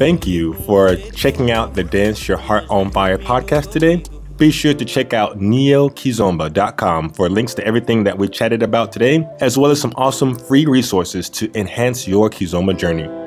thank 0.00 0.26
you 0.26 0.54
for 0.54 0.96
checking 1.14 1.52
out 1.52 1.74
the 1.74 1.84
Dance 1.84 2.26
Your 2.26 2.38
Heart 2.38 2.64
on 2.68 2.90
Fire 2.90 3.16
podcast 3.16 3.70
today. 3.70 4.02
Be 4.38 4.52
sure 4.52 4.72
to 4.72 4.84
check 4.84 5.12
out 5.12 5.40
neokizomba.com 5.40 7.10
for 7.10 7.28
links 7.28 7.54
to 7.54 7.66
everything 7.66 8.04
that 8.04 8.18
we 8.18 8.28
chatted 8.28 8.62
about 8.62 8.92
today, 8.92 9.28
as 9.40 9.58
well 9.58 9.72
as 9.72 9.80
some 9.80 9.92
awesome 9.96 10.36
free 10.36 10.64
resources 10.64 11.28
to 11.30 11.50
enhance 11.58 12.06
your 12.06 12.30
Kizomba 12.30 12.78
journey. 12.78 13.17